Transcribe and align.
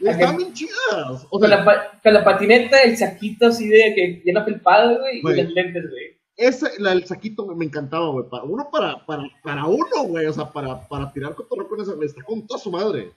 Están 0.00 0.36
bien 0.36 0.52
chidas. 0.54 1.26
O 1.30 1.38
Con 1.38 1.48
sea, 1.48 1.64
la, 1.64 2.00
con 2.02 2.12
la 2.14 2.24
patineta, 2.24 2.80
el 2.82 2.96
saquito 2.96 3.46
así 3.48 3.68
de 3.68 3.94
que 3.94 4.22
llena 4.24 4.44
felpado, 4.44 4.98
güey, 5.00 5.20
Güey. 5.20 5.40
y 5.40 5.42
los 5.44 5.52
lentes, 5.52 5.84
güey. 5.90 6.20
ese, 6.36 6.80
la, 6.80 6.92
el 6.92 7.04
saquito 7.06 7.46
me, 7.46 7.64
encantaba, 7.64 8.08
güey. 8.10 8.28
Para, 8.28 8.44
uno 8.44 8.68
para, 8.72 9.04
para, 9.04 9.24
para 9.42 9.66
uno, 9.66 10.04
güey. 10.06 10.26
O 10.26 10.32
sea, 10.32 10.50
para, 10.50 10.86
para 10.88 11.12
tirar 11.12 11.34
cotorreo 11.34 11.68
con 11.68 11.80
esa. 11.80 11.94
Me 11.96 12.06
está 12.06 12.22
con 12.22 12.46
toda 12.46 12.58
su 12.58 12.70
madre. 12.70 13.12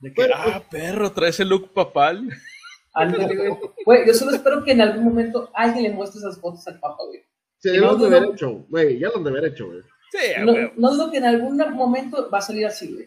De 0.00 0.08
que, 0.12 0.22
Pero- 0.22 0.34
ah, 0.36 0.62
perro, 0.70 1.12
trae 1.12 1.30
ese 1.30 1.44
look 1.44 1.72
papal. 1.72 2.28
Ándale, 2.94 3.34
güey. 3.36 3.50
Güey, 3.86 4.06
yo 4.06 4.12
solo 4.14 4.32
espero 4.32 4.62
que 4.64 4.72
en 4.72 4.80
algún 4.80 5.04
momento 5.04 5.50
alguien 5.54 5.84
le 5.84 5.90
muestre 5.92 6.18
esas 6.18 6.38
fotos 6.40 6.66
al 6.66 6.78
papa, 6.80 7.04
güey. 7.06 7.20
Se 7.58 7.70
Y 7.70 7.74
ya 7.74 7.80
no 7.80 7.86
lo 7.86 7.92
han 7.92 7.98
de 8.00 8.06
dudo- 8.06 8.16
haber 8.18 8.30
hecho, 8.34 8.50
güey. 8.68 8.98
Ya 8.98 9.08
lo 9.08 9.16
han 9.18 9.24
de 9.24 9.30
haber 9.30 9.44
hecho, 9.46 9.66
güey. 9.68 9.80
Sí, 10.10 10.32
a 10.36 10.44
No, 10.44 10.52
no 10.76 10.90
dudo 10.90 11.10
que 11.10 11.16
en 11.18 11.24
algún 11.24 11.56
momento 11.56 12.28
va 12.28 12.38
a 12.38 12.42
salir 12.42 12.66
así, 12.66 12.92
güey. 12.92 13.06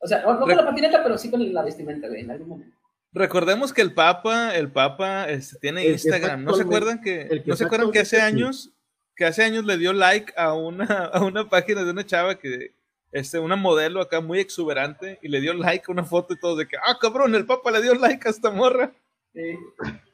O 0.00 0.06
sea, 0.06 0.22
no, 0.22 0.34
no 0.34 0.40
con 0.40 0.56
la 0.56 0.64
patineta, 0.64 1.02
pero 1.02 1.18
sí 1.18 1.30
con 1.30 1.52
la 1.52 1.62
vestimenta, 1.62 2.08
güey, 2.08 2.20
en 2.20 2.30
algún 2.30 2.48
momento. 2.48 2.76
Recordemos 3.12 3.72
que 3.72 3.82
el 3.82 3.94
Papa, 3.94 4.54
el 4.54 4.70
Papa 4.70 5.28
este, 5.28 5.58
tiene 5.58 5.84
El 5.86 5.92
Instagram. 5.92 6.44
¿No 6.44 6.54
se 6.54 6.62
acuerdan 6.62 7.00
que, 7.00 7.42
no 7.46 7.56
se 7.56 7.64
acuerdan 7.64 7.90
que 7.90 8.00
hace 8.00 8.20
años, 8.20 8.72
que 9.16 9.24
hace 9.24 9.42
años 9.42 9.64
le 9.64 9.78
dio 9.78 9.92
like 9.92 10.32
a 10.36 10.54
una, 10.54 10.84
a 11.12 11.24
una 11.24 11.48
página 11.48 11.84
de 11.84 11.90
una 11.90 12.04
chava 12.04 12.38
que, 12.38 12.72
este, 13.10 13.38
una 13.38 13.56
modelo 13.56 14.02
acá 14.02 14.20
muy 14.20 14.38
exuberante 14.38 15.18
y 15.22 15.28
le 15.28 15.40
dio 15.40 15.54
like 15.54 15.86
a 15.88 15.92
una 15.92 16.04
foto 16.04 16.34
y 16.34 16.38
todo 16.38 16.56
de 16.56 16.68
que, 16.68 16.76
ah, 16.76 16.98
cabrón, 17.00 17.34
el 17.34 17.46
Papa 17.46 17.70
le 17.70 17.82
dio 17.82 17.94
like 17.94 18.28
a 18.28 18.30
esta 18.30 18.50
morra. 18.50 18.92
Sí. 19.32 19.56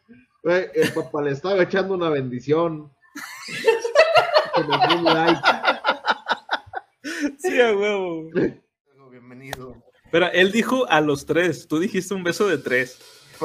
El 0.44 0.92
papá 0.92 1.22
le 1.22 1.30
estaba 1.30 1.62
echando 1.62 1.94
una 1.94 2.10
bendición. 2.10 2.92
Que 4.54 4.62
me 4.62 4.86
dio 4.86 4.98
un 4.98 5.04
like. 5.04 5.40
Sí, 7.38 7.60
a 7.60 7.76
huevo. 7.76 8.30
Bienvenido. 9.26 9.74
Pero 10.10 10.30
él 10.32 10.52
dijo 10.52 10.86
a 10.90 11.00
los 11.00 11.24
tres, 11.24 11.66
tú 11.66 11.78
dijiste 11.78 12.12
un 12.12 12.22
beso 12.22 12.46
de 12.46 12.58
tres. 12.58 12.98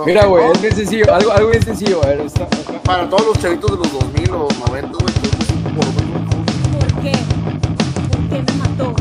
Mira, 0.05 0.25
güey, 0.25 0.51
es 0.51 0.61
bien 0.61 0.75
sencillo, 0.75 1.13
algo, 1.13 1.31
algo 1.31 1.51
bien 1.51 1.63
sencillo. 1.63 2.03
A 2.03 2.07
ver, 2.07 2.19
está 2.19 2.43
acá. 2.43 2.83
Para 2.83 3.09
todos 3.09 3.27
los 3.27 3.39
chavitos 3.39 3.71
de 3.71 3.77
los 3.77 3.93
2000 3.93 4.31
o 4.31 4.47
90, 4.67 4.89
güey, 4.89 5.13
que 5.13 5.29
por 5.69 5.85
lo 5.85 5.91
menos 5.93 6.35
¿Por 6.73 7.01
qué? 7.01 7.11
¿Por 8.11 8.29
qué 8.29 8.43
me 8.43 8.57
mató 8.57 8.95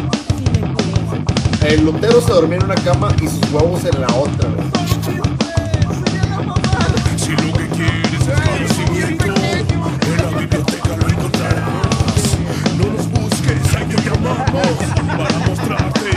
el 1.67 1.84
lotero 1.84 2.21
se 2.21 2.31
dormía 2.33 2.59
en 2.59 2.65
una 2.67 2.77
cama 2.77 3.12
y 3.21 3.27
sus 3.27 3.51
huevos 3.51 3.84
en 3.84 4.01
la 4.01 4.06
otra, 4.15 4.49
güey. 4.49 4.69
Si 7.17 7.33
lo 7.33 7.53
que 7.59 7.67
quieres 7.75 8.23
es 8.23 8.41
conocimiento, 8.49 9.34
en 9.34 10.17
la 10.17 10.39
biblioteca 10.39 10.97
lo 10.97 11.09
encontrarás. 11.09 12.39
No 12.79 12.84
nos 12.93 13.11
busques, 13.11 13.75
ahí 13.75 13.84
te 13.84 13.97
llamamos 14.09 14.47
para 15.17 15.39
mostrarte 15.41 16.08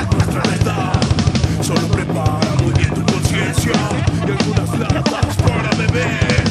y 3.72 4.32
algunas 4.32 4.80
latas 4.80 5.36
para 5.38 5.70
beber. 5.76 6.44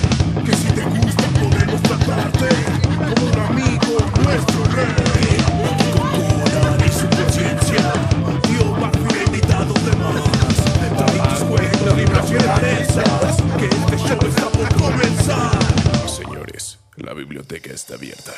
Que 0.44 0.54
si 0.56 0.68
te 0.72 0.82
gusta 0.82 1.24
podemos 1.40 1.82
tratarte 1.82 2.48
como 2.96 3.26
un 3.30 3.38
amigo, 3.38 3.98
nuestro 4.24 4.64
rey. 4.76 5.36
Con 5.94 6.44
toda 6.44 6.86
y 6.86 6.92
su 6.92 7.08
conciencia, 7.08 7.92
Dios 8.48 8.70
va 8.82 8.88
a 8.88 9.24
invitado 9.24 9.74
de 9.74 9.96
más. 9.96 10.22
Trae 10.96 11.68
tus 11.78 12.30
y 12.30 12.38
rarezas, 12.38 13.36
que 13.58 13.66
este 13.66 13.96
show 13.98 14.18
está 14.28 14.46
por 14.50 14.74
comenzar. 14.74 15.58
Señores, 16.08 16.78
la 16.96 17.14
biblioteca 17.14 17.72
está 17.72 17.94
abierta. 17.94 18.32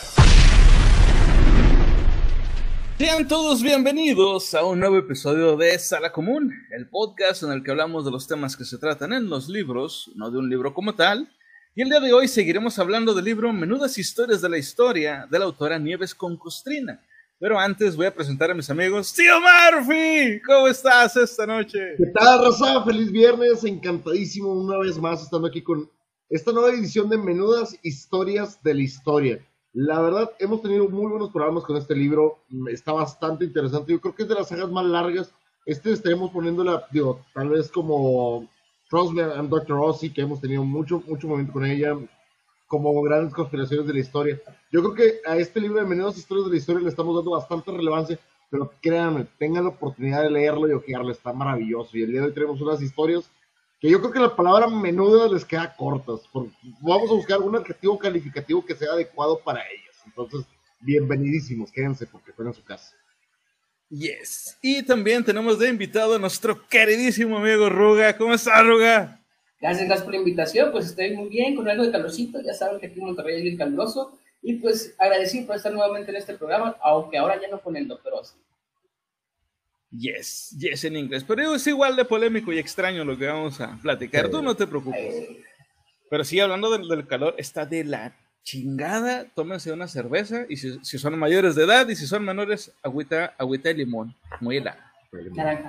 Sean 3.02 3.26
todos 3.26 3.64
bienvenidos 3.64 4.54
a 4.54 4.64
un 4.64 4.78
nuevo 4.78 4.96
episodio 4.96 5.56
de 5.56 5.76
Sala 5.76 6.12
Común, 6.12 6.52
el 6.70 6.88
podcast 6.88 7.42
en 7.42 7.50
el 7.50 7.64
que 7.64 7.72
hablamos 7.72 8.04
de 8.04 8.12
los 8.12 8.28
temas 8.28 8.56
que 8.56 8.64
se 8.64 8.78
tratan 8.78 9.12
en 9.12 9.28
los 9.28 9.48
libros, 9.48 10.12
no 10.14 10.30
de 10.30 10.38
un 10.38 10.48
libro 10.48 10.72
como 10.72 10.94
tal. 10.94 11.28
Y 11.74 11.82
el 11.82 11.88
día 11.88 11.98
de 11.98 12.12
hoy 12.12 12.28
seguiremos 12.28 12.78
hablando 12.78 13.12
del 13.12 13.24
libro 13.24 13.52
Menudas 13.52 13.98
Historias 13.98 14.40
de 14.40 14.48
la 14.48 14.56
Historia 14.56 15.26
de 15.28 15.36
la 15.36 15.46
autora 15.46 15.80
Nieves 15.80 16.14
con 16.14 16.36
Costrina. 16.36 17.04
Pero 17.40 17.58
antes 17.58 17.96
voy 17.96 18.06
a 18.06 18.14
presentar 18.14 18.52
a 18.52 18.54
mis 18.54 18.70
amigos. 18.70 19.12
¡Tío 19.12 19.34
Murphy! 19.40 20.40
¿Cómo 20.46 20.68
estás 20.68 21.16
esta 21.16 21.44
noche? 21.44 21.80
¿Qué 21.98 22.06
tal, 22.14 22.44
Raza? 22.44 22.84
Feliz 22.84 23.10
viernes. 23.10 23.64
Encantadísimo 23.64 24.52
una 24.52 24.78
vez 24.78 24.96
más 24.96 25.24
estando 25.24 25.48
aquí 25.48 25.60
con 25.60 25.90
esta 26.28 26.52
nueva 26.52 26.70
edición 26.70 27.10
de 27.10 27.18
Menudas 27.18 27.76
Historias 27.82 28.62
de 28.62 28.74
la 28.74 28.82
Historia. 28.82 29.44
La 29.74 30.00
verdad, 30.00 30.30
hemos 30.38 30.60
tenido 30.60 30.88
muy 30.88 31.10
buenos 31.10 31.30
programas 31.30 31.64
con 31.64 31.76
este 31.76 31.94
libro. 31.94 32.38
Mm, 32.50 32.68
Está 32.68 32.92
bastante 32.92 33.44
interesante. 33.46 33.92
Yo 33.92 34.00
creo 34.00 34.14
que 34.14 34.22
es 34.24 34.28
de 34.28 34.34
las 34.34 34.48
sagas 34.48 34.70
más 34.70 34.84
largas. 34.84 35.32
Este 35.64 35.92
estaremos 35.92 36.30
poniéndola, 36.30 36.86
digo, 36.90 37.24
tal 37.32 37.48
vez 37.48 37.70
como 37.70 38.48
Frostman 38.88 39.30
and 39.30 39.48
Dr. 39.48 39.78
Ozzy, 39.78 40.12
que 40.12 40.22
hemos 40.22 40.40
tenido 40.40 40.64
mucho, 40.64 41.02
mucho 41.06 41.28
momento 41.28 41.52
con 41.52 41.64
ella, 41.64 41.96
como 42.66 43.00
grandes 43.02 43.32
conspiraciones 43.32 43.86
de 43.86 43.94
la 43.94 44.00
historia. 44.00 44.40
Yo 44.70 44.82
creo 44.82 44.94
que 44.94 45.20
a 45.26 45.36
este 45.36 45.60
libro 45.60 45.80
de 45.80 45.86
Menudas 45.86 46.18
Historias 46.18 46.46
de 46.46 46.52
la 46.52 46.58
Historia 46.58 46.82
le 46.82 46.88
estamos 46.88 47.14
dando 47.14 47.30
bastante 47.30 47.70
relevancia, 47.70 48.18
pero 48.50 48.72
créanme, 48.82 49.26
tengan 49.38 49.64
la 49.64 49.70
oportunidad 49.70 50.22
de 50.22 50.30
leerlo 50.30 50.68
y 50.68 50.72
ojearlo, 50.72 51.12
está 51.12 51.32
maravilloso. 51.32 51.96
Y 51.96 52.02
el 52.02 52.10
día 52.10 52.20
de 52.20 52.26
hoy 52.26 52.34
tenemos 52.34 52.60
unas 52.60 52.82
historias 52.82 53.30
que 53.82 53.90
yo 53.90 53.98
creo 53.98 54.12
que 54.12 54.20
la 54.20 54.36
palabra 54.36 54.68
menuda 54.68 55.28
les 55.28 55.44
queda 55.44 55.74
cortas. 55.76 56.20
vamos 56.80 57.10
a 57.10 57.14
buscar 57.14 57.40
un 57.40 57.56
adjetivo 57.56 57.98
calificativo 57.98 58.64
que 58.64 58.76
sea 58.76 58.92
adecuado 58.92 59.40
para 59.40 59.60
ellas. 59.68 59.96
Entonces, 60.06 60.46
bienvenidísimos, 60.78 61.72
quédense 61.72 62.06
porque 62.06 62.30
están 62.30 62.46
en 62.46 62.54
su 62.54 62.62
casa. 62.62 62.94
Yes. 63.90 64.56
Y 64.62 64.84
también 64.84 65.24
tenemos 65.24 65.58
de 65.58 65.68
invitado 65.68 66.14
a 66.14 66.18
nuestro 66.20 66.64
queridísimo 66.68 67.38
amigo 67.38 67.68
Ruga. 67.68 68.16
¿Cómo 68.16 68.34
estás, 68.34 68.64
Ruga? 68.64 69.20
Gracias, 69.60 69.86
gracias 69.86 70.04
por 70.04 70.14
la 70.14 70.20
invitación. 70.20 70.70
Pues 70.70 70.86
estoy 70.86 71.16
muy 71.16 71.28
bien, 71.28 71.56
con 71.56 71.68
algo 71.68 71.82
de 71.82 71.90
calorcito. 71.90 72.40
Ya 72.40 72.54
saben 72.54 72.78
que 72.78 72.86
aquí 72.86 73.00
en 73.00 73.06
Monterrey 73.06 73.38
es 73.38 73.42
bien 73.42 73.56
caluroso. 73.56 74.16
Y 74.42 74.54
pues 74.54 74.94
agradecido 74.96 75.48
por 75.48 75.56
estar 75.56 75.72
nuevamente 75.72 76.12
en 76.12 76.18
este 76.18 76.34
programa, 76.34 76.76
aunque 76.82 77.18
ahora 77.18 77.40
ya 77.40 77.48
no 77.48 77.60
con 77.60 77.76
el 77.76 77.88
doctor 77.88 78.12
Ozzy. 78.14 78.36
Yes, 79.96 80.56
yes 80.58 80.84
en 80.84 80.96
inglés. 80.96 81.24
Pero 81.26 81.54
es 81.54 81.66
igual 81.66 81.96
de 81.96 82.04
polémico 82.04 82.52
y 82.52 82.58
extraño 82.58 83.04
lo 83.04 83.16
que 83.16 83.26
vamos 83.26 83.60
a 83.60 83.78
platicar. 83.82 84.28
Tú 84.30 84.42
no 84.42 84.54
te 84.56 84.66
preocupes. 84.66 85.28
Pero 86.10 86.24
sí, 86.24 86.40
hablando 86.40 86.70
del, 86.70 86.88
del 86.88 87.06
calor, 87.06 87.34
está 87.38 87.66
de 87.66 87.84
la 87.84 88.16
chingada. 88.42 89.26
Tómense 89.34 89.72
una 89.72 89.88
cerveza 89.88 90.46
y 90.48 90.56
si, 90.56 90.78
si 90.82 90.98
son 90.98 91.18
mayores 91.18 91.54
de 91.54 91.64
edad 91.64 91.88
y 91.88 91.96
si 91.96 92.06
son 92.06 92.24
menores, 92.24 92.72
agüita, 92.82 93.34
agüita 93.38 93.68
de 93.68 93.76
limón. 93.76 94.14
Muy 94.40 94.56
helada. 94.56 94.92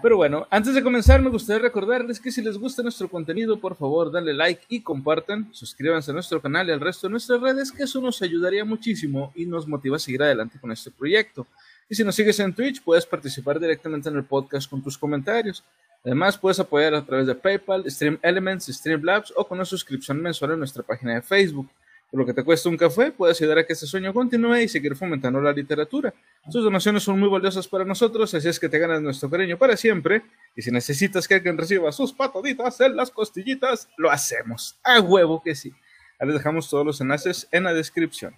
Pero 0.01 0.15
bueno, 0.15 0.47
antes 0.49 0.73
de 0.73 0.81
comenzar, 0.81 1.21
me 1.21 1.29
gustaría 1.29 1.61
recordarles 1.61 2.17
que 2.17 2.31
si 2.31 2.41
les 2.41 2.57
gusta 2.57 2.81
nuestro 2.81 3.09
contenido, 3.09 3.59
por 3.59 3.75
favor, 3.75 4.09
denle 4.09 4.33
like 4.33 4.63
y 4.69 4.79
compartan. 4.79 5.49
Suscríbanse 5.51 6.11
a 6.11 6.13
nuestro 6.13 6.41
canal 6.41 6.69
y 6.69 6.71
al 6.71 6.79
resto 6.79 7.07
de 7.07 7.11
nuestras 7.11 7.41
redes, 7.41 7.69
que 7.69 7.83
eso 7.83 7.99
nos 7.99 8.21
ayudaría 8.21 8.63
muchísimo 8.63 9.33
y 9.35 9.45
nos 9.45 9.67
motiva 9.67 9.97
a 9.97 9.99
seguir 9.99 10.23
adelante 10.23 10.59
con 10.61 10.71
este 10.71 10.91
proyecto. 10.91 11.45
Y 11.89 11.95
si 11.95 12.03
nos 12.03 12.15
sigues 12.15 12.39
en 12.39 12.53
Twitch, 12.53 12.83
puedes 12.83 13.05
participar 13.05 13.59
directamente 13.59 14.09
en 14.09 14.15
el 14.15 14.23
podcast 14.23 14.69
con 14.69 14.81
tus 14.81 14.97
comentarios. 14.97 15.63
Además, 16.05 16.37
puedes 16.37 16.59
apoyar 16.59 16.93
a 16.93 17.05
través 17.05 17.27
de 17.27 17.35
PayPal, 17.35 17.89
Stream 17.89 18.19
Elements, 18.21 18.65
Streamlabs 18.65 19.33
o 19.35 19.47
con 19.47 19.57
una 19.57 19.65
suscripción 19.65 20.21
mensual 20.21 20.51
en 20.51 20.59
nuestra 20.59 20.83
página 20.83 21.15
de 21.15 21.21
Facebook. 21.21 21.69
Por 22.11 22.19
lo 22.19 22.25
que 22.27 22.33
te 22.33 22.43
cuesta 22.43 22.69
un 22.69 22.77
café, 22.77 23.11
puedes 23.11 23.41
ayudar 23.41 23.57
a 23.57 23.65
que 23.65 23.73
este 23.73 23.87
sueño 23.87 24.13
continúe 24.13 24.57
y 24.57 24.67
seguir 24.67 24.95
fomentando 24.95 25.41
la 25.41 25.51
literatura. 25.51 26.13
Tus 26.51 26.63
donaciones 26.63 27.01
son 27.01 27.19
muy 27.19 27.27
valiosas 27.27 27.67
para 27.67 27.85
nosotros, 27.85 28.31
así 28.35 28.47
es 28.47 28.59
que 28.59 28.69
te 28.69 28.77
ganas 28.77 29.01
nuestro 29.01 29.31
cariño 29.31 29.57
para 29.57 29.75
siempre. 29.75 30.21
Y 30.55 30.61
si 30.61 30.69
necesitas 30.69 31.27
que 31.27 31.33
alguien 31.33 31.57
reciba 31.57 31.91
sus 31.91 32.13
pataditas 32.13 32.79
en 32.81 32.95
las 32.95 33.09
costillitas, 33.09 33.89
lo 33.97 34.11
hacemos. 34.11 34.77
A 34.83 34.99
huevo 34.99 35.41
que 35.41 35.55
sí. 35.55 35.73
Les 36.19 36.35
dejamos 36.35 36.69
todos 36.69 36.85
los 36.85 37.01
enlaces 37.01 37.47
en 37.51 37.63
la 37.63 37.73
descripción. 37.73 38.35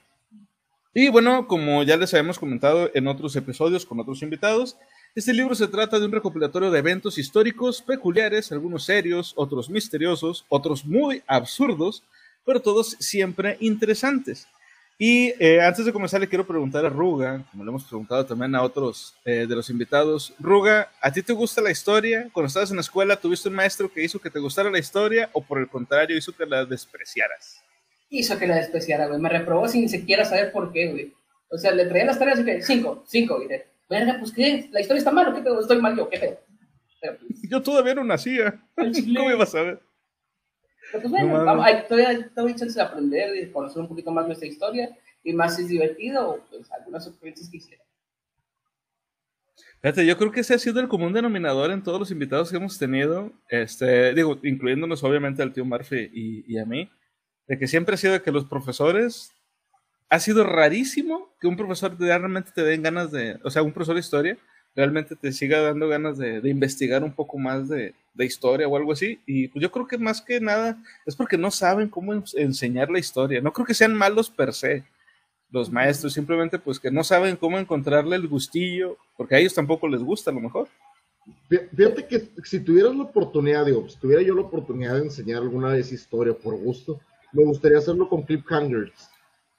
Y 0.97 1.09
bueno, 1.09 1.45
como 1.45 1.83
ya 1.83 1.97
les 1.97 2.13
habíamos 2.13 2.39
comentado 2.39 2.89
en 2.93 3.07
otros 3.07 3.35
episodios 3.35 3.85
con 3.85 3.99
otros 3.99 4.21
invitados, 4.21 4.77
este 5.13 5.33
libro 5.33 5.53
se 5.53 5.67
trata 5.67 5.99
de 5.99 6.05
un 6.05 6.11
recopilatorio 6.13 6.71
de 6.71 6.79
eventos 6.79 7.17
históricos 7.17 7.81
peculiares, 7.81 8.49
algunos 8.53 8.85
serios, 8.85 9.33
otros 9.35 9.69
misteriosos, 9.69 10.45
otros 10.47 10.85
muy 10.85 11.21
absurdos, 11.27 12.01
pero 12.45 12.61
todos 12.61 12.95
siempre 12.97 13.57
interesantes. 13.59 14.47
Y 14.97 15.33
eh, 15.43 15.59
antes 15.61 15.83
de 15.85 15.91
comenzar 15.91 16.21
le 16.21 16.29
quiero 16.29 16.47
preguntar 16.47 16.85
a 16.85 16.89
Ruga, 16.89 17.43
como 17.51 17.65
le 17.65 17.71
hemos 17.71 17.83
preguntado 17.83 18.25
también 18.25 18.55
a 18.55 18.63
otros 18.63 19.15
eh, 19.25 19.45
de 19.49 19.53
los 19.53 19.69
invitados, 19.69 20.33
Ruga, 20.39 20.89
¿a 21.01 21.11
ti 21.11 21.21
te 21.21 21.33
gusta 21.33 21.59
la 21.59 21.71
historia? 21.71 22.29
Cuando 22.31 22.47
estabas 22.47 22.69
en 22.69 22.77
la 22.77 22.81
escuela, 22.81 23.17
¿tuviste 23.17 23.49
un 23.49 23.55
maestro 23.55 23.91
que 23.91 24.01
hizo 24.01 24.19
que 24.19 24.29
te 24.29 24.39
gustara 24.39 24.71
la 24.71 24.79
historia 24.79 25.29
o 25.33 25.43
por 25.43 25.59
el 25.59 25.67
contrario 25.67 26.15
hizo 26.15 26.31
que 26.31 26.45
la 26.45 26.63
despreciaras? 26.63 27.64
Hizo 28.19 28.37
que 28.39 28.47
la 28.47 28.55
despreciara, 28.55 29.07
güey. 29.07 29.19
Me 29.19 29.29
reprobó 29.29 29.67
sin 29.67 29.89
siquiera 29.89 30.23
saber 30.23 30.51
por 30.51 30.71
qué, 30.71 30.89
güey. 30.89 31.13
O 31.49 31.57
sea, 31.57 31.71
le 31.71 31.85
traía 31.85 32.05
las 32.05 32.17
tareas 32.17 32.39
y 32.39 32.45
que, 32.45 32.61
cinco, 32.61 33.03
cinco, 33.07 33.41
y 33.43 33.47
de, 33.47 33.65
verga, 33.89 34.17
pues 34.19 34.31
qué, 34.31 34.69
la 34.71 34.81
historia 34.81 34.99
está 34.99 35.11
mal, 35.11 35.27
¿o 35.27 35.35
qué 35.35 35.41
pedo? 35.41 35.59
Estoy 35.59 35.81
mal 35.81 35.95
yo, 35.95 36.09
qué 36.09 36.19
pedo. 36.19 36.39
Pero, 37.01 37.17
pues, 37.19 37.41
Yo 37.49 37.61
todavía 37.61 37.93
no 37.95 38.03
nacía. 38.03 38.61
¿Cómo 38.75 39.31
ibas 39.31 39.53
a 39.55 39.63
ver? 39.63 39.79
pero, 40.91 41.01
pues 41.01 41.11
bueno, 41.11 41.37
No 41.37 41.45
vamos, 41.45 41.65
hay, 41.65 41.83
todavía, 41.87 42.29
todavía 42.29 42.55
hay 42.55 42.59
chance 42.59 42.79
de 42.79 42.85
aprender 42.85 43.35
y 43.35 43.51
conocer 43.51 43.81
un 43.81 43.87
poquito 43.87 44.11
más 44.11 44.25
nuestra 44.25 44.47
historia 44.47 44.97
y 45.23 45.33
más 45.33 45.55
si 45.55 45.63
es 45.63 45.67
divertido, 45.67 46.39
pues 46.49 46.71
algunas 46.71 47.05
experiencias 47.07 47.49
que 47.49 47.57
hicieron. 47.57 47.85
Fíjate, 49.81 50.05
yo 50.05 50.17
creo 50.17 50.31
que 50.31 50.39
ese 50.39 50.53
ha 50.53 50.59
sido 50.59 50.79
el 50.79 50.87
común 50.87 51.13
denominador 51.13 51.69
en 51.71 51.83
todos 51.83 51.99
los 51.99 52.11
invitados 52.11 52.49
que 52.49 52.57
hemos 52.57 52.77
tenido, 52.79 53.31
este, 53.49 54.13
digo, 54.13 54.39
incluyéndonos 54.41 55.03
obviamente 55.03 55.43
al 55.43 55.53
tío 55.53 55.65
Murphy 55.65 56.09
y, 56.11 56.53
y 56.53 56.57
a 56.57 56.65
mí, 56.65 56.89
de 57.47 57.57
que 57.59 57.67
siempre 57.67 57.95
ha 57.95 57.97
sido 57.97 58.21
que 58.23 58.31
los 58.31 58.45
profesores, 58.45 59.31
ha 60.09 60.19
sido 60.19 60.43
rarísimo 60.43 61.29
que 61.39 61.47
un 61.47 61.57
profesor 61.57 61.97
te- 61.97 62.05
realmente 62.05 62.51
te 62.53 62.63
den 62.63 62.83
ganas 62.83 63.11
de, 63.11 63.39
o 63.43 63.49
sea, 63.49 63.63
un 63.63 63.73
profesor 63.73 63.95
de 63.95 64.01
historia 64.01 64.37
realmente 64.75 65.15
te 65.15 65.31
siga 65.31 65.61
dando 65.61 65.87
ganas 65.87 66.17
de, 66.17 66.41
de 66.41 66.49
investigar 66.49 67.01
un 67.03 67.13
poco 67.13 67.37
más 67.37 67.69
de, 67.69 67.93
de 68.13 68.25
historia 68.25 68.67
o 68.67 68.75
algo 68.75 68.91
así. 68.91 69.21
Y 69.25 69.47
pues 69.47 69.63
yo 69.63 69.71
creo 69.71 69.87
que 69.87 69.97
más 69.97 70.21
que 70.21 70.41
nada 70.41 70.77
es 71.05 71.15
porque 71.15 71.37
no 71.37 71.49
saben 71.49 71.87
cómo 71.87 72.13
ens- 72.13 72.33
enseñar 72.37 72.89
la 72.91 72.99
historia. 72.99 73.39
No 73.39 73.53
creo 73.53 73.65
que 73.65 73.73
sean 73.73 73.93
malos 73.93 74.29
per 74.29 74.53
se 74.53 74.83
los 75.49 75.71
maestros, 75.71 76.11
simplemente 76.13 76.59
pues 76.59 76.79
que 76.79 76.91
no 76.91 77.05
saben 77.05 77.37
cómo 77.37 77.57
encontrarle 77.57 78.17
el 78.17 78.27
gustillo, 78.27 78.97
porque 79.15 79.35
a 79.35 79.39
ellos 79.39 79.53
tampoco 79.53 79.87
les 79.87 80.01
gusta 80.03 80.29
a 80.29 80.33
lo 80.33 80.41
mejor. 80.41 80.67
Fí- 81.49 81.69
Fíjate 81.73 82.05
que 82.07 82.27
si 82.43 82.59
tuvieras 82.59 82.93
la 82.95 83.03
oportunidad, 83.03 83.65
digo, 83.65 83.87
si 83.87 83.97
tuviera 83.97 84.21
yo 84.21 84.35
la 84.35 84.41
oportunidad 84.41 84.95
de 84.95 85.03
enseñar 85.03 85.41
alguna 85.41 85.69
vez 85.69 85.89
historia 85.93 86.33
por 86.33 86.55
gusto, 86.57 86.99
me 87.35 87.43
gustaría 87.45 87.77
hacerlo 87.77 88.07
con 88.09 88.23
cliffhangers, 88.23 89.09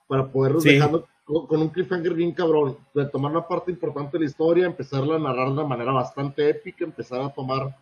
para 0.08 0.26
poderlos 0.26 0.62
Sí. 0.62 0.70
dejando 0.74 1.06
con, 1.24 1.46
con 1.46 1.60
un 1.60 1.68
cliffhanger 1.70 2.14
bien 2.14 2.32
cabrón, 2.32 2.78
de 2.94 3.04
tomar 3.06 3.32
una 3.32 3.46
parte 3.46 3.70
importante 3.72 4.12
de 4.16 4.24
la 4.24 4.30
historia, 4.30 4.66
empezarla 4.66 5.16
a 5.16 5.18
narrar 5.18 5.48
de 5.48 5.52
una 5.54 5.64
manera 5.64 5.92
bastante 5.92 6.48
épica, 6.48 6.84
empezar 6.84 7.20
a 7.20 7.30
tomar... 7.30 7.76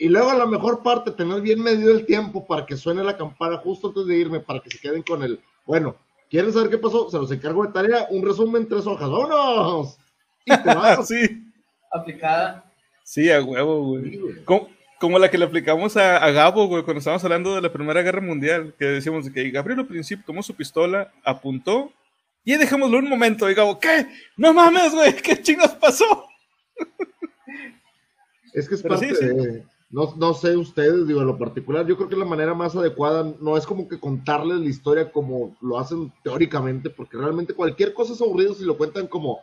Y 0.00 0.08
luego 0.08 0.32
la 0.32 0.46
mejor 0.46 0.82
parte, 0.82 1.10
tener 1.12 1.40
bien 1.40 1.60
medido 1.62 1.90
el 1.92 2.06
tiempo 2.06 2.46
para 2.46 2.64
que 2.66 2.76
suene 2.76 3.02
la 3.02 3.16
campana 3.16 3.56
justo 3.58 3.88
antes 3.88 4.06
de 4.06 4.16
irme, 4.16 4.40
para 4.40 4.60
que 4.60 4.70
se 4.70 4.78
queden 4.78 5.02
con 5.02 5.22
el... 5.22 5.40
Bueno, 5.66 5.96
¿quieren 6.30 6.52
saber 6.52 6.70
qué 6.70 6.78
pasó? 6.78 7.10
Se 7.10 7.18
los 7.18 7.30
encargo 7.32 7.64
de 7.66 7.72
tarea, 7.72 8.06
un 8.10 8.24
resumen, 8.24 8.68
tres 8.68 8.86
hojas, 8.86 9.08
¡vámonos! 9.10 9.98
Y 10.44 10.56
te 10.56 10.74
vas. 10.74 11.06
sí, 11.08 11.44
Aplicada. 11.92 12.64
sí, 13.04 13.30
a 13.30 13.42
huevo, 13.42 13.82
güey. 13.88 14.44
Como, 14.44 14.68
como 15.00 15.18
la 15.18 15.30
que 15.30 15.38
le 15.38 15.44
aplicamos 15.44 15.96
a, 15.96 16.16
a 16.16 16.30
Gabo, 16.30 16.66
güey, 16.66 16.82
cuando 16.82 16.98
estábamos 16.98 17.24
hablando 17.24 17.54
de 17.54 17.62
la 17.62 17.72
Primera 17.72 18.02
Guerra 18.02 18.20
Mundial, 18.20 18.74
que 18.78 18.84
decíamos 18.84 19.24
de 19.24 19.32
que 19.32 19.50
Gabriel 19.50 19.80
al 19.80 19.86
principio 19.86 20.24
tomó 20.26 20.42
su 20.42 20.54
pistola, 20.54 21.12
apuntó, 21.24 21.92
y 22.44 22.56
dejémoslo 22.56 22.98
un 22.98 23.08
momento, 23.08 23.50
y 23.50 23.54
Gabo, 23.54 23.78
¿qué? 23.78 24.06
No 24.36 24.52
mames, 24.52 24.92
güey, 24.92 25.14
¿qué 25.16 25.40
chingas 25.40 25.74
pasó? 25.74 26.26
Es 28.52 28.68
que 28.68 28.74
es 28.74 28.82
Pero 28.82 28.94
parte 28.94 29.14
sí, 29.14 29.16
sí. 29.16 29.26
de. 29.26 29.64
No, 29.90 30.14
no 30.16 30.34
sé 30.34 30.54
ustedes, 30.54 31.06
digo, 31.06 31.22
en 31.22 31.28
lo 31.28 31.38
particular, 31.38 31.86
yo 31.86 31.96
creo 31.96 32.10
que 32.10 32.16
la 32.16 32.26
manera 32.26 32.52
más 32.52 32.76
adecuada 32.76 33.32
no 33.40 33.56
es 33.56 33.64
como 33.66 33.88
que 33.88 33.98
contarles 33.98 34.58
la 34.58 34.68
historia 34.68 35.10
como 35.10 35.56
lo 35.62 35.78
hacen 35.78 36.12
teóricamente, 36.22 36.90
porque 36.90 37.16
realmente 37.16 37.54
cualquier 37.54 37.94
cosa 37.94 38.12
es 38.12 38.20
aburrido 38.20 38.52
si 38.54 38.64
lo 38.64 38.76
cuentan 38.76 39.06
como 39.06 39.40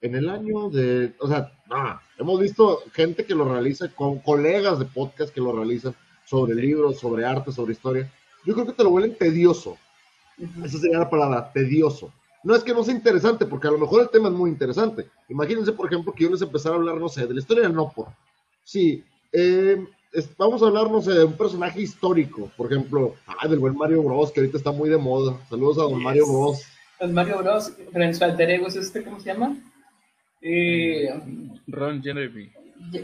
en 0.00 0.14
el 0.14 0.28
año 0.28 0.70
de. 0.70 1.12
O 1.20 1.28
sea, 1.28 1.52
no, 1.68 2.00
hemos 2.18 2.40
visto 2.40 2.80
gente 2.92 3.24
que 3.24 3.34
lo 3.34 3.44
realiza, 3.44 3.88
con 3.94 4.18
colegas 4.18 4.78
de 4.78 4.84
podcast 4.84 5.32
que 5.32 5.40
lo 5.40 5.52
realizan 5.52 5.94
sobre 6.24 6.54
libros, 6.54 6.98
sobre 6.98 7.24
arte, 7.24 7.52
sobre 7.52 7.72
historia. 7.72 8.10
Yo 8.44 8.54
creo 8.54 8.66
que 8.66 8.72
te 8.72 8.84
lo 8.84 8.90
vuelven 8.90 9.16
tedioso. 9.16 9.76
Esa 10.64 10.78
sería 10.78 10.98
la 10.98 11.10
palabra, 11.10 11.50
tedioso. 11.52 12.12
No 12.44 12.54
es 12.54 12.62
que 12.62 12.72
no 12.72 12.84
sea 12.84 12.94
interesante, 12.94 13.44
porque 13.46 13.66
a 13.66 13.72
lo 13.72 13.78
mejor 13.78 14.02
el 14.02 14.10
tema 14.10 14.28
es 14.28 14.34
muy 14.34 14.50
interesante. 14.50 15.08
Imagínense, 15.28 15.72
por 15.72 15.86
ejemplo, 15.86 16.12
que 16.12 16.24
yo 16.24 16.30
les 16.30 16.40
empezara 16.42 16.76
a 16.76 16.78
hablar, 16.78 16.96
no 16.96 17.08
sé, 17.08 17.26
de 17.26 17.34
la 17.34 17.40
historia 17.40 17.64
del 17.64 17.74
Nopor. 17.74 18.06
Sí, 18.62 19.02
eh, 19.32 19.84
es- 20.12 20.36
vamos 20.36 20.62
a 20.62 20.66
hablar, 20.66 20.88
no 20.90 21.02
sé, 21.02 21.12
de 21.12 21.24
un 21.24 21.32
personaje 21.32 21.82
histórico. 21.82 22.50
Por 22.56 22.72
ejemplo, 22.72 23.16
ah, 23.26 23.48
del 23.48 23.58
buen 23.58 23.76
Mario 23.76 24.02
Bros, 24.04 24.30
que 24.30 24.40
ahorita 24.40 24.58
está 24.58 24.70
muy 24.70 24.88
de 24.88 24.96
moda. 24.96 25.36
Saludos 25.50 25.78
a 25.78 25.82
don 25.82 26.00
Mario 26.02 26.26
Bros. 26.26 26.62
El 27.00 27.12
Mario 27.12 27.38
Bros. 27.38 27.72
Pero 27.92 28.04
en 28.04 28.14
su 28.14 28.24
alter 28.24 28.50
ego 28.50 28.68
es 28.68 28.76
este, 28.76 29.02
¿cómo 29.02 29.18
se 29.18 29.26
llama? 29.32 29.56
Eh, 30.40 31.08
Ron 31.66 32.02
Jeremy. 32.02 32.50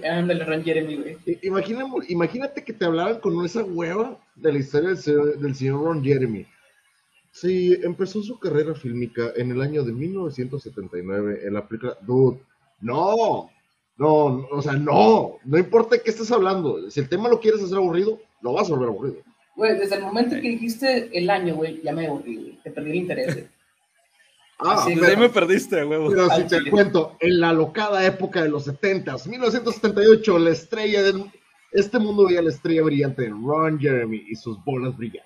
ándale, 0.08 0.44
Ron 0.44 0.62
Jeremy, 0.62 0.96
güey. 0.96 1.16
Imagina- 1.42 1.84
imagínate 2.08 2.62
que 2.64 2.72
te 2.72 2.84
hablaran 2.84 3.18
con 3.20 3.44
esa 3.44 3.62
hueva 3.64 4.18
de 4.36 4.52
la 4.52 4.58
historia 4.58 4.88
del, 4.90 4.98
señor- 4.98 5.38
del 5.38 5.54
señor 5.54 5.82
Ron 5.84 6.04
Jeremy. 6.04 6.46
Sí, 7.32 7.76
empezó 7.82 8.22
su 8.22 8.38
carrera 8.38 8.74
fílmica 8.74 9.32
en 9.36 9.50
el 9.50 9.60
año 9.60 9.82
de 9.82 9.92
1979 9.92 11.40
en 11.44 11.54
la 11.54 11.66
película 11.66 11.96
Dude. 12.02 12.38
No, 12.80 13.50
no, 13.96 14.38
no, 14.38 14.46
o 14.52 14.62
sea, 14.62 14.74
no, 14.74 15.38
no 15.44 15.58
importa 15.58 15.96
de 15.96 16.02
qué 16.02 16.10
estés 16.10 16.30
hablando. 16.30 16.88
Si 16.90 17.00
el 17.00 17.08
tema 17.08 17.28
lo 17.28 17.40
quieres 17.40 17.62
hacer 17.62 17.76
aburrido, 17.78 18.20
lo 18.42 18.52
vas 18.52 18.68
a 18.70 18.74
volver 18.74 18.88
aburrido. 18.90 19.16
Güey, 19.56 19.76
desde 19.78 19.96
el 19.96 20.02
momento 20.02 20.34
que 20.36 20.48
dijiste 20.48 21.10
el 21.16 21.30
año, 21.30 21.54
güey, 21.56 21.80
ya 21.82 21.92
me 21.92 22.06
aburrí, 22.06 22.36
güey. 22.36 22.58
Te 22.62 22.70
perdí 22.70 22.90
el 22.90 22.96
interés. 22.96 23.46
Ah, 24.58 24.82
Sí, 24.86 24.94
Desde 24.94 25.06
ahí 25.06 25.12
pero, 25.16 25.20
me 25.22 25.28
perdiste, 25.30 25.84
huevo. 25.84 26.08
pero 26.10 26.30
si 26.30 26.44
te 26.44 26.70
cuento, 26.70 27.16
en 27.20 27.40
la 27.40 27.52
locada 27.52 28.04
época 28.06 28.42
de 28.42 28.48
los 28.48 28.66
70s, 28.68 29.26
1978, 29.26 30.38
la 30.38 30.50
estrella 30.50 31.02
del. 31.02 31.24
Este 31.72 31.98
mundo 31.98 32.26
veía 32.26 32.40
la 32.40 32.50
estrella 32.50 32.82
brillante 32.82 33.22
de 33.22 33.30
Ron 33.30 33.80
Jeremy 33.80 34.24
y 34.28 34.34
sus 34.36 34.62
bolas 34.64 34.96
brillantes. 34.96 35.24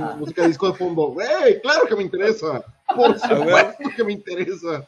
Ah. 0.00 0.16
Música 0.18 0.46
disco 0.46 0.70
de 0.72 0.78
fondo. 0.78 1.08
¡Güey! 1.08 1.60
¡Claro 1.62 1.86
que 1.88 1.94
me 1.96 2.02
interesa! 2.02 2.64
¡Por 2.94 3.18
supuesto 3.18 3.90
que 3.96 4.04
me 4.04 4.12
interesa! 4.12 4.86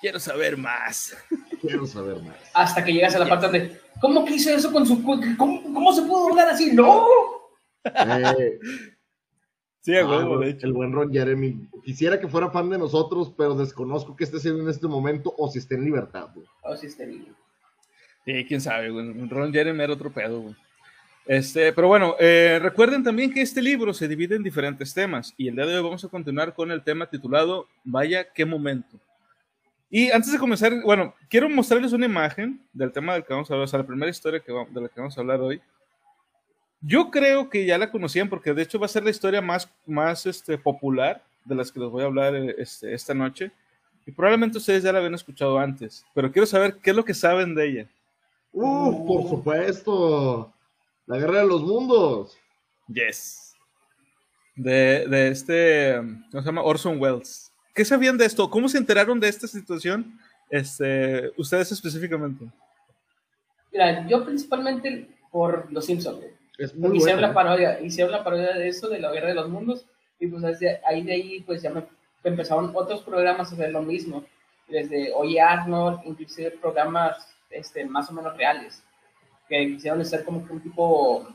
Quiero 0.00 0.18
saber 0.20 0.56
más. 0.58 1.16
Quiero 1.60 1.86
saber 1.86 2.20
más. 2.22 2.36
Hasta 2.54 2.84
que 2.84 2.92
llegas 2.92 3.14
a 3.14 3.20
la 3.20 3.28
parte 3.28 3.46
donde, 3.46 3.80
¿cómo 4.00 4.24
que 4.24 4.34
hizo 4.34 4.50
eso 4.50 4.70
con 4.72 4.84
su... 4.86 5.02
cu- 5.02 5.20
¿Cómo, 5.38 5.62
cómo 5.62 5.92
se 5.94 6.02
pudo 6.02 6.28
doblar 6.28 6.48
así? 6.48 6.72
¡No! 6.72 7.06
Eh, 7.84 8.58
Sí, 9.82 9.94
ah, 9.96 10.36
de 10.40 10.48
hecho. 10.50 10.66
el 10.66 10.72
buen 10.72 10.92
Ron 10.92 11.12
Jeremy. 11.12 11.68
Quisiera 11.84 12.18
que 12.20 12.28
fuera 12.28 12.50
fan 12.50 12.70
de 12.70 12.78
nosotros, 12.78 13.32
pero 13.36 13.54
desconozco 13.54 14.14
que 14.16 14.24
esté 14.24 14.36
haciendo 14.36 14.62
en 14.62 14.68
este 14.68 14.86
momento 14.86 15.34
o 15.36 15.50
si 15.50 15.58
esté 15.58 15.74
en 15.74 15.84
libertad. 15.84 16.28
güey. 16.34 16.46
Oh, 16.62 16.76
sí, 16.76 16.86
este 16.86 17.06
niño. 17.06 17.34
Sí, 18.24 18.44
quién 18.46 18.60
sabe, 18.60 18.90
güey. 18.90 19.26
Ron 19.28 19.52
Jeremy 19.52 19.82
era 19.82 19.92
otro 19.92 20.10
pedo, 20.12 20.40
güey. 20.40 20.56
Este, 21.26 21.72
pero 21.72 21.86
bueno, 21.88 22.16
eh, 22.18 22.58
recuerden 22.60 23.02
también 23.04 23.32
que 23.32 23.42
este 23.42 23.62
libro 23.62 23.92
se 23.94 24.08
divide 24.08 24.34
en 24.36 24.42
diferentes 24.42 24.92
temas 24.92 25.32
y 25.36 25.46
el 25.48 25.54
día 25.54 25.66
de 25.66 25.76
hoy 25.76 25.82
vamos 25.84 26.04
a 26.04 26.08
continuar 26.08 26.52
con 26.52 26.70
el 26.72 26.82
tema 26.82 27.06
titulado 27.08 27.66
Vaya, 27.84 28.32
qué 28.32 28.44
momento. 28.44 28.98
Y 29.88 30.10
antes 30.10 30.32
de 30.32 30.38
comenzar, 30.38 30.72
bueno, 30.84 31.14
quiero 31.28 31.48
mostrarles 31.48 31.92
una 31.92 32.06
imagen 32.06 32.60
del 32.72 32.90
tema 32.92 33.12
del 33.14 33.24
que 33.24 33.32
vamos 33.34 33.48
a 33.50 33.54
hablar, 33.54 33.64
o 33.64 33.68
sea, 33.68 33.78
la 33.80 33.86
primera 33.86 34.10
historia 34.10 34.40
que 34.40 34.50
va- 34.52 34.66
de 34.68 34.80
la 34.80 34.88
que 34.88 34.98
vamos 35.00 35.16
a 35.16 35.20
hablar 35.20 35.40
hoy. 35.40 35.60
Yo 36.82 37.10
creo 37.10 37.48
que 37.48 37.64
ya 37.64 37.78
la 37.78 37.90
conocían 37.90 38.28
porque 38.28 38.52
de 38.52 38.62
hecho 38.62 38.78
va 38.78 38.86
a 38.86 38.88
ser 38.88 39.04
la 39.04 39.10
historia 39.10 39.40
más, 39.40 39.68
más 39.86 40.26
este, 40.26 40.58
popular 40.58 41.22
de 41.44 41.54
las 41.54 41.70
que 41.70 41.78
les 41.78 41.88
voy 41.88 42.02
a 42.02 42.06
hablar 42.06 42.34
eh, 42.34 42.56
este, 42.58 42.92
esta 42.92 43.14
noche. 43.14 43.52
Y 44.04 44.10
probablemente 44.10 44.58
ustedes 44.58 44.82
ya 44.82 44.92
la 44.92 44.98
habían 44.98 45.14
escuchado 45.14 45.58
antes, 45.58 46.04
pero 46.12 46.32
quiero 46.32 46.44
saber 46.44 46.78
qué 46.82 46.90
es 46.90 46.96
lo 46.96 47.04
que 47.04 47.14
saben 47.14 47.54
de 47.54 47.68
ella. 47.68 47.86
¡Uf! 48.52 49.06
Por 49.06 49.28
supuesto. 49.28 50.52
La 51.06 51.18
guerra 51.18 51.38
de 51.38 51.46
los 51.46 51.62
mundos. 51.62 52.36
Yes. 52.88 53.54
De, 54.56 55.06
de 55.08 55.28
este, 55.28 55.94
¿cómo 56.30 56.42
se 56.42 56.46
llama? 56.46 56.62
Orson 56.62 57.00
Welles. 57.00 57.52
¿Qué 57.74 57.84
sabían 57.84 58.18
de 58.18 58.26
esto? 58.26 58.50
¿Cómo 58.50 58.68
se 58.68 58.78
enteraron 58.78 59.20
de 59.20 59.28
esta 59.28 59.46
situación? 59.46 60.18
Este, 60.50 61.30
ustedes 61.38 61.72
específicamente. 61.72 62.44
Mira, 63.72 64.06
yo 64.06 64.24
principalmente 64.24 65.08
por 65.30 65.72
Los 65.72 65.86
Simpsons. 65.86 66.24
Es 66.62 66.76
muy 66.76 66.96
hicieron 66.96 67.20
buena. 67.20 67.28
la 67.28 67.34
parodia, 67.34 67.80
hicieron 67.80 68.12
la 68.12 68.22
parodia 68.22 68.52
de 68.52 68.68
eso, 68.68 68.88
de 68.88 69.00
la 69.00 69.10
guerra 69.10 69.28
de 69.28 69.34
los 69.34 69.48
mundos, 69.48 69.84
y 70.20 70.28
pues 70.28 70.42
desde 70.42 70.80
ahí 70.86 71.02
de 71.02 71.12
ahí 71.12 71.40
pues 71.40 71.60
ya 71.60 71.70
me 71.70 71.84
empezaron 72.22 72.70
otros 72.72 73.02
programas 73.02 73.50
a 73.50 73.54
hacer 73.54 73.72
lo 73.72 73.82
mismo, 73.82 74.24
desde 74.68 75.12
Oye 75.12 75.40
Arnold, 75.40 76.02
inclusive 76.04 76.52
programas 76.52 77.34
este, 77.50 77.84
más 77.84 78.08
o 78.10 78.12
menos 78.12 78.36
reales, 78.36 78.80
que 79.48 79.66
quisieron 79.66 80.04
ser 80.04 80.24
como 80.24 80.46
que 80.46 80.52
un 80.52 80.60
tipo, 80.60 81.26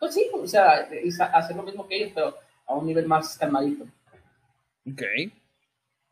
pues 0.00 0.12
sí, 0.12 0.28
o 0.32 0.46
sea, 0.46 0.88
hacer 1.32 1.54
lo 1.54 1.62
mismo 1.62 1.86
que 1.86 1.96
ellos, 1.96 2.12
pero 2.12 2.36
a 2.66 2.74
un 2.74 2.86
nivel 2.86 3.06
más 3.06 3.38
calmadito. 3.38 3.84
Ok. 4.90 5.02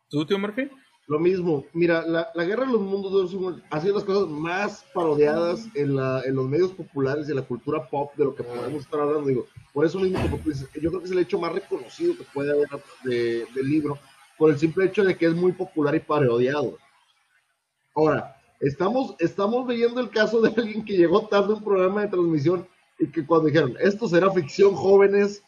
¿Tú, 0.09 0.25
tío 0.25 0.38
Murphy? 0.38 0.71
Lo 1.12 1.19
mismo, 1.19 1.66
mira, 1.75 2.07
la, 2.07 2.31
la 2.35 2.45
guerra 2.47 2.64
de 2.64 2.73
los 2.73 2.81
mundos 2.81 3.37
ha 3.69 3.81
sido 3.83 3.95
las 3.97 4.04
cosas 4.04 4.28
más 4.28 4.83
parodiadas 4.95 5.69
en, 5.75 5.95
la, 5.95 6.23
en 6.25 6.35
los 6.35 6.49
medios 6.49 6.71
populares 6.73 7.28
y 7.28 7.33
en 7.33 7.37
la 7.37 7.42
cultura 7.42 7.87
pop 7.90 8.14
de 8.16 8.25
lo 8.25 8.35
que 8.35 8.42
podemos 8.42 8.83
estar 8.83 8.99
hablando. 8.99 9.28
Digo, 9.28 9.47
por 9.75 9.85
eso 9.85 10.00
mismo, 10.00 10.19
como 10.23 10.38
tú 10.38 10.49
dices, 10.49 10.71
yo 10.81 10.88
creo 10.88 11.00
que 11.00 11.04
es 11.04 11.11
el 11.12 11.19
hecho 11.19 11.38
más 11.38 11.52
reconocido 11.52 12.16
que 12.16 12.25
puede 12.33 12.50
haber 12.52 12.66
de- 13.04 13.45
del 13.54 13.69
libro, 13.69 13.99
por 14.38 14.52
el 14.52 14.59
simple 14.59 14.87
hecho 14.87 15.04
de 15.04 15.14
que 15.14 15.26
es 15.26 15.35
muy 15.35 15.52
popular 15.52 15.95
y 15.95 16.00
parodiado. 16.00 16.78
Ahora, 17.95 18.35
estamos, 18.61 19.14
estamos 19.19 19.69
leyendo 19.69 20.00
el 20.00 20.09
caso 20.09 20.40
de 20.40 20.49
alguien 20.57 20.83
que 20.83 20.97
llegó 20.97 21.28
tarde 21.28 21.52
a 21.52 21.57
un 21.57 21.62
programa 21.62 22.00
de 22.00 22.09
transmisión 22.09 22.66
y 22.99 23.07
que 23.09 23.26
cuando 23.26 23.49
dijeron, 23.49 23.76
esto 23.81 24.09
será 24.09 24.31
ficción, 24.31 24.75
jóvenes, 24.75 25.42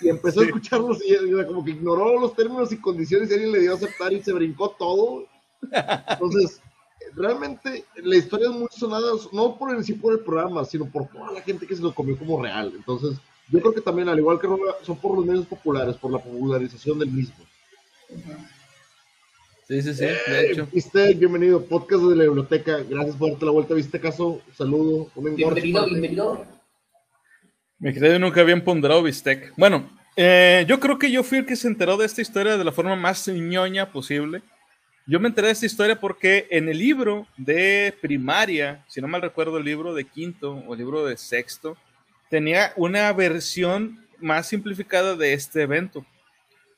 y 0.00 0.08
empezó 0.08 0.40
a 0.40 0.44
escucharlos 0.44 0.98
y 1.04 1.44
como 1.46 1.64
que 1.64 1.72
ignoró 1.72 2.18
los 2.20 2.34
términos 2.34 2.72
y 2.72 2.76
condiciones 2.78 3.30
y 3.30 3.34
alguien 3.34 3.52
le 3.52 3.60
dio 3.60 3.72
a 3.72 3.76
aceptar 3.76 4.12
y 4.12 4.22
se 4.22 4.32
brincó 4.32 4.70
todo. 4.70 5.26
Entonces, 6.08 6.60
realmente 7.14 7.84
la 7.96 8.16
historia 8.16 8.48
es 8.48 8.54
muy 8.54 8.68
sonada, 8.70 9.12
no 9.32 9.58
por 9.58 9.74
en 9.74 9.84
sí 9.84 9.94
por 9.94 10.12
el 10.12 10.20
programa, 10.20 10.64
sino 10.64 10.86
por 10.86 11.08
toda 11.08 11.32
la 11.32 11.40
gente 11.40 11.66
que 11.66 11.76
se 11.76 11.82
lo 11.82 11.94
comió 11.94 12.18
como 12.18 12.42
real. 12.42 12.72
Entonces, 12.74 13.18
yo 13.48 13.60
creo 13.60 13.74
que 13.74 13.80
también, 13.80 14.08
al 14.08 14.18
igual 14.18 14.40
que 14.40 14.48
son 14.82 14.96
por 14.96 15.16
los 15.16 15.26
medios 15.26 15.46
populares, 15.46 15.96
por 15.96 16.12
la 16.12 16.18
popularización 16.18 16.98
del 16.98 17.10
mismo. 17.10 17.44
Sí, 18.08 18.16
Sí, 19.68 19.80
sí, 19.80 19.94
sí, 19.94 20.04
de 20.04 20.50
hecho. 20.50 20.68
Viste, 20.70 21.14
bienvenido, 21.14 21.64
podcast 21.64 22.02
de 22.02 22.16
la 22.16 22.24
biblioteca. 22.24 22.80
Gracias 22.86 23.16
por 23.16 23.30
darte 23.30 23.46
la 23.46 23.52
vuelta, 23.52 23.72
viste 23.72 23.98
caso. 23.98 24.42
Un 24.46 24.54
saludo, 24.54 25.10
un 25.14 25.28
engorce 25.28 25.62
Bienvenido, 25.62 25.86
bienvenido. 25.86 26.46
Me 27.82 27.92
quedé 27.92 28.16
nunca 28.20 28.40
habían 28.40 28.60
ponderado 28.60 29.02
bistec. 29.02 29.52
Bueno, 29.56 29.90
eh, 30.16 30.64
yo 30.68 30.78
creo 30.78 30.98
que 31.00 31.10
yo 31.10 31.24
fui 31.24 31.38
el 31.38 31.46
que 31.46 31.56
se 31.56 31.66
enteró 31.66 31.96
de 31.96 32.06
esta 32.06 32.22
historia 32.22 32.56
de 32.56 32.62
la 32.64 32.70
forma 32.70 32.94
más 32.94 33.26
ñoña 33.26 33.90
posible. 33.90 34.40
Yo 35.04 35.18
me 35.18 35.26
enteré 35.26 35.48
de 35.48 35.54
esta 35.54 35.66
historia 35.66 35.98
porque 35.98 36.46
en 36.50 36.68
el 36.68 36.78
libro 36.78 37.26
de 37.36 37.92
primaria, 38.00 38.84
si 38.86 39.00
no 39.00 39.08
mal 39.08 39.20
recuerdo 39.20 39.58
el 39.58 39.64
libro 39.64 39.94
de 39.94 40.04
quinto 40.04 40.52
o 40.68 40.74
el 40.74 40.78
libro 40.78 41.04
de 41.04 41.16
sexto, 41.16 41.76
tenía 42.30 42.72
una 42.76 43.12
versión 43.12 43.98
más 44.20 44.46
simplificada 44.48 45.16
de 45.16 45.32
este 45.32 45.62
evento. 45.62 46.06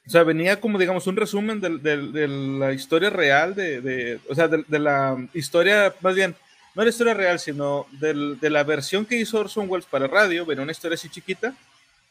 O 0.06 0.10
sea, 0.10 0.22
venía 0.22 0.58
como, 0.58 0.78
digamos, 0.78 1.06
un 1.06 1.16
resumen 1.16 1.60
del- 1.60 1.82
del- 1.82 2.12
de, 2.12 2.28
la 2.28 2.72
historia 2.72 3.10
real, 3.10 3.54
de, 3.54 3.82
de- 3.82 4.20
o 4.30 4.34
sea, 4.34 4.48
de, 4.48 4.64
de 4.66 4.78
la 4.78 5.18
historia, 5.34 5.94
más 6.00 6.14
bien, 6.14 6.34
no 6.74 6.82
la 6.82 6.90
historia 6.90 7.14
real, 7.14 7.38
sino 7.38 7.86
del- 7.92 8.38
de 8.40 8.50
la 8.50 8.64
versión 8.64 9.06
que 9.06 9.16
hizo 9.16 9.38
Orson 9.38 9.68
Welles 9.68 9.86
para 9.86 10.06
radio, 10.06 10.44
venía 10.46 10.62
una 10.62 10.72
historia 10.72 10.94
así 10.94 11.08
chiquita, 11.08 11.54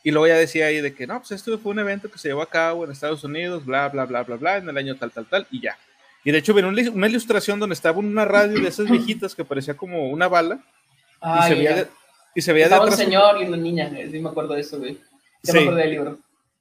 y 0.03 0.11
luego 0.11 0.27
ya 0.27 0.35
decía 0.37 0.67
ahí 0.67 0.81
de 0.81 0.93
que, 0.93 1.07
no, 1.07 1.19
pues 1.19 1.31
esto 1.31 1.57
fue 1.59 1.71
un 1.71 1.79
evento 1.79 2.09
que 2.11 2.17
se 2.17 2.27
llevó 2.29 2.41
a 2.41 2.49
cabo 2.49 2.83
en 2.85 2.91
Estados 2.91 3.23
Unidos, 3.23 3.65
bla, 3.65 3.87
bla, 3.89 4.05
bla, 4.05 4.23
bla, 4.23 4.35
bla, 4.35 4.57
en 4.57 4.69
el 4.69 4.77
año 4.77 4.95
tal, 4.95 5.11
tal, 5.11 5.25
tal, 5.25 5.47
y 5.51 5.61
ya. 5.61 5.77
Y 6.25 6.31
de 6.31 6.37
hecho 6.37 6.53
venía 6.53 6.69
una, 6.69 6.91
una 6.91 7.07
ilustración 7.07 7.59
donde 7.59 7.73
estaba 7.73 7.99
una 7.99 8.25
radio 8.25 8.59
de 8.61 8.67
esas 8.67 8.89
viejitas 8.89 9.35
que 9.35 9.43
parecía 9.45 9.75
como 9.75 10.09
una 10.09 10.27
bala, 10.27 10.55
y 10.55 11.19
Ay, 11.21 11.49
se 11.49 11.55
veía 11.55 11.75
de, 11.75 11.87
y 12.35 12.41
se 12.41 12.53
veía 12.53 12.65
de 12.65 12.69
Estaba 12.69 12.83
un 12.85 12.93
atrás 12.93 13.05
señor 13.05 13.41
y 13.41 13.45
una 13.45 13.57
niña, 13.57 13.91
eh, 13.97 14.09
sí 14.11 14.19
me 14.19 14.29
acuerdo 14.29 14.53
de 14.53 14.61
eso, 14.61 14.77
güey. 14.79 14.97
Sí. 15.43 15.51
me 15.53 15.59
acuerdo 15.59 15.79
del 15.79 15.89
libro. 15.89 16.19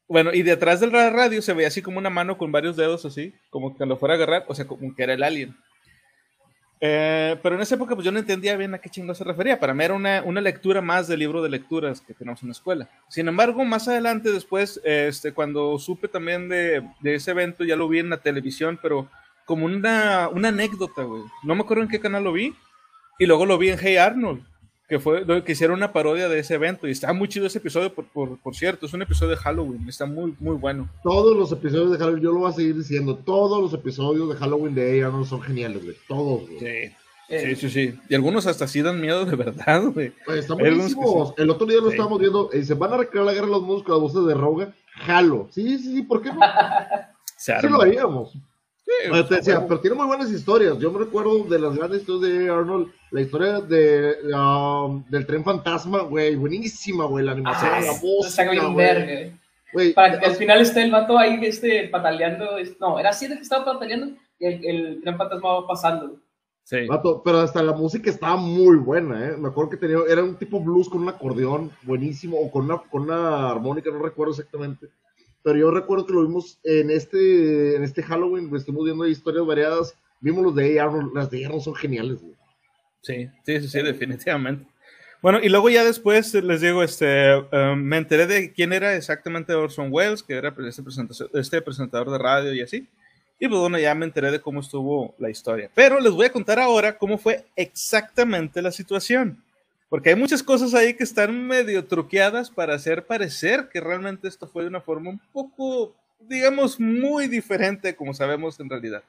Bueno, 0.09 0.33
y 0.35 0.43
detrás 0.43 0.81
de 0.81 0.89
la 0.89 1.09
radio 1.11 1.41
se 1.41 1.53
veía 1.55 1.69
así 1.69 1.81
como 1.81 1.99
una 1.99 2.11
mano 2.11 2.37
con 2.37 2.53
varios 2.53 2.77
dedos 2.77 3.05
así, 3.07 3.33
como 3.51 3.77
que 3.77 3.87
lo 3.87 3.97
fuera 3.97 4.15
a 4.15 4.17
agarrar, 4.17 4.45
o 4.47 4.55
sea, 4.55 4.67
como 4.67 4.95
que 4.95 5.03
era 5.03 5.15
el 5.15 5.23
alien. 5.23 5.57
Eh, 6.85 7.39
pero 7.45 7.55
en 7.55 7.61
esa 7.61 7.77
época 7.77 7.95
pues 7.95 8.05
yo 8.05 8.11
no 8.11 8.19
entendía 8.19 8.57
bien 8.57 8.75
a 8.75 8.79
qué 8.79 8.91
chingo 8.91 9.15
se 9.15 9.23
refería. 9.23 9.61
Para 9.61 9.73
mí 9.73 9.85
era 9.85 9.95
una, 9.95 10.21
una 10.25 10.41
lectura 10.41 10.81
más 10.81 11.07
del 11.07 11.21
libro 11.21 11.41
de 11.41 11.49
lecturas 11.49 12.01
que 12.01 12.13
tenemos 12.13 12.43
en 12.43 12.49
la 12.49 12.53
escuela. 12.53 12.89
Sin 13.09 13.29
embargo, 13.29 13.65
más 13.65 13.87
adelante 13.87 14.33
después, 14.33 14.81
este, 14.83 15.33
cuando 15.33 15.79
supe 15.79 16.09
también 16.09 16.49
de, 16.49 16.83
de 17.01 17.15
ese 17.15 17.31
evento, 17.31 17.63
ya 17.63 17.77
lo 17.77 17.89
vi 17.89 18.01
en 18.01 18.11
la 18.11 18.17
televisión, 18.17 18.81
pero 18.83 19.09
como 19.45 19.67
una, 19.67 20.29
una 20.29 20.49
anécdota, 20.49 21.03
güey. 21.05 21.23
No 21.45 21.55
me 21.55 21.63
acuerdo 21.63 21.85
en 21.85 21.89
qué 21.89 22.01
canal 22.01 22.25
lo 22.25 22.33
vi. 22.33 22.53
Y 23.19 23.27
luego 23.27 23.47
lo 23.47 23.59
vi 23.59 23.69
en 23.69 23.79
Hey 23.81 23.99
Arnold, 23.99 24.43
que 24.93 25.01
fue 25.01 25.25
que 25.45 25.53
hicieron 25.53 25.79
una 25.79 25.91
parodia 25.91 26.29
de 26.29 26.39
ese 26.39 26.53
evento. 26.55 26.87
Y 26.87 26.91
está 26.91 27.15
muy 27.15 27.27
chido 27.27 27.47
ese 27.47 27.57
episodio, 27.57 27.95
por, 27.95 28.05
por, 28.09 28.39
por 28.39 28.55
cierto. 28.55 28.85
Es 28.85 28.93
un 28.93 29.01
episodio 29.01 29.31
de 29.31 29.37
Halloween. 29.39 29.89
Está 29.89 30.05
muy, 30.05 30.35
muy 30.39 30.55
bueno. 30.57 30.91
Todos 31.03 31.35
los 31.35 31.51
episodios 31.51 31.93
de 31.93 31.97
Halloween, 31.97 32.23
yo 32.23 32.33
lo 32.33 32.41
voy 32.41 32.51
a 32.51 32.53
seguir 32.53 32.77
diciendo, 32.77 33.17
todos 33.17 33.63
los 33.63 33.73
episodios 33.73 34.29
de 34.29 34.35
Halloween 34.37 34.75
de 34.75 35.03
A. 35.03 35.25
son 35.25 35.41
geniales, 35.41 35.83
güey. 35.83 35.97
Todos, 36.07 36.43
güey. 36.47 36.59
Sí. 36.59 36.67
Eh, 37.31 37.55
Sí, 37.55 37.57
sí, 37.57 37.71
sí. 37.71 37.99
Y 38.11 38.15
algunos 38.15 38.47
hasta 38.47 38.69
sí 38.69 38.83
dan 38.83 39.01
miedo 39.01 39.25
de 39.25 39.35
verdad, 39.35 39.83
güey. 39.95 40.13
Güey, 40.27 40.39
Están. 40.41 40.61
El 40.61 41.49
otro 41.49 41.67
día 41.67 41.79
lo 41.79 41.87
Sí. 41.87 41.93
estábamos 41.93 42.19
viendo. 42.19 42.51
Y 42.53 42.63
se 42.65 42.75
van 42.75 42.93
a 42.93 42.99
recrear 42.99 43.25
la 43.25 43.33
guerra 43.33 43.47
de 43.47 43.53
los 43.53 43.63
mundos 43.63 43.85
con 43.85 43.95
las 43.95 44.03
voces 44.03 44.27
de 44.27 44.35
Roga. 44.35 44.75
Jalo. 45.07 45.49
Sí, 45.51 45.79
sí, 45.79 45.95
sí, 45.97 46.03
¿por 46.03 46.21
qué 46.21 46.31
no? 46.35 46.41
Se 47.39 47.59
Sí 47.63 47.67
lo 47.67 47.81
haríamos. 47.81 48.35
Sí, 49.01 49.09
Bueno, 49.09 49.27
te 49.27 49.37
decía, 49.37 49.55
huevo. 49.57 49.69
pero 49.69 49.81
tiene 49.81 49.97
muy 49.97 50.07
buenas 50.07 50.31
historias. 50.31 50.79
Yo 50.79 50.91
me 50.93 50.99
recuerdo 50.99 51.45
de 51.45 51.59
las 51.59 51.75
grandes 51.77 52.01
historias 52.03 52.33
de 52.39 52.51
Arnold, 52.51 52.93
la 53.11 53.21
historia 53.21 53.61
de, 53.61 54.15
um, 54.35 55.05
del 55.09 55.27
tren 55.27 55.45
fantasma, 55.45 56.03
güey, 56.03 56.37
buenísima, 56.37 57.05
güey, 57.07 57.25
la 57.25 57.33
animación, 57.33 57.71
Ah, 57.73 57.81
la 57.81 57.93
voz, 58.01 58.37
güey. 58.75 59.33
güey. 59.73 59.93
Para 59.95 60.19
que 60.21 60.27
al 60.27 60.35
final 60.37 60.61
esté 60.61 60.83
el 60.83 60.91
vato 60.91 61.19
ahí 61.19 61.39
este, 61.43 61.89
pataleando. 61.89 62.47
No, 62.81 62.99
era 62.99 63.11
así 63.11 63.27
de 63.29 63.37
que 63.37 63.43
estaba 63.43 63.65
pataleando 63.65 64.15
y 64.39 64.47
el, 64.47 64.65
el 64.67 65.01
tren 65.03 65.17
fantasma 65.17 65.61
va 65.61 65.67
pasando. 65.67 66.17
Sí. 66.65 66.87
Vato, 66.87 67.23
pero 67.25 67.41
hasta 67.41 67.61
la 67.63 67.73
música 67.73 68.09
estaba 68.11 68.37
muy 68.37 68.77
buena, 68.77 69.31
¿eh? 69.31 69.37
Me 69.37 69.49
acuerdo 69.49 69.71
que 69.71 69.77
tenía, 69.79 69.99
era 70.09 70.23
un 70.23 70.37
tipo 70.37 70.61
blues 70.61 70.89
con 70.89 71.03
un 71.03 71.09
acordeón 71.09 71.73
buenísimo, 71.83 72.39
o 72.39 72.51
con 72.53 72.67
una, 72.67 72.79
con 72.79 73.03
una 73.03 73.51
armónica, 73.51 73.91
no 73.91 73.99
recuerdo 74.01 74.33
exactamente. 74.33 74.87
Pero 75.43 75.59
yo 75.59 75.71
recuerdo 75.71 76.07
que 76.07 76.13
lo 76.13 76.23
vimos 76.23 76.59
en 76.63 76.91
este, 76.91 77.77
en 77.77 77.83
este 77.83 78.03
Halloween, 78.03 78.49
pues, 78.49 78.63
estuvimos 78.63 78.85
viendo 78.85 79.07
historias 79.07 79.45
variadas, 79.45 79.95
vimos 80.21 80.45
los 80.45 80.55
de. 80.55 80.79
Arnold, 80.81 81.13
las 81.15 81.31
de. 81.31 81.45
Arnold 81.45 81.63
son 81.65 81.75
geniales, 81.75 82.21
güey. 82.21 82.35
Sí, 83.03 83.29
sí, 83.45 83.69
sí, 83.69 83.83
definitivamente. 83.83 84.67
Bueno, 85.21 85.39
y 85.43 85.49
luego 85.49 85.69
ya 85.71 85.85
después 85.85 86.35
les 86.35 86.61
digo, 86.61 86.83
este, 86.83 87.33
eh, 87.35 87.75
me 87.77 87.97
enteré 87.97 88.27
de 88.27 88.53
quién 88.53 88.73
era 88.73 88.97
exactamente 88.97 89.55
Orson 89.55 89.89
Welles, 89.91 90.23
que 90.23 90.35
era 90.35 90.55
este, 90.67 90.83
presentación- 90.83 91.31
este 91.35 91.63
presentador 91.63 92.11
de 92.11 92.19
radio 92.19 92.53
y 92.53 92.61
así. 92.61 92.89
Y 93.39 93.49
pues 93.49 93.61
bueno, 93.61 93.79
ya 93.79 93.95
me 93.95 94.05
enteré 94.05 94.31
de 94.31 94.41
cómo 94.41 94.61
estuvo 94.61 95.15
la 95.19 95.31
historia. 95.31 95.69
Pero 95.75 96.01
les 96.01 96.13
voy 96.13 96.27
a 96.27 96.33
contar 96.33 96.61
ahora 96.61 96.97
cómo 96.97 97.19
fue 97.19 97.45
exactamente 97.57 98.63
la 98.63 98.71
situación. 98.71 99.43
Porque 99.93 100.09
hay 100.09 100.17
muchas 100.17 100.43
cosas 100.43 100.73
ahí 100.73 100.95
que 100.95 101.05
están 101.05 101.47
medio 101.47 101.85
truqueadas 101.85 102.51
para 102.51 102.75
hacer 102.75 103.07
parecer 103.07 103.69
que 103.71 103.79
realmente 103.79 104.27
esto 104.27 104.49
fue 104.49 104.63
de 104.63 104.71
una 104.71 104.81
forma 104.81 105.11
un 105.11 105.21
poco, 105.35 105.95
digamos, 106.19 106.81
muy 106.81 107.29
diferente 107.29 107.95
como 107.95 108.15
sabemos 108.15 108.59
en 108.59 108.71
realidad. 108.71 109.03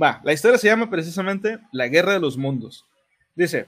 Va, 0.00 0.20
la 0.22 0.32
historia 0.32 0.56
se 0.56 0.68
llama 0.68 0.88
precisamente 0.88 1.58
La 1.72 1.88
Guerra 1.88 2.12
de 2.12 2.20
los 2.20 2.36
Mundos. 2.36 2.86
Dice, 3.34 3.66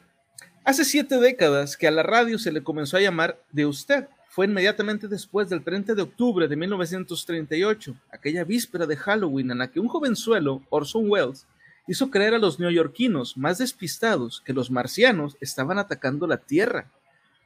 hace 0.62 0.85
siete 0.85 1.19
décadas 1.19 1.76
que 1.76 1.88
a 1.88 1.91
la 1.91 2.05
radio 2.05 2.38
se 2.38 2.53
le 2.53 2.62
comenzó 2.62 2.97
a 2.97 3.00
llamar 3.00 3.43
de 3.50 3.67
usted. 3.67 4.07
Fue 4.29 4.47
inmediatamente 4.47 5.09
después 5.09 5.49
del 5.49 5.65
30 5.65 5.97
de 5.97 6.03
octubre 6.03 6.47
de 6.47 6.55
1938, 6.55 7.93
aquella 8.12 8.45
víspera 8.45 8.87
de 8.87 8.97
Halloween 8.97 9.50
en 9.50 9.59
la 9.59 9.73
que 9.73 9.81
un 9.81 9.88
jovenzuelo, 9.88 10.62
Orson 10.71 11.11
Welles, 11.11 11.45
hizo 11.87 12.11
creer 12.11 12.35
a 12.35 12.38
los 12.38 12.59
neoyorquinos 12.59 13.37
más 13.37 13.59
despistados 13.59 14.43
que 14.45 14.52
los 14.52 14.71
marcianos 14.71 15.37
estaban 15.40 15.78
atacando 15.78 16.26
la 16.26 16.38
Tierra. 16.38 16.90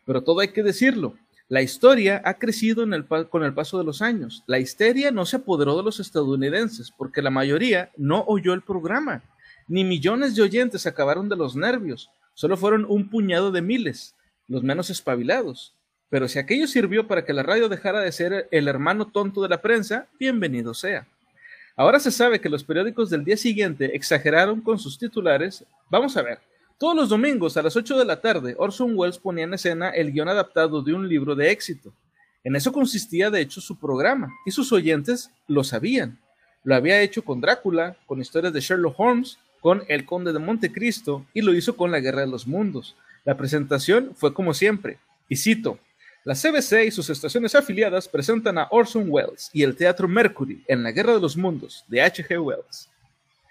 Pero 0.06 0.22
todo 0.22 0.40
hay 0.40 0.48
que 0.48 0.62
decirlo, 0.62 1.16
la 1.50 1.62
historia 1.62 2.22
ha 2.24 2.34
crecido 2.34 2.86
con 3.28 3.42
el 3.42 3.54
paso 3.54 3.76
de 3.76 3.84
los 3.84 4.02
años. 4.02 4.44
La 4.46 4.60
histeria 4.60 5.10
no 5.10 5.26
se 5.26 5.36
apoderó 5.36 5.76
de 5.76 5.82
los 5.82 5.98
estadounidenses 5.98 6.92
porque 6.96 7.22
la 7.22 7.30
mayoría 7.30 7.90
no 7.96 8.24
oyó 8.28 8.54
el 8.54 8.62
programa. 8.62 9.24
Ni 9.66 9.82
millones 9.82 10.36
de 10.36 10.42
oyentes 10.42 10.86
acabaron 10.86 11.28
de 11.28 11.34
los 11.34 11.56
nervios. 11.56 12.08
Solo 12.34 12.56
fueron 12.56 12.86
un 12.88 13.10
puñado 13.10 13.50
de 13.50 13.62
miles, 13.62 14.14
los 14.46 14.62
menos 14.62 14.90
espabilados. 14.90 15.74
Pero 16.08 16.28
si 16.28 16.38
aquello 16.38 16.68
sirvió 16.68 17.08
para 17.08 17.24
que 17.24 17.32
la 17.32 17.42
radio 17.42 17.68
dejara 17.68 18.00
de 18.00 18.12
ser 18.12 18.48
el 18.52 18.68
hermano 18.68 19.08
tonto 19.08 19.42
de 19.42 19.48
la 19.48 19.60
prensa, 19.60 20.06
bienvenido 20.20 20.72
sea. 20.72 21.08
Ahora 21.76 22.00
se 22.00 22.10
sabe 22.10 22.40
que 22.40 22.48
los 22.48 22.64
periódicos 22.64 23.10
del 23.10 23.24
día 23.24 23.36
siguiente 23.36 23.96
exageraron 23.96 24.60
con 24.60 24.78
sus 24.78 24.98
titulares. 24.98 25.64
Vamos 25.88 26.16
a 26.16 26.22
ver. 26.22 26.38
Todos 26.78 26.96
los 26.96 27.08
domingos 27.08 27.56
a 27.56 27.62
las 27.62 27.76
8 27.76 27.98
de 27.98 28.04
la 28.04 28.20
tarde, 28.20 28.54
Orson 28.56 28.92
Welles 28.96 29.18
ponía 29.18 29.44
en 29.44 29.54
escena 29.54 29.90
el 29.90 30.12
guion 30.12 30.28
adaptado 30.28 30.82
de 30.82 30.94
un 30.94 31.08
libro 31.08 31.34
de 31.34 31.50
éxito. 31.50 31.92
En 32.42 32.56
eso 32.56 32.72
consistía 32.72 33.30
de 33.30 33.42
hecho 33.42 33.60
su 33.60 33.78
programa, 33.78 34.32
y 34.46 34.50
sus 34.50 34.72
oyentes 34.72 35.30
lo 35.46 35.62
sabían. 35.62 36.18
Lo 36.64 36.74
había 36.74 37.02
hecho 37.02 37.22
con 37.22 37.40
Drácula, 37.40 37.96
con 38.06 38.20
historias 38.20 38.52
de 38.52 38.60
Sherlock 38.60 38.98
Holmes, 38.98 39.38
con 39.60 39.82
El 39.88 40.06
Conde 40.06 40.32
de 40.32 40.38
Montecristo, 40.38 41.26
y 41.34 41.42
lo 41.42 41.54
hizo 41.54 41.76
con 41.76 41.90
La 41.90 42.00
Guerra 42.00 42.22
de 42.22 42.28
los 42.28 42.46
Mundos. 42.46 42.96
La 43.24 43.36
presentación 43.36 44.12
fue 44.14 44.32
como 44.32 44.54
siempre, 44.54 44.98
y 45.28 45.36
cito, 45.36 45.78
la 46.22 46.34
CBC 46.34 46.84
y 46.86 46.90
sus 46.90 47.08
estaciones 47.08 47.54
afiliadas 47.54 48.06
presentan 48.06 48.58
a 48.58 48.68
Orson 48.70 49.06
Welles 49.08 49.48
y 49.54 49.62
el 49.62 49.74
Teatro 49.74 50.06
Mercury 50.06 50.62
en 50.68 50.82
La 50.82 50.92
Guerra 50.92 51.14
de 51.14 51.20
los 51.20 51.34
Mundos 51.34 51.82
de 51.88 52.02
H.G. 52.02 52.38
Wells. 52.38 52.90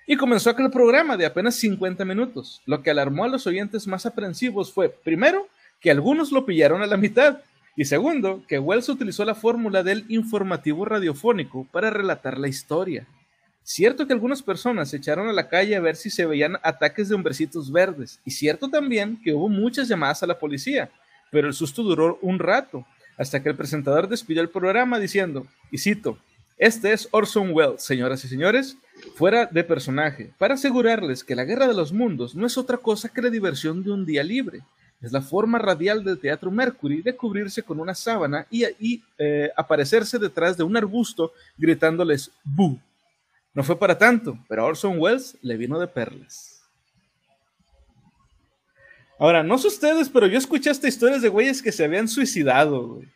Y 0.05 0.15
comenzó 0.15 0.51
aquel 0.51 0.69
programa 0.69 1.17
de 1.17 1.25
apenas 1.25 1.55
50 1.55 2.05
minutos. 2.05 2.61
Lo 2.67 2.83
que 2.83 2.91
alarmó 2.91 3.23
a 3.23 3.27
los 3.27 3.47
oyentes 3.47 3.87
más 3.87 4.05
aprensivos 4.05 4.71
fue, 4.71 4.89
primero, 4.89 5.47
que 5.81 5.89
algunos 5.89 6.31
lo 6.31 6.45
pillaron 6.45 6.83
a 6.83 6.87
la 6.87 6.97
mitad, 6.97 7.39
y 7.75 7.85
segundo, 7.85 8.43
que 8.47 8.59
Wells 8.59 8.89
utilizó 8.89 9.25
la 9.25 9.35
fórmula 9.35 9.81
del 9.81 10.05
informativo 10.07 10.85
radiofónico 10.85 11.67
para 11.71 11.89
relatar 11.89 12.37
la 12.37 12.49
historia. 12.49 13.07
Cierto 13.63 14.05
que 14.05 14.13
algunas 14.13 14.43
personas 14.43 14.89
se 14.89 14.97
echaron 14.97 15.27
a 15.27 15.33
la 15.33 15.49
calle 15.49 15.75
a 15.75 15.79
ver 15.79 15.95
si 15.95 16.09
se 16.11 16.25
veían 16.25 16.57
ataques 16.61 17.09
de 17.09 17.15
hombrecitos 17.15 17.71
verdes, 17.71 18.19
y 18.25 18.31
cierto 18.31 18.69
también 18.69 19.19
que 19.23 19.33
hubo 19.33 19.49
muchas 19.49 19.87
llamadas 19.87 20.21
a 20.21 20.27
la 20.27 20.37
policía, 20.37 20.91
pero 21.31 21.47
el 21.47 21.53
susto 21.53 21.83
duró 21.83 22.19
un 22.21 22.39
rato, 22.39 22.85
hasta 23.17 23.41
que 23.41 23.49
el 23.49 23.55
presentador 23.55 24.07
despidió 24.07 24.41
el 24.41 24.49
programa 24.49 24.99
diciendo, 24.99 25.45
y 25.71 25.77
cito, 25.77 26.17
este 26.57 26.91
es 26.91 27.07
Orson 27.11 27.51
Welles, 27.53 27.81
señoras 27.81 28.23
y 28.25 28.27
señores, 28.27 28.77
fuera 29.15 29.45
de 29.45 29.63
personaje, 29.63 30.33
para 30.37 30.55
asegurarles 30.55 31.23
que 31.23 31.35
la 31.35 31.45
Guerra 31.45 31.67
de 31.67 31.73
los 31.73 31.93
Mundos 31.93 32.35
no 32.35 32.45
es 32.45 32.57
otra 32.57 32.77
cosa 32.77 33.09
que 33.09 33.21
la 33.21 33.29
diversión 33.29 33.81
de 33.81 33.91
un 33.91 34.05
día 34.05 34.23
libre. 34.23 34.61
Es 35.01 35.13
la 35.13 35.21
forma 35.21 35.57
radial 35.57 36.03
del 36.03 36.19
Teatro 36.19 36.51
Mercury 36.51 37.01
de 37.01 37.15
cubrirse 37.15 37.63
con 37.63 37.79
una 37.79 37.95
sábana 37.95 38.45
y, 38.51 39.01
eh, 39.17 39.49
aparecerse 39.55 40.19
detrás 40.19 40.57
de 40.57 40.63
un 40.63 40.75
arbusto 40.75 41.31
gritándoles 41.57 42.31
¡Bu! 42.43 42.77
No 43.53 43.63
fue 43.63 43.79
para 43.79 43.97
tanto, 43.97 44.37
pero 44.49 44.63
a 44.63 44.65
Orson 44.65 44.99
Welles 44.99 45.37
le 45.41 45.55
vino 45.55 45.79
de 45.79 45.87
perlas. 45.87 46.48
Ahora, 49.19 49.43
no 49.43 49.57
sé 49.57 49.67
ustedes, 49.67 50.09
pero 50.09 50.25
yo 50.27 50.37
escuché 50.37 50.69
hasta 50.69 50.87
historias 50.87 51.21
de 51.21 51.29
güeyes 51.29 51.61
que 51.61 51.71
se 51.73 51.83
habían 51.83 52.07
suicidado, 52.07 52.87
güey. 52.95 53.07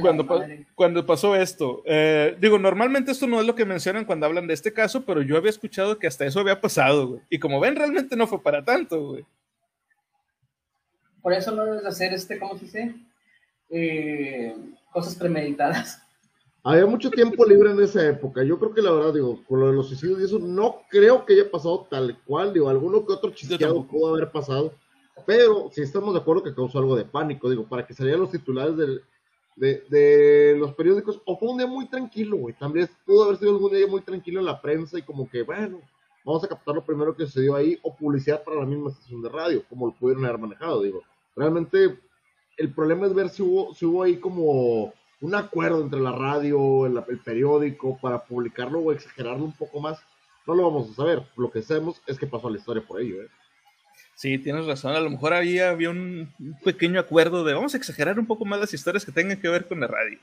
Cuando, 0.00 0.26
pa- 0.26 0.46
cuando 0.74 1.06
pasó 1.06 1.36
esto. 1.36 1.82
Eh, 1.84 2.36
digo, 2.40 2.58
normalmente 2.58 3.12
esto 3.12 3.26
no 3.26 3.38
es 3.40 3.46
lo 3.46 3.54
que 3.54 3.64
mencionan 3.66 4.04
cuando 4.06 4.26
hablan 4.26 4.46
de 4.46 4.54
este 4.54 4.72
caso, 4.72 5.04
pero 5.04 5.20
yo 5.22 5.36
había 5.36 5.50
escuchado 5.50 5.98
que 5.98 6.06
hasta 6.06 6.24
eso 6.26 6.40
había 6.40 6.60
pasado, 6.60 7.06
güey. 7.08 7.20
Y 7.30 7.38
como 7.38 7.60
ven, 7.60 7.76
realmente 7.76 8.16
no 8.16 8.26
fue 8.26 8.42
para 8.42 8.64
tanto, 8.64 9.00
güey. 9.10 9.24
Por 11.22 11.32
eso 11.34 11.52
no 11.52 11.64
debes 11.64 11.84
hacer 11.84 12.12
este, 12.12 12.38
¿cómo 12.38 12.56
se 12.58 12.64
dice? 12.64 12.94
Eh, 13.70 14.56
cosas 14.92 15.14
premeditadas. 15.16 16.02
Había 16.66 16.86
mucho 16.86 17.10
tiempo 17.10 17.44
libre 17.44 17.72
en 17.72 17.82
esa 17.82 18.08
época. 18.08 18.42
Yo 18.42 18.58
creo 18.58 18.72
que 18.72 18.80
la 18.80 18.90
verdad, 18.90 19.12
digo, 19.12 19.44
con 19.46 19.60
lo 19.60 19.66
de 19.68 19.74
los 19.74 19.88
suicidios 19.88 20.18
y 20.20 20.24
eso, 20.24 20.38
no 20.38 20.76
creo 20.88 21.26
que 21.26 21.34
haya 21.34 21.50
pasado 21.50 21.86
tal 21.90 22.18
cual. 22.24 22.54
Digo, 22.54 22.70
alguno 22.70 23.04
que 23.04 23.12
otro 23.12 23.30
chisqueado 23.32 23.86
pudo 23.86 24.14
haber 24.14 24.30
pasado. 24.32 24.72
Pero 25.26 25.68
sí 25.70 25.82
estamos 25.82 26.14
de 26.14 26.20
acuerdo 26.20 26.42
que 26.42 26.54
causó 26.54 26.78
algo 26.78 26.96
de 26.96 27.04
pánico. 27.04 27.50
Digo, 27.50 27.68
para 27.68 27.86
que 27.86 27.92
salieran 27.92 28.22
los 28.22 28.30
titulares 28.30 28.76
del- 28.78 29.02
de, 29.56 29.84
de 29.90 30.56
los 30.58 30.74
periódicos. 30.74 31.20
O 31.26 31.36
fue 31.38 31.50
un 31.50 31.58
día 31.58 31.66
muy 31.66 31.86
tranquilo, 31.86 32.38
güey. 32.38 32.54
También 32.58 32.88
pudo 33.04 33.24
haber 33.24 33.36
sido 33.36 33.50
algún 33.52 33.70
día 33.72 33.86
muy 33.86 34.00
tranquilo 34.00 34.40
en 34.40 34.46
la 34.46 34.60
prensa 34.60 34.98
y 34.98 35.02
como 35.02 35.28
que, 35.28 35.42
bueno, 35.42 35.80
vamos 36.24 36.42
a 36.44 36.48
captar 36.48 36.74
lo 36.76 36.84
primero 36.84 37.14
que 37.14 37.26
sucedió 37.26 37.56
ahí. 37.56 37.78
O 37.82 37.94
publicidad 37.94 38.42
para 38.42 38.60
la 38.60 38.66
misma 38.66 38.88
estación 38.90 39.20
de 39.20 39.28
radio, 39.28 39.62
como 39.68 39.88
lo 39.88 39.92
pudieron 39.92 40.24
haber 40.24 40.38
manejado. 40.38 40.80
Digo, 40.82 41.02
realmente 41.36 41.98
el 42.56 42.72
problema 42.72 43.06
es 43.06 43.14
ver 43.14 43.28
si 43.28 43.42
hubo, 43.42 43.74
si 43.74 43.84
hubo 43.84 44.02
ahí 44.02 44.16
como 44.16 44.94
un 45.24 45.34
acuerdo 45.34 45.80
entre 45.82 46.00
la 46.00 46.12
radio, 46.12 46.86
el, 46.86 47.02
el 47.08 47.18
periódico, 47.18 47.98
para 48.00 48.24
publicarlo 48.24 48.80
o 48.80 48.92
exagerarlo 48.92 49.44
un 49.44 49.52
poco 49.56 49.80
más. 49.80 49.98
No 50.46 50.54
lo 50.54 50.64
vamos 50.64 50.90
a 50.90 50.94
saber. 50.94 51.22
Lo 51.36 51.50
que 51.50 51.62
sabemos 51.62 52.00
es 52.06 52.18
que 52.18 52.26
pasó 52.26 52.48
a 52.48 52.50
la 52.50 52.58
historia 52.58 52.82
por 52.86 53.00
ello. 53.00 53.22
¿eh? 53.22 53.28
Sí, 54.14 54.38
tienes 54.38 54.66
razón. 54.66 54.94
A 54.94 55.00
lo 55.00 55.10
mejor 55.10 55.32
había, 55.32 55.70
había 55.70 55.90
un 55.90 56.30
un 56.38 56.58
pequeño 56.62 57.00
acuerdo 57.00 57.42
de 57.44 57.54
vamos 57.54 57.74
a 57.74 57.78
exagerar 57.78 58.18
un 58.18 58.26
poco 58.26 58.44
más 58.44 58.60
las 58.60 58.74
historias 58.74 59.04
que 59.04 59.12
tengan 59.12 59.40
que 59.40 59.48
ver 59.48 59.66
con 59.66 59.80
la 59.80 59.86
radio. 59.86 60.18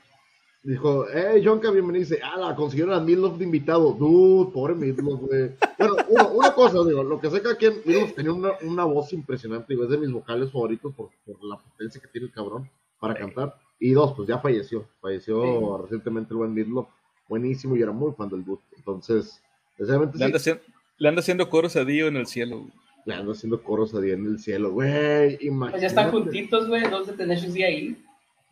Dijo, 0.64 1.08
eh, 1.10 1.42
Jonka, 1.44 1.72
bienvenido. 1.72 2.04
Dice, 2.08 2.20
ah, 2.22 2.36
la 2.38 2.54
consiguieron 2.54 2.94
a 2.94 3.00
Midlove 3.00 3.38
de 3.38 3.44
invitado. 3.44 3.92
Dude, 3.94 4.52
pobre 4.52 4.76
Midlove, 4.76 5.20
güey. 5.26 5.50
Bueno, 5.76 5.96
uno- 6.08 6.28
una 6.34 6.54
cosa, 6.54 6.78
digo, 6.86 7.02
lo 7.02 7.18
que 7.20 7.28
sé 7.30 7.42
que 7.42 7.48
aquí 7.50 7.66
en 7.66 7.82
Midlove 7.84 8.12
tenía 8.12 8.32
una, 8.32 8.52
una 8.62 8.84
voz 8.84 9.12
impresionante, 9.12 9.66
digo, 9.70 9.82
es 9.82 9.90
de 9.90 9.98
mis 9.98 10.12
vocales 10.12 10.52
favoritos 10.52 10.94
por, 10.94 11.10
por 11.26 11.42
la 11.44 11.56
potencia 11.56 12.00
que 12.00 12.06
tiene 12.06 12.28
el 12.28 12.32
cabrón 12.32 12.70
para 13.00 13.14
cantar. 13.14 13.56
Y 13.84 13.92
dos, 13.92 14.12
pues 14.14 14.28
ya 14.28 14.38
falleció. 14.38 14.86
Falleció 15.00 15.78
recientemente 15.78 16.32
el 16.32 16.38
buen 16.38 16.54
Midlove. 16.54 16.86
Buenísimo 17.28 17.74
y 17.76 17.82
era 17.82 17.90
muy 17.92 18.12
fan 18.12 18.28
del 18.28 18.44
Dude. 18.44 18.60
Entonces, 18.76 19.42
Le 19.78 19.94
anda, 20.24 20.38
sí, 20.38 20.50
haci- 20.50 20.60
le 20.98 21.08
anda 21.08 21.20
haciendo 21.20 21.48
coros 21.50 21.74
a 21.76 21.84
Dio 21.84 22.06
en 22.06 22.16
el 22.16 22.26
cielo. 22.26 22.58
güey. 22.60 22.72
le 23.04 23.14
ando 23.14 23.32
haciendo 23.32 23.60
coros 23.64 23.92
a 23.94 24.00
Dios 24.00 24.16
en 24.16 24.26
el 24.26 24.38
cielo, 24.38 24.70
güey. 24.70 25.36
Imagínate. 25.40 25.70
Pues 25.72 25.80
ya 25.82 25.88
están 25.88 26.10
juntitos, 26.12 26.68
güey, 26.68 26.88
dos 26.88 27.08
de 27.08 27.14
Tenacious 27.14 27.54
D 27.54 27.64
ahí. 27.64 27.96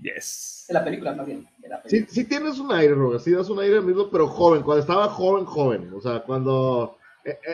Yes. 0.00 0.64
De 0.66 0.74
la 0.74 0.82
película, 0.84 1.12
más 1.14 1.26
bien. 1.26 1.46
De 1.58 1.68
la 1.68 1.76
Sí, 1.82 1.88
película. 1.90 2.14
sí 2.14 2.24
tienes 2.24 2.58
un 2.58 2.72
aire, 2.72 2.94
Roga, 2.94 3.18
sí 3.20 3.30
das 3.30 3.48
un 3.50 3.60
aire 3.60 3.80
mismo, 3.80 4.08
pero 4.10 4.26
joven, 4.26 4.62
cuando 4.62 4.80
estaba 4.80 5.06
joven, 5.08 5.44
joven, 5.44 5.92
o 5.94 6.00
sea, 6.00 6.20
cuando, 6.24 6.96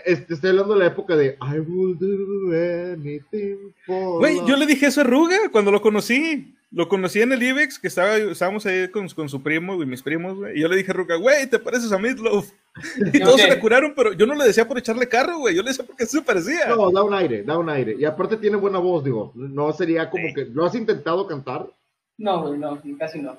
estoy 0.04 0.50
hablando 0.50 0.74
de 0.74 0.80
la 0.80 0.86
época 0.86 1.16
de 1.16 1.36
I 1.40 1.58
will 1.60 1.96
do 1.98 2.92
anything 2.92 3.72
for 3.84 4.18
Güey, 4.20 4.40
yo 4.46 4.56
le 4.56 4.66
dije 4.66 4.86
eso 4.86 5.00
a 5.00 5.04
Ruga 5.04 5.36
cuando 5.50 5.70
lo 5.70 5.80
conocí. 5.80 6.52
Lo 6.72 6.88
conocí 6.88 7.22
en 7.22 7.32
el 7.32 7.42
IBEX, 7.42 7.78
que 7.78 7.86
estaba, 7.86 8.16
estábamos 8.16 8.66
ahí 8.66 8.88
con, 8.88 9.08
con 9.10 9.28
su 9.28 9.40
primo 9.40 9.80
y 9.80 9.86
mis 9.86 10.02
primos, 10.02 10.36
güey. 10.36 10.58
Y 10.58 10.60
yo 10.60 10.68
le 10.68 10.76
dije 10.76 10.90
a 10.90 10.94
Ruga, 10.94 11.14
güey, 11.14 11.48
te 11.48 11.60
pareces 11.60 11.92
a 11.92 11.98
Meatloaf. 11.98 12.50
Y 12.98 13.16
¿Y 13.16 13.20
todos 13.20 13.40
se 13.40 13.48
le 13.48 13.60
curaron, 13.60 13.94
pero 13.94 14.12
yo 14.12 14.26
no 14.26 14.34
le 14.34 14.44
decía 14.44 14.66
por 14.66 14.76
echarle 14.76 15.08
carro, 15.08 15.38
güey. 15.38 15.54
Yo 15.54 15.62
le 15.62 15.70
decía 15.70 15.86
porque 15.86 16.04
se 16.06 16.20
parecía. 16.22 16.66
No, 16.66 16.90
da 16.90 17.04
un 17.04 17.14
aire, 17.14 17.44
da 17.44 17.56
un 17.56 17.70
aire, 17.70 17.96
y 17.98 18.04
aparte 18.04 18.36
tiene 18.36 18.56
buena 18.56 18.78
voz, 18.78 19.04
digo, 19.04 19.32
no 19.36 19.72
sería 19.72 20.10
como 20.10 20.34
que, 20.34 20.44
¿lo 20.46 20.66
has 20.66 20.74
intentado 20.74 21.26
cantar? 21.26 21.66
No, 22.18 22.48
güey, 22.48 22.58
no, 22.58 22.82
casi 22.98 23.20
no. 23.20 23.38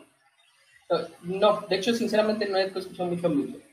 No, 1.23 1.65
de 1.69 1.75
hecho, 1.75 1.93
sinceramente 1.93 2.47
no 2.47 2.57
he 2.57 2.67
escuchado 2.67 3.09
mucho 3.09 3.29
Midlove. 3.29 3.66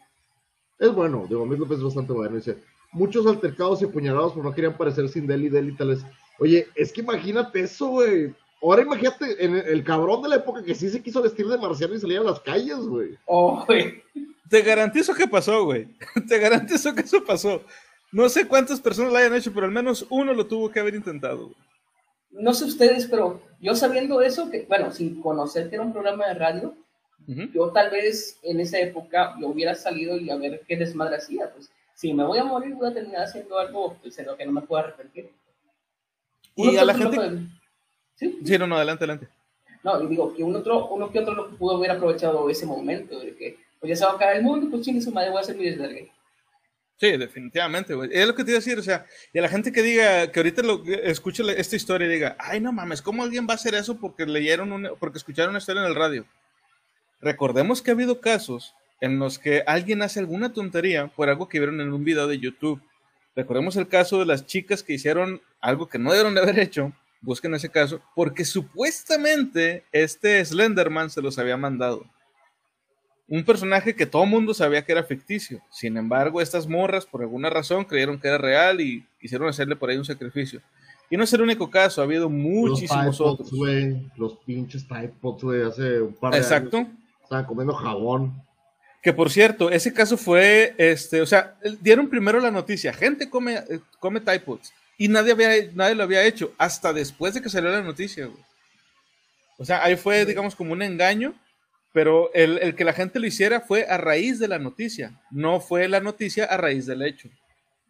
Es 0.78 0.92
bueno, 0.92 1.26
digo, 1.28 1.46
Midlove 1.46 1.76
es 1.76 1.82
bastante 1.82 2.12
bueno, 2.12 2.36
dice, 2.36 2.58
muchos 2.92 3.26
altercados 3.26 3.82
y 3.82 3.84
apuñalados, 3.84 4.32
pero 4.32 4.44
no 4.44 4.54
querían 4.54 4.76
parecer 4.76 5.08
sin 5.08 5.26
Deli, 5.26 5.48
Deli, 5.48 5.76
tal 5.76 5.88
vez. 5.88 6.04
Oye, 6.38 6.66
es 6.74 6.92
que 6.92 7.00
imagínate 7.00 7.60
eso, 7.60 7.88
güey. 7.88 8.34
Ahora 8.62 8.82
imagínate 8.82 9.44
en 9.44 9.56
el, 9.56 9.66
el 9.66 9.84
cabrón 9.84 10.22
de 10.22 10.30
la 10.30 10.36
época 10.36 10.64
que 10.64 10.74
sí 10.74 10.88
se 10.88 11.02
quiso 11.02 11.22
vestir 11.22 11.46
de 11.46 11.58
marciano 11.58 11.94
y 11.94 12.00
salir 12.00 12.18
a 12.18 12.22
las 12.24 12.40
calles, 12.40 12.78
güey. 12.78 13.16
Oh, 13.26 13.64
güey. 13.66 14.02
Te 14.48 14.62
garantizo 14.62 15.14
que 15.14 15.28
pasó, 15.28 15.64
güey. 15.64 15.88
Te 16.28 16.38
garantizo 16.38 16.94
que 16.94 17.02
eso 17.02 17.22
pasó. 17.24 17.62
No 18.10 18.28
sé 18.28 18.46
cuántas 18.46 18.80
personas 18.80 19.12
lo 19.12 19.18
hayan 19.18 19.34
hecho, 19.34 19.52
pero 19.52 19.66
al 19.66 19.72
menos 19.72 20.06
uno 20.08 20.32
lo 20.32 20.46
tuvo 20.46 20.70
que 20.70 20.80
haber 20.80 20.94
intentado. 20.94 21.48
güey. 21.48 21.56
No 22.30 22.52
sé 22.52 22.64
ustedes, 22.64 23.06
pero 23.06 23.42
yo 23.60 23.74
sabiendo 23.74 24.20
eso, 24.20 24.50
que, 24.50 24.66
bueno, 24.68 24.90
sin 24.90 25.20
conocer 25.20 25.68
que 25.68 25.76
era 25.76 25.84
un 25.84 25.92
programa 25.92 26.26
de 26.26 26.34
radio, 26.34 26.74
Ujú. 27.26 27.42
yo 27.54 27.70
tal 27.70 27.90
vez 27.90 28.38
en 28.42 28.60
esa 28.60 28.78
época 28.78 29.34
yo 29.40 29.48
hubiera 29.48 29.74
salido 29.74 30.16
y 30.18 30.28
a 30.30 30.36
ver 30.36 30.60
qué 30.68 30.76
desmadre 30.76 31.16
hacía. 31.16 31.50
Pues 31.50 31.70
si 31.94 32.12
me 32.12 32.24
voy 32.24 32.38
a 32.38 32.44
morir, 32.44 32.74
voy 32.74 32.90
a 32.90 32.94
terminar 32.94 33.22
haciendo 33.22 33.58
algo 33.58 33.96
pues, 34.02 34.18
en 34.18 34.26
lo 34.26 34.36
que 34.36 34.44
no 34.44 34.52
me 34.52 34.60
pueda 34.62 34.82
arrepentir. 34.84 35.30
Y 36.56 36.76
a 36.76 36.84
la 36.84 36.94
gente- 36.94 37.16
puede- 37.16 37.38
Sí, 38.16 38.38
Sí, 38.44 38.58
no, 38.58 38.66
no, 38.66 38.76
adelante, 38.76 39.02
adelante. 39.04 39.28
no, 39.82 40.00
y 40.02 40.06
digo 40.06 40.32
que 40.34 40.44
uno, 40.44 40.58
otro, 40.60 40.86
uno 40.88 41.10
que 41.10 41.18
otro 41.18 41.34
lo 41.34 41.50
que 41.50 41.56
pudo 41.56 41.76
haber 41.76 41.90
aprovechado 41.90 42.48
ese 42.48 42.64
momento, 42.64 43.18
de 43.18 43.34
que 43.34 43.58
pues 43.80 43.90
ya 43.90 43.96
se 43.96 44.04
va 44.04 44.12
a 44.12 44.14
acabar 44.14 44.36
el 44.36 44.42
mundo, 44.42 44.68
pues 44.70 44.82
chingue 44.82 45.00
su 45.00 45.10
madre, 45.10 45.30
voy 45.30 45.38
a 45.38 45.40
hacer 45.40 45.56
mi 45.56 45.64
desvergue. 45.64 46.10
Sí, 46.96 47.16
definitivamente, 47.16 47.92
güey. 47.94 48.08
Es 48.12 48.26
lo 48.26 48.34
que 48.36 48.44
te 48.44 48.52
iba 48.52 48.58
a 48.58 48.60
decir, 48.60 48.78
o 48.78 48.82
sea, 48.82 49.04
y 49.32 49.38
a 49.38 49.42
la 49.42 49.48
gente 49.48 49.72
que 49.72 49.82
diga, 49.82 50.30
que 50.30 50.38
ahorita 50.38 50.62
lo, 50.62 50.84
escuche 50.86 51.42
esta 51.60 51.74
historia 51.76 52.06
y 52.06 52.10
diga, 52.12 52.36
ay, 52.38 52.60
no 52.60 52.72
mames, 52.72 53.02
¿cómo 53.02 53.24
alguien 53.24 53.46
va 53.48 53.52
a 53.52 53.56
hacer 53.56 53.74
eso 53.74 53.98
porque 53.98 54.24
leyeron, 54.26 54.70
una, 54.70 54.90
porque 54.94 55.18
escucharon 55.18 55.50
una 55.50 55.58
historia 55.58 55.82
en 55.82 55.88
el 55.88 55.94
radio? 55.96 56.24
Recordemos 57.24 57.80
que 57.80 57.90
ha 57.90 57.94
habido 57.94 58.20
casos 58.20 58.74
en 59.00 59.18
los 59.18 59.38
que 59.38 59.62
alguien 59.66 60.02
hace 60.02 60.20
alguna 60.20 60.52
tontería 60.52 61.06
por 61.08 61.30
algo 61.30 61.48
que 61.48 61.58
vieron 61.58 61.80
en 61.80 61.90
un 61.90 62.04
video 62.04 62.28
de 62.28 62.38
YouTube. 62.38 62.82
Recordemos 63.34 63.76
el 63.76 63.88
caso 63.88 64.18
de 64.18 64.26
las 64.26 64.44
chicas 64.44 64.82
que 64.82 64.92
hicieron 64.92 65.40
algo 65.58 65.88
que 65.88 65.98
no 65.98 66.10
debieron 66.10 66.34
de 66.34 66.42
haber 66.42 66.58
hecho, 66.58 66.92
busquen 67.22 67.54
ese 67.54 67.70
caso, 67.70 68.02
porque 68.14 68.44
supuestamente 68.44 69.84
este 69.90 70.44
Slenderman 70.44 71.08
se 71.08 71.22
los 71.22 71.38
había 71.38 71.56
mandado 71.56 72.04
un 73.26 73.42
personaje 73.42 73.96
que 73.96 74.04
todo 74.04 74.26
mundo 74.26 74.52
sabía 74.52 74.84
que 74.84 74.92
era 74.92 75.02
ficticio. 75.02 75.62
Sin 75.70 75.96
embargo, 75.96 76.42
estas 76.42 76.68
morras, 76.68 77.06
por 77.06 77.22
alguna 77.22 77.48
razón, 77.48 77.86
creyeron 77.86 78.20
que 78.20 78.28
era 78.28 78.36
real 78.36 78.82
y 78.82 79.02
quisieron 79.18 79.48
hacerle 79.48 79.76
por 79.76 79.88
ahí 79.88 79.96
un 79.96 80.04
sacrificio. 80.04 80.60
Y 81.08 81.16
no 81.16 81.24
es 81.24 81.32
el 81.32 81.40
único 81.40 81.70
caso, 81.70 82.02
ha 82.02 82.04
habido 82.04 82.28
muchísimos 82.28 83.06
los 83.06 83.20
otros. 83.22 83.50
Los 84.16 84.36
pinches 84.44 84.86
Tide 84.86 85.14
Pods, 85.22 85.42
güey. 85.42 85.62
Hace 85.62 86.02
un 86.02 86.12
par 86.12 86.34
de 86.34 86.38
Exacto. 86.40 86.76
años 86.76 87.03
estaban 87.24 87.44
comiendo 87.44 87.74
jabón. 87.74 88.42
Que 89.02 89.12
por 89.12 89.30
cierto, 89.30 89.70
ese 89.70 89.92
caso 89.92 90.16
fue, 90.16 90.74
este, 90.78 91.20
o 91.20 91.26
sea, 91.26 91.56
dieron 91.80 92.08
primero 92.08 92.40
la 92.40 92.50
noticia, 92.50 92.92
gente 92.92 93.28
come, 93.28 93.56
eh, 93.56 93.80
come 93.98 94.22
y 94.96 95.08
nadie, 95.08 95.32
había, 95.32 95.48
nadie 95.74 95.94
lo 95.94 96.04
había 96.04 96.24
hecho, 96.24 96.54
hasta 96.56 96.92
después 96.92 97.34
de 97.34 97.42
que 97.42 97.50
salió 97.50 97.70
la 97.70 97.82
noticia, 97.82 98.26
güey. 98.26 98.42
O 99.58 99.64
sea, 99.64 99.84
ahí 99.84 99.96
fue, 99.96 100.24
digamos, 100.24 100.54
como 100.54 100.72
un 100.72 100.82
engaño, 100.82 101.34
pero 101.92 102.32
el, 102.32 102.58
el 102.58 102.74
que 102.74 102.84
la 102.84 102.92
gente 102.92 103.20
lo 103.20 103.26
hiciera 103.26 103.60
fue 103.60 103.86
a 103.86 103.98
raíz 103.98 104.38
de 104.38 104.48
la 104.48 104.58
noticia, 104.58 105.20
no 105.30 105.60
fue 105.60 105.86
la 105.88 106.00
noticia 106.00 106.44
a 106.46 106.56
raíz 106.56 106.86
del 106.86 107.02
hecho. 107.02 107.28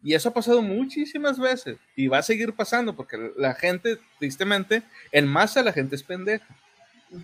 Y 0.03 0.13
eso 0.13 0.29
ha 0.29 0.33
pasado 0.33 0.61
muchísimas 0.61 1.39
veces, 1.39 1.77
y 1.95 2.07
va 2.07 2.19
a 2.19 2.23
seguir 2.23 2.53
pasando, 2.53 2.95
porque 2.95 3.31
la 3.37 3.53
gente, 3.55 3.97
tristemente, 4.19 4.83
en 5.11 5.27
masa 5.27 5.63
la 5.63 5.73
gente 5.73 5.95
es 5.95 6.03
pendeja. 6.03 6.45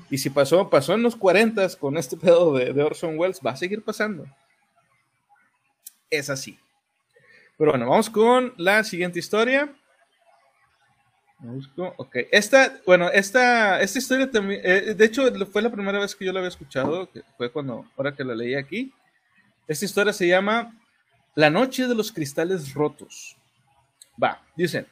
Y 0.09 0.17
si 0.17 0.29
pasó, 0.29 0.69
pasó 0.69 0.93
en 0.93 1.03
los 1.03 1.15
40 1.15 1.67
con 1.79 1.97
este 1.97 2.17
pedo 2.17 2.53
de, 2.53 2.81
Orson 2.81 3.17
Welles, 3.17 3.41
va 3.45 3.51
a 3.51 3.57
seguir 3.57 3.83
pasando. 3.83 4.25
Es 6.09 6.29
así. 6.29 6.59
Pero 7.57 7.71
bueno, 7.71 7.89
vamos 7.89 8.09
con 8.09 8.53
la 8.57 8.83
siguiente 8.83 9.19
historia. 9.19 9.73
Con- 11.75 11.93
ok, 11.97 12.17
esta, 12.31 12.79
bueno, 12.85 13.09
esta, 13.09 13.81
esta 13.81 13.97
historia 13.97 14.29
también, 14.29 14.61
eh, 14.63 14.93
de 14.93 15.05
hecho, 15.05 15.23
fue 15.47 15.61
la 15.61 15.71
primera 15.71 15.99
vez 15.99 16.15
que 16.15 16.25
yo 16.25 16.31
la 16.31 16.39
había 16.39 16.49
escuchado, 16.49 17.09
fue 17.37 17.51
cuando, 17.51 17.85
ahora 17.97 18.15
que 18.15 18.23
la 18.23 18.35
leí 18.35 18.53
aquí. 18.55 18.93
Esta 19.67 19.85
historia 19.85 20.13
se 20.13 20.27
llama 20.27 20.75
La 21.33 21.49
noche 21.49 21.87
de 21.87 21.95
los 21.95 22.11
cristales 22.11 22.73
rotos. 22.73 23.37
Va, 24.21 24.43
dicen, 24.55 24.85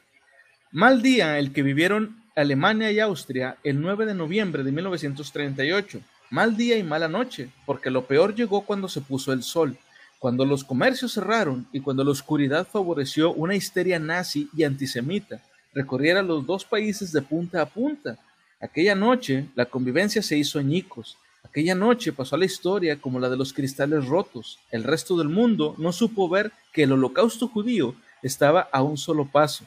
mal 0.72 1.02
día 1.02 1.38
el 1.38 1.52
que 1.52 1.62
vivieron 1.62 2.19
Alemania 2.36 2.90
y 2.90 3.00
Austria 3.00 3.56
el 3.64 3.80
9 3.80 4.06
de 4.06 4.14
noviembre 4.14 4.62
de 4.62 4.72
1938. 4.72 6.00
Mal 6.30 6.56
día 6.56 6.78
y 6.78 6.82
mala 6.82 7.08
noche, 7.08 7.50
porque 7.66 7.90
lo 7.90 8.06
peor 8.06 8.34
llegó 8.34 8.62
cuando 8.62 8.88
se 8.88 9.00
puso 9.00 9.32
el 9.32 9.42
sol, 9.42 9.76
cuando 10.18 10.44
los 10.44 10.64
comercios 10.64 11.12
cerraron 11.12 11.66
y 11.72 11.80
cuando 11.80 12.04
la 12.04 12.10
oscuridad 12.10 12.66
favoreció 12.66 13.32
una 13.32 13.54
histeria 13.54 13.98
nazi 13.98 14.48
y 14.56 14.64
antisemita 14.64 15.42
recorriera 15.74 16.22
los 16.22 16.46
dos 16.46 16.64
países 16.64 17.12
de 17.12 17.22
punta 17.22 17.62
a 17.62 17.66
punta. 17.66 18.18
Aquella 18.60 18.94
noche 18.94 19.46
la 19.54 19.66
convivencia 19.66 20.22
se 20.22 20.36
hizo 20.36 20.58
añicos. 20.58 21.16
Aquella 21.42 21.74
noche 21.74 22.12
pasó 22.12 22.36
a 22.36 22.38
la 22.38 22.44
historia 22.44 23.00
como 23.00 23.18
la 23.18 23.28
de 23.28 23.36
los 23.36 23.52
cristales 23.52 24.06
rotos. 24.06 24.58
El 24.70 24.84
resto 24.84 25.16
del 25.16 25.28
mundo 25.28 25.74
no 25.78 25.92
supo 25.92 26.28
ver 26.28 26.52
que 26.72 26.84
el 26.84 26.92
holocausto 26.92 27.48
judío 27.48 27.94
estaba 28.22 28.68
a 28.72 28.82
un 28.82 28.98
solo 28.98 29.26
paso. 29.26 29.64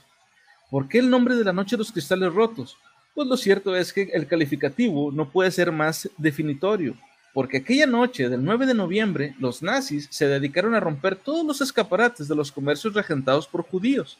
¿Por 0.73 0.88
qué 0.88 0.97
el 0.97 1.12
nombre 1.12 1.36
de 1.36 1.43
la 1.43 1.53
noche 1.53 1.75
de 1.75 1.81
los 1.81 1.91
cristales 1.91 2.33
rotos? 2.33 2.77
Pues 3.13 3.27
lo 3.27 3.38
cierto 3.38 3.75
es 3.75 3.93
que 3.93 4.09
el 4.12 4.25
calificativo 4.25 5.12
no 5.12 5.29
puede 5.29 5.51
ser 5.51 5.71
más 5.71 6.09
definitorio, 6.17 6.95
porque 7.31 7.57
aquella 7.57 7.86
noche 7.86 8.27
del 8.27 8.43
9 8.43 8.65
de 8.65 8.73
noviembre 8.73 9.36
los 9.38 9.62
nazis 9.62 10.07
se 10.09 10.27
dedicaron 10.27 10.73
a 10.73 10.79
romper 10.79 11.15
todos 11.15 11.45
los 11.45 11.62
escaparates 11.62 12.27
de 12.27 12.33
los 12.33 12.51
comercios 12.51 12.95
regentados 12.95 13.45
por 13.45 13.62
judíos, 13.62 14.17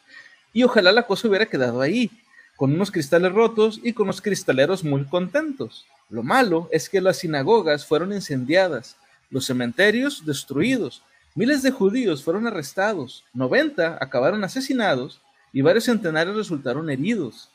y 0.54 0.62
ojalá 0.62 0.92
la 0.92 1.08
cosa 1.08 1.28
hubiera 1.28 1.48
quedado 1.48 1.82
ahí, 1.82 2.12
con 2.56 2.72
unos 2.72 2.92
cristales 2.92 3.32
rotos 3.32 3.80
y 3.82 3.94
con 3.94 4.06
los 4.06 4.22
cristaleros 4.22 4.84
muy 4.84 5.06
contentos. 5.06 5.88
Lo 6.12 6.22
malo 6.22 6.70
es 6.72 6.88
que 6.88 7.02
las 7.02 7.18
sinagogas 7.18 7.84
fueron 7.84 8.14
incendiadas, 8.14 8.96
los 9.32 9.48
cementerios 9.48 10.24
destruidos, 10.24 11.02
miles 11.34 11.64
de 11.64 11.72
judíos 11.72 12.24
fueron 12.24 12.46
arrestados, 12.46 13.24
90 13.34 13.98
acabaron 14.00 14.44
asesinados 14.44 15.20
y 15.54 15.62
varios 15.62 15.86
centenares 15.86 16.36
resultaron 16.36 16.90
heridos. 16.90 17.50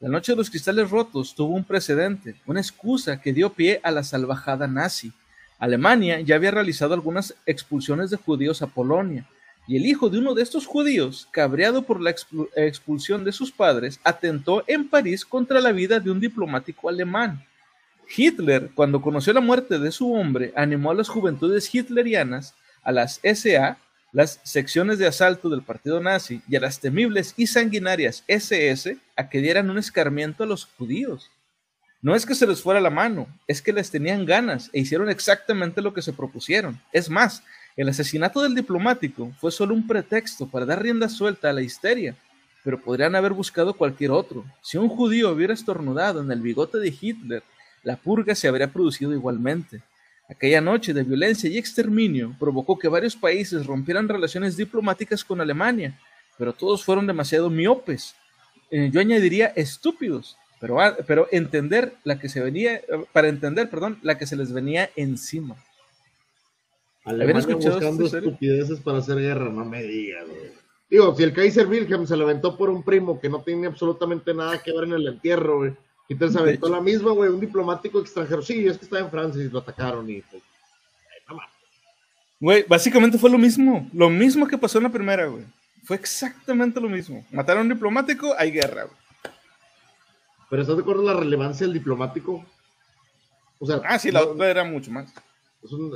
La 0.00 0.08
noche 0.08 0.32
de 0.32 0.36
los 0.36 0.50
cristales 0.50 0.90
rotos 0.90 1.34
tuvo 1.34 1.54
un 1.54 1.64
precedente, 1.64 2.34
una 2.46 2.60
excusa 2.60 3.20
que 3.20 3.32
dio 3.32 3.52
pie 3.52 3.80
a 3.84 3.90
la 3.90 4.02
salvajada 4.02 4.66
nazi. 4.66 5.12
Alemania 5.58 6.20
ya 6.20 6.34
había 6.34 6.50
realizado 6.50 6.94
algunas 6.94 7.34
expulsiones 7.46 8.10
de 8.10 8.16
judíos 8.16 8.60
a 8.62 8.66
Polonia, 8.66 9.28
y 9.66 9.76
el 9.76 9.86
hijo 9.86 10.10
de 10.10 10.18
uno 10.18 10.34
de 10.34 10.42
estos 10.42 10.66
judíos, 10.66 11.28
cabreado 11.30 11.82
por 11.82 12.00
la 12.00 12.10
expul- 12.10 12.48
expulsión 12.54 13.24
de 13.24 13.32
sus 13.32 13.50
padres, 13.50 13.98
atentó 14.04 14.62
en 14.66 14.88
París 14.88 15.24
contra 15.24 15.60
la 15.60 15.72
vida 15.72 16.00
de 16.00 16.10
un 16.10 16.20
diplomático 16.20 16.88
alemán. 16.88 17.42
Hitler, 18.14 18.70
cuando 18.74 19.00
conoció 19.00 19.32
la 19.32 19.40
muerte 19.40 19.78
de 19.78 19.90
su 19.90 20.12
hombre, 20.12 20.52
animó 20.54 20.90
a 20.90 20.94
las 20.94 21.08
juventudes 21.08 21.74
hitlerianas, 21.74 22.54
a 22.82 22.92
las 22.92 23.20
SA, 23.22 23.78
las 24.14 24.38
secciones 24.44 24.98
de 25.00 25.08
asalto 25.08 25.48
del 25.48 25.62
partido 25.62 26.00
nazi, 26.00 26.40
y 26.48 26.54
a 26.54 26.60
las 26.60 26.78
temibles 26.78 27.34
y 27.36 27.48
sanguinarias 27.48 28.22
SS 28.28 28.96
a 29.16 29.28
que 29.28 29.40
dieran 29.40 29.68
un 29.68 29.76
escarmiento 29.76 30.44
a 30.44 30.46
los 30.46 30.66
judíos. 30.66 31.32
No 32.00 32.14
es 32.14 32.24
que 32.24 32.36
se 32.36 32.46
les 32.46 32.62
fuera 32.62 32.80
la 32.80 32.90
mano, 32.90 33.26
es 33.48 33.60
que 33.60 33.72
les 33.72 33.90
tenían 33.90 34.24
ganas 34.24 34.70
e 34.72 34.78
hicieron 34.78 35.10
exactamente 35.10 35.82
lo 35.82 35.92
que 35.92 36.00
se 36.00 36.12
propusieron. 36.12 36.80
Es 36.92 37.10
más, 37.10 37.42
el 37.76 37.88
asesinato 37.88 38.40
del 38.40 38.54
diplomático 38.54 39.32
fue 39.40 39.50
solo 39.50 39.74
un 39.74 39.84
pretexto 39.84 40.46
para 40.46 40.64
dar 40.64 40.80
rienda 40.80 41.08
suelta 41.08 41.50
a 41.50 41.52
la 41.52 41.62
histeria, 41.62 42.14
pero 42.62 42.80
podrían 42.80 43.16
haber 43.16 43.32
buscado 43.32 43.74
cualquier 43.74 44.12
otro. 44.12 44.44
Si 44.62 44.78
un 44.78 44.88
judío 44.88 45.32
hubiera 45.32 45.54
estornudado 45.54 46.22
en 46.22 46.30
el 46.30 46.40
bigote 46.40 46.78
de 46.78 46.94
Hitler, 47.00 47.42
la 47.82 47.96
purga 47.96 48.36
se 48.36 48.46
habría 48.46 48.72
producido 48.72 49.12
igualmente. 49.12 49.82
Aquella 50.28 50.60
noche 50.60 50.94
de 50.94 51.02
violencia 51.02 51.50
y 51.50 51.58
exterminio 51.58 52.34
provocó 52.38 52.78
que 52.78 52.88
varios 52.88 53.14
países 53.14 53.66
rompieran 53.66 54.08
relaciones 54.08 54.56
diplomáticas 54.56 55.22
con 55.22 55.40
Alemania, 55.40 55.98
pero 56.38 56.52
todos 56.52 56.84
fueron 56.84 57.06
demasiado 57.06 57.50
miopes. 57.50 58.14
Eh, 58.70 58.90
yo 58.90 59.00
añadiría 59.00 59.48
estúpidos, 59.48 60.38
pero, 60.60 60.80
ah, 60.80 60.96
pero 61.06 61.28
entender 61.30 61.94
la 62.04 62.18
que 62.18 62.30
se 62.30 62.40
venía, 62.40 62.80
para 63.12 63.28
entender, 63.28 63.68
perdón, 63.68 63.98
la 64.02 64.16
que 64.16 64.26
se 64.26 64.36
les 64.36 64.52
venía 64.52 64.90
encima. 64.96 65.56
Alemania 67.04 67.40
escuchado 67.40 67.74
buscando 67.74 68.06
estupideces 68.06 68.80
para 68.80 68.98
hacer 68.98 69.18
guerra, 69.18 69.50
no 69.50 69.64
me 69.66 69.82
digas, 69.82 70.26
güey. 70.26 70.64
Digo, 70.88 71.14
si 71.14 71.22
el 71.22 71.32
Kaiser 71.32 71.66
Wilhelm 71.66 72.06
se 72.06 72.16
lo 72.16 72.24
aventó 72.24 72.56
por 72.56 72.70
un 72.70 72.82
primo 72.82 73.20
que 73.20 73.28
no 73.28 73.42
tiene 73.42 73.66
absolutamente 73.66 74.32
nada 74.32 74.62
que 74.62 74.72
ver 74.72 74.84
en 74.84 74.92
el 74.92 75.06
entierro, 75.08 75.58
güey. 75.58 75.72
De 76.08 76.38
aventó 76.38 76.68
la 76.68 76.80
misma, 76.80 77.12
güey, 77.12 77.30
un 77.30 77.40
diplomático 77.40 77.98
extranjero. 78.00 78.42
Sí, 78.42 78.66
es 78.66 78.76
que 78.78 78.84
estaba 78.84 79.02
en 79.02 79.10
Francia 79.10 79.42
y 79.42 79.48
lo 79.48 79.60
atacaron 79.60 80.08
y 80.10 80.20
pues. 80.22 80.42
mames. 81.28 81.44
Güey, 82.40 82.64
básicamente 82.68 83.16
fue 83.16 83.30
lo 83.30 83.38
mismo, 83.38 83.88
lo 83.92 84.10
mismo 84.10 84.46
que 84.46 84.58
pasó 84.58 84.78
en 84.78 84.84
la 84.84 84.90
primera, 84.92 85.26
güey. 85.26 85.44
Fue 85.84 85.96
exactamente 85.96 86.80
lo 86.80 86.88
mismo. 86.88 87.24
Mataron 87.30 87.60
a 87.60 87.62
un 87.62 87.68
diplomático, 87.70 88.34
hay 88.36 88.50
guerra, 88.50 88.84
güey. 88.84 88.96
Pero 90.50 90.62
¿estás 90.62 90.76
de 90.76 90.82
acuerdo 90.82 91.00
en 91.02 91.06
la 91.08 91.14
relevancia 91.20 91.66
del 91.66 91.74
diplomático? 91.74 92.44
O 93.58 93.66
sea, 93.66 93.80
Ah, 93.84 93.98
sí, 93.98 94.10
la 94.10 94.20
no- 94.20 94.26
otra 94.28 94.50
era 94.50 94.64
mucho 94.64 94.90
más. 94.90 95.10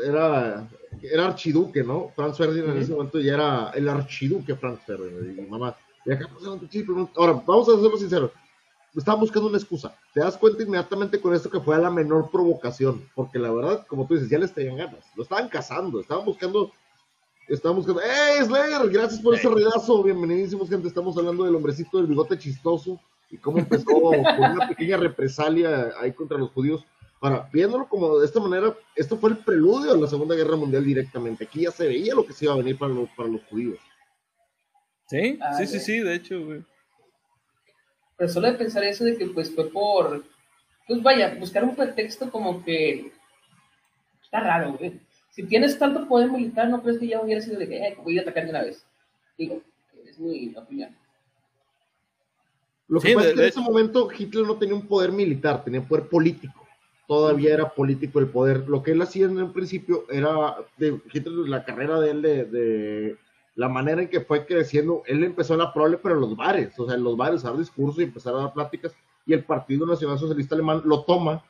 era, 0.04 0.66
era 1.02 1.26
archiduque, 1.26 1.82
¿no? 1.84 2.10
Franz 2.16 2.38
Ferdinand 2.38 2.76
en 2.76 2.82
ese 2.82 2.92
momento 2.92 3.20
ya 3.20 3.34
era 3.34 3.70
el 3.74 3.86
archiduque 3.88 4.54
Franz 4.56 4.80
Ferdinand. 4.86 5.38
Y 5.38 5.42
mamá, 5.42 5.76
y 6.06 6.12
acá 6.12 6.26
pasaron 6.32 6.60
un 6.60 6.68
chip, 6.70 6.88
un- 6.88 7.10
Ahora, 7.14 7.34
vamos 7.46 7.68
a 7.68 7.72
serlo 7.72 7.96
sinceros. 7.98 8.30
Estaban 8.98 9.20
buscando 9.20 9.48
una 9.48 9.58
excusa. 9.58 9.94
Te 10.12 10.20
das 10.20 10.36
cuenta 10.36 10.62
inmediatamente 10.62 11.20
con 11.20 11.34
esto 11.34 11.48
que 11.50 11.60
fue 11.60 11.76
a 11.76 11.78
la 11.78 11.90
menor 11.90 12.30
provocación. 12.30 13.08
Porque 13.14 13.38
la 13.38 13.50
verdad, 13.50 13.86
como 13.86 14.06
tú 14.06 14.14
dices, 14.14 14.28
ya 14.28 14.38
les 14.38 14.52
tenían 14.52 14.76
ganas. 14.76 15.04
Lo 15.16 15.22
estaban 15.22 15.48
cazando. 15.48 16.00
Estaban 16.00 16.24
buscando. 16.24 16.72
Estaban 17.48 17.76
buscando. 17.76 18.00
¡Eh, 18.02 18.44
Slayer! 18.44 18.90
Gracias 18.90 19.20
por 19.20 19.34
ese 19.34 19.48
redazo. 19.48 20.02
Bienvenidísimos, 20.02 20.68
gente. 20.68 20.88
Estamos 20.88 21.16
hablando 21.16 21.44
del 21.44 21.54
hombrecito 21.54 21.98
del 21.98 22.06
bigote 22.08 22.38
chistoso. 22.38 23.00
Y 23.30 23.38
cómo 23.38 23.58
empezó 23.58 23.84
con 23.86 24.18
una 24.18 24.68
pequeña 24.68 24.96
represalia 24.96 25.92
ahí 26.00 26.12
contra 26.12 26.36
los 26.36 26.50
judíos. 26.50 26.84
Ahora, 27.20 27.48
viéndolo 27.52 27.88
como 27.88 28.18
de 28.18 28.26
esta 28.26 28.40
manera, 28.40 28.74
esto 28.94 29.16
fue 29.16 29.30
el 29.30 29.38
preludio 29.38 29.92
a 29.92 29.96
la 29.96 30.06
Segunda 30.06 30.34
Guerra 30.34 30.56
Mundial 30.56 30.84
directamente. 30.84 31.44
Aquí 31.44 31.62
ya 31.62 31.70
se 31.70 31.86
veía 31.86 32.14
lo 32.14 32.24
que 32.24 32.32
se 32.32 32.44
iba 32.44 32.54
a 32.54 32.58
venir 32.58 32.78
para 32.78 32.92
los, 32.92 33.08
para 33.10 33.28
los 33.28 33.42
judíos. 33.44 33.78
Sí, 35.08 35.38
Ah, 35.40 35.54
sí, 35.54 35.66
sí, 35.66 35.80
sí, 35.80 35.98
de 36.00 36.14
hecho, 36.14 36.44
güey. 36.44 36.64
Pero 38.18 38.30
solo 38.30 38.48
de 38.48 38.58
pensar 38.58 38.82
eso 38.84 39.04
de 39.04 39.16
que 39.16 39.26
pues 39.26 39.54
fue 39.54 39.70
por, 39.70 40.24
pues 40.86 41.02
vaya, 41.02 41.34
buscar 41.38 41.64
un 41.64 41.74
pretexto 41.76 42.30
como 42.30 42.62
que 42.64 43.12
está 44.22 44.40
raro, 44.40 44.74
güey. 44.76 45.00
Si 45.30 45.44
tienes 45.44 45.78
tanto 45.78 46.06
poder 46.08 46.30
militar, 46.30 46.68
¿no 46.68 46.82
crees 46.82 46.98
que 46.98 47.06
ya 47.06 47.20
hubiera 47.22 47.40
sido 47.40 47.58
de 47.58 47.68
que 47.68 47.76
eh, 47.78 47.96
voy 48.02 48.18
a 48.18 48.22
atacar 48.22 48.44
de 48.44 48.50
una 48.50 48.62
vez? 48.64 48.84
Digo, 49.38 49.62
es 50.04 50.18
mi 50.18 50.52
opinión. 50.56 50.94
Lo 52.88 53.00
que 53.00 53.08
Sí, 53.08 53.14
pasa 53.14 53.26
de- 53.26 53.30
es 53.32 53.34
que 53.36 53.40
de 53.42 53.46
en 53.48 53.52
ese 53.52 53.60
momento 53.60 54.08
Hitler 54.16 54.44
no 54.46 54.58
tenía 54.58 54.74
un 54.74 54.86
poder 54.88 55.12
militar, 55.12 55.62
tenía 55.62 55.80
poder 55.86 56.08
político. 56.08 56.66
Todavía 57.06 57.54
era 57.54 57.68
político 57.70 58.18
el 58.18 58.28
poder. 58.28 58.68
Lo 58.68 58.82
que 58.82 58.90
él 58.92 59.00
hacía 59.02 59.26
en 59.26 59.40
un 59.40 59.52
principio 59.52 60.04
era, 60.10 60.56
de 60.76 61.00
Hitler, 61.12 61.48
la 61.48 61.64
carrera 61.64 62.00
de 62.00 62.10
él, 62.10 62.22
de, 62.22 62.44
de 62.44 63.16
la 63.58 63.68
manera 63.68 64.00
en 64.02 64.08
que 64.08 64.20
fue 64.20 64.46
creciendo, 64.46 65.02
él 65.06 65.24
empezó 65.24 65.54
a 65.54 65.56
la 65.56 65.72
prole, 65.74 65.98
pero 65.98 66.14
en 66.14 66.20
los 66.20 66.36
bares, 66.36 66.78
o 66.78 66.86
sea, 66.86 66.94
en 66.94 67.02
los 67.02 67.16
bares, 67.16 67.44
a 67.44 67.48
dar 67.50 67.58
discursos 67.58 67.98
y 67.98 68.04
empezar 68.04 68.32
a 68.34 68.38
dar 68.38 68.52
pláticas, 68.52 68.92
y 69.26 69.32
el 69.32 69.42
Partido 69.42 69.84
Nacional 69.84 70.16
Socialista 70.18 70.54
Alemán 70.54 70.82
lo 70.84 71.02
toma, 71.02 71.42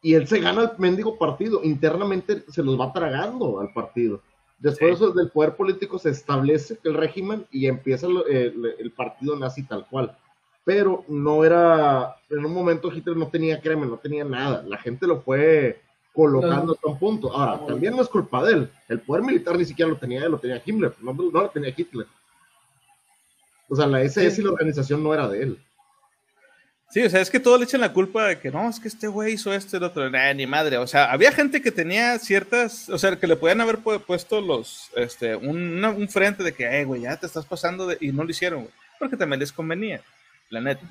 y 0.00 0.14
él 0.14 0.28
se 0.28 0.38
gana 0.40 0.62
el 0.62 0.70
mendigo 0.78 1.18
partido, 1.18 1.60
internamente 1.64 2.44
se 2.48 2.62
los 2.62 2.78
va 2.80 2.92
tragando 2.92 3.58
al 3.60 3.72
partido. 3.72 4.22
Después 4.60 4.98
Sí. 4.98 5.04
eso, 5.04 5.12
del 5.12 5.30
poder 5.30 5.56
político 5.56 5.98
se 5.98 6.10
establece 6.10 6.78
el 6.84 6.94
régimen 6.94 7.44
y 7.50 7.66
empieza 7.66 8.06
el, 8.06 8.18
el- 8.28 8.74
el 8.78 8.90
partido 8.92 9.34
nazi 9.36 9.64
tal 9.64 9.86
cual 9.90 10.16
pero 10.62 11.04
no 11.08 11.42
era, 11.42 12.14
en 12.28 12.44
un 12.44 12.52
momento 12.52 12.92
Hitler 12.92 13.16
no 13.16 13.28
tenía 13.28 13.60
crema, 13.60 13.86
no 13.86 13.96
tenía 13.96 14.24
nada, 14.24 14.62
la 14.62 14.76
gente 14.76 15.06
lo 15.06 15.20
fue 15.22 15.80
colocando 16.12 16.72
hasta 16.74 16.88
un 16.88 16.98
punto. 16.98 17.32
Ahora, 17.36 17.66
también 17.66 17.94
no 17.96 18.02
es 18.02 18.08
culpa 18.08 18.42
de 18.44 18.52
él, 18.54 18.70
el 18.88 19.00
poder 19.00 19.22
militar 19.22 19.56
ni 19.56 19.64
siquiera 19.64 19.90
lo 19.90 19.96
tenía 19.96 20.24
él, 20.24 20.30
lo 20.32 20.38
tenía 20.38 20.60
Himmler, 20.64 20.94
no, 21.00 21.12
no 21.12 21.30
lo 21.30 21.50
tenía 21.50 21.72
Hitler. 21.76 22.06
O 23.68 23.76
sea, 23.76 23.86
la 23.86 24.02
SS 24.02 24.40
y 24.40 24.44
la 24.44 24.50
organización 24.50 25.02
no 25.02 25.14
era 25.14 25.28
de 25.28 25.42
él. 25.44 25.58
Sí, 26.92 27.00
o 27.04 27.08
sea, 27.08 27.20
es 27.20 27.30
que 27.30 27.38
todos 27.38 27.56
le 27.60 27.66
echan 27.66 27.80
la 27.80 27.92
culpa 27.92 28.26
de 28.26 28.40
que 28.40 28.50
no, 28.50 28.68
es 28.68 28.80
que 28.80 28.88
este 28.88 29.06
güey 29.06 29.34
hizo 29.34 29.54
esto 29.54 29.76
y 29.76 29.78
el 29.78 29.84
otro. 29.84 30.10
Nah, 30.10 30.34
ni 30.34 30.44
madre. 30.44 30.76
O 30.76 30.88
sea, 30.88 31.12
había 31.12 31.30
gente 31.30 31.62
que 31.62 31.70
tenía 31.70 32.18
ciertas, 32.18 32.88
o 32.88 32.98
sea, 32.98 33.14
que 33.14 33.28
le 33.28 33.36
podían 33.36 33.60
haber 33.60 33.78
pu- 33.78 34.00
puesto 34.04 34.40
los, 34.40 34.90
este, 34.96 35.36
un, 35.36 35.56
una- 35.78 35.90
un 35.90 36.08
frente 36.08 36.42
de 36.42 36.52
que, 36.52 36.64
eh, 36.64 36.84
güey, 36.84 37.02
ya 37.02 37.16
te 37.16 37.26
estás 37.26 37.46
pasando 37.46 37.86
de, 37.86 37.96
y 38.00 38.10
no 38.10 38.24
lo 38.24 38.30
hicieron, 38.30 38.62
güey. 38.62 38.74
Porque 38.98 39.16
también 39.16 39.38
les 39.38 39.52
convenía, 39.52 40.02
la 40.48 40.60
neta. 40.60 40.84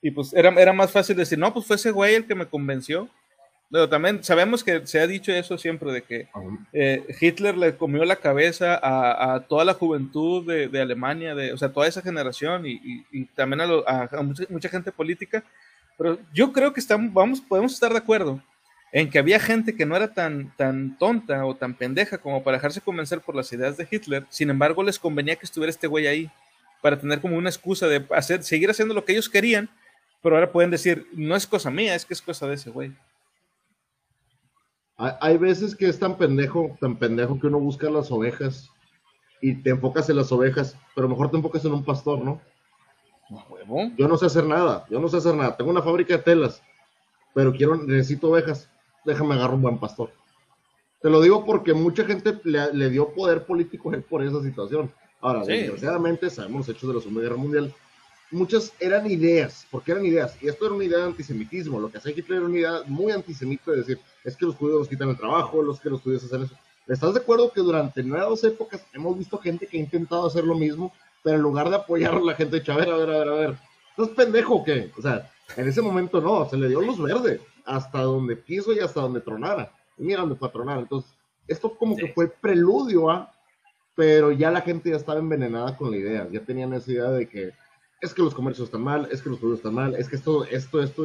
Y 0.00 0.10
pues 0.12 0.32
era, 0.32 0.48
era 0.58 0.72
más 0.72 0.90
fácil 0.90 1.14
decir, 1.14 1.38
no, 1.38 1.52
pues 1.52 1.66
fue 1.66 1.76
ese 1.76 1.90
güey 1.90 2.14
el 2.14 2.26
que 2.26 2.34
me 2.34 2.46
convenció. 2.46 3.06
Pero 3.72 3.88
también 3.88 4.22
sabemos 4.22 4.62
que 4.62 4.86
se 4.86 5.00
ha 5.00 5.06
dicho 5.06 5.32
eso 5.32 5.56
siempre, 5.56 5.90
de 5.92 6.02
que 6.02 6.28
eh, 6.74 7.04
Hitler 7.18 7.56
le 7.56 7.74
comió 7.74 8.04
la 8.04 8.16
cabeza 8.16 8.74
a, 8.74 9.34
a 9.34 9.40
toda 9.40 9.64
la 9.64 9.72
juventud 9.72 10.46
de, 10.46 10.68
de 10.68 10.80
Alemania, 10.82 11.34
de, 11.34 11.54
o 11.54 11.56
sea, 11.56 11.72
toda 11.72 11.86
esa 11.88 12.02
generación 12.02 12.66
y, 12.66 12.72
y- 12.72 13.06
y 13.10 13.24
también 13.34 13.62
a, 13.62 13.66
lo- 13.66 13.88
a- 13.88 14.10
a 14.12 14.22
mucha, 14.22 14.44
mucha 14.50 14.68
gente 14.68 14.92
política. 14.92 15.42
Pero 15.96 16.18
yo 16.34 16.52
creo 16.52 16.72
que 16.74 16.80
estamos, 16.80 17.12
vamos, 17.14 17.40
podemos 17.40 17.72
estar 17.72 17.90
de 17.92 17.98
acuerdo 17.98 18.42
en 18.92 19.08
que 19.08 19.18
había 19.18 19.40
gente 19.40 19.74
que 19.74 19.86
no 19.86 19.96
era 19.96 20.12
tan, 20.12 20.54
tan 20.58 20.98
tonta 20.98 21.46
o 21.46 21.56
tan 21.56 21.72
pendeja 21.72 22.18
como 22.18 22.42
para 22.44 22.58
dejarse 22.58 22.82
convencer 22.82 23.20
por 23.20 23.34
las 23.34 23.50
ideas 23.54 23.78
de 23.78 23.88
Hitler. 23.90 24.26
Sin 24.28 24.50
embargo, 24.50 24.82
les 24.82 24.98
convenía 24.98 25.36
que 25.36 25.46
estuviera 25.46 25.70
este 25.70 25.86
güey 25.86 26.06
ahí 26.06 26.30
para 26.82 26.98
tener 26.98 27.22
como 27.22 27.38
una 27.38 27.48
excusa 27.48 27.88
de 27.88 28.04
hacer, 28.10 28.42
seguir 28.42 28.68
haciendo 28.68 28.92
lo 28.92 29.06
que 29.06 29.12
ellos 29.12 29.30
querían, 29.30 29.70
pero 30.22 30.34
ahora 30.34 30.52
pueden 30.52 30.70
decir, 30.70 31.06
no 31.14 31.34
es 31.36 31.46
cosa 31.46 31.70
mía, 31.70 31.94
es 31.94 32.04
que 32.04 32.12
es 32.12 32.20
cosa 32.20 32.46
de 32.46 32.56
ese 32.56 32.68
güey. 32.68 32.92
Hay, 35.02 35.12
hay 35.20 35.36
veces 35.38 35.74
que 35.74 35.86
es 35.88 35.98
tan 35.98 36.16
pendejo, 36.16 36.76
tan 36.80 36.96
pendejo 36.96 37.38
que 37.40 37.48
uno 37.48 37.58
busca 37.58 37.90
las 37.90 38.10
ovejas 38.12 38.70
y 39.40 39.54
te 39.56 39.70
enfocas 39.70 40.08
en 40.10 40.16
las 40.16 40.30
ovejas, 40.30 40.76
pero 40.94 41.08
mejor 41.08 41.30
te 41.30 41.36
enfocas 41.36 41.64
en 41.64 41.72
un 41.72 41.84
pastor, 41.84 42.24
¿no? 42.24 42.40
Huevo. 43.48 43.90
Yo 43.96 44.08
no 44.08 44.16
sé 44.16 44.26
hacer 44.26 44.44
nada, 44.44 44.84
yo 44.90 45.00
no 45.00 45.08
sé 45.08 45.16
hacer 45.16 45.34
nada. 45.34 45.56
Tengo 45.56 45.70
una 45.70 45.82
fábrica 45.82 46.16
de 46.16 46.22
telas, 46.22 46.62
pero 47.34 47.52
quiero, 47.52 47.76
necesito 47.76 48.30
ovejas. 48.30 48.68
Déjame 49.04 49.34
agarrar 49.34 49.54
un 49.54 49.62
buen 49.62 49.78
pastor. 49.78 50.10
Te 51.00 51.10
lo 51.10 51.20
digo 51.20 51.44
porque 51.44 51.74
mucha 51.74 52.04
gente 52.04 52.38
le, 52.44 52.72
le 52.72 52.90
dio 52.90 53.12
poder 53.12 53.44
político 53.44 53.90
a 53.90 53.96
él 53.96 54.02
por 54.02 54.22
esa 54.22 54.40
situación. 54.42 54.92
Ahora, 55.20 55.44
Sí. 55.44 55.52
desgraciadamente, 55.52 56.30
sabemos 56.30 56.68
los 56.68 56.76
hechos 56.76 56.88
de 56.88 56.94
la 56.94 57.00
Segunda 57.00 57.22
Guerra 57.22 57.36
Mundial. 57.36 57.74
muchas 58.30 58.72
eran 58.80 59.10
ideas, 59.10 59.66
porque 59.70 59.92
eran 59.92 60.06
ideas, 60.06 60.36
y 60.42 60.48
esto 60.48 60.64
era 60.64 60.74
una 60.74 60.84
idea 60.84 60.98
de 60.98 61.04
antisemitismo, 61.04 61.78
lo 61.78 61.90
que 61.90 61.98
hacía 61.98 62.12
Hitler 62.16 62.38
era 62.38 62.46
una 62.46 62.58
idea 62.58 62.82
muy 62.86 63.12
antisemita 63.12 63.72
de 63.72 63.76
decir, 63.78 63.98
es 64.24 64.36
que 64.36 64.46
los 64.46 64.56
judíos 64.56 64.80
nos 64.80 64.88
quitan 64.88 65.08
el 65.08 65.16
trabajo, 65.16 65.62
los 65.62 65.80
que 65.80 65.90
los 65.90 66.00
judíos 66.00 66.24
hacen 66.24 66.42
eso. 66.42 66.54
¿Estás 66.86 67.14
de 67.14 67.20
acuerdo 67.20 67.52
que 67.52 67.60
durante 67.60 68.02
nuevas 68.02 68.42
épocas 68.44 68.84
hemos 68.92 69.16
visto 69.16 69.38
gente 69.38 69.66
que 69.66 69.76
ha 69.76 69.80
intentado 69.80 70.26
hacer 70.26 70.44
lo 70.44 70.54
mismo, 70.54 70.92
pero 71.22 71.36
en 71.36 71.42
lugar 71.42 71.70
de 71.70 71.76
apoyar 71.76 72.14
a 72.14 72.20
la 72.20 72.34
gente, 72.34 72.60
de 72.60 72.72
a 72.72 72.76
ver, 72.76 72.90
a 72.90 72.96
ver, 72.96 73.10
a 73.10 73.18
ver, 73.18 73.28
a 73.28 73.34
ver, 73.34 73.58
¿estás 73.90 74.08
pendejo 74.08 74.56
o 74.56 74.64
qué? 74.64 74.90
O 74.98 75.02
sea, 75.02 75.30
en 75.56 75.68
ese 75.68 75.80
momento 75.80 76.20
no, 76.20 76.48
se 76.48 76.56
le 76.56 76.68
dio 76.68 76.80
luz 76.80 77.00
verde, 77.00 77.40
hasta 77.64 78.02
donde 78.02 78.40
quiso 78.42 78.72
y 78.72 78.80
hasta 78.80 79.00
donde 79.00 79.20
tronara. 79.20 79.72
Y 79.96 80.02
mira 80.02 80.20
donde 80.20 80.36
fue 80.36 80.48
a 80.48 80.52
tronar. 80.52 80.78
Entonces, 80.78 81.12
esto 81.46 81.76
como 81.76 81.96
que 81.96 82.08
fue 82.08 82.28
preludio 82.28 83.10
a, 83.10 83.32
pero 83.94 84.32
ya 84.32 84.50
la 84.50 84.62
gente 84.62 84.90
ya 84.90 84.96
estaba 84.96 85.20
envenenada 85.20 85.76
con 85.76 85.90
la 85.90 85.96
idea, 85.98 86.28
ya 86.30 86.40
tenían 86.40 86.72
esa 86.72 86.90
idea 86.90 87.10
de 87.10 87.28
que 87.28 87.52
es 88.00 88.12
que 88.12 88.22
los 88.22 88.34
comercios 88.34 88.66
están 88.66 88.82
mal, 88.82 89.08
es 89.12 89.22
que 89.22 89.30
los 89.30 89.38
judíos 89.38 89.58
están 89.58 89.74
mal, 89.74 89.94
es 89.94 90.08
que 90.08 90.16
esto, 90.16 90.44
esto, 90.46 90.82
esto, 90.82 91.04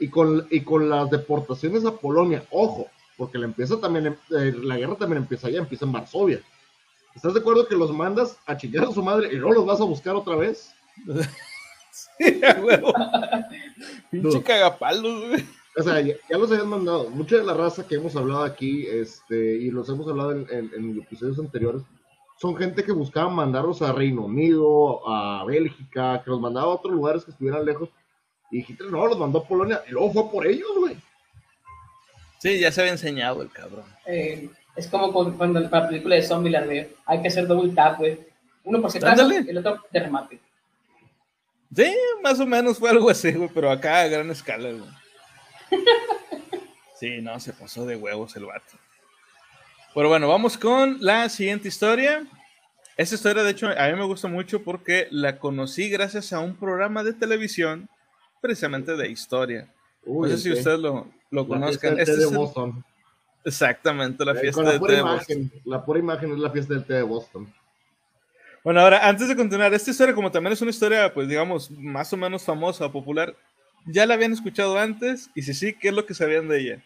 y 0.00 0.08
con, 0.08 0.46
y 0.50 0.62
con 0.62 0.88
las 0.88 1.10
deportaciones 1.10 1.84
a 1.84 1.92
Polonia, 1.96 2.44
ojo, 2.50 2.88
porque 3.16 3.38
la 3.38 3.44
empieza 3.44 3.78
también, 3.80 4.16
eh, 4.30 4.52
la 4.62 4.76
guerra 4.78 4.96
también 4.96 5.22
empieza 5.22 5.46
allá, 5.48 5.58
empieza 5.60 5.84
en 5.84 5.92
Varsovia. 5.92 6.40
¿Estás 7.14 7.34
de 7.34 7.40
acuerdo 7.40 7.66
que 7.68 7.74
los 7.76 7.92
mandas 7.92 8.38
a 8.46 8.56
chingar 8.56 8.84
a 8.84 8.92
su 8.92 9.02
madre 9.02 9.28
y 9.32 9.36
no 9.38 9.52
los 9.52 9.66
vas 9.66 9.80
a 9.80 9.84
buscar 9.84 10.14
otra 10.16 10.36
vez? 10.36 10.72
Sí, 11.92 12.40
huevo. 12.62 12.92
Pinche 14.10 14.38
No. 14.38 14.44
cagapalos, 14.44 15.28
güey. 15.28 15.44
O 15.76 15.82
sea, 15.82 16.00
ya, 16.00 16.14
ya 16.30 16.38
los 16.38 16.50
habían 16.50 16.68
mandado. 16.68 17.10
Mucha 17.10 17.36
de 17.36 17.44
la 17.44 17.54
raza 17.54 17.86
que 17.86 17.96
hemos 17.96 18.14
hablado 18.16 18.44
aquí, 18.44 18.86
este, 18.86 19.56
y 19.56 19.70
los 19.70 19.88
hemos 19.88 20.06
hablado 20.08 20.32
en, 20.32 20.46
en- 20.50 20.70
en 20.74 20.98
episodios 21.00 21.38
anteriores, 21.38 21.82
son 22.38 22.56
gente 22.56 22.84
que 22.84 22.92
buscaba 22.92 23.28
mandarlos 23.30 23.82
a 23.82 23.92
Reino 23.92 24.24
Unido, 24.24 25.06
a 25.08 25.44
Bélgica, 25.44 26.22
que 26.24 26.30
los 26.30 26.40
mandaba 26.40 26.66
a 26.72 26.76
otros 26.76 26.94
lugares 26.94 27.24
que 27.24 27.32
estuvieran 27.32 27.64
lejos. 27.64 27.88
Y 28.50 28.60
Hitler 28.60 28.90
no, 28.90 29.06
los 29.06 29.18
mandó 29.18 29.40
a 29.40 29.46
Polonia 29.46 29.82
y 29.88 29.92
luego 29.92 30.12
fue 30.12 30.30
por 30.30 30.46
ellos, 30.46 30.70
güey. 30.76 30.96
Sí, 32.38 32.58
ya 32.58 32.72
se 32.72 32.80
había 32.80 32.92
enseñado 32.92 33.42
el 33.42 33.50
cabrón. 33.50 33.84
Eh, 34.06 34.48
es 34.76 34.88
como 34.88 35.12
cuando 35.12 35.68
para 35.68 35.84
la 35.84 35.88
película 35.88 36.16
de 36.16 36.22
Zombieland, 36.22 36.66
güey. 36.66 36.88
Hay 37.06 37.22
que 37.22 37.28
hacer 37.28 37.46
double 37.46 37.72
tap, 37.74 37.98
güey. 37.98 38.18
Uno 38.64 38.80
por 38.80 38.90
si 38.90 38.98
acaso, 38.98 39.30
el 39.30 39.58
otro 39.58 39.84
de 39.90 40.00
remate. 40.00 40.40
Sí, 41.74 41.94
más 42.22 42.40
o 42.40 42.46
menos 42.46 42.78
fue 42.78 42.90
algo 42.90 43.10
así, 43.10 43.32
güey, 43.32 43.48
pero 43.54 43.70
acá 43.70 44.00
a 44.00 44.08
gran 44.08 44.30
escala, 44.30 44.70
güey. 44.70 44.90
Sí, 47.00 47.22
no, 47.22 47.40
se 47.40 47.54
pasó 47.54 47.86
de 47.86 47.96
huevos 47.96 48.36
el 48.36 48.44
vato. 48.44 48.76
Pero 49.94 50.10
bueno, 50.10 50.28
vamos 50.28 50.58
con 50.58 50.98
la 51.00 51.30
siguiente 51.30 51.68
historia. 51.68 52.26
Esta 52.98 53.14
historia, 53.14 53.42
de 53.42 53.52
hecho, 53.52 53.68
a 53.68 53.88
mí 53.88 53.96
me 53.96 54.04
gusta 54.04 54.28
mucho 54.28 54.62
porque 54.62 55.08
la 55.10 55.38
conocí 55.38 55.88
gracias 55.88 56.34
a 56.34 56.40
un 56.40 56.56
programa 56.56 57.02
de 57.02 57.14
televisión, 57.14 57.88
precisamente 58.40 58.96
de 58.96 59.08
historia. 59.10 59.72
Uy, 60.04 60.30
no 60.30 60.36
sé 60.36 60.42
si 60.42 60.52
ustedes 60.52 60.78
lo, 60.78 61.08
lo 61.30 61.42
La 61.42 61.48
conozcan. 61.48 61.70
fiesta 61.70 61.90
del 61.90 61.98
Este 62.00 62.16
de 62.16 62.24
es 62.24 62.30
el- 62.32 62.36
Boston. 62.38 62.84
exactamente, 63.44 64.24
la 64.24 64.32
Eh, 64.32 64.40
fiesta 64.40 64.62
la 64.62 64.72
de 64.72 64.78
pura 64.78 64.90
té 64.90 64.96
de 64.96 65.02
Boston. 65.02 65.38
imagen, 65.38 65.60
la 65.64 65.84
pura 65.84 65.98
imagen 65.98 66.32
es 66.32 66.38
la 66.38 66.50
fiesta 66.50 66.74
del 66.74 66.84
té 66.84 66.94
de 66.94 67.02
Boston. 67.02 67.52
Bueno, 68.62 68.80
ahora, 68.80 69.08
antes 69.08 69.26
de 69.28 69.36
continuar, 69.36 69.72
esta 69.72 69.90
historia, 69.90 70.14
como 70.14 70.30
también 70.30 70.52
es 70.52 70.60
una 70.60 70.70
historia, 70.70 71.12
pues 71.14 71.28
digamos, 71.28 71.70
más 71.70 72.12
o 72.12 72.16
menos 72.16 72.42
famosa, 72.44 72.90
popular, 72.92 73.34
¿ya 73.86 74.04
la 74.04 74.14
habían 74.14 74.32
escuchado 74.32 74.78
antes? 74.78 75.30
Y 75.34 75.42
si 75.42 75.54
sí, 75.54 75.72
¿qué 75.74 75.88
es 75.88 75.94
lo 75.94 76.04
que 76.04 76.12
sabían 76.14 76.46
de 76.48 76.60
ella? 76.60 76.84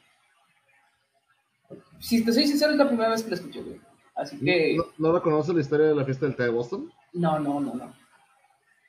Si 1.98 2.24
te 2.24 2.32
soy 2.32 2.46
sincero, 2.46 2.72
es 2.72 2.78
la 2.78 2.86
primera 2.86 3.10
vez 3.10 3.22
que 3.22 3.30
la 3.30 3.36
escuché, 3.36 3.60
güey. 3.62 3.80
Así 4.14 4.38
que, 4.38 4.76
¿No, 4.76 5.12
¿No 5.12 5.52
la 5.52 5.60
historia 5.60 5.86
de 5.86 5.94
la 5.96 6.04
fiesta 6.04 6.26
del 6.26 6.36
té 6.36 6.44
de 6.44 6.50
Boston? 6.50 6.92
no, 7.14 7.38
no, 7.40 7.60
no, 7.60 7.74
no. 7.74 8.03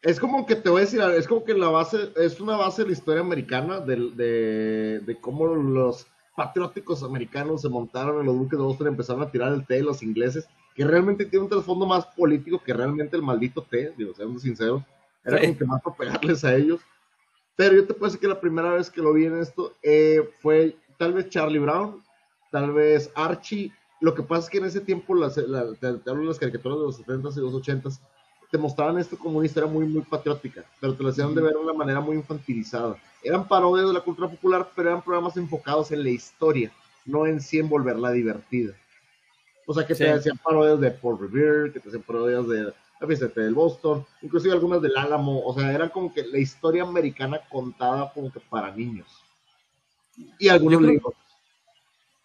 Es 0.05 0.19
como 0.19 0.45
que 0.45 0.55
te 0.55 0.69
voy 0.69 0.81
a 0.81 0.85
decir, 0.85 1.01
es 1.01 1.27
como 1.27 1.43
que 1.43 1.55
la 1.55 1.67
base, 1.69 2.11
es 2.15 2.39
una 2.39 2.55
base 2.55 2.83
de 2.83 2.89
la 2.89 2.93
historia 2.93 3.21
americana, 3.21 3.79
de, 3.79 4.99
de, 5.03 5.17
cómo 5.19 5.47
los 5.47 6.05
patrióticos 6.35 7.01
americanos 7.01 7.63
se 7.63 7.69
montaron 7.69 8.19
en 8.19 8.27
los 8.27 8.37
buques 8.37 8.59
de 8.59 8.63
Boston 8.63 8.85
y 8.85 8.89
empezaron 8.91 9.23
a 9.23 9.31
tirar 9.31 9.51
el 9.51 9.65
té 9.65 9.75
de 9.75 9.81
los 9.81 10.03
ingleses, 10.03 10.47
que 10.75 10.85
realmente 10.85 11.25
tiene 11.25 11.45
un 11.45 11.49
trasfondo 11.49 11.87
más 11.87 12.05
político 12.05 12.61
que 12.63 12.71
realmente 12.71 13.15
el 13.15 13.23
maldito 13.23 13.63
té, 13.63 13.95
digo, 13.97 14.13
seamos 14.13 14.43
sinceros, 14.43 14.83
era 15.23 15.39
Sí. 15.39 15.47
como 15.47 15.57
que 15.57 15.65
más 15.65 15.81
para 15.81 15.95
pegarles 15.95 16.43
a 16.45 16.53
ellos. 16.55 16.81
Pero 17.55 17.73
yo 17.75 17.87
te 17.87 17.95
puedo 17.95 18.05
decir 18.05 18.19
que 18.19 18.27
la 18.27 18.39
primera 18.39 18.73
vez 18.73 18.91
que 18.91 19.01
lo 19.01 19.11
vi 19.11 19.25
en 19.25 19.39
esto 19.39 19.73
eh, 19.81 20.29
fue 20.39 20.75
tal 20.99 21.13
vez 21.13 21.29
Charlie 21.29 21.57
Brown, 21.57 22.03
tal 22.51 22.73
vez 22.73 23.09
Archie. 23.15 23.71
Lo 24.01 24.13
que 24.13 24.21
pasa 24.21 24.43
es 24.43 24.49
que 24.51 24.57
en 24.59 24.65
ese 24.65 24.81
tiempo, 24.81 25.15
las, 25.15 25.35
la- 25.37 25.73
te, 25.73 25.93
te 25.93 26.09
hablo 26.11 26.21
de 26.21 26.27
las 26.27 26.37
caricaturas 26.37 26.77
de 26.77 26.83
los 26.85 26.99
70s 26.99 27.37
y 27.37 27.41
los 27.41 27.53
80s, 27.55 27.99
te 28.55 28.61
mostraban 28.61 28.97
esto 28.97 29.17
como 29.17 29.39
una 29.39 29.45
historia 29.47 29.69
muy, 29.69 29.85
muy 29.85 30.01
patriótica, 30.03 30.63
pero 30.79 30.93
te 30.95 31.03
lo 31.03 31.09
hacían 31.09 31.35
de 31.35 31.41
ver 31.41 31.51
de 31.51 31.57
una 31.59 31.73
manera 31.73 31.99
muy 31.99 32.15
infantilizada. 32.15 32.95
Eran 33.21 33.45
parodias 33.45 33.87
de 33.87 33.93
la 33.93 33.99
cultura 33.99 34.29
popular, 34.29 34.69
pero 34.73 34.89
eran 34.91 35.01
programas 35.01 35.35
enfocados 35.35 35.91
en 35.91 36.01
la 36.03 36.09
historia, 36.09 36.71
no 37.05 37.25
en 37.27 37.41
sí 37.41 37.59
en 37.59 37.67
volverla 37.67 38.11
divertida. 38.11 38.73
O 39.67 39.73
sea, 39.73 39.85
que 39.85 39.93
te 39.93 40.05
Sí. 40.05 40.09
hacían 40.09 40.37
parodias 40.37 40.79
de 40.79 40.89
Paul 40.91 41.19
Revere, 41.19 41.73
que 41.73 41.81
te 41.81 41.89
hacían 41.89 42.03
parodias 42.03 42.47
de 42.47 42.63
la 43.01 43.07
fiesta 43.07 43.41
del 43.41 43.53
Boston, 43.53 44.05
inclusive 44.21 44.53
algunas 44.53 44.81
del 44.81 44.95
Álamo, 44.95 45.43
o 45.45 45.53
sea, 45.53 45.73
eran 45.73 45.89
como 45.89 46.13
que 46.13 46.23
la 46.25 46.37
historia 46.37 46.83
americana 46.83 47.41
contada 47.49 48.09
como 48.13 48.31
que 48.31 48.39
para 48.39 48.73
niños. 48.73 49.07
Y 50.39 50.47
algunos 50.47 50.73
Yo 50.73 50.79
creo- 50.79 50.91
libros. 50.91 51.13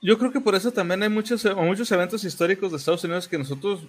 Yo 0.02 0.16
creo 0.16 0.30
que 0.32 0.40
por 0.40 0.54
eso 0.54 0.70
también 0.70 1.02
hay 1.02 1.08
muchos, 1.08 1.44
muchos 1.56 1.90
eventos 1.90 2.22
históricos 2.22 2.70
de 2.70 2.76
Estados 2.76 3.02
Unidos 3.02 3.26
que 3.26 3.36
nosotros 3.36 3.80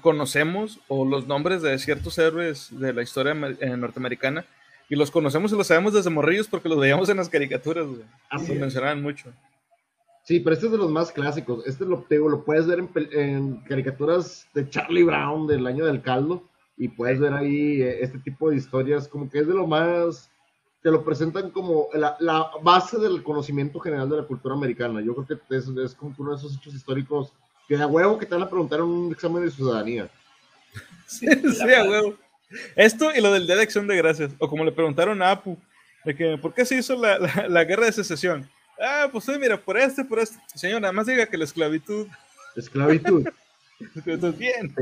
conocemos, 0.00 0.80
o 0.88 1.04
los 1.04 1.26
nombres 1.26 1.62
de 1.62 1.78
ciertos 1.78 2.18
héroes 2.18 2.68
de 2.70 2.92
la 2.92 3.02
historia 3.02 3.34
eh, 3.60 3.76
norteamericana, 3.76 4.46
y 4.88 4.96
los 4.96 5.10
conocemos 5.10 5.52
y 5.52 5.56
los 5.56 5.66
sabemos 5.66 5.92
desde 5.92 6.10
morrillos 6.10 6.48
porque 6.48 6.68
los 6.68 6.78
veíamos 6.78 7.08
en 7.08 7.18
las 7.18 7.28
caricaturas, 7.28 7.86
güey. 7.86 8.02
Así 8.30 8.54
mencionaban 8.54 9.02
mucho. 9.02 9.32
Sí, 10.24 10.40
pero 10.40 10.54
este 10.54 10.66
es 10.66 10.72
de 10.72 10.78
los 10.78 10.90
más 10.90 11.12
clásicos. 11.12 11.66
Este 11.66 11.84
lo, 11.84 12.04
digo, 12.08 12.28
lo 12.28 12.44
puedes 12.44 12.66
ver 12.66 12.82
en, 13.12 13.56
caricaturas 13.64 14.48
de 14.54 14.68
Charlie 14.68 15.02
Brown 15.02 15.46
del 15.46 15.66
año 15.66 15.84
del 15.84 16.00
caldo 16.00 16.48
y 16.76 16.88
puedes 16.88 17.20
ver 17.20 17.34
ahí 17.34 17.82
eh, 17.82 18.02
este 18.02 18.18
tipo 18.18 18.50
de 18.50 18.56
historias 18.56 19.06
como 19.06 19.28
que 19.30 19.40
es 19.40 19.46
de 19.46 19.54
lo 19.54 19.66
más 19.66 20.30
te 20.82 20.90
lo 20.90 21.02
presentan 21.02 21.50
como 21.50 21.88
la, 21.94 22.14
la 22.20 22.50
base 22.62 22.98
del 22.98 23.22
conocimiento 23.22 23.80
general 23.80 24.08
de 24.10 24.18
la 24.18 24.26
cultura 24.26 24.54
americana. 24.54 25.00
Yo 25.00 25.14
creo 25.14 25.40
que 25.48 25.56
es, 25.56 25.66
es 25.66 25.94
como 25.94 26.14
uno 26.18 26.32
de 26.32 26.36
esos 26.36 26.56
hechos 26.56 26.74
históricos 26.74 27.32
que 27.68 27.76
a 27.76 27.86
huevo 27.86 28.18
que 28.18 28.26
te 28.26 28.34
van 28.34 28.44
a 28.44 28.48
preguntar 28.50 28.80
un 28.82 29.12
examen 29.12 29.44
de 29.44 29.50
ciudadanía. 29.50 30.08
Sí, 31.06 31.26
sí, 31.52 31.72
a 31.74 31.84
huevo. 31.84 32.16
Esto 32.76 33.14
y 33.14 33.20
lo 33.20 33.32
del 33.32 33.46
Día 33.46 33.56
de 33.56 33.62
Acción 33.62 33.86
de 33.86 33.96
Gracias, 33.96 34.32
o 34.38 34.48
como 34.48 34.64
le 34.64 34.72
preguntaron 34.72 35.20
a 35.22 35.30
Apu, 35.32 35.56
de 36.04 36.14
que, 36.14 36.36
¿por 36.38 36.52
qué 36.54 36.64
se 36.64 36.76
hizo 36.76 36.94
la, 36.96 37.18
la- 37.18 37.48
la 37.48 37.64
guerra 37.64 37.86
de 37.86 37.92
secesión? 37.92 38.48
Ah, 38.80 39.08
pues 39.10 39.24
sí, 39.24 39.32
mira, 39.40 39.56
por 39.60 39.78
este, 39.78 40.04
por 40.04 40.18
este. 40.18 40.38
Señor, 40.54 40.80
nada 40.80 40.92
más 40.92 41.06
diga 41.06 41.26
que 41.26 41.36
la 41.38 41.44
esclavitud 41.44 42.06
Esclavitud. 42.56 43.26
Entonces, 44.06 44.38
bien. 44.38 44.74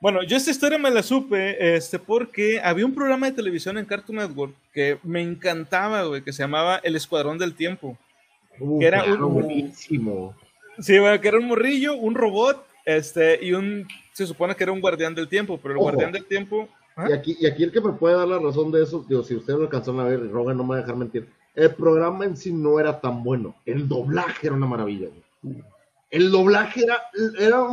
Bueno, 0.00 0.22
yo 0.22 0.36
esta 0.36 0.50
historia 0.52 0.78
me 0.78 0.90
la 0.90 1.02
supe 1.02 1.74
este, 1.76 1.98
porque 1.98 2.60
había 2.62 2.86
un 2.86 2.94
programa 2.94 3.26
de 3.26 3.32
televisión 3.32 3.78
en 3.78 3.84
Cartoon 3.84 4.18
Network 4.18 4.54
que 4.72 4.98
me 5.02 5.20
encantaba, 5.22 6.02
güey, 6.04 6.22
que 6.22 6.32
se 6.32 6.42
llamaba 6.42 6.76
El 6.84 6.94
Escuadrón 6.94 7.36
del 7.38 7.54
Tiempo. 7.54 7.98
Uh, 8.60 8.78
Que 8.78 8.86
era 8.86 9.02
claro, 9.02 9.26
un- 9.26 9.34
buenísimo. 9.34 10.36
Sí, 10.80 10.98
güey, 10.98 11.20
que 11.20 11.28
era 11.28 11.38
un 11.38 11.46
morrillo, 11.46 11.96
un 11.96 12.14
robot, 12.14 12.64
este, 12.84 13.44
y 13.44 13.52
un, 13.52 13.86
se 14.12 14.26
supone 14.26 14.54
que 14.54 14.64
era 14.64 14.72
un 14.72 14.80
guardián 14.80 15.14
del 15.14 15.28
tiempo, 15.28 15.58
pero 15.62 15.72
el 15.72 15.78
Ojo. 15.78 15.84
guardián 15.84 16.12
del 16.12 16.24
tiempo, 16.24 16.68
¿ah? 16.96 17.06
Y 17.10 17.12
aquí, 17.12 17.36
y 17.40 17.46
aquí 17.46 17.64
el 17.64 17.72
que 17.72 17.80
me 17.80 17.92
puede 17.92 18.16
dar 18.16 18.28
la 18.28 18.38
razón 18.38 18.70
de 18.70 18.82
eso, 18.82 19.04
digo, 19.08 19.22
si 19.22 19.34
ustedes 19.34 19.58
lo 19.58 19.64
alcanzaron 19.66 20.00
a 20.00 20.04
ver, 20.04 20.20
y 20.20 20.28
Rogan 20.28 20.56
no 20.56 20.64
me 20.64 20.70
va 20.70 20.76
a 20.76 20.80
dejar 20.80 20.96
mentir, 20.96 21.28
el 21.54 21.74
programa 21.74 22.24
en 22.24 22.36
sí 22.36 22.52
no 22.52 22.78
era 22.78 23.00
tan 23.00 23.24
bueno. 23.24 23.54
El 23.66 23.88
doblaje 23.88 24.46
era 24.46 24.54
una 24.56 24.66
maravilla. 24.66 25.08
güey. 25.42 25.62
El 26.10 26.30
doblaje 26.30 26.84
era, 26.84 27.02
era 27.38 27.66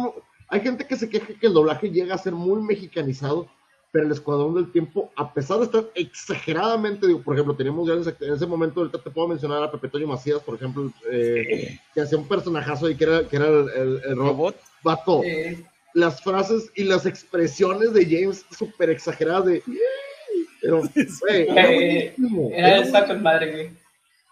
hay 0.47 0.61
gente 0.61 0.85
que 0.85 0.95
se 0.95 1.09
queja 1.09 1.27
que 1.39 1.47
el 1.47 1.53
doblaje 1.53 1.89
llega 1.89 2.15
a 2.15 2.19
ser 2.19 2.33
muy 2.33 2.61
mexicanizado, 2.61 3.47
pero 3.95 4.08
el 4.08 4.12
Escuadrón 4.12 4.55
del 4.55 4.69
Tiempo, 4.73 5.10
a 5.15 5.34
pesar 5.34 5.58
de 5.60 5.65
estar 5.67 5.86
exageradamente, 5.95 7.08
digo, 7.08 7.21
por 7.21 7.34
ejemplo, 7.34 7.55
teníamos 7.55 7.88
grandes 7.88 8.08
act- 8.13 8.27
en 8.27 8.34
ese 8.34 8.45
momento, 8.45 8.81
ahorita 8.81 8.97
te 9.01 9.10
puedo 9.10 9.29
mencionar 9.29 9.63
a 9.63 9.71
Pepe 9.71 9.88
Toño 9.88 10.05
Macías, 10.05 10.41
por 10.41 10.55
ejemplo, 10.55 10.91
eh, 11.10 11.79
que 11.93 12.01
hacía 12.01 12.17
un 12.17 12.27
personajazo 12.27 12.88
ahí 12.88 12.95
que 12.95 13.05
era, 13.05 13.25
que 13.25 13.38
era 13.38 13.47
el, 13.47 13.69
el- 13.69 14.01
el 14.05 14.15
robot. 14.17 14.53
Vato, 14.84 15.21
Eh, 15.23 15.63
las 15.93 16.21
frases 16.21 16.69
y 16.75 16.84
las 16.84 17.05
expresiones 17.05 17.93
de 17.93 18.05
James 18.05 18.45
súper 18.51 18.89
exageradas 18.89 19.45
de... 19.45 19.63
Pero, 20.62 20.81
güey, 21.21 21.47
era 21.47 21.71
Eh, 21.71 22.13
buenísimo. 22.17 22.49
era 22.51 22.77
Era, 22.79 23.13
madre, 23.15 23.51
güey. 23.53 23.69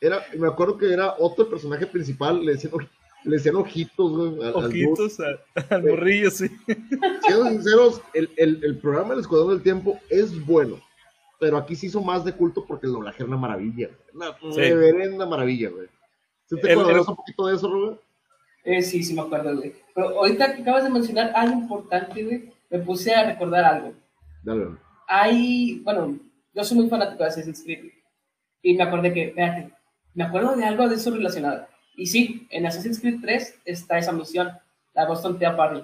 era- 0.01 0.25
me 0.37 0.47
acuerdo 0.49 0.77
que 0.77 0.91
era 0.91 1.15
otro 1.19 1.49
personaje 1.49 1.87
principal, 1.87 2.43
le 2.45 2.51
decían, 2.55 2.73
le 3.25 3.37
decían 3.37 3.55
ojitos, 3.55 4.11
güey, 4.11 4.47
al-. 4.47 4.55
Ojitos 4.65 5.19
a- 5.19 5.73
al 5.75 5.83
morrillo, 5.83 6.29
sí. 6.31 6.47
Siendo 7.25 7.45
sinceros, 7.49 8.01
el, 8.13 8.29
el, 8.37 8.63
el 8.63 8.77
programa 8.77 9.09
del 9.11 9.19
Escuadrón 9.19 9.49
del 9.51 9.61
Tiempo 9.63 9.99
es 10.09 10.45
bueno, 10.45 10.79
pero 11.39 11.57
aquí 11.57 11.75
se 11.75 11.87
hizo 11.87 12.01
más 12.01 12.23
de 12.25 12.33
culto 12.33 12.65
porque 12.65 12.87
el 12.87 12.93
doblaje 12.93 13.17
era 13.23 13.27
una 13.27 13.37
maravilla, 13.37 13.87
güey. 13.89 14.29
Una 14.41 14.53
Sí. 14.53 14.61
reverenda 14.61 15.25
maravilla, 15.25 15.69
güey. 15.69 15.87
¿Sí 16.45 16.55
te 16.59 16.71
El- 16.71 16.79
acuerdas 16.79 17.03
el- 17.05 17.09
un 17.11 17.15
poquito 17.15 17.47
de 17.47 17.55
eso, 17.55 17.69
Rubén? 17.69 17.99
Eh, 18.65 18.81
sí, 18.81 19.03
sí 19.03 19.13
me 19.13 19.21
acuerdo, 19.21 19.55
güey. 19.57 19.73
Pero 19.93 20.09
ahorita 20.19 20.55
que 20.55 20.61
acabas 20.61 20.83
de 20.83 20.89
mencionar 20.89 21.31
algo 21.35 21.59
importante, 21.59 22.23
güey, 22.23 22.53
me 22.69 22.79
puse 22.79 23.13
a 23.13 23.25
recordar 23.31 23.65
algo. 23.65 23.93
Dale, 24.43 24.65
güey. 24.65 24.77
hay, 25.07 25.79
bueno, 25.83 26.17
yo 26.53 26.63
soy 26.63 26.77
muy 26.77 26.89
fanático 26.89 27.23
de 27.23 27.29
Assassin's 27.29 27.61
Creed. 27.63 27.91
Y 28.61 28.73
me 28.75 28.83
acordé 28.83 29.13
que, 29.13 29.31
fíjate, 29.35 29.69
me 30.13 30.23
acuerdo 30.23 30.55
de 30.55 30.63
algo 30.65 30.87
de 30.87 30.95
eso 30.95 31.11
relacionado. 31.11 31.67
Y 31.95 32.07
sí, 32.07 32.47
en 32.49 32.65
Assassin's 32.65 32.99
Creed 32.99 33.19
3 33.21 33.59
está 33.65 33.97
esa 33.97 34.11
misión, 34.11 34.49
la 34.93 35.07
Boston 35.07 35.37
Tea 35.37 35.55
Party. 35.55 35.83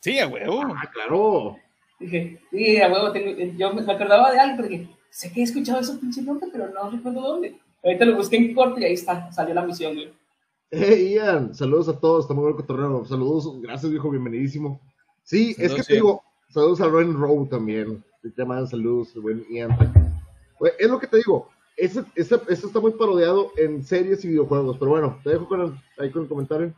Sí, 0.00 0.18
a 0.18 0.28
huevo. 0.28 0.62
Ah, 0.76 0.90
claro. 0.92 1.56
Dije, 1.98 2.40
sí, 2.50 2.80
a 2.80 2.88
huevo, 2.92 3.10
tengo- 3.12 3.56
yo 3.56 3.72
me 3.72 3.80
acordaba 3.90 4.30
de 4.32 4.38
algo, 4.38 4.56
pero 4.56 4.68
dije, 4.68 4.88
sé 5.10 5.32
que 5.32 5.40
he 5.40 5.44
escuchado 5.44 5.80
ese 5.80 5.94
pinche 5.94 6.20
nombre, 6.22 6.48
pero 6.52 6.68
no 6.68 6.90
recuerdo 6.90 7.20
dónde. 7.20 7.58
Ahorita 7.82 8.04
lo 8.04 8.16
busqué 8.16 8.36
en 8.36 8.54
corto 8.54 8.80
y 8.80 8.84
ahí 8.84 8.94
está, 8.94 9.30
salió 9.32 9.54
la 9.54 9.64
misión, 9.64 9.94
güey. 9.94 10.12
Hey, 10.70 11.12
Ian, 11.14 11.54
saludos 11.54 11.88
a 11.88 11.98
todos, 11.98 12.24
está 12.24 12.34
muy 12.34 12.44
buen 12.44 12.56
cotorreo. 12.56 13.04
Saludos, 13.04 13.60
gracias, 13.62 13.90
viejo, 13.90 14.10
bienvenidísimo. 14.10 14.80
Sí, 15.22 15.54
es 15.56 15.72
que 15.72 15.82
te 15.82 15.94
digo, 15.94 16.22
saludos 16.48 16.80
a 16.80 16.88
Ren 16.88 17.14
Rowe 17.14 17.46
también. 17.48 18.02
Te 18.34 18.44
mandan 18.44 18.66
saludos, 18.66 19.14
el 19.14 19.20
buen 19.22 19.44
Ian. 19.50 19.76
Güey, 20.58 20.72
es 20.78 20.88
lo 20.88 20.98
que 20.98 21.06
te 21.06 21.18
digo, 21.18 21.48
ese, 21.76 22.04
ese, 22.14 22.40
ese 22.48 22.66
está 22.66 22.80
muy 22.80 22.92
parodiado 22.92 23.52
en 23.56 23.84
series 23.84 24.24
y 24.24 24.28
videojuegos, 24.28 24.76
pero 24.78 24.90
bueno, 24.90 25.20
te 25.24 25.30
dejo 25.30 25.48
con 25.48 25.60
el, 25.60 25.72
ahí 25.98 26.10
con 26.10 26.22
el 26.22 26.28
comentario. 26.28 26.74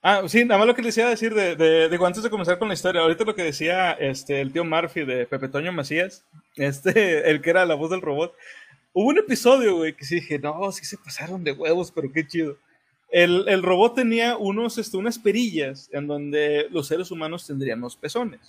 Ah, 0.00 0.22
sí, 0.28 0.44
nada 0.44 0.58
más 0.58 0.68
lo 0.68 0.74
que 0.74 0.82
les 0.82 0.96
iba 0.96 1.08
a 1.08 1.10
decir 1.10 1.34
de, 1.34 1.56
de, 1.56 1.88
de 1.88 2.06
antes 2.06 2.22
de 2.22 2.30
comenzar 2.30 2.58
con 2.58 2.68
la 2.68 2.74
historia. 2.74 3.00
Ahorita 3.00 3.24
lo 3.24 3.34
que 3.34 3.42
decía 3.42 3.92
este, 3.92 4.40
el 4.40 4.52
tío 4.52 4.64
Murphy 4.64 5.04
de 5.04 5.26
Pepe 5.26 5.48
Toño 5.48 5.72
Macías, 5.72 6.24
este, 6.56 7.28
el 7.30 7.40
que 7.40 7.50
era 7.50 7.66
la 7.66 7.74
voz 7.74 7.90
del 7.90 8.00
robot. 8.00 8.34
Hubo 8.92 9.08
un 9.08 9.18
episodio, 9.18 9.76
güey, 9.76 9.94
que 9.94 10.04
sí 10.04 10.16
dije, 10.16 10.38
no, 10.38 10.70
sí 10.72 10.84
se 10.84 10.96
pasaron 10.98 11.42
de 11.44 11.52
huevos, 11.52 11.90
pero 11.92 12.10
qué 12.12 12.26
chido. 12.26 12.56
El, 13.10 13.48
el 13.48 13.62
robot 13.62 13.96
tenía 13.96 14.36
unos, 14.36 14.78
este, 14.78 14.96
unas 14.96 15.18
perillas 15.18 15.88
en 15.92 16.06
donde 16.06 16.68
los 16.70 16.86
seres 16.86 17.10
humanos 17.10 17.46
tendrían 17.46 17.80
los 17.80 17.96
pezones. 17.96 18.40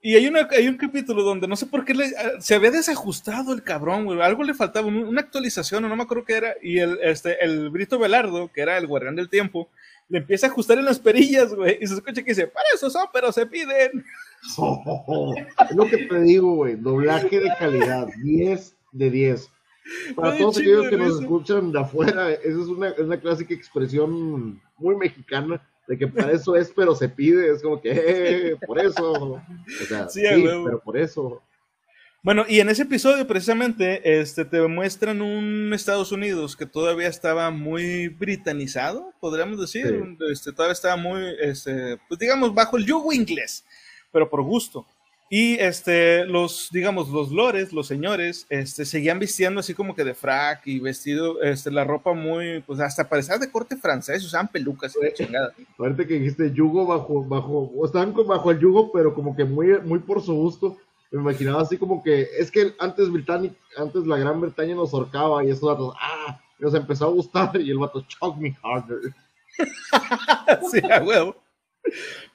Y 0.00 0.14
hay, 0.14 0.28
una, 0.28 0.46
hay 0.52 0.68
un 0.68 0.76
capítulo 0.76 1.22
donde 1.24 1.48
no 1.48 1.56
sé 1.56 1.66
por 1.66 1.84
qué 1.84 1.92
le- 1.92 2.14
ah, 2.16 2.40
se 2.40 2.54
había 2.54 2.70
desajustado 2.70 3.52
el 3.52 3.64
cabrón, 3.64 4.04
güey. 4.04 4.20
Algo 4.20 4.44
le 4.44 4.54
faltaba, 4.54 4.86
un- 4.86 5.02
una 5.08 5.20
actualización, 5.20 5.84
o 5.84 5.88
no 5.88 5.96
me 5.96 6.04
acuerdo 6.04 6.24
qué 6.24 6.34
era. 6.34 6.54
Y 6.62 6.78
el, 6.78 6.98
este, 7.02 7.44
el 7.44 7.68
Brito 7.70 7.98
Velardo, 7.98 8.50
que 8.52 8.60
era 8.60 8.78
el 8.78 8.86
guardián 8.86 9.16
del 9.16 9.28
tiempo, 9.28 9.68
le 10.08 10.18
empieza 10.18 10.46
a 10.46 10.50
ajustar 10.50 10.78
en 10.78 10.84
las 10.84 11.00
perillas, 11.00 11.52
güey. 11.52 11.78
Y 11.80 11.86
se 11.86 11.94
escucha 11.94 12.22
que 12.22 12.30
dice, 12.30 12.46
para 12.46 12.64
eso 12.74 12.88
son, 12.90 13.06
pero 13.12 13.32
se 13.32 13.46
piden. 13.46 14.04
es 15.68 15.76
lo 15.76 15.86
que 15.86 15.98
te 16.06 16.20
digo, 16.20 16.54
güey, 16.54 16.76
doblaje 16.76 17.40
de 17.40 17.50
calidad, 17.58 18.06
10 18.22 18.76
de 18.92 19.10
10. 19.10 19.50
Para 20.14 20.32
Ay, 20.32 20.38
todos 20.38 20.58
aquellos 20.58 20.88
que 20.88 20.96
nos 20.96 21.20
escuchan 21.20 21.72
de 21.72 21.80
afuera, 21.80 22.30
esa 22.32 22.42
es 22.48 22.54
una, 22.68 22.88
es 22.90 22.98
una 23.00 23.18
clásica 23.20 23.54
expresión 23.54 24.60
muy 24.76 24.96
mexicana 24.96 25.60
de 25.88 25.96
que 25.96 26.06
para 26.06 26.32
eso 26.32 26.54
es, 26.54 26.70
pero 26.76 26.94
se 26.94 27.08
pide, 27.08 27.50
es 27.50 27.62
como 27.62 27.80
que, 27.80 27.90
eh, 27.90 28.56
por 28.66 28.78
eso. 28.78 29.10
O 29.10 29.42
sea, 29.88 30.08
Sí, 30.08 30.22
pero 30.22 30.80
por 30.80 30.98
eso. 30.98 31.42
Bueno, 32.22 32.44
y 32.46 32.60
en 32.60 32.68
ese 32.68 32.82
episodio 32.82 33.26
precisamente 33.26 34.20
este, 34.20 34.44
te 34.44 34.60
muestran 34.66 35.22
un 35.22 35.72
Estados 35.72 36.12
Unidos 36.12 36.56
que 36.56 36.66
todavía 36.66 37.08
estaba 37.08 37.50
muy 37.50 38.08
britanizado, 38.08 39.14
podríamos 39.18 39.58
decir. 39.60 39.86
Sí. 39.86 40.24
Este, 40.30 40.52
todavía 40.52 40.74
estaba 40.74 40.96
muy, 40.96 41.22
este, 41.40 41.98
pues 42.06 42.20
digamos, 42.20 42.52
bajo 42.54 42.76
el 42.76 42.84
yugo 42.84 43.12
inglés, 43.12 43.64
pero 44.12 44.28
por 44.28 44.42
gusto. 44.42 44.84
Y 45.30 45.54
este, 45.56 46.24
los, 46.24 46.70
digamos, 46.72 47.10
los 47.10 47.30
lores, 47.30 47.74
los 47.74 47.86
señores, 47.86 48.46
este, 48.48 48.86
seguían 48.86 49.18
vistiendo 49.18 49.60
así 49.60 49.74
como 49.74 49.94
que 49.94 50.02
de 50.04 50.14
frac 50.14 50.66
y 50.66 50.80
vestido, 50.80 51.42
este, 51.42 51.70
la 51.70 51.84
ropa 51.84 52.14
muy, 52.14 52.62
pues 52.66 52.80
hasta 52.80 53.08
parecía 53.08 53.36
de 53.36 53.50
corte 53.50 53.76
francés, 53.76 54.24
usaban 54.24 54.48
pelucas 54.48 54.96
y 54.96 55.04
la 55.04 55.12
chingada. 55.12 55.52
Ahorita 55.76 56.06
que 56.06 56.14
dijiste 56.14 56.50
yugo 56.52 56.86
bajo, 56.86 57.24
bajo, 57.24 57.70
estaban 57.84 58.14
bajo 58.14 58.50
el 58.50 58.58
yugo, 58.58 58.90
pero 58.90 59.14
como 59.14 59.36
que 59.36 59.44
muy, 59.44 59.78
muy 59.82 59.98
por 59.98 60.22
su 60.22 60.32
gusto. 60.32 60.78
Me 61.10 61.20
imaginaba 61.20 61.60
así 61.60 61.76
como 61.76 62.02
que, 62.02 62.28
es 62.38 62.50
que 62.50 62.74
antes 62.78 63.10
Britannia, 63.10 63.52
antes 63.76 64.06
la 64.06 64.16
Gran 64.16 64.40
Bretaña 64.40 64.74
nos 64.74 64.94
ahorcaba 64.94 65.44
y 65.44 65.50
esos 65.50 65.68
datos, 65.68 65.94
ah, 66.00 66.40
nos 66.58 66.74
empezó 66.74 67.04
a 67.06 67.10
gustar 67.10 67.60
y 67.60 67.70
el 67.70 67.78
vato, 67.78 68.02
choke 68.08 68.38
me 68.38 68.56
harder. 68.62 69.14
sí, 70.70 70.80
a 70.90 71.02
huevo. 71.02 71.36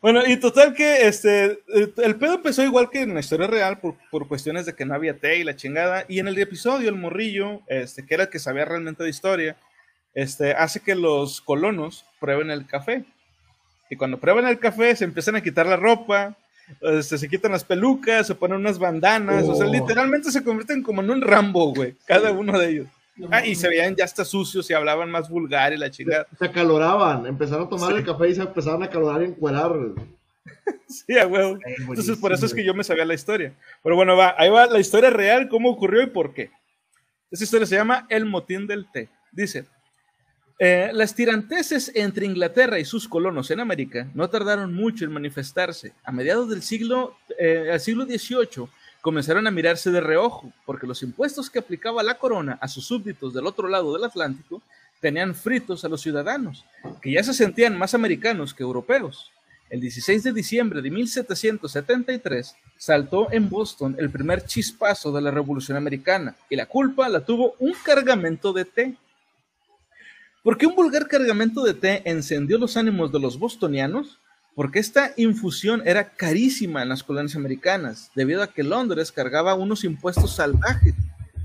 Bueno, 0.02 0.26
y 0.26 0.38
total 0.38 0.74
que 0.74 1.08
este, 1.08 1.60
el 2.04 2.16
pedo 2.18 2.36
empezó 2.36 2.64
igual 2.64 2.90
que 2.90 3.02
en 3.02 3.14
la 3.14 3.20
historia 3.22 3.48
real 3.48 3.80
por, 3.80 3.96
por 4.12 4.28
cuestiones 4.28 4.66
de 4.66 4.74
que 4.76 4.86
no 4.86 4.94
había 4.96 5.18
té 5.18 5.38
y 5.38 5.44
la 5.44 5.56
chingada. 5.56 6.06
Y 6.08 6.20
en 6.20 6.28
el 6.28 6.38
episodio, 6.40 6.90
el 6.90 6.96
morrillo, 6.96 7.62
este, 7.68 8.06
que 8.06 8.14
era 8.14 8.24
el 8.24 8.30
que 8.30 8.40
sabía 8.40 8.66
realmente 8.66 9.04
de 9.04 9.10
historia, 9.10 9.56
este, 10.14 10.52
hace 10.54 10.80
que 10.82 10.96
los 10.96 11.42
colonos 11.42 12.06
prueben 12.20 12.52
el 12.52 12.68
café. 12.68 13.06
Y 13.90 13.96
cuando 13.96 14.20
prueban 14.20 14.46
el 14.48 14.60
café, 14.60 14.96
se 14.96 15.06
empiezan 15.06 15.36
a 15.36 15.42
quitar 15.42 15.66
la 15.68 15.76
ropa, 15.78 16.36
este, 16.82 17.18
se 17.18 17.30
quitan 17.30 17.52
las 17.52 17.64
pelucas, 17.64 18.26
se 18.28 18.36
ponen 18.36 18.58
unas 18.58 18.80
bandanas. 18.80 19.44
O 19.46 19.56
sea, 19.56 19.68
Oh. 19.68 19.72
literalmente 19.72 20.32
se 20.32 20.44
convierten 20.44 20.82
como 20.84 21.02
en 21.02 21.12
un 21.12 21.22
Rambo, 21.22 21.74
güey, 21.74 21.96
cada 22.06 22.32
uno 22.32 22.58
de 22.60 22.70
ellos. 22.70 22.88
Ah, 23.30 23.46
y 23.46 23.54
se 23.56 23.68
veían 23.68 23.96
ya 23.96 24.06
hasta 24.06 24.26
sucios 24.26 24.70
y 24.70 24.74
hablaban 24.74 25.12
más 25.12 25.30
vulgar 25.30 25.72
y 25.74 25.78
la 25.78 25.92
chingada. 25.92 26.26
Se 26.38 26.46
acaloraban, 26.46 27.28
empezaron 27.28 27.68
a 27.68 27.70
tomar 27.70 27.96
el 27.96 28.04
café 28.04 28.30
y 28.30 28.36
se 28.36 28.42
empezaron 28.42 28.82
a 28.82 28.86
acalorar 28.86 29.22
y 29.22 29.26
encuerar. 29.26 29.72
Sí, 30.88 31.18
a 31.18 31.26
huevo. 31.26 31.58
Ay, 31.66 31.74
Entonces, 31.80 32.18
por 32.18 32.32
eso 32.32 32.46
es 32.46 32.54
que 32.54 32.64
yo 32.64 32.74
me 32.74 32.84
sabía 32.84 33.04
la 33.04 33.16
historia. 33.16 33.54
Pero 33.82 33.96
bueno, 33.96 34.16
va, 34.16 34.36
ahí 34.38 34.50
va 34.50 34.68
la 34.68 34.80
historia 34.80 35.10
real, 35.10 35.50
cómo 35.50 35.70
ocurrió 35.70 36.04
y 36.04 36.08
por 36.08 36.34
qué. 36.34 36.52
Esta 37.32 37.46
historia 37.46 37.66
se 37.66 37.76
llama 37.76 38.06
El 38.10 38.26
motín 38.26 38.68
del 38.68 38.86
té. 38.92 39.10
Dice, 39.32 39.66
eh, 40.60 40.92
las 40.94 41.16
tiranteses 41.16 41.92
entre 41.96 42.26
Inglaterra 42.26 42.78
y 42.78 42.86
sus 42.86 43.08
colonos 43.08 43.50
en 43.50 43.60
América 43.60 44.08
no 44.14 44.30
tardaron 44.30 44.74
mucho 44.74 45.04
en 45.04 45.12
manifestarse. 45.12 45.94
A 46.04 46.12
mediados 46.12 46.50
del 46.50 46.62
siglo, 46.62 47.18
eh, 47.40 47.72
al 47.74 47.80
siglo 47.80 48.06
XVIII 48.06 48.70
comenzaron 49.04 49.46
a 49.48 49.52
mirarse 49.52 49.92
de 49.92 50.00
reojo, 50.00 50.54
porque 50.66 50.88
los 50.88 51.04
impuestos 51.04 51.50
que 51.50 51.60
aplicaba 51.60 52.02
la 52.04 52.18
corona 52.18 52.58
a 52.62 52.70
sus 52.70 52.86
súbditos 52.86 53.34
del 53.34 53.46
otro 53.46 53.68
lado 53.68 53.94
del 53.94 54.06
Atlántico 54.06 54.62
tenían 55.02 55.36
fritos 55.36 55.84
a 55.84 55.90
los 55.90 56.00
ciudadanos, 56.00 56.64
que 57.02 57.12
ya 57.12 57.22
se 57.22 57.34
sentían 57.34 57.78
más 57.78 57.94
americanos 57.94 58.54
que 58.54 58.64
europeos. 58.64 59.30
El 59.70 59.82
16 59.82 60.24
de 60.24 60.32
diciembre 60.32 60.82
de 60.82 60.90
1773 60.90 62.56
saltó 62.78 63.30
en 63.34 63.50
Boston 63.50 63.98
el 64.00 64.10
primer 64.10 64.46
chispazo 64.46 65.12
de 65.12 65.22
la 65.22 65.32
Revolución 65.32 65.76
Americana 65.76 66.38
y 66.50 66.56
la 66.56 66.68
culpa 66.68 67.10
la 67.10 67.26
tuvo 67.26 67.56
un 67.60 67.74
cargamento 67.84 68.54
de 68.54 68.64
té. 68.64 68.96
¿Por 70.44 70.58
qué 70.58 70.66
un 70.66 70.76
vulgar 70.76 71.10
cargamento 71.10 71.62
de 71.66 71.74
té 71.74 72.04
encendió 72.06 72.58
los 72.58 72.78
ánimos 72.78 73.12
de 73.12 73.20
los 73.20 73.38
bostonianos? 73.38 74.22
Porque 74.56 74.80
esta 74.80 75.14
infusión 75.18 75.82
era 75.86 76.10
carísima 76.10 76.84
en 76.84 76.90
las 76.90 77.04
colonias 77.04 77.36
americanas, 77.36 78.12
debido 78.16 78.44
a 78.44 78.48
que 78.48 78.64
Londres 78.64 79.12
cargaba 79.12 79.56
unos 79.56 79.84
impuestos 79.84 80.36
salvajes. 80.36 80.94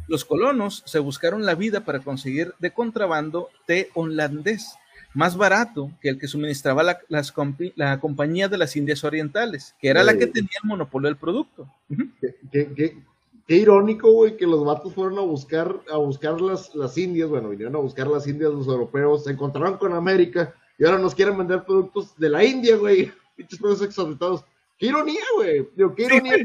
Los 0.08 0.24
colonos 0.24 0.82
se 0.86 0.98
buscaron 0.98 1.44
la 1.46 1.54
vida 1.54 1.84
para 1.84 2.00
conseguir 2.00 2.54
de 2.58 2.70
contrabando 2.70 3.48
té 3.66 3.90
holandés, 3.94 4.74
más 5.14 5.36
barato 5.36 5.90
que 6.00 6.10
el 6.10 6.18
que 6.18 6.28
suministraba 6.28 6.82
la, 6.82 6.98
las 7.08 7.34
compi- 7.34 7.72
la 7.76 7.98
compañía 7.98 8.48
de 8.48 8.58
las 8.58 8.76
Indias 8.76 9.04
Orientales, 9.04 9.74
que 9.80 9.88
era 9.88 10.02
la 10.04 10.16
que 10.18 10.26
tenía 10.26 10.50
el 10.62 10.68
monopolio 10.68 11.08
del 11.08 11.16
producto. 11.16 11.66
Ujú. 11.90 12.04
Qué, 12.20 12.36
qué- 12.52 12.74
qué- 12.74 12.98
qué 13.46 13.56
irónico, 13.56 14.12
güey, 14.12 14.36
que 14.36 14.46
los 14.46 14.62
vatos 14.64 14.92
fueron 14.94 15.18
a 15.18 15.22
buscar, 15.22 15.80
a 15.90 15.96
buscar 15.96 16.38
las, 16.42 16.74
las 16.74 16.96
indias, 16.98 17.28
bueno, 17.30 17.48
vinieron 17.48 17.74
a 17.76 17.78
buscar 17.78 18.06
las 18.06 18.26
indias 18.26 18.52
los 18.52 18.66
europeos, 18.66 19.24
se 19.24 19.30
encontraron 19.32 19.78
con 19.78 19.94
América 19.94 20.54
y 20.78 20.84
ahora 20.84 20.98
nos 20.98 21.14
quieren 21.14 21.36
vender 21.36 21.64
productos 21.64 22.16
de 22.16 22.28
la 22.28 22.44
India, 22.44 22.76
güey. 22.76 23.12
Pinches 23.36 23.58
precios 23.58 23.82
exorbitados. 23.82 24.44
Qué 24.78 24.86
ironía, 24.86 25.22
güey. 25.36 25.68
Digo, 25.74 25.94
qué 25.94 26.04
ironía. 26.04 26.36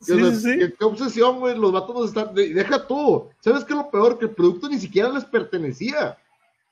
Sí, 0.00 0.12
O 0.12 0.16
sea, 0.30 0.34
sí. 0.34 0.58
Qué, 0.58 0.72
qué 0.74 0.84
obsesión, 0.84 1.40
güey. 1.40 1.56
Los 1.58 1.72
vatos 1.72 2.08
están. 2.08 2.34
de- 2.34 2.54
Deja 2.54 2.86
tú. 2.86 3.28
¿Sabes 3.40 3.64
qué 3.64 3.72
es 3.72 3.78
lo 3.78 3.90
peor? 3.90 4.18
Que 4.18 4.26
el 4.26 4.30
producto 4.32 4.68
ni 4.68 4.78
siquiera 4.78 5.08
les 5.08 5.24
pertenecía. 5.24 6.16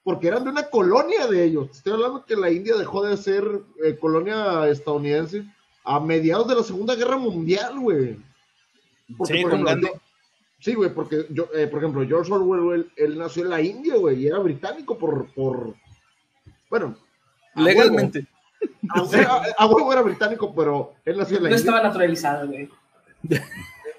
Porque 0.05 0.29
eran 0.29 0.45
de 0.45 0.51
una 0.51 0.69
colonia 0.71 1.27
de 1.27 1.45
ellos. 1.45 1.69
Estoy 1.73 1.95
hablando 1.95 2.25
que 2.25 2.37
la 2.37 2.51
India 2.51 2.77
dejó 2.77 3.05
de 3.05 3.17
ser 3.17 3.45
eh, 3.85 3.97
colonia 3.99 4.69
estadounidense 4.69 5.45
a 5.83 5.99
mediados 5.99 6.47
de 6.47 6.55
la 6.55 6.63
Segunda 6.63 6.95
Guerra 6.95 7.17
Mundial, 7.17 7.79
güey. 7.81 8.17
Porque, 9.17 9.35
Sí, 9.35 9.43
por 9.43 9.51
con 9.53 9.67
ejemplo, 9.67 9.89
Gandhi. 9.91 10.01
Sí, 10.59 10.75
güey, 10.75 10.93
porque 10.93 11.27
yo, 11.31 11.49
eh, 11.55 11.67
por 11.67 11.79
ejemplo, 11.81 12.07
George 12.07 12.33
Orwell, 12.33 12.63
güey, 12.63 12.81
él, 12.81 12.93
él 12.97 13.19
nació 13.19 13.45
en 13.45 13.51
la 13.51 13.61
India, 13.61 13.97
güey, 13.97 14.23
y 14.23 14.27
era 14.27 14.39
británico 14.39 14.97
por, 14.99 15.33
por 15.35 15.75
bueno, 16.71 16.97
a 17.55 17.63
Legalmente. 17.63 18.21
huevo. 18.21 18.27
A, 19.59 19.67
huevo 19.67 19.93
era 19.93 20.03
británico, 20.03 20.55
pero 20.55 20.95
él 21.05 21.17
nació 21.19 21.37
en 21.39 21.45
la 21.45 21.51
No 21.51 21.57
India. 21.57 21.71
estaba 21.71 21.83
naturalizado, 21.87 22.47
güey. 22.49 22.69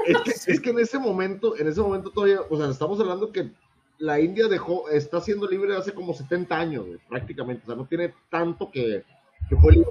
Es 0.05 0.17
que, 0.21 0.51
es 0.53 0.61
que 0.61 0.69
en 0.69 0.79
ese 0.79 0.97
momento, 0.99 1.57
en 1.57 1.67
ese 1.67 1.81
momento 1.81 2.11
todavía, 2.11 2.39
o 2.49 2.57
sea, 2.57 2.69
estamos 2.69 2.99
hablando 2.99 3.31
que 3.31 3.51
la 3.99 4.19
India 4.19 4.47
dejó, 4.47 4.89
está 4.89 5.19
siendo 5.21 5.47
libre 5.47 5.75
hace 5.75 5.91
como 5.93 6.13
70 6.13 6.57
años, 6.57 6.86
güey, 6.86 6.97
prácticamente, 7.09 7.63
o 7.63 7.65
sea, 7.67 7.75
no 7.75 7.86
tiene 7.86 8.13
tanto 8.29 8.71
que, 8.71 9.03
que 9.49 9.55
fue 9.57 9.73
libre. 9.73 9.89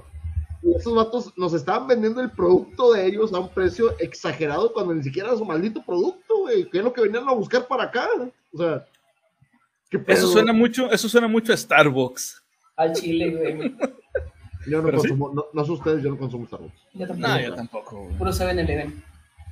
Y 0.63 0.73
esos 0.75 0.95
vatos 0.95 1.33
nos 1.37 1.53
estaban 1.53 1.87
vendiendo 1.87 2.19
el 2.21 2.31
producto 2.31 2.93
de 2.93 3.05
ellos 3.05 3.31
a 3.33 3.39
un 3.39 3.49
precio 3.49 3.95
exagerado 3.99 4.73
cuando 4.73 4.93
ni 4.93 5.03
siquiera 5.03 5.29
era 5.29 5.37
su 5.37 5.45
maldito 5.45 5.83
producto, 5.85 6.39
güey, 6.39 6.69
que 6.69 6.79
es 6.79 6.83
lo 6.83 6.91
que 6.93 7.01
venían 7.01 7.27
a 7.29 7.33
buscar 7.33 7.67
para 7.67 7.83
acá, 7.83 8.07
o 8.53 8.57
sea, 8.57 8.85
¿qué 9.89 9.97
Eso 9.97 10.05
pedo? 10.05 10.27
suena 10.27 10.53
mucho, 10.53 10.91
eso 10.91 11.07
suena 11.07 11.27
mucho 11.27 11.53
a 11.53 11.57
Starbucks. 11.57 12.43
Al 12.75 12.93
chile, 12.93 13.29
güey. 13.31 13.75
Yo 14.67 14.79
no 14.79 14.85
Pero 14.85 14.99
sí. 14.99 15.09
consumo, 15.09 15.31
no, 15.33 15.45
no 15.53 15.65
sé 15.65 15.71
ustedes, 15.71 16.03
yo 16.03 16.09
no 16.09 16.17
consumo 16.17 16.45
Starbucks. 16.47 16.73
Yo 16.93 17.07
tampoco. 17.07 17.27
No, 17.27 17.41
yo 17.41 17.53
tampoco. 17.55 18.03
güey. 18.03 18.17
Puro 18.17 18.31
7-Eleven. 18.31 19.03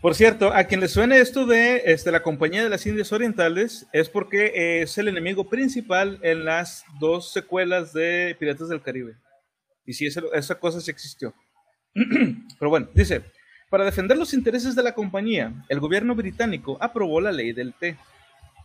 Por 0.02 0.14
cierto, 0.14 0.54
a 0.54 0.66
quien 0.66 0.82
le 0.82 0.88
suene 0.88 1.20
esto 1.20 1.46
de 1.48 1.82
este, 1.86 2.12
la 2.12 2.22
Compañía 2.22 2.64
de 2.64 2.70
las 2.70 2.86
Indias 2.86 3.12
Orientales 3.12 3.88
es 3.94 4.10
porque 4.10 4.48
eh, 4.48 4.82
es 4.84 4.98
el 4.98 5.08
enemigo 5.08 5.50
principal 5.50 6.20
en 6.22 6.46
las 6.46 6.84
dos 7.00 7.32
secuelas 7.32 7.92
de 7.94 8.36
Piratas 8.38 8.70
del 8.70 8.82
Caribe. 8.82 9.16
Y 9.86 9.94
sí, 9.94 10.08
esa, 10.08 10.56
cosa 10.56 10.82
sí 10.82 10.92
existió. 10.92 11.34
Pero 11.94 12.70
bueno, 12.70 12.88
dice, 12.94 13.24
para 13.70 13.86
defender 13.86 14.18
los 14.18 14.34
intereses 14.34 14.76
de 14.76 14.84
la 14.84 14.94
compañía, 14.94 15.54
el 15.70 15.80
gobierno 15.80 16.16
británico 16.16 16.78
aprobó 16.82 17.22
la 17.22 17.32
ley 17.32 17.54
del 17.54 17.74
té 17.74 17.98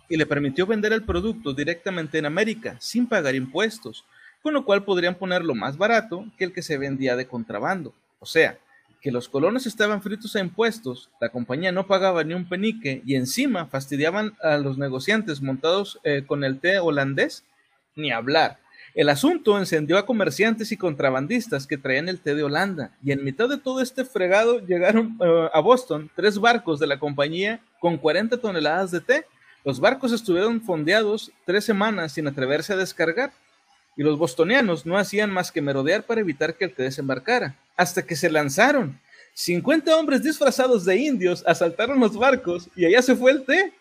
y 0.09 0.17
le 0.17 0.27
permitió 0.27 0.67
vender 0.67 0.93
el 0.93 1.05
producto 1.05 1.53
directamente 1.53 2.19
en 2.19 2.27
América 2.27 2.77
sin 2.81 3.07
pagar 3.07 3.35
impuestos, 3.35 4.05
con 4.43 4.55
lo 4.55 4.65
cual 4.65 4.85
podrían 4.85 5.15
ponerlo 5.15 5.55
más 5.55 5.77
barato 5.77 6.27
que 6.37 6.45
el 6.45 6.53
que 6.53 6.63
se 6.63 6.79
vendía 6.79 7.17
de 7.17 7.27
contrabando. 7.27 7.95
O 8.19 8.27
sea, 8.27 8.59
que 9.01 9.11
los 9.11 9.29
colonos 9.29 9.67
estaban 9.67 10.03
fritos 10.03 10.37
a 10.37 10.41
impuestos, 10.41 11.11
la 11.21 11.31
compañía 11.31 11.73
no 11.73 11.87
pagaba 11.87 12.23
ni 12.23 12.35
un 12.35 12.49
penique 12.49 13.03
y 13.07 13.15
encima 13.15 13.67
fastidiaban 13.67 14.35
a 14.43 14.59
los 14.59 14.79
negociantes 14.79 15.41
montados 15.41 15.99
eh, 16.05 16.25
con 16.27 16.45
el 16.45 16.61
té 16.61 16.79
holandés, 16.79 17.45
ni 17.97 18.11
hablar. 18.11 18.59
El 18.95 19.09
asunto 19.09 19.57
encendió 19.59 19.99
a 19.99 20.07
comerciantes 20.07 20.73
y 20.73 20.77
contrabandistas 20.77 21.67
que 21.67 21.79
traían 21.79 22.09
el 22.09 22.21
té 22.21 22.35
de 22.35 22.43
Holanda 22.43 22.93
y 23.03 23.13
en 23.13 23.23
mitad 23.25 23.49
de 23.49 23.59
todo 23.59 23.81
este 23.81 24.05
fregado 24.05 24.59
llegaron 24.59 25.17
eh, 25.21 25.49
a 25.53 25.61
Boston 25.61 26.11
tres 26.17 26.39
barcos 26.39 26.81
de 26.81 26.87
la 26.87 26.99
compañía 26.99 27.61
con 27.79 27.97
40 27.97 28.39
toneladas 28.39 28.91
de 28.91 29.01
té. 29.01 29.27
Los 29.65 29.79
barcos 29.79 30.13
estuvieron 30.13 30.61
fondeados 30.61 31.31
tres 31.45 31.65
semanas 31.65 32.13
sin 32.13 32.27
atreverse 32.27 32.73
a 32.73 32.77
descargar 32.77 33.33
y 33.97 34.03
los 34.03 34.19
bostonianos 34.19 34.87
no 34.87 34.97
hacían 34.97 35.31
más 35.31 35.53
que 35.53 35.61
merodear 35.61 36.05
para 36.05 36.21
evitar 36.21 36.55
que 36.55 36.65
el 36.65 36.73
té 36.73 36.85
desembarcara, 36.85 37.57
hasta 37.77 38.03
que 38.03 38.17
se 38.17 38.31
lanzaron. 38.31 38.99
50 39.35 39.95
hombres 39.97 40.23
disfrazados 40.23 40.85
de 40.85 40.97
indios 40.97 41.45
asaltaron 41.47 42.01
los 42.01 42.17
barcos 42.17 42.69
y 42.75 42.85
allá 42.85 43.03
se 43.03 43.15
fue 43.15 43.33
el 43.33 43.45
té. 43.45 43.73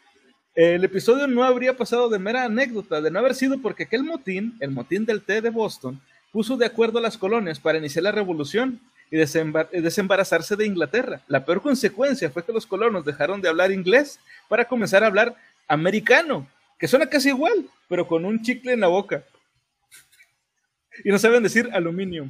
El 0.61 0.83
episodio 0.83 1.25
no 1.25 1.45
habría 1.45 1.77
pasado 1.77 2.09
de 2.09 2.19
mera 2.19 2.43
anécdota, 2.43 2.99
de 2.99 3.09
no 3.09 3.19
haber 3.19 3.33
sido 3.33 3.61
porque 3.61 3.83
aquel 3.83 4.03
motín, 4.03 4.57
el 4.59 4.71
motín 4.71 5.05
del 5.05 5.21
té 5.21 5.39
de 5.41 5.49
Boston, 5.51 6.01
puso 6.33 6.57
de 6.57 6.65
acuerdo 6.65 6.99
a 6.99 7.01
las 7.01 7.17
colonias 7.17 7.61
para 7.61 7.77
iniciar 7.77 8.03
la 8.03 8.11
revolución 8.11 8.77
y 9.09 9.15
desembar- 9.15 9.69
desembarazarse 9.69 10.57
de 10.57 10.65
Inglaterra. 10.65 11.21
La 11.29 11.45
peor 11.45 11.61
consecuencia 11.61 12.29
fue 12.29 12.43
que 12.43 12.51
los 12.51 12.67
colonos 12.67 13.05
dejaron 13.05 13.39
de 13.39 13.47
hablar 13.47 13.71
inglés 13.71 14.19
para 14.49 14.65
comenzar 14.65 15.01
a 15.01 15.07
hablar 15.07 15.33
americano, 15.69 16.45
que 16.77 16.89
suena 16.89 17.05
casi 17.05 17.29
igual, 17.29 17.65
pero 17.87 18.05
con 18.05 18.25
un 18.25 18.41
chicle 18.41 18.73
en 18.73 18.81
la 18.81 18.87
boca. 18.87 19.23
Y 21.05 21.09
no 21.09 21.17
saben 21.19 21.41
decir 21.41 21.69
aluminio. 21.71 22.27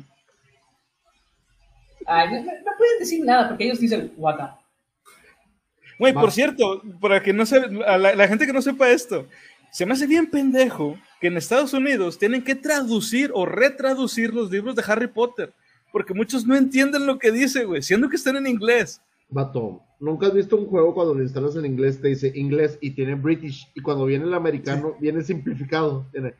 No, 2.06 2.26
no- 2.44 2.52
pueden 2.78 3.00
decir 3.00 3.26
nada 3.26 3.48
porque 3.50 3.64
ellos 3.66 3.80
dicen 3.80 4.14
guata. 4.16 4.59
Güey, 6.00 6.14
por 6.14 6.32
cierto, 6.32 6.82
para 7.02 7.22
que 7.22 7.34
no 7.34 7.46
se, 7.46 7.58
a 7.58 7.98
la, 7.98 8.16
la 8.16 8.28
gente 8.28 8.46
que 8.46 8.54
no 8.54 8.62
sepa 8.62 8.90
esto, 8.90 9.28
se 9.72 9.86
me 9.86 9.94
hace 9.94 10.08
bien 10.08 10.30
pendejo 10.32 10.98
que 11.20 11.28
en 11.28 11.38
Estados 11.38 11.74
Unidos 11.74 12.18
tienen 12.18 12.44
que 12.44 12.56
traducir 12.56 13.32
o 13.34 13.46
retraducir 13.46 14.34
los 14.34 14.50
libros 14.50 14.76
de 14.76 14.84
Harry 14.88 15.08
Potter, 15.08 15.54
porque 15.92 16.14
muchos 16.14 16.48
no 16.48 16.56
entienden 16.56 17.06
lo 17.06 17.20
que 17.20 17.32
dice, 17.32 17.66
güey, 17.66 17.82
siendo 17.82 18.10
que 18.10 18.16
están 18.16 18.38
en 18.38 18.48
inglés. 18.48 19.02
Vato, 19.32 19.84
¿nunca 20.00 20.28
has 20.28 20.34
visto 20.34 20.58
un 20.58 20.66
juego 20.66 20.94
cuando 20.94 21.14
lo 21.14 21.22
instalas 21.22 21.56
en 21.56 21.66
inglés 21.66 22.02
te 22.02 22.08
dice 22.08 22.32
inglés 22.34 22.80
y 22.82 22.92
tiene 22.92 23.14
British 23.14 23.70
y 23.76 23.82
cuando 23.82 24.06
viene 24.06 24.26
el 24.26 24.34
americano 24.34 24.96
viene 25.00 25.22
simplificado? 25.22 26.08
Tiene 26.12 26.34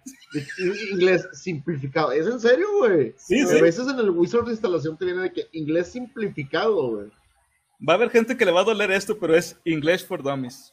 inglés 0.92 1.28
simplificado. 1.34 2.12
¿Es 2.12 2.26
en 2.26 2.40
serio, 2.40 2.66
güey? 2.80 3.14
Sí, 3.18 3.42
a 3.42 3.48
sí. 3.48 3.62
veces 3.62 3.88
en 3.88 4.00
el 4.00 4.10
wizard 4.10 4.46
de 4.46 4.52
instalación 4.52 4.98
te 4.98 5.06
viene 5.06 5.22
de 5.22 5.34
que 5.34 5.48
inglés 5.52 5.90
simplificado, 5.90 6.96
güey. 6.96 7.12
Va 7.88 7.94
a 7.94 7.96
haber 7.96 8.10
gente 8.10 8.36
que 8.36 8.46
le 8.46 8.52
va 8.52 8.62
a 8.62 8.66
doler 8.66 8.92
esto, 8.92 9.18
pero 9.18 9.36
es 9.36 9.58
English 9.66 10.06
for 10.06 10.22
Dummies. 10.22 10.72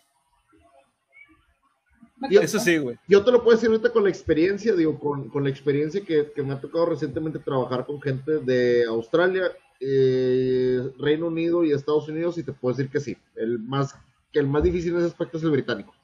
Yo, 2.31 2.41
Eso 2.41 2.59
sí, 2.59 2.79
güey. 2.79 2.97
yo 3.07 3.23
te 3.23 3.31
lo 3.31 3.43
puedo 3.45 3.57
decir 3.57 3.69
ahorita 3.71 3.93
con 3.93 4.03
la 4.05 4.09
experiencia, 4.09 4.75
digo, 4.75 4.99
con, 4.99 5.29
con 5.29 5.45
la 5.45 5.51
experiencia 5.51 6.01
que, 6.01 6.33
que 6.35 6.43
me 6.43 6.55
ha 6.55 6.61
tocado 6.61 6.87
recientemente 6.87 7.39
trabajar 7.39 7.85
con 7.85 8.01
gente 8.01 8.39
de 8.39 8.85
Australia, 8.87 9.53
eh, 9.81 10.81
Reino 10.99 11.27
Unido 11.27 11.63
y 11.63 11.73
Estados 11.73 12.09
Unidos 12.09 12.39
y 12.39 12.43
te 12.43 12.53
puedo 12.53 12.75
decir 12.75 12.91
que 12.91 13.01
sí. 13.01 13.17
El 13.35 13.59
más, 13.59 13.95
que 14.33 14.39
el 14.39 14.47
más 14.47 14.63
difícil 14.63 14.93
en 14.93 14.99
ese 15.01 15.09
aspecto 15.09 15.37
es 15.37 15.45
el 15.45 15.51
británico. 15.51 15.95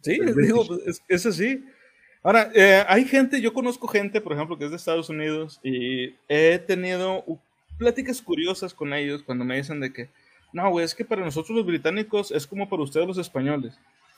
Sí, 0.00 0.12
El 0.20 0.34
digo, 0.36 0.64
British. 0.64 0.88
es- 0.88 1.02
eso 1.08 1.32
sí. 1.32 1.64
Ahora, 2.22 2.50
eh, 2.54 2.84
hay 2.88 3.04
gente, 3.04 3.40
yo 3.40 3.52
conozco 3.52 3.88
gente, 3.88 4.20
por 4.20 4.32
ejemplo, 4.32 4.56
que 4.56 4.64
es 4.66 4.70
de 4.70 4.76
Estados 4.76 5.08
Unidos 5.08 5.58
y 5.64 6.14
he 6.28 6.58
tenido 6.60 7.24
pláticas 7.78 8.20
curiosas 8.22 8.72
con 8.74 8.92
ellos 8.92 9.22
cuando 9.22 9.44
me 9.44 9.56
dicen 9.56 9.80
de 9.80 9.92
que, 9.92 10.08
no, 10.52 10.68
güey, 10.70 10.84
es 10.84 10.94
que 10.94 11.04
para 11.04 11.24
nosotros 11.24 11.56
los 11.56 11.66
británicos 11.66 12.30
es 12.30 12.46
como 12.46 12.68
para 12.68 12.82
ustedes 12.82 13.06
los 13.06 13.18
españoles. 13.18 13.74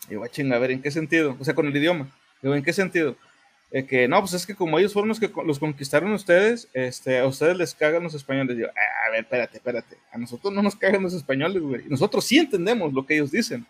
Y 0.08 0.12
yo, 0.14 0.22
"Ah, 0.22 0.28
chinga, 0.28 0.56
a 0.56 0.58
ver, 0.58 0.70
¿en 0.72 0.82
qué 0.82 0.90
sentido? 0.90 1.36
O 1.40 1.44
sea, 1.44 1.54
con 1.54 1.66
el 1.66 1.76
idioma. 1.76 2.08
Digo, 2.42 2.54
¿en 2.54 2.62
qué 2.62 2.72
sentido? 2.72 3.16
Eh, 3.72 3.84
que 3.84 4.06
no, 4.06 4.20
pues 4.20 4.32
es 4.34 4.46
que 4.46 4.54
como 4.54 4.78
ellos 4.78 4.92
fueron 4.92 5.08
los 5.08 5.18
que 5.18 5.30
los 5.44 5.58
conquistaron 5.58 6.12
ustedes, 6.12 6.68
este, 6.72 7.18
a 7.18 7.26
ustedes 7.26 7.56
les 7.56 7.74
cagan 7.74 8.02
los 8.04 8.14
españoles. 8.14 8.56
Digo, 8.56 8.68
"Ah, 8.68 9.08
a 9.08 9.10
ver, 9.10 9.20
espérate, 9.20 9.56
espérate. 9.56 9.96
A 10.12 10.18
nosotros 10.18 10.52
no 10.52 10.62
nos 10.62 10.76
cagan 10.76 11.02
los 11.02 11.14
españoles, 11.14 11.60
güey. 11.62 11.82
Nosotros 11.88 12.24
sí 12.24 12.38
entendemos 12.38 12.92
lo 12.92 13.04
que 13.04 13.14
ellos 13.14 13.32
dicen 13.32 13.66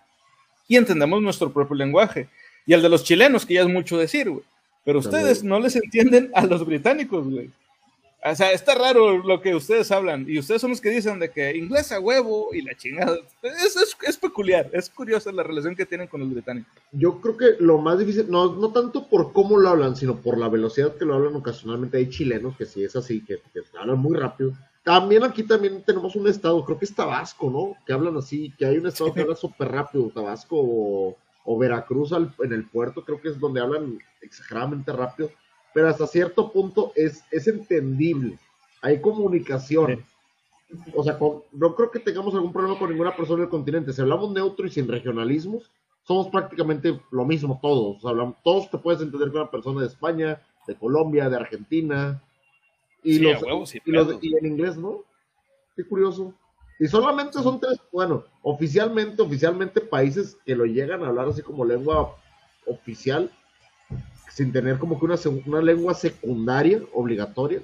y 0.68 0.76
entendemos 0.76 1.22
nuestro 1.22 1.50
propio 1.52 1.76
lenguaje. 1.76 2.28
Y 2.66 2.74
el 2.74 2.82
de 2.82 2.88
los 2.88 3.04
chilenos, 3.04 3.46
que 3.46 3.54
ya 3.54 3.62
es 3.62 3.68
mucho 3.68 3.96
decir, 3.96 4.28
güey. 4.28 4.42
Pero 4.84 4.98
ustedes 4.98 5.42
no 5.44 5.58
les 5.60 5.76
entienden 5.76 6.30
a 6.34 6.44
los 6.44 6.64
británicos, 6.66 7.26
güey. 7.28 7.50
O 8.24 8.34
sea, 8.34 8.50
está 8.50 8.74
raro 8.74 9.18
lo 9.18 9.40
que 9.40 9.54
ustedes 9.54 9.92
hablan. 9.92 10.24
Y 10.28 10.38
ustedes 10.38 10.60
son 10.60 10.70
los 10.70 10.80
que 10.80 10.90
dicen 10.90 11.20
de 11.20 11.30
que 11.30 11.56
inglés 11.56 11.92
a 11.92 12.00
huevo 12.00 12.48
y 12.52 12.62
la 12.62 12.74
chingada. 12.76 13.16
Es, 13.42 13.76
es, 13.76 13.96
es 14.02 14.16
peculiar, 14.16 14.68
es 14.72 14.90
curiosa 14.90 15.30
la 15.30 15.44
relación 15.44 15.76
que 15.76 15.86
tienen 15.86 16.08
con 16.08 16.20
los 16.20 16.30
británicos. 16.30 16.72
Yo 16.90 17.20
creo 17.20 17.36
que 17.36 17.44
lo 17.60 17.78
más 17.78 17.98
difícil, 17.98 18.26
no, 18.28 18.54
no 18.56 18.72
tanto 18.72 19.06
por 19.08 19.32
cómo 19.32 19.58
lo 19.58 19.68
hablan, 19.68 19.94
sino 19.94 20.16
por 20.16 20.38
la 20.38 20.48
velocidad 20.48 20.96
que 20.96 21.04
lo 21.04 21.14
hablan 21.14 21.36
ocasionalmente. 21.36 21.98
Hay 21.98 22.08
chilenos 22.10 22.56
que 22.56 22.66
sí 22.66 22.82
es 22.82 22.96
así, 22.96 23.24
que, 23.24 23.36
que 23.52 23.60
hablan 23.78 23.98
muy 23.98 24.16
rápido. 24.16 24.52
También 24.82 25.22
aquí 25.22 25.42
también 25.42 25.82
tenemos 25.82 26.16
un 26.16 26.26
estado, 26.28 26.64
creo 26.64 26.78
que 26.78 26.84
es 26.84 26.94
Tabasco, 26.94 27.50
¿no? 27.50 27.76
Que 27.86 27.92
hablan 27.92 28.16
así, 28.16 28.52
que 28.58 28.66
hay 28.66 28.78
un 28.78 28.86
estado 28.86 29.12
que 29.12 29.20
habla 29.20 29.34
súper 29.36 29.68
rápido, 29.68 30.10
Tabasco 30.14 30.56
o, 30.58 31.16
o 31.44 31.58
Veracruz 31.58 32.12
al- 32.12 32.32
en 32.40 32.52
el 32.52 32.64
puerto, 32.68 33.04
creo 33.04 33.20
que 33.20 33.28
es 33.28 33.38
donde 33.40 33.60
hablan 33.60 33.98
exageradamente 34.20 34.92
rápido. 34.92 35.30
Pero 35.76 35.90
hasta 35.90 36.06
cierto 36.06 36.50
punto 36.52 36.92
es, 36.94 37.22
es 37.30 37.46
entendible. 37.48 38.38
Hay 38.80 38.98
comunicación. 38.98 40.02
O 40.94 41.04
sea, 41.04 41.18
con- 41.18 41.42
no 41.52 41.74
creo 41.74 41.90
que 41.90 41.98
tengamos 42.00 42.34
algún 42.34 42.50
problema 42.50 42.78
con 42.78 42.88
ninguna 42.88 43.14
persona 43.14 43.40
del 43.42 43.50
continente. 43.50 43.92
Si 43.92 44.00
hablamos 44.00 44.30
neutro 44.30 44.66
y 44.66 44.70
sin 44.70 44.88
regionalismos, 44.88 45.70
somos 46.04 46.28
prácticamente 46.28 46.98
lo 47.10 47.26
mismo 47.26 47.58
todos. 47.60 47.98
O 47.98 48.00
sea, 48.00 48.10
hablamos- 48.12 48.36
todos 48.42 48.70
te 48.70 48.78
puedes 48.78 49.02
entender 49.02 49.30
con 49.30 49.42
una 49.42 49.50
persona 49.50 49.82
de 49.82 49.88
España, 49.88 50.40
de 50.66 50.74
Colombia, 50.76 51.28
de 51.28 51.36
Argentina. 51.36 52.22
Y, 53.02 53.16
Sí, 53.16 53.18
los- 53.20 53.42
huevo, 53.42 53.64
y, 53.84 53.90
los- 53.90 54.18
y 54.22 54.34
en 54.34 54.46
inglés, 54.46 54.78
¿no? 54.78 55.02
Qué 55.76 55.84
curioso. 55.84 56.32
Y 56.78 56.86
solamente 56.86 57.34
son 57.42 57.60
tres, 57.60 57.78
bueno, 57.92 58.24
oficialmente, 58.40 59.20
oficialmente 59.20 59.82
países 59.82 60.38
que 60.46 60.56
lo 60.56 60.64
llegan 60.64 61.04
a 61.04 61.08
hablar 61.08 61.28
así 61.28 61.42
como 61.42 61.66
lengua 61.66 62.16
oficial, 62.66 63.30
sin 64.30 64.52
tener 64.52 64.78
como 64.78 64.98
que 64.98 65.04
una, 65.06 65.16
una 65.46 65.62
lengua 65.62 65.94
secundaria 65.94 66.80
obligatoria. 66.92 67.60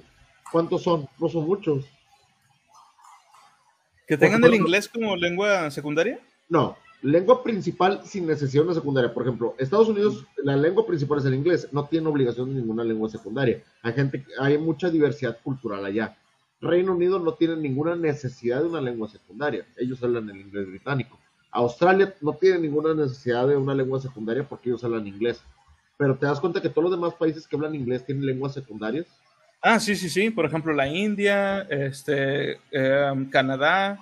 ¿Cuántos 0.51 0.83
son? 0.83 1.07
No 1.19 1.29
son 1.29 1.45
muchos. 1.45 1.85
¿Que 4.07 4.17
tengan 4.17 4.43
el 4.43 4.49
ejemplo- 4.49 4.67
inglés 4.67 4.87
como 4.89 5.15
lengua 5.15 5.71
secundaria? 5.71 6.19
No, 6.49 6.75
lengua 7.01 7.41
principal 7.43 8.01
sin 8.05 8.27
necesidad 8.27 8.63
de 8.63 8.67
una 8.69 8.75
secundaria. 8.75 9.13
Por 9.13 9.23
ejemplo, 9.23 9.55
Estados 9.57 9.87
Unidos, 9.89 10.25
la 10.43 10.55
lengua 10.57 10.85
principal 10.85 11.19
es 11.19 11.25
el 11.25 11.33
inglés, 11.35 11.67
no 11.71 11.85
tiene 11.85 12.07
obligación 12.09 12.49
de 12.53 12.59
ninguna 12.59 12.83
lengua 12.83 13.09
secundaria. 13.09 13.63
Hay 13.81 13.93
gente, 13.93 14.25
hay 14.39 14.57
mucha 14.57 14.89
diversidad 14.89 15.37
cultural 15.41 15.85
allá. 15.85 16.17
Reino 16.61 16.93
Unido 16.93 17.19
no 17.19 17.33
tiene 17.33 17.55
ninguna 17.57 17.95
necesidad 17.95 18.61
de 18.61 18.67
una 18.67 18.81
lengua 18.81 19.09
secundaria. 19.09 19.65
Ellos 19.77 20.01
hablan 20.03 20.29
el 20.29 20.37
inglés 20.41 20.67
británico. 20.67 21.17
Australia 21.51 22.13
no 22.21 22.33
tiene 22.33 22.59
ninguna 22.59 22.93
necesidad 22.93 23.47
de 23.47 23.55
una 23.57 23.73
lengua 23.75 23.99
secundaria 24.01 24.47
porque 24.47 24.69
ellos 24.69 24.83
hablan 24.83 25.05
inglés. 25.07 25.41
Pero 26.03 26.17
te 26.17 26.25
das 26.25 26.41
cuenta 26.41 26.61
que 26.61 26.67
todos 26.67 26.89
los 26.89 26.99
demás 26.99 27.13
países 27.13 27.47
que 27.47 27.55
hablan 27.55 27.75
inglés 27.75 28.05
tienen 28.05 28.25
lenguas 28.25 28.53
secundarias. 28.53 29.05
Ah, 29.61 29.79
sí, 29.79 29.95
sí, 29.95 30.09
sí. 30.09 30.29
Por 30.31 30.43
ejemplo, 30.45 30.73
la 30.73 30.85
India, 30.85 31.61
este, 31.69 32.57
em, 32.71 33.29
Canadá, 33.29 33.97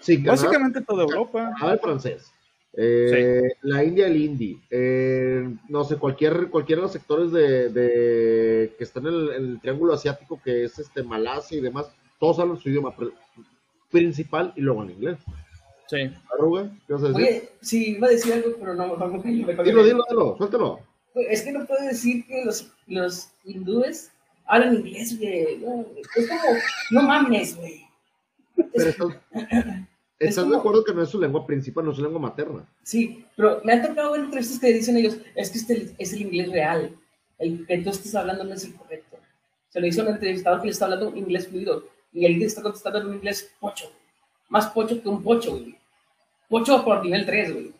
Sí, 0.00 0.16
Canadá- 0.16 0.32
básicamente 0.42 0.80
toda 0.80 1.04
Europa. 1.04 1.52
Canadá 1.56 1.74
el 1.74 1.78
francés. 1.78 2.32
Eh, 2.76 3.52
La 3.62 3.84
India 3.84 4.08
el 4.08 4.16
hindi. 4.16 4.60
Eh, 4.68 5.48
no 5.68 5.84
sé, 5.84 5.94
cualquier, 5.96 6.48
cualquiera 6.48 6.80
de 6.80 6.86
los 6.86 6.92
sectores 6.92 7.30
de, 7.30 7.68
de- 7.68 8.74
que 8.76 8.82
están 8.82 9.06
en 9.06 9.14
el, 9.14 9.28
en 9.30 9.44
el 9.50 9.60
triángulo 9.60 9.92
asiático, 9.94 10.40
que 10.42 10.64
es 10.64 10.76
este 10.80 11.04
Malasia 11.04 11.58
y 11.58 11.60
demás, 11.60 11.86
todos 12.18 12.40
hablan 12.40 12.58
su 12.58 12.68
idioma 12.68 12.96
pri- 12.96 13.12
principal 13.92 14.52
y 14.56 14.60
luego 14.62 14.82
en 14.82 14.90
inglés. 14.90 15.18
Sí. 15.86 16.10
Arruga, 16.36 16.68
¿qué 16.88 16.92
vas 16.94 17.04
a 17.04 17.08
decir? 17.08 17.22
Oye, 17.22 17.48
sí, 17.60 17.90
iba 17.96 18.08
a 18.08 18.10
decir 18.10 18.32
algo, 18.32 18.56
pero 18.58 18.74
no, 18.74 18.96
me 18.96 19.22
dilo, 19.30 19.84
dilo, 19.84 20.04
dilo, 20.08 20.36
suéltalo. 20.38 20.80
Es 21.14 21.42
que 21.42 21.52
no 21.52 21.66
puedo 21.66 21.84
decir 21.84 22.26
que 22.26 22.44
los, 22.44 22.70
los 22.86 23.28
hindúes 23.44 24.10
hablan 24.46 24.74
inglés, 24.76 25.18
güey. 25.18 25.58
No, 25.58 25.86
es 25.96 26.28
como, 26.28 26.40
no 26.90 27.02
mames, 27.02 27.56
güey. 27.56 27.84
Pero 28.74 28.90
estás, 28.90 29.08
estás 30.18 30.44
de 30.44 30.50
como- 30.50 30.58
acuerdo 30.60 30.84
que 30.84 30.94
no 30.94 31.02
es 31.02 31.08
su 31.10 31.20
lengua 31.20 31.46
principal, 31.46 31.84
no 31.84 31.90
es 31.90 31.96
su 31.96 32.02
lengua 32.02 32.20
materna. 32.20 32.66
Sí, 32.82 33.24
pero 33.36 33.60
me 33.64 33.72
han 33.72 33.82
tocado 33.82 34.12
ver 34.12 34.20
entrevistas 34.22 34.58
que 34.58 34.72
dicen 34.72 34.96
ellos, 34.96 35.18
es 35.34 35.50
que 35.50 35.58
este 35.58 35.94
es 35.98 36.12
el 36.12 36.22
inglés 36.22 36.50
real. 36.50 36.96
El 37.38 37.66
que 37.66 37.78
tú 37.78 37.90
estás 37.90 38.14
hablando 38.14 38.44
no 38.44 38.54
es 38.54 38.64
el 38.64 38.74
correcto. 38.74 39.16
Se 39.68 39.80
lo 39.80 39.86
dice 39.86 40.00
a 40.00 40.04
un 40.04 40.10
entrevistador 40.10 40.60
que 40.60 40.66
le 40.66 40.72
está 40.72 40.84
hablando 40.84 41.16
inglés 41.16 41.48
fluido 41.48 41.84
y 42.12 42.26
él 42.26 42.42
está 42.42 42.62
contestando 42.62 43.00
en 43.00 43.06
un 43.06 43.14
inglés 43.14 43.52
pocho. 43.58 43.90
Más 44.48 44.66
pocho 44.68 45.02
que 45.02 45.08
un 45.08 45.22
pocho, 45.22 45.52
güey. 45.52 45.76
Pocho 46.48 46.84
por 46.84 47.02
nivel 47.02 47.24
3, 47.24 47.52
güey. 47.52 47.72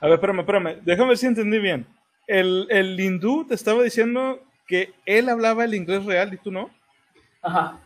A 0.00 0.06
ver, 0.06 0.14
espérame, 0.14 0.40
espérame. 0.40 0.80
Déjame 0.84 1.08
ver 1.08 1.18
si 1.18 1.26
entendí 1.26 1.58
bien. 1.58 1.86
El, 2.30 2.68
el 2.70 3.00
hindú 3.00 3.44
te 3.46 3.54
estaba 3.54 3.82
diciendo 3.82 4.40
que 4.66 4.92
él 5.04 5.28
hablaba 5.28 5.64
el 5.64 5.74
inglés 5.74 6.04
real 6.04 6.32
y 6.32 6.36
tú 6.38 6.52
no. 6.52 6.70
Ajá. 7.42 7.80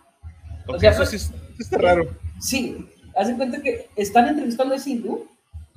Ok, 0.67 0.77
O 0.77 0.79
sea, 0.81 0.91
eso 0.91 1.07
sí 1.07 1.17
es- 1.17 1.33
está 1.59 1.79
raro. 1.79 2.09
Sí, 2.41 2.87
hacen 3.17 3.37
cuenta 3.37 3.63
que 3.63 3.89
están 3.97 4.29
entrevistando 4.29 4.75
a 4.75 4.77
ese 4.77 4.91
hindú 4.91 5.27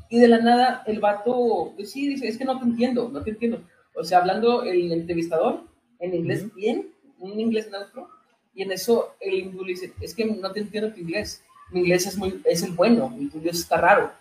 y 0.09 0.19
de 0.19 0.27
la 0.27 0.39
nada 0.39 0.83
el 0.85 0.99
vato, 0.99 1.71
pues 1.75 1.91
sí, 1.91 2.07
dice, 2.09 2.27
es 2.27 2.37
que 2.37 2.43
no 2.45 2.59
te 2.59 2.65
entiendo, 2.65 3.09
no 3.09 3.21
te 3.23 3.29
entiendo. 3.29 3.61
O 3.95 4.03
sea, 4.03 4.17
hablando 4.19 4.63
el 4.63 4.91
entrevistador 4.91 5.63
en 5.99 6.13
inglés 6.13 6.53
bien, 6.53 6.89
un 7.19 7.39
inglés 7.39 7.69
neutro, 7.71 8.09
y 8.53 8.63
en 8.63 8.71
eso 8.71 9.15
el 9.21 9.33
hindú 9.35 9.63
le 9.63 9.71
dice, 9.71 9.93
es 10.01 10.13
que 10.13 10.25
no 10.25 10.51
te 10.51 10.59
entiendo 10.59 10.91
tu 10.91 10.99
inglés. 10.99 11.41
Mi 11.71 11.79
inglés 11.81 12.05
es, 12.05 12.17
muy, 12.17 12.41
es 12.45 12.63
el 12.63 12.71
bueno, 12.71 13.09
mi 13.09 13.27
tuyo 13.29 13.51
está 13.51 13.77
raro, 13.77 14.11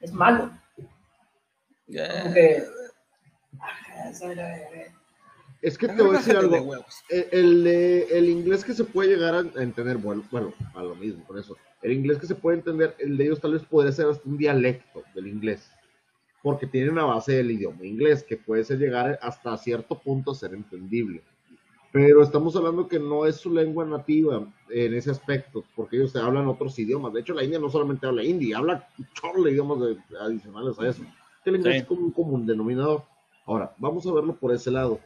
es 0.00 0.12
malo. 0.12 0.50
Como 1.86 2.34
que... 2.34 2.62
Es 5.60 5.76
que 5.76 5.88
te 5.88 6.02
voy 6.02 6.14
a 6.14 6.18
decir 6.18 6.34
de 6.34 6.38
algo. 6.40 6.56
huevos. 6.60 7.02
El, 7.08 7.26
el, 7.32 7.66
eh, 7.66 8.06
el 8.16 8.28
inglés 8.28 8.64
que 8.64 8.74
se 8.74 8.84
puede 8.84 9.16
llegar 9.16 9.34
a 9.34 9.40
entender, 9.62 9.96
bueno, 9.96 10.22
bueno, 10.30 10.52
a 10.74 10.82
lo 10.82 10.94
mismo 10.94 11.24
con 11.24 11.38
eso. 11.38 11.56
El 11.82 11.92
inglés 11.92 12.18
que 12.18 12.26
se 12.26 12.34
puede 12.36 12.58
entender, 12.58 12.94
el 12.98 13.16
de 13.16 13.24
ellos 13.24 13.40
tal 13.40 13.52
vez 13.54 13.62
podría 13.64 13.90
ser 13.92 14.06
hasta 14.06 14.28
un 14.28 14.36
dialecto 14.38 15.02
del 15.14 15.26
inglés. 15.26 15.70
Porque 16.42 16.66
tiene 16.68 16.90
una 16.90 17.04
base 17.04 17.32
del 17.32 17.50
idioma 17.50 17.84
inglés 17.84 18.22
que 18.22 18.36
puede 18.36 18.62
ser 18.64 18.78
llegar 18.78 19.18
hasta 19.20 19.56
cierto 19.58 19.98
punto 19.98 20.30
a 20.30 20.34
ser 20.36 20.54
entendible. 20.54 21.22
Pero 21.90 22.22
estamos 22.22 22.54
hablando 22.54 22.86
que 22.86 22.98
no 23.00 23.26
es 23.26 23.36
su 23.36 23.52
lengua 23.52 23.84
nativa 23.84 24.46
en 24.70 24.94
ese 24.94 25.10
aspecto, 25.10 25.64
porque 25.74 25.96
ellos 25.96 26.14
hablan 26.14 26.46
otros 26.46 26.78
idiomas. 26.78 27.12
De 27.14 27.20
hecho, 27.20 27.34
la 27.34 27.42
India 27.42 27.58
no 27.58 27.70
solamente 27.70 28.06
habla 28.06 28.22
hindi, 28.22 28.52
habla 28.52 28.88
un 28.98 29.08
chorro 29.14 29.42
de 29.42 29.52
idiomas 29.52 29.80
de- 29.80 29.96
adicionales 30.20 30.78
a 30.78 30.88
eso. 30.88 31.02
El 31.44 31.56
inglés 31.56 31.74
Sí. 31.76 31.80
es 31.80 31.86
como 31.86 32.02
un 32.02 32.12
común 32.12 32.46
denominador. 32.46 33.02
Ahora, 33.48 33.74
vamos 33.78 34.06
a 34.06 34.12
verlo 34.12 34.36
por 34.36 34.52
ese 34.54 34.70
lado 34.70 35.00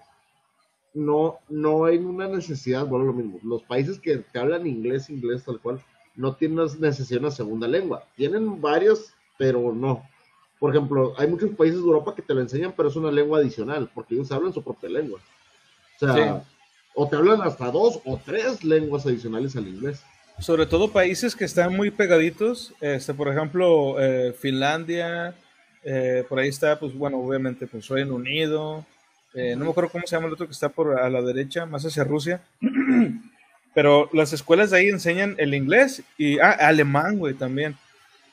no, 0.94 1.38
no 1.48 1.84
hay 1.84 1.98
una 1.98 2.28
necesidad, 2.28 2.86
bueno, 2.86 3.06
lo 3.06 3.12
mismo, 3.12 3.38
los 3.42 3.62
países 3.62 3.98
que, 3.98 4.22
que 4.30 4.38
hablan 4.38 4.66
inglés, 4.66 5.08
inglés 5.10 5.44
tal 5.44 5.60
cual, 5.60 5.80
no 6.14 6.34
tienen 6.34 6.58
necesidad 6.78 7.20
de 7.20 7.26
una 7.26 7.30
segunda 7.30 7.66
lengua. 7.66 8.04
Tienen 8.16 8.60
varias, 8.60 9.14
pero 9.38 9.72
no. 9.72 10.02
Por 10.58 10.74
ejemplo, 10.74 11.14
hay 11.16 11.26
muchos 11.26 11.50
países 11.56 11.78
de 11.78 11.86
Europa 11.86 12.14
que 12.14 12.22
te 12.22 12.34
lo 12.34 12.40
enseñan, 12.40 12.74
pero 12.76 12.90
es 12.90 12.96
una 12.96 13.10
lengua 13.10 13.38
adicional, 13.38 13.90
porque 13.94 14.14
ellos 14.14 14.30
hablan 14.30 14.52
su 14.52 14.62
propia 14.62 14.90
lengua. 14.90 15.20
O 15.96 15.98
sea, 15.98 16.14
Sí. 16.14 16.46
o 16.94 17.08
te 17.08 17.16
hablan 17.16 17.40
hasta 17.40 17.70
dos 17.70 18.00
o 18.04 18.20
tres 18.22 18.62
lenguas 18.62 19.06
adicionales 19.06 19.56
al 19.56 19.68
inglés. 19.68 20.02
Sobre 20.38 20.66
todo 20.66 20.88
países 20.92 21.34
que 21.34 21.44
están 21.44 21.74
muy 21.74 21.90
pegaditos, 21.90 22.74
este, 22.80 23.14
por 23.14 23.28
ejemplo, 23.28 23.98
eh, 23.98 24.34
Finlandia, 24.38 25.34
eh, 25.84 26.24
por 26.28 26.38
ahí 26.38 26.48
está, 26.48 26.78
pues 26.78 26.94
bueno, 26.94 27.18
obviamente, 27.18 27.66
pues 27.66 27.88
Reino 27.88 28.14
Unido, 28.14 28.84
eh, 29.34 29.54
no 29.56 29.64
me 29.64 29.70
acuerdo 29.70 29.90
cómo 29.90 30.06
se 30.06 30.14
llama 30.16 30.26
el 30.28 30.34
otro 30.34 30.46
que 30.46 30.52
está 30.52 30.68
por 30.68 30.98
a 30.98 31.08
la 31.08 31.22
derecha, 31.22 31.66
más 31.66 31.84
hacia 31.84 32.04
Rusia, 32.04 32.40
pero 33.74 34.08
las 34.12 34.32
escuelas 34.32 34.70
de 34.70 34.78
ahí 34.78 34.88
enseñan 34.88 35.34
el 35.38 35.54
inglés 35.54 36.02
y, 36.18 36.38
ah, 36.38 36.50
alemán, 36.52 37.18
güey, 37.18 37.34
también. 37.34 37.76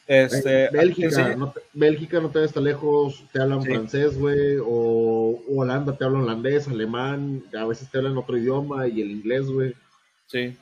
Este, 0.08 0.70
Bélgica, 0.72 1.36
no 1.36 1.52
te, 1.52 1.60
Bélgica 1.72 2.20
no 2.20 2.32
te 2.32 2.44
está 2.44 2.60
lejos, 2.60 3.24
te 3.32 3.40
hablan 3.40 3.62
Sí. 3.62 3.70
francés, 3.70 4.18
güey, 4.18 4.58
o, 4.58 5.40
o 5.48 5.62
Holanda 5.62 5.96
te 5.96 6.04
hablan 6.04 6.24
holandés, 6.24 6.68
alemán, 6.68 7.44
a 7.56 7.66
veces 7.66 7.90
te 7.92 8.00
hablan 8.00 8.18
otro 8.18 8.36
idioma 8.36 8.88
y 8.88 9.02
el 9.02 9.12
inglés, 9.12 9.46
güey. 9.46 9.76
Sí. 10.26 10.58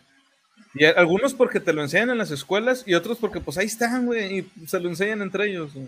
Y 0.74 0.84
algunos 0.84 1.34
porque 1.34 1.62
te 1.62 1.72
lo 1.72 1.82
enseñan 1.82 2.10
en 2.10 2.18
las 2.18 2.30
escuelas 2.32 2.84
y 2.86 2.94
otros 2.94 3.18
porque 3.20 3.40
pues 3.40 3.58
ahí 3.58 3.68
están, 3.68 4.06
güey, 4.06 4.40
y 4.40 4.68
se 4.68 4.80
lo 4.82 4.90
enseñan 4.90 5.22
entre 5.22 5.50
ellos. 5.50 5.74
güey. 5.74 5.88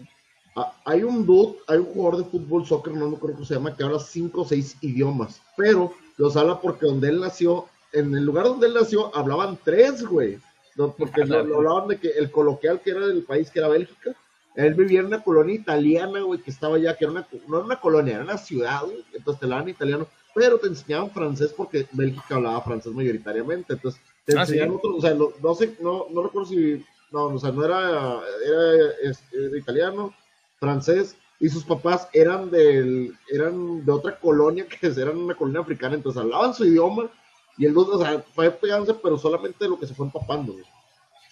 Ah, 0.61 0.73
hay 0.85 1.03
un 1.03 1.25
dude, 1.25 1.57
hay 1.67 1.77
un 1.77 1.85
jugador 1.85 2.17
de 2.23 2.29
fútbol, 2.29 2.65
soccer, 2.65 2.93
no 2.93 3.09
me 3.09 3.15
acuerdo 3.15 3.35
cómo 3.37 3.45
se 3.45 3.53
llama, 3.53 3.75
que 3.75 3.83
habla 3.83 3.99
cinco 3.99 4.41
o 4.41 4.45
seis 4.45 4.75
idiomas, 4.81 5.41
pero 5.55 5.93
los 6.17 6.35
habla 6.35 6.59
porque 6.59 6.85
donde 6.85 7.09
él 7.09 7.19
nació, 7.21 7.65
en 7.93 8.13
el 8.15 8.25
lugar 8.25 8.45
donde 8.45 8.67
él 8.67 8.73
nació, 8.73 9.15
hablaban 9.15 9.57
tres, 9.63 10.05
güey. 10.05 10.37
No, 10.75 10.93
porque 10.93 11.25
lo, 11.25 11.43
lo 11.43 11.57
hablaban 11.57 11.87
de 11.89 11.97
que 11.97 12.09
el 12.09 12.31
coloquial 12.31 12.79
que 12.81 12.91
era 12.91 13.05
del 13.07 13.23
país, 13.23 13.49
que 13.51 13.59
era 13.59 13.67
Bélgica, 13.67 14.15
él 14.55 14.73
vivía 14.73 14.99
en 15.01 15.07
una 15.07 15.23
colonia 15.23 15.55
italiana, 15.55 16.21
güey, 16.21 16.39
que 16.41 16.51
estaba 16.51 16.75
allá, 16.75 16.95
que 16.95 17.05
era 17.05 17.11
una, 17.11 17.27
no 17.47 17.57
era 17.57 17.65
una 17.65 17.79
colonia, 17.79 18.15
era 18.15 18.23
una 18.23 18.37
ciudad, 18.37 18.83
güey, 18.83 19.03
entonces 19.13 19.39
te 19.39 19.45
hablaban 19.45 19.69
italiano, 19.69 20.07
pero 20.35 20.57
te 20.57 20.67
enseñaban 20.67 21.11
francés 21.11 21.53
porque 21.55 21.87
Bélgica 21.91 22.35
hablaba 22.35 22.61
francés 22.61 22.93
mayoritariamente, 22.93 23.73
entonces 23.73 24.01
te 24.25 24.37
Ah, 24.37 24.45
sí. 24.45 24.53
enseñaban 24.53 24.75
otro, 24.77 24.95
o 24.95 25.01
sea, 25.01 25.13
lo- 25.13 25.33
no 25.41 25.55
sé, 25.55 25.75
no, 25.81 26.05
no 26.11 26.23
recuerdo 26.23 26.49
si, 26.49 26.83
no, 27.11 27.25
o 27.25 27.39
sea, 27.39 27.51
no 27.51 27.65
era, 27.65 28.19
era, 28.45 28.91
es- 29.03 29.23
era 29.33 29.57
italiano, 29.57 30.13
francés 30.59 31.15
y 31.39 31.49
sus 31.49 31.63
papás 31.63 32.07
eran 32.13 32.51
del 32.51 33.15
eran 33.31 33.85
de 33.85 33.91
otra 33.91 34.19
colonia 34.19 34.65
que 34.81 34.87
eran 34.87 35.17
una 35.17 35.35
colonia 35.35 35.61
africana 35.61 35.95
entonces 35.95 36.21
hablaban 36.21 36.53
su 36.53 36.65
idioma 36.65 37.09
y 37.57 37.65
el 37.65 37.73
dos 37.73 37.89
o 37.89 37.99
sea 37.99 38.23
fue 38.33 38.51
pegándose 38.51 38.93
pero 39.01 39.17
solamente 39.17 39.67
lo 39.67 39.79
que 39.79 39.87
se 39.87 39.93
fue 39.93 40.05
empapando. 40.05 40.55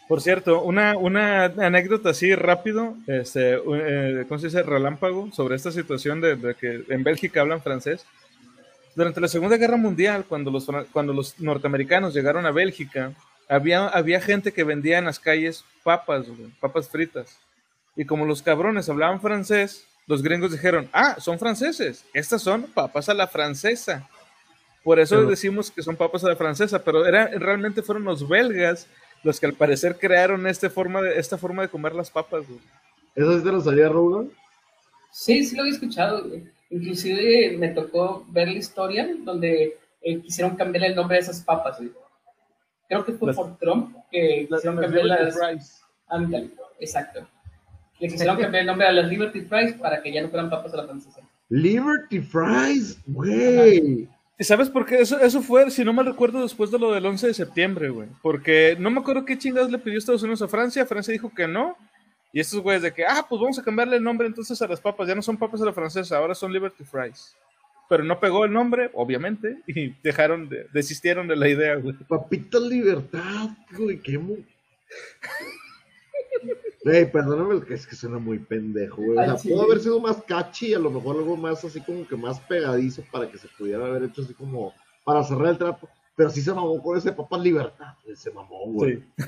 Por 0.08 0.22
cierto, 0.22 0.62
una, 0.62 0.98
una 0.98 1.46
anécdota 1.46 2.12
así 2.12 2.34
rápido, 2.34 2.96
este, 3.08 3.56
eh, 3.56 4.26
¿cómo 4.28 4.40
se 4.40 4.48
dice? 4.48 4.64
Relámpago, 4.64 5.30
sobre 5.34 5.58
esta 5.58 5.70
situación 5.70 6.22
de, 6.22 6.56
que 6.58 6.86
en 6.88 7.04
Bélgica 7.04 7.42
hablan 7.42 7.62
francés. 7.62 8.06
Durante 8.96 9.20
la 9.20 9.28
Segunda 9.28 9.58
Guerra 9.58 9.76
Mundial, 9.76 10.24
cuando 10.24 10.50
los, 10.50 10.66
cuando 10.94 11.12
los 11.12 11.38
norteamericanos 11.42 12.14
llegaron 12.14 12.46
a 12.46 12.52
Bélgica, 12.52 13.12
había, 13.50 13.86
había 13.90 14.22
gente 14.22 14.54
que 14.54 14.64
vendía 14.64 14.98
en 14.98 15.06
las 15.06 15.20
calles 15.20 15.66
papas, 15.84 16.26
papas 16.62 16.88
fritas. 16.88 17.38
Y 17.98 18.06
como 18.06 18.26
los 18.26 18.42
cabrones 18.42 18.88
hablaban 18.90 19.20
francés, 19.20 19.86
los 20.06 20.24
gringos 20.24 20.52
dijeron, 20.54 20.88
ah, 20.94 21.18
son 21.20 21.38
franceses, 21.40 22.06
estas 22.14 22.42
son 22.42 22.64
papas 22.64 23.10
a 23.10 23.14
la 23.14 23.28
francesa. 23.28 24.08
Por 24.84 25.00
eso 25.00 25.18
Pero- 25.18 25.30
decimos 25.30 25.70
que 25.72 25.82
son 25.84 25.98
papas 25.98 26.24
a 26.24 26.30
la 26.30 26.36
francesa, 26.38 26.82
pero 26.84 27.06
era, 27.06 27.28
realmente 27.28 27.82
fueron 27.82 28.06
los 28.06 28.28
belgas 28.28 28.88
los 29.24 29.40
que 29.40 29.48
al 29.48 29.54
parecer 29.54 29.98
crearon 29.98 30.48
este 30.48 30.70
forma 30.70 31.02
de, 31.02 31.20
esta 31.20 31.38
forma 31.38 31.64
de 31.64 31.68
comer 31.70 31.94
las 31.96 32.10
papas. 32.12 32.48
güey. 32.48 32.60
eso 33.16 33.38
sí 33.38 33.44
te 33.44 33.52
lo 33.52 33.60
sabía 33.62 33.90
Rogan 33.90 34.30
Sí, 35.12 35.44
sí 35.44 35.56
lo 35.56 35.64
había 35.64 35.74
escuchado. 35.74 36.24
güey. 36.30 36.44
Inclusive 36.70 37.58
me 37.58 37.70
tocó 37.70 38.26
ver 38.30 38.48
la 38.50 38.58
historia 38.60 39.10
donde 39.24 39.78
eh, 40.04 40.22
quisieron 40.22 40.56
cambiar 40.56 40.86
el 40.86 40.96
nombre 40.96 41.16
de 41.18 41.24
esas 41.24 41.42
papas. 41.42 41.78
güey. 41.80 41.92
Creo 42.88 43.04
que 43.04 43.14
fue 43.14 43.28
Las- 43.30 43.36
por 43.36 43.58
Trump 43.58 43.96
que 44.12 44.48
quisieron 44.50 44.80
cambiar 44.80 45.06
las... 45.06 45.82
Ándale, 46.08 46.52
exacto. 46.80 47.28
Le 48.00 48.08
quisieron 48.08 48.38
cambiar 48.38 48.62
el 48.62 48.68
nombre 48.68 48.88
a 48.88 48.92
las 48.92 49.08
Liberty 49.08 49.42
Fries 49.42 49.74
para 49.74 50.02
que 50.02 50.12
ya 50.12 50.22
no 50.22 50.30
fueran 50.30 50.50
papas 50.50 50.74
a 50.74 50.78
la 50.78 50.86
francesa. 50.86 51.22
Liberty 51.50 52.20
Fries 52.20 53.00
güey 53.06 54.08
¿Y 54.40 54.44
sabes 54.44 54.70
por 54.70 54.86
qué? 54.86 55.00
Eso, 55.00 55.20
eso 55.20 55.42
fue, 55.42 55.72
si 55.72 55.84
no 55.84 55.94
mal 55.94 56.06
recuerdo, 56.06 56.44
después 56.44 56.70
de 56.70 56.78
lo 56.78 56.92
del 56.92 57.06
11 57.06 57.28
de 57.28 57.34
septiembre, 57.34 57.90
güey. 57.90 58.08
Porque 58.22 58.78
no 58.80 58.92
me 58.92 59.00
acuerdo 59.00 59.26
qué 59.26 59.38
chingados 59.38 59.72
le 59.72 59.80
pidió 59.80 59.98
Estados 59.98 60.22
Unidos 60.22 60.44
a 60.44 60.48
Francia. 60.48 60.86
Francia 60.86 61.12
dijo 61.12 61.34
que 61.34 61.48
no. 61.48 61.76
Y 62.32 62.40
estos 62.40 62.62
güeyes 62.62 62.84
de 62.84 62.94
que, 62.94 63.04
ah, 63.04 63.26
pues 63.28 63.42
vamos 63.42 63.58
a 63.58 63.64
cambiarle 63.64 63.98
el 63.98 64.04
nombre 64.04 64.28
entonces 64.28 64.62
a 64.62 64.68
las 64.68 64.80
papas. 64.80 65.08
Ya 65.08 65.16
no 65.16 65.24
son 65.24 65.38
papas 65.38 65.60
a 65.62 65.66
la 65.66 65.74
francesa, 65.74 66.18
ahora 66.18 66.36
son 66.36 66.54
Liberty 66.54 66.84
Fries. 66.84 67.36
Pero 67.90 68.04
no 68.04 68.20
pegó 68.20 68.46
el 68.46 68.54
nombre, 68.54 68.92
obviamente, 68.94 69.58
y 69.68 69.96
dejaron 70.04 70.48
de, 70.48 70.68
desistieron 70.72 71.28
de 71.28 71.36
la 71.36 71.48
idea, 71.48 71.76
güey. 71.76 71.96
Papita 72.08 72.60
Libertad 72.60 73.50
güey 73.76 74.00
qué 74.02 74.20
mu 76.88 76.94
Ey, 76.94 77.06
perdóname, 77.06 77.62
que 77.66 77.74
es 77.74 77.86
que 77.88 77.96
suena 77.96 78.18
muy 78.20 78.40
pendejo, 78.40 79.02
güey. 79.02 79.18
O 79.18 79.24
sea, 79.24 79.38
sí. 79.38 79.50
pudo 79.50 79.64
haber 79.64 79.80
sido 79.80 80.00
más 80.00 80.18
catchy, 80.24 80.74
a 80.74 80.80
lo 80.80 80.90
mejor 80.92 81.18
algo 81.18 81.36
más 81.38 81.64
así 81.64 81.82
como 81.82 82.08
que 82.08 82.16
más 82.16 82.40
pegadizo 82.42 83.04
para 83.12 83.30
que 83.30 83.38
se 83.38 83.48
pudiera 83.58 83.86
haber 83.86 84.04
hecho 84.04 84.22
así 84.22 84.34
como 84.34 84.74
para 85.04 85.24
cerrar 85.24 85.48
el 85.50 85.58
trapo. 85.58 85.88
Pero 86.16 86.30
sí 86.30 86.42
se 86.42 86.54
mamó 86.54 86.82
con 86.82 86.98
ese 86.98 87.12
Papas 87.12 87.42
Libertad, 87.42 87.94
güey, 88.04 88.16
se 88.16 88.32
mamó, 88.32 88.66
güey. 88.72 89.04
Sí. 89.18 89.24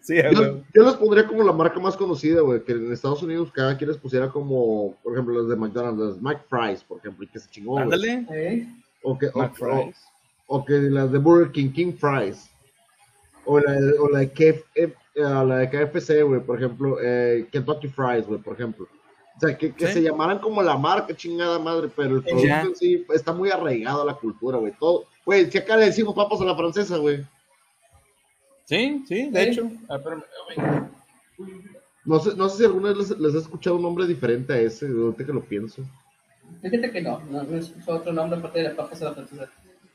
sí, 0.02 0.14
Yo, 0.34 0.60
yo 0.74 0.82
les 0.82 0.94
pondría 0.94 1.26
como 1.26 1.42
la 1.42 1.52
marca 1.52 1.80
más 1.80 1.96
conocida, 1.96 2.42
güey, 2.42 2.62
que 2.64 2.72
en 2.72 2.92
Estados 2.92 3.22
Unidos 3.22 3.50
cada 3.52 3.78
quien 3.78 3.88
les 3.88 3.98
pusiera 3.98 4.28
como, 4.28 4.94
por 5.02 5.14
ejemplo, 5.14 5.34
los 5.34 5.48
de 5.48 5.56
McDonald's, 5.56 5.98
las 5.98 6.20
McFries, 6.20 6.84
por 6.84 6.98
ejemplo, 6.98 7.24
y 7.24 7.28
que 7.28 7.38
se 7.38 7.48
chingó, 7.50 7.72
güey. 7.72 7.84
Ándale. 7.84 8.26
¿Eh? 8.30 8.68
O 9.02 9.16
que, 9.18 9.28
o, 9.32 9.38
McFries. 9.38 9.96
o- 9.96 10.10
o 10.58 10.64
que 10.64 10.74
las 10.74 11.12
de 11.12 11.18
Burger 11.18 11.52
King, 11.52 11.70
King 11.70 11.92
Fries. 11.92 12.49
O 13.44 13.58
la, 13.58 13.72
de- 13.72 13.98
o 13.98 14.08
la 14.08 14.18
de 14.20 14.30
KF, 14.30 14.64
eh, 14.74 14.92
la 15.14 15.58
de 15.58 15.70
KFC, 15.70 16.22
güey, 16.22 16.40
por 16.40 16.58
ejemplo, 16.58 16.98
eh, 17.02 17.46
Kentucky 17.50 17.88
Fries, 17.88 18.26
güey, 18.26 18.40
por 18.40 18.54
ejemplo. 18.54 18.86
O 19.36 19.40
sea, 19.40 19.56
que, 19.56 19.72
que 19.72 19.86
Sí. 19.86 19.92
se 19.94 20.02
llamaran 20.02 20.38
como 20.38 20.62
la 20.62 20.76
marca, 20.76 21.14
chingada 21.16 21.58
madre, 21.58 21.88
pero 21.94 22.16
el 22.16 22.24
Ya. 22.24 22.30
producto 22.60 22.68
en 22.68 22.76
sí 22.76 23.06
está 23.14 23.32
muy 23.32 23.50
arraigado 23.50 24.02
a 24.02 24.04
la 24.04 24.14
cultura, 24.14 24.58
güey. 24.58 24.72
Todo, 24.78 25.06
güey, 25.24 25.50
si 25.50 25.56
acá 25.58 25.76
le 25.76 25.86
decimos 25.86 26.14
papas 26.14 26.40
a 26.40 26.44
la 26.44 26.54
francesa, 26.56 26.98
güey. 26.98 27.24
Sí, 28.66 29.02
sí, 29.08 29.30
de 29.30 29.42
Sí. 29.44 29.50
hecho. 29.50 29.70
Ah, 29.88 29.96
espérame, 29.96 30.22
güey. 31.38 31.60
No 32.04 32.18
sé, 32.20 32.34
no 32.36 32.48
sé 32.48 32.58
si 32.58 32.64
alguna 32.64 32.88
vez 32.92 32.98
les, 33.10 33.18
les 33.18 33.34
he 33.34 33.38
escuchado 33.38 33.76
un 33.76 33.82
nombre 33.82 34.06
diferente 34.06 34.52
a 34.52 34.58
ese, 34.60 34.86
ahorita 34.86 35.24
que 35.26 35.32
lo 35.32 35.42
pienso. 35.42 35.82
Fíjate 36.62 36.90
que 36.90 37.00
no, 37.00 37.20
no, 37.30 37.42
no 37.42 37.56
es 37.56 37.72
otro 37.86 38.12
nombre 38.12 38.38
aparte 38.38 38.58
de 38.60 38.68
la 38.68 38.76
papas 38.76 39.00
a 39.02 39.06
la 39.06 39.14
francesa. 39.14 39.48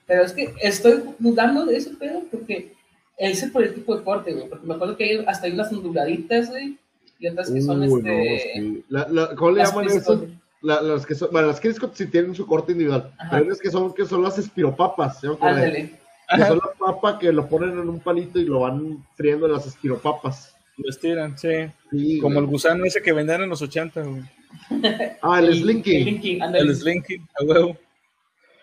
Pero 0.07 0.23
es 0.23 0.33
que 0.33 0.53
estoy 0.61 1.03
dudando 1.19 1.65
de 1.65 1.77
ese 1.77 1.91
pedo 1.95 2.21
porque 2.31 2.73
ese 3.17 3.45
es 3.45 3.51
por 3.51 3.63
el 3.63 3.73
tipo 3.73 3.95
de 3.97 4.03
corte, 4.03 4.33
güey. 4.33 4.49
Porque 4.49 4.65
me 4.67 4.73
acuerdo 4.75 4.97
que 4.97 5.03
hay 5.03 5.23
hasta 5.27 5.47
hay 5.47 5.53
unas 5.53 5.71
onduladitas, 5.71 6.49
güey. 6.49 6.77
Y 7.19 7.27
otras 7.27 7.49
que 7.49 7.61
son 7.61 7.81
Uy, 7.81 7.87
no, 8.03 8.09
este. 8.11 8.51
sí. 8.55 8.83
La- 8.89 9.07
la- 9.09 9.35
¿Cómo 9.35 9.51
le 9.51 9.59
las 9.59 9.69
llaman 9.71 9.85
eso? 9.87 10.27
La- 10.61 10.81
las 10.81 11.05
que 11.05 11.15
son, 11.15 11.29
bueno, 11.31 11.47
las 11.47 11.59
Crisco 11.61 11.89
sí 11.93 12.07
tienen 12.07 12.33
su 12.35 12.45
corte 12.47 12.71
individual, 12.71 13.11
Ajá. 13.17 13.29
pero 13.29 13.41
hay 13.41 13.47
unas 13.47 13.59
que 13.59 13.69
son, 13.69 13.93
que 13.93 14.05
son 14.05 14.23
las 14.23 14.37
espiropapas, 14.39 15.19
¿sí? 15.21 15.27
Ándale. 15.39 15.91
Que 16.35 16.43
son 16.43 16.57
la 16.57 16.71
papa 16.85 17.19
que 17.19 17.31
lo 17.31 17.47
ponen 17.47 17.71
en 17.71 17.87
un 17.87 17.99
palito 17.99 18.39
y 18.39 18.45
lo 18.45 18.61
van 18.61 19.05
friendo 19.15 19.45
en 19.45 19.51
las 19.53 19.67
espiropapas. 19.67 20.55
Lo 20.77 20.89
estiran, 20.89 21.37
sí. 21.37 21.49
Sí, 21.91 22.19
Como 22.19 22.39
el 22.39 22.47
gusano 22.47 22.83
ese 22.83 23.01
que 23.01 23.13
vendían 23.13 23.43
en 23.43 23.49
los 23.49 23.61
80, 23.61 24.01
güey. 24.01 24.21
Ah, 25.21 25.39
el 25.39 25.49
El 25.49 25.55
Slinky. 25.61 26.01
Slinky, 26.03 26.41
ándale. 26.41 26.69
El 26.69 26.75
Slinky, 26.75 27.15
a 27.39 27.43
huevo. 27.45 27.77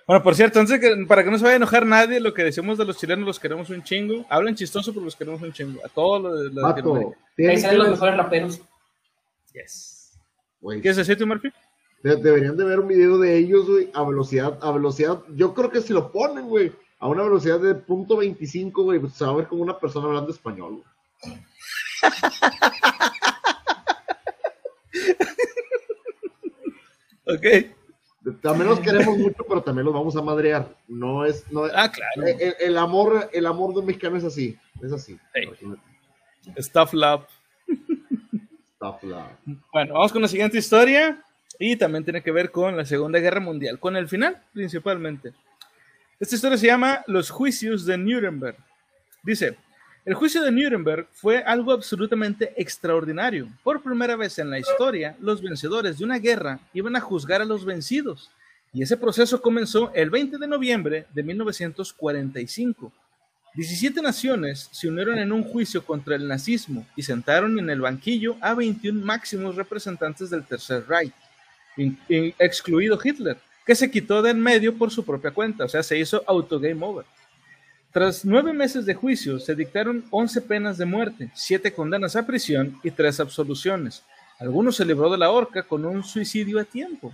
Bueno, 0.06 0.22
por 0.22 0.34
cierto, 0.34 0.58
antes 0.60 0.80
de 0.80 0.80
que, 0.80 1.06
para 1.06 1.22
que 1.24 1.30
no 1.30 1.38
se 1.38 1.44
vaya 1.44 1.54
a 1.54 1.56
enojar 1.56 1.86
nadie, 1.86 2.18
lo 2.20 2.34
que 2.34 2.42
decimos 2.44 2.76
de 2.76 2.84
los 2.84 2.96
chilenos 2.98 3.24
los 3.26 3.38
queremos 3.38 3.70
un 3.70 3.82
chingo. 3.84 4.26
Hablan 4.28 4.54
chistoso, 4.56 4.92
pero 4.92 5.04
los 5.04 5.14
queremos 5.16 5.40
un 5.42 5.52
chingo. 5.52 5.80
A 5.84 5.88
todos 5.88 6.22
los 6.22 6.54
de 6.54 6.60
Latinoamérica. 6.60 7.16
Ahí 7.38 7.58
salen 7.58 7.78
los 7.78 7.90
mejores 7.90 8.16
raperos. 8.16 8.60
Yes. 9.52 10.18
güey, 10.60 10.80
¿Quieres 10.80 10.96
decir 10.96 11.16
tú, 11.16 11.26
Murphy? 11.26 11.50
de- 12.02 12.16
deberían 12.16 12.56
de 12.56 12.64
ver 12.64 12.80
un 12.80 12.88
video 12.88 13.16
de 13.18 13.36
ellos, 13.36 13.68
güey, 13.68 13.90
a 13.94 14.02
velocidad, 14.02 14.58
a 14.60 14.72
velocidad. 14.72 15.20
Yo 15.36 15.54
creo 15.54 15.70
que 15.70 15.80
si 15.80 15.92
lo 15.92 16.10
ponen, 16.10 16.46
güey, 16.48 16.72
a 16.98 17.06
una 17.06 17.22
velocidad 17.22 17.60
de 17.60 17.74
punto 17.76 18.16
.25, 18.20 18.72
güey, 18.82 18.98
pues 18.98 19.12
se 19.14 19.24
va 19.24 19.30
a 19.30 19.36
ver 19.36 19.46
como 19.46 19.62
una 19.62 19.78
persona 19.78 20.06
hablando 20.08 20.30
español, 20.32 20.82
güey. 20.82 21.36
Ok. 27.24 27.46
También 28.40 28.68
los 28.68 28.80
queremos 28.80 29.18
mucho, 29.18 29.44
pero 29.48 29.62
también 29.62 29.84
los 29.84 29.94
vamos 29.94 30.14
a 30.16 30.22
madrear. 30.22 30.68
No 30.86 31.24
es, 31.24 31.50
no 31.50 31.64
Ah, 31.64 31.90
claro. 31.90 32.22
el, 32.28 32.40
el- 32.40 32.54
el 32.60 32.78
amor, 32.78 33.28
el 33.32 33.46
amor 33.46 33.72
de 33.74 33.80
un 33.80 33.86
mexicano 33.86 34.16
es 34.16 34.24
así, 34.24 34.56
es 34.80 34.92
así. 34.92 35.18
Hey. 35.34 35.48
Stuff 36.58 36.92
Lab. 36.94 37.26
Tough 38.78 39.02
love. 39.04 39.30
Bueno, 39.72 39.94
vamos 39.94 40.12
con 40.12 40.22
la 40.22 40.28
siguiente 40.28 40.58
historia. 40.58 41.22
Y 41.58 41.76
también 41.76 42.02
tiene 42.04 42.22
que 42.22 42.32
ver 42.32 42.50
con 42.50 42.76
la 42.76 42.84
Segunda 42.84 43.18
Guerra 43.20 43.38
Mundial, 43.38 43.78
con 43.78 43.96
el 43.96 44.08
final 44.08 44.42
principalmente. 44.52 45.32
Esta 46.18 46.34
historia 46.34 46.56
se 46.58 46.66
llama 46.66 47.04
Los 47.06 47.30
Juicios 47.30 47.84
de 47.86 47.98
Nuremberg. 47.98 48.56
Dice, 49.22 49.56
el 50.04 50.14
juicio 50.14 50.42
de 50.42 50.50
Nuremberg 50.50 51.06
fue 51.12 51.44
algo 51.44 51.72
absolutamente 51.72 52.52
extraordinario. 52.56 53.48
Por 53.62 53.82
primera 53.82 54.16
vez 54.16 54.36
en 54.40 54.50
la 54.50 54.58
historia, 54.58 55.16
los 55.20 55.40
vencedores 55.40 55.98
de 55.98 56.04
una 56.04 56.18
guerra 56.18 56.58
iban 56.74 56.96
a 56.96 57.00
juzgar 57.00 57.40
a 57.40 57.44
los 57.44 57.64
vencidos. 57.64 58.28
Y 58.72 58.82
ese 58.82 58.96
proceso 58.96 59.40
comenzó 59.40 59.92
el 59.94 60.10
20 60.10 60.38
de 60.38 60.48
noviembre 60.48 61.06
de 61.14 61.22
1945. 61.22 62.92
17 63.54 64.02
naciones 64.02 64.68
se 64.72 64.88
unieron 64.88 65.18
en 65.18 65.30
un 65.30 65.44
juicio 65.44 65.84
contra 65.84 66.16
el 66.16 66.26
nazismo 66.26 66.84
y 66.96 67.02
sentaron 67.02 67.58
en 67.60 67.70
el 67.70 67.80
banquillo 67.80 68.36
a 68.40 68.54
21 68.54 69.04
máximos 69.04 69.54
representantes 69.54 70.30
del 70.30 70.44
Tercer 70.44 70.84
Reich, 70.88 71.12
excluido 72.38 72.98
Hitler, 73.02 73.36
que 73.64 73.76
se 73.76 73.90
quitó 73.90 74.20
de 74.20 74.30
en 74.30 74.40
medio 74.40 74.76
por 74.76 74.90
su 74.90 75.04
propia 75.04 75.30
cuenta, 75.30 75.66
o 75.66 75.68
sea, 75.68 75.82
se 75.82 75.98
hizo 75.98 76.24
auto 76.26 76.58
game 76.58 76.84
over. 76.84 77.04
Tras 77.92 78.24
nueve 78.24 78.54
meses 78.54 78.86
de 78.86 78.94
juicio, 78.94 79.38
se 79.38 79.54
dictaron 79.54 80.02
11 80.10 80.40
penas 80.40 80.78
de 80.78 80.86
muerte, 80.86 81.30
7 81.34 81.74
condenas 81.74 82.16
a 82.16 82.26
prisión 82.26 82.80
y 82.82 82.90
3 82.90 83.20
absoluciones. 83.20 84.02
Algunos 84.38 84.76
se 84.76 84.86
libró 84.86 85.10
de 85.10 85.18
la 85.18 85.30
horca 85.30 85.62
con 85.62 85.84
un 85.84 86.02
suicidio 86.02 86.58
a 86.58 86.64
tiempo. 86.64 87.12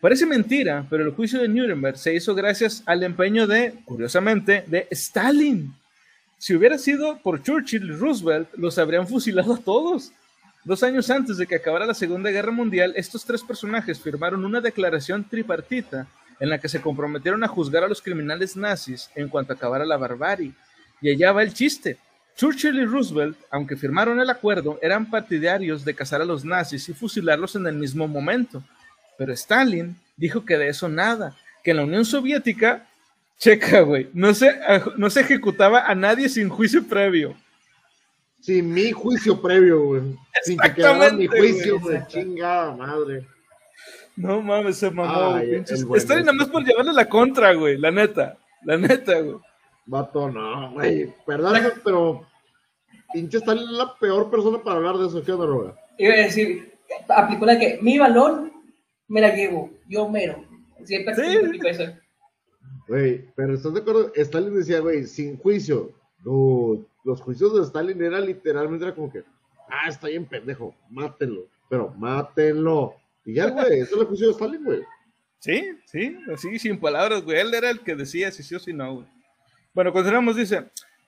Parece 0.00 0.24
mentira, 0.24 0.86
pero 0.88 1.02
el 1.02 1.10
juicio 1.10 1.40
de 1.40 1.48
Nuremberg 1.48 1.98
se 1.98 2.14
hizo 2.14 2.32
gracias 2.36 2.84
al 2.86 3.02
empeño 3.02 3.48
de, 3.48 3.74
curiosamente, 3.84 4.62
de 4.68 4.86
Stalin. 4.92 5.74
Si 6.38 6.54
hubiera 6.54 6.78
sido 6.78 7.18
por 7.18 7.42
Churchill 7.42 7.90
y 7.90 7.96
Roosevelt, 7.96 8.50
los 8.56 8.78
habrían 8.78 9.08
fusilado 9.08 9.54
a 9.54 9.58
todos. 9.58 10.12
Dos 10.62 10.84
años 10.84 11.10
antes 11.10 11.38
de 11.38 11.46
que 11.48 11.56
acabara 11.56 11.86
la 11.86 11.94
Segunda 11.94 12.30
Guerra 12.30 12.52
Mundial, 12.52 12.92
estos 12.94 13.24
tres 13.24 13.42
personajes 13.42 13.98
firmaron 13.98 14.44
una 14.44 14.60
declaración 14.60 15.24
tripartita 15.28 16.06
en 16.40 16.50
la 16.50 16.58
que 16.58 16.68
se 16.68 16.80
comprometieron 16.80 17.42
a 17.44 17.48
juzgar 17.48 17.84
a 17.84 17.88
los 17.88 18.02
criminales 18.02 18.56
nazis 18.56 19.10
en 19.14 19.28
cuanto 19.28 19.52
acabara 19.52 19.84
la 19.84 19.96
barbarie. 19.96 20.52
Y 21.00 21.10
allá 21.10 21.32
va 21.32 21.42
el 21.42 21.54
chiste. 21.54 21.98
Churchill 22.36 22.78
y 22.78 22.84
Roosevelt, 22.84 23.36
aunque 23.50 23.76
firmaron 23.76 24.20
el 24.20 24.30
acuerdo, 24.30 24.78
eran 24.80 25.10
partidarios 25.10 25.84
de 25.84 25.94
cazar 25.94 26.22
a 26.22 26.24
los 26.24 26.44
nazis 26.44 26.88
y 26.88 26.94
fusilarlos 26.94 27.56
en 27.56 27.66
el 27.66 27.74
mismo 27.74 28.06
momento. 28.06 28.62
Pero 29.16 29.32
Stalin 29.32 29.96
dijo 30.16 30.44
que 30.44 30.56
de 30.56 30.68
eso 30.68 30.88
nada, 30.88 31.36
que 31.64 31.72
en 31.72 31.78
la 31.78 31.84
Unión 31.84 32.04
Soviética, 32.04 32.86
checa, 33.38 33.80
güey, 33.80 34.08
no 34.12 34.32
se, 34.34 34.56
no 34.96 35.10
se 35.10 35.20
ejecutaba 35.22 35.86
a 35.86 35.94
nadie 35.96 36.28
sin 36.28 36.48
juicio 36.48 36.86
previo. 36.86 37.34
Sin 38.40 38.72
mi 38.72 38.92
juicio 38.92 39.42
previo, 39.42 39.82
güey. 39.82 40.02
Sin 40.44 40.58
que 40.58 40.74
quedara 40.74 41.12
mi 41.12 41.26
juicio, 41.26 41.80
güey. 41.80 42.00
Chingada 42.06 42.74
madre. 42.76 43.26
No 44.20 44.42
mames, 44.42 44.76
se 44.78 44.90
mamó, 44.90 45.34
Ay, 45.34 45.48
pinches- 45.52 45.86
Stalin 45.96 46.24
nada 46.26 46.32
más 46.36 46.46
este. 46.46 46.52
por 46.52 46.64
llevarle 46.64 46.92
la 46.92 47.08
contra, 47.08 47.52
güey, 47.54 47.78
la 47.78 47.90
neta, 47.90 48.36
la 48.64 48.76
neta, 48.76 49.20
güey. 49.20 49.36
Vato, 49.86 50.30
no, 50.30 50.72
güey. 50.72 51.12
Perdóname, 51.26 51.70
pero. 51.84 52.26
Pinche 53.12 53.38
Stalin 53.38 53.62
es 53.62 53.70
la 53.70 53.94
peor 53.98 54.28
persona 54.30 54.58
para 54.62 54.76
hablar 54.76 54.96
de 54.98 55.06
eso. 55.06 55.22
¿Qué 55.22 55.32
onda, 55.32 55.46
Roga? 55.46 55.74
Iba 55.98 56.14
a 56.14 56.18
decir, 56.18 56.74
aplicó 57.08 57.46
la 57.46 57.58
que 57.58 57.78
mi 57.80 57.96
balón 57.98 58.52
me 59.06 59.20
la 59.20 59.34
llevo, 59.34 59.70
yo 59.88 60.08
mero. 60.08 60.44
Siempre 60.84 61.14
Sí. 61.14 61.58
eso. 61.66 61.84
Güey, 62.86 63.24
pero 63.34 63.54
¿estás 63.54 63.72
de 63.74 63.80
acuerdo? 63.80 64.12
Stalin 64.14 64.54
decía, 64.54 64.80
güey, 64.80 65.04
sin 65.06 65.38
juicio. 65.38 65.92
No, 66.24 66.84
los 67.04 67.20
juicios 67.22 67.54
de 67.54 67.62
Stalin 67.62 68.02
eran 68.02 68.26
literalmente 68.26 68.84
era 68.84 68.94
como 68.94 69.10
que, 69.12 69.22
ah, 69.70 69.88
está 69.88 70.08
bien 70.08 70.24
pendejo, 70.26 70.74
mátenlo. 70.90 71.46
Pero 71.70 71.94
mátenlo. 71.96 72.94
Y 73.28 73.34
ya, 73.34 73.50
güey, 73.50 73.80
eso 73.80 73.96
es 73.96 74.00
el 74.00 74.06
juicio 74.06 74.26
de 74.28 74.32
Stalin, 74.32 74.64
güey. 74.64 74.80
Sí, 75.38 75.70
sí, 75.84 76.16
así 76.32 76.58
sin 76.58 76.80
palabras, 76.80 77.22
güey. 77.22 77.38
Él 77.38 77.52
era 77.52 77.68
el 77.68 77.80
que 77.80 77.94
decía 77.94 78.32
si 78.32 78.42
sí 78.42 78.54
o 78.54 78.58
si 78.58 78.72
no, 78.72 78.94
güey. 78.94 79.06
Bueno, 79.74 79.92
continuamos, 79.92 80.34
dice, 80.34 80.64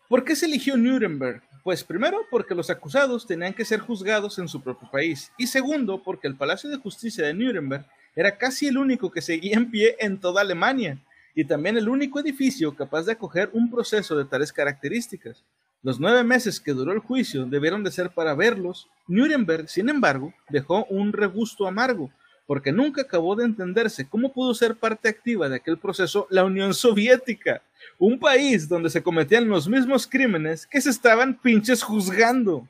¿por 0.06 0.22
qué 0.22 0.36
se 0.36 0.44
eligió 0.44 0.76
Nuremberg? 0.76 1.42
Pues 1.64 1.82
primero, 1.82 2.26
porque 2.30 2.54
los 2.54 2.68
acusados 2.68 3.26
tenían 3.26 3.54
que 3.54 3.64
ser 3.64 3.80
juzgados 3.80 4.38
en 4.38 4.48
su 4.48 4.62
propio 4.62 4.90
país. 4.90 5.32
Y 5.38 5.46
segundo, 5.46 6.02
porque 6.02 6.28
el 6.28 6.36
Palacio 6.36 6.68
de 6.68 6.76
Justicia 6.76 7.24
de 7.24 7.32
Nuremberg 7.32 7.86
era 8.14 8.36
casi 8.36 8.66
el 8.66 8.76
único 8.76 9.10
que 9.10 9.22
seguía 9.22 9.56
en 9.56 9.70
pie 9.70 9.96
en 9.98 10.20
toda 10.20 10.42
Alemania. 10.42 10.98
Y 11.34 11.46
también 11.46 11.78
el 11.78 11.88
único 11.88 12.20
edificio 12.20 12.76
capaz 12.76 13.04
de 13.04 13.12
acoger 13.12 13.48
un 13.54 13.70
proceso 13.70 14.14
de 14.14 14.26
tales 14.26 14.52
características. 14.52 15.42
Los 15.82 15.98
nueve 15.98 16.24
meses 16.24 16.60
que 16.60 16.72
duró 16.72 16.92
el 16.92 16.98
juicio 16.98 17.46
debieron 17.46 17.82
de 17.82 17.90
ser 17.90 18.10
para 18.10 18.34
verlos. 18.34 18.88
Nuremberg, 19.08 19.68
sin 19.68 19.88
embargo, 19.88 20.34
dejó 20.50 20.84
un 20.90 21.14
regusto 21.14 21.66
amargo, 21.66 22.10
porque 22.46 22.70
nunca 22.70 23.02
acabó 23.02 23.34
de 23.34 23.46
entenderse 23.46 24.06
cómo 24.06 24.30
pudo 24.30 24.52
ser 24.52 24.76
parte 24.76 25.08
activa 25.08 25.48
de 25.48 25.56
aquel 25.56 25.78
proceso 25.78 26.26
la 26.28 26.44
Unión 26.44 26.74
Soviética, 26.74 27.62
un 27.98 28.18
país 28.18 28.68
donde 28.68 28.90
se 28.90 29.02
cometían 29.02 29.48
los 29.48 29.68
mismos 29.68 30.06
crímenes 30.06 30.66
que 30.66 30.82
se 30.82 30.90
estaban 30.90 31.40
pinches 31.40 31.82
juzgando. 31.82 32.68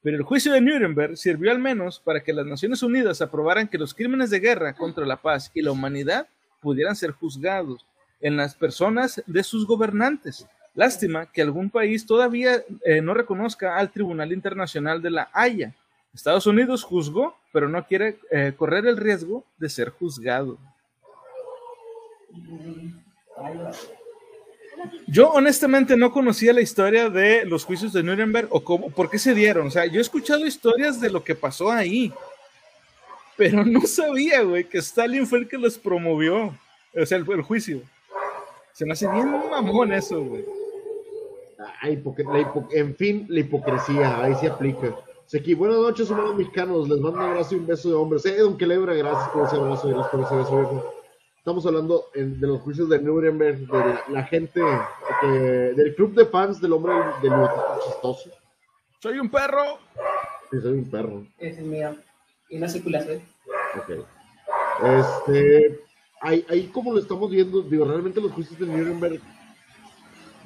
Pero 0.00 0.16
el 0.16 0.22
juicio 0.22 0.52
de 0.52 0.60
Nuremberg 0.60 1.16
sirvió 1.16 1.50
al 1.50 1.58
menos 1.58 1.98
para 1.98 2.22
que 2.22 2.32
las 2.32 2.46
Naciones 2.46 2.84
Unidas 2.84 3.20
aprobaran 3.20 3.66
que 3.66 3.78
los 3.78 3.94
crímenes 3.94 4.30
de 4.30 4.38
guerra 4.38 4.74
contra 4.74 5.04
la 5.04 5.20
paz 5.20 5.50
y 5.54 5.62
la 5.62 5.72
humanidad 5.72 6.28
pudieran 6.60 6.94
ser 6.94 7.10
juzgados 7.10 7.84
en 8.20 8.36
las 8.36 8.54
personas 8.54 9.20
de 9.26 9.42
sus 9.42 9.66
gobernantes. 9.66 10.46
Lástima 10.78 11.26
que 11.26 11.42
algún 11.42 11.70
país 11.70 12.06
todavía 12.06 12.62
eh, 12.84 13.00
no 13.00 13.12
reconozca 13.12 13.76
al 13.76 13.90
Tribunal 13.90 14.32
Internacional 14.32 15.02
de 15.02 15.10
la 15.10 15.28
Haya. 15.32 15.74
Estados 16.14 16.46
Unidos 16.46 16.84
juzgó, 16.84 17.36
pero 17.52 17.68
no 17.68 17.84
quiere 17.84 18.20
eh, 18.30 18.52
correr 18.56 18.86
el 18.86 18.96
riesgo 18.96 19.42
de 19.58 19.68
ser 19.70 19.90
juzgado. 19.90 20.56
Yo 25.08 25.30
honestamente 25.30 25.96
no 25.96 26.12
conocía 26.12 26.52
la 26.52 26.60
historia 26.60 27.10
de 27.10 27.44
los 27.44 27.64
juicios 27.64 27.92
de 27.92 28.04
Nuremberg 28.04 28.46
o 28.52 28.62
cómo, 28.62 28.88
por 28.90 29.10
qué 29.10 29.18
se 29.18 29.34
dieron. 29.34 29.66
O 29.66 29.70
sea, 29.72 29.84
yo 29.86 29.98
he 29.98 30.02
escuchado 30.02 30.46
historias 30.46 31.00
de 31.00 31.10
lo 31.10 31.24
que 31.24 31.34
pasó 31.34 31.72
ahí, 31.72 32.12
pero 33.36 33.64
no 33.64 33.80
sabía, 33.80 34.42
güey, 34.42 34.62
que 34.62 34.78
Stalin 34.78 35.26
fue 35.26 35.40
el 35.40 35.48
que 35.48 35.58
los 35.58 35.76
promovió. 35.76 36.56
O 36.94 37.04
sea, 37.04 37.18
el, 37.18 37.28
el 37.28 37.42
juicio. 37.42 37.82
Se 38.72 38.86
me 38.86 38.92
hace 38.92 39.10
bien 39.10 39.28
mamón 39.28 39.92
eso, 39.92 40.22
güey. 40.22 40.57
Hipoc- 41.82 42.24
la 42.32 42.78
en 42.78 42.94
fin, 42.94 43.26
la 43.28 43.40
hipocresía, 43.40 44.22
ahí 44.22 44.34
se 44.36 44.46
aplica. 44.48 44.94
Seki, 45.26 45.54
buenas 45.54 45.78
noches, 45.78 46.08
humanos 46.10 46.36
mexicanos. 46.36 46.88
Les 46.88 47.00
mando 47.00 47.18
un 47.18 47.24
abrazo 47.24 47.54
y 47.54 47.58
un 47.58 47.66
beso 47.66 47.88
de 47.88 47.94
hombres. 47.96 48.24
Eh, 48.26 48.38
don 48.38 48.56
Quelebra, 48.56 48.94
gracias 48.94 49.28
por 49.30 49.46
ese 49.46 49.56
abrazo 49.56 49.88
y 49.88 49.92
gracias 49.92 50.10
por 50.10 50.20
ese 50.24 50.36
beso, 50.36 50.56
viejo. 50.56 50.94
Estamos 51.36 51.66
hablando 51.66 52.04
en- 52.14 52.38
de 52.40 52.46
los 52.46 52.60
juicios 52.60 52.88
de 52.88 53.00
Nuremberg, 53.00 53.58
de 53.58 53.78
la, 53.78 54.02
la 54.08 54.22
gente, 54.24 54.60
del 55.22 55.94
club 55.96 56.14
de 56.14 56.26
fans 56.26 56.60
del 56.60 56.72
hombre 56.74 56.94
del 57.22 57.32
chistoso. 57.84 58.30
Soy 59.02 59.18
un 59.18 59.28
perro. 59.30 59.78
Sí, 60.50 60.60
soy 60.60 60.78
un 60.78 60.90
perro. 60.90 61.26
Ese 61.38 61.60
es 61.60 61.66
mío. 61.66 61.96
Y 62.48 62.56
una 62.58 62.68
circulación. 62.68 63.20
Ok. 63.76 64.04
Este, 64.84 65.80
ahí, 66.20 66.44
ahí 66.48 66.66
como 66.68 66.92
lo 66.92 67.00
estamos 67.00 67.30
viendo, 67.30 67.62
digo, 67.62 67.84
realmente 67.84 68.20
los 68.20 68.32
juicios 68.32 68.58
de 68.58 68.66
Nuremberg 68.66 69.20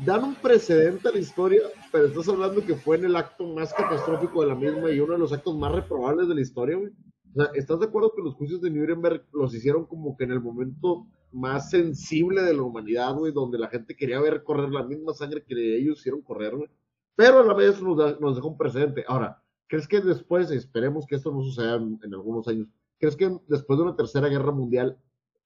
dan 0.04 0.24
un 0.24 0.34
precedente 0.34 1.08
a 1.08 1.12
la 1.12 1.18
historia, 1.18 1.62
pero 1.90 2.06
estás 2.06 2.28
hablando 2.28 2.64
que 2.64 2.74
fue 2.74 2.96
en 2.96 3.04
el 3.04 3.16
acto 3.16 3.46
más 3.46 3.72
catastrófico 3.74 4.40
de 4.42 4.48
la 4.48 4.54
misma 4.54 4.90
y 4.90 5.00
uno 5.00 5.12
de 5.14 5.18
los 5.18 5.32
actos 5.32 5.56
más 5.56 5.72
reprobables 5.72 6.28
de 6.28 6.34
la 6.34 6.40
historia, 6.40 6.76
güey. 6.76 6.90
O 7.30 7.34
sea, 7.34 7.50
¿estás 7.54 7.80
de 7.80 7.86
acuerdo 7.86 8.12
que 8.14 8.22
los 8.22 8.34
juicios 8.34 8.60
de 8.60 8.70
Nuremberg 8.70 9.24
los 9.32 9.54
hicieron 9.54 9.86
como 9.86 10.16
que 10.16 10.24
en 10.24 10.32
el 10.32 10.40
momento 10.40 11.06
más 11.32 11.70
sensible 11.70 12.42
de 12.42 12.54
la 12.54 12.62
humanidad, 12.62 13.14
güey, 13.14 13.32
donde 13.32 13.58
la 13.58 13.68
gente 13.68 13.96
quería 13.96 14.20
ver 14.20 14.42
correr 14.44 14.70
la 14.70 14.82
misma 14.82 15.14
sangre 15.14 15.42
que 15.44 15.76
ellos 15.78 16.00
hicieron 16.00 16.20
correr, 16.22 16.54
güey? 16.56 16.68
Pero 17.14 17.40
a 17.40 17.44
la 17.44 17.54
vez 17.54 17.80
nos, 17.80 17.96
da- 17.96 18.18
nos 18.20 18.34
dejó 18.36 18.48
un 18.48 18.58
precedente. 18.58 19.04
Ahora, 19.06 19.42
¿crees 19.66 19.88
que 19.88 20.00
después, 20.00 20.50
esperemos 20.50 21.06
que 21.06 21.14
esto 21.16 21.30
no 21.32 21.42
suceda 21.42 21.76
en, 21.76 21.98
en 22.02 22.12
algunos 22.12 22.46
años, 22.48 22.68
¿crees 22.98 23.16
que 23.16 23.34
después 23.48 23.78
de 23.78 23.84
una 23.84 23.96
tercera 23.96 24.28
guerra 24.28 24.52
mundial 24.52 24.98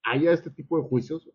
haya 0.03 0.31
este 0.33 0.49
tipo 0.49 0.77
de 0.77 0.87
juicios? 0.87 1.29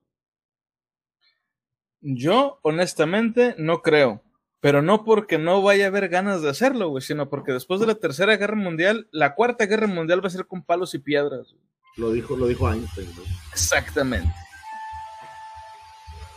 Yo, 2.03 2.59
honestamente, 2.63 3.55
no 3.59 3.81
creo. 3.83 4.21
Pero 4.61 4.81
no 4.81 5.05
porque 5.05 5.39
no 5.39 5.61
vaya 5.63 5.87
a 5.87 5.89
haber 5.89 6.09
ganas 6.09 6.41
de 6.43 6.49
hacerlo, 6.51 6.89
güey, 6.91 7.03
sino 7.03 7.29
porque 7.29 7.53
después 7.53 7.81
de 7.81 7.87
la 7.87 7.97
Tercera 7.97 8.37
Guerra 8.37 8.55
Mundial, 8.55 9.09
la 9.11 9.35
Cuarta 9.35 9.67
Guerra 9.67 9.89
Mundial 9.89 10.23
va 10.23 10.29
a 10.29 10.31
ser 10.31 10.47
con 10.47 10.63
palos 10.63 10.95
y 10.95 10.99
piedras. 11.01 11.49
güey. 11.53 11.63
Lo 11.97 12.13
dijo, 12.13 12.37
lo 12.37 12.47
dijo 12.47 12.73
Einstein, 12.73 13.09
¿no? 13.17 13.23
Exactamente. 13.53 14.33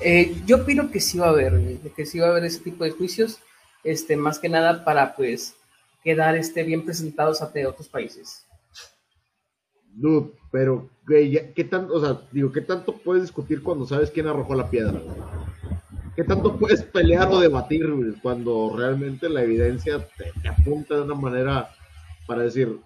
Eh, 0.02 0.42
yo 0.46 0.58
opino 0.58 0.92
que 0.92 1.00
sí 1.00 1.18
va 1.18 1.28
a 1.28 1.30
haber, 1.30 1.58
güey, 1.60 1.78
que 1.96 2.06
sí 2.06 2.20
va 2.20 2.28
a 2.28 2.30
haber 2.32 2.46
ese 2.46 2.60
tipo 2.60 2.84
de 2.84 2.92
juicios, 2.92 3.40
este, 3.84 4.18
más 4.18 4.40
que 4.40 4.50
nada 4.50 4.84
para, 4.84 5.16
pues, 5.16 5.56
quedar 6.04 6.36
este, 6.36 6.64
bien 6.64 6.84
presentados 6.84 7.42
ante 7.42 7.66
otros 7.66 7.88
países. 7.88 8.46
Dude, 9.94 10.32
pero, 10.52 10.90
güey, 11.08 11.32
ya- 11.32 11.54
¿qué 11.54 11.64
tanto, 11.64 11.94
o 11.94 12.02
sea, 12.02 12.20
digo, 12.32 12.52
qué 12.52 12.62
tanto 12.62 12.98
puedes 12.98 13.24
discutir 13.24 13.64
cuando 13.64 13.86
sabes 13.86 14.12
quién 14.12 14.28
arrojó 14.28 14.54
la 14.56 14.70
piedra? 14.70 15.00
güey? 15.00 15.16
¿Qué 16.16 16.24
tanto 16.24 16.56
puedes 16.58 16.82
pelear 16.84 17.30
o 17.30 17.40
debatir, 17.40 17.92
güey, 17.92 18.14
cuando 18.22 18.74
realmente 18.76 19.28
la 19.28 19.44
evidencia 19.44 20.00
te, 20.18 20.32
te 20.42 20.48
apunta 20.48 20.96
de 20.96 21.02
una 21.02 21.16
manera 21.16 21.70
para 22.26 22.44
decir, 22.44 22.80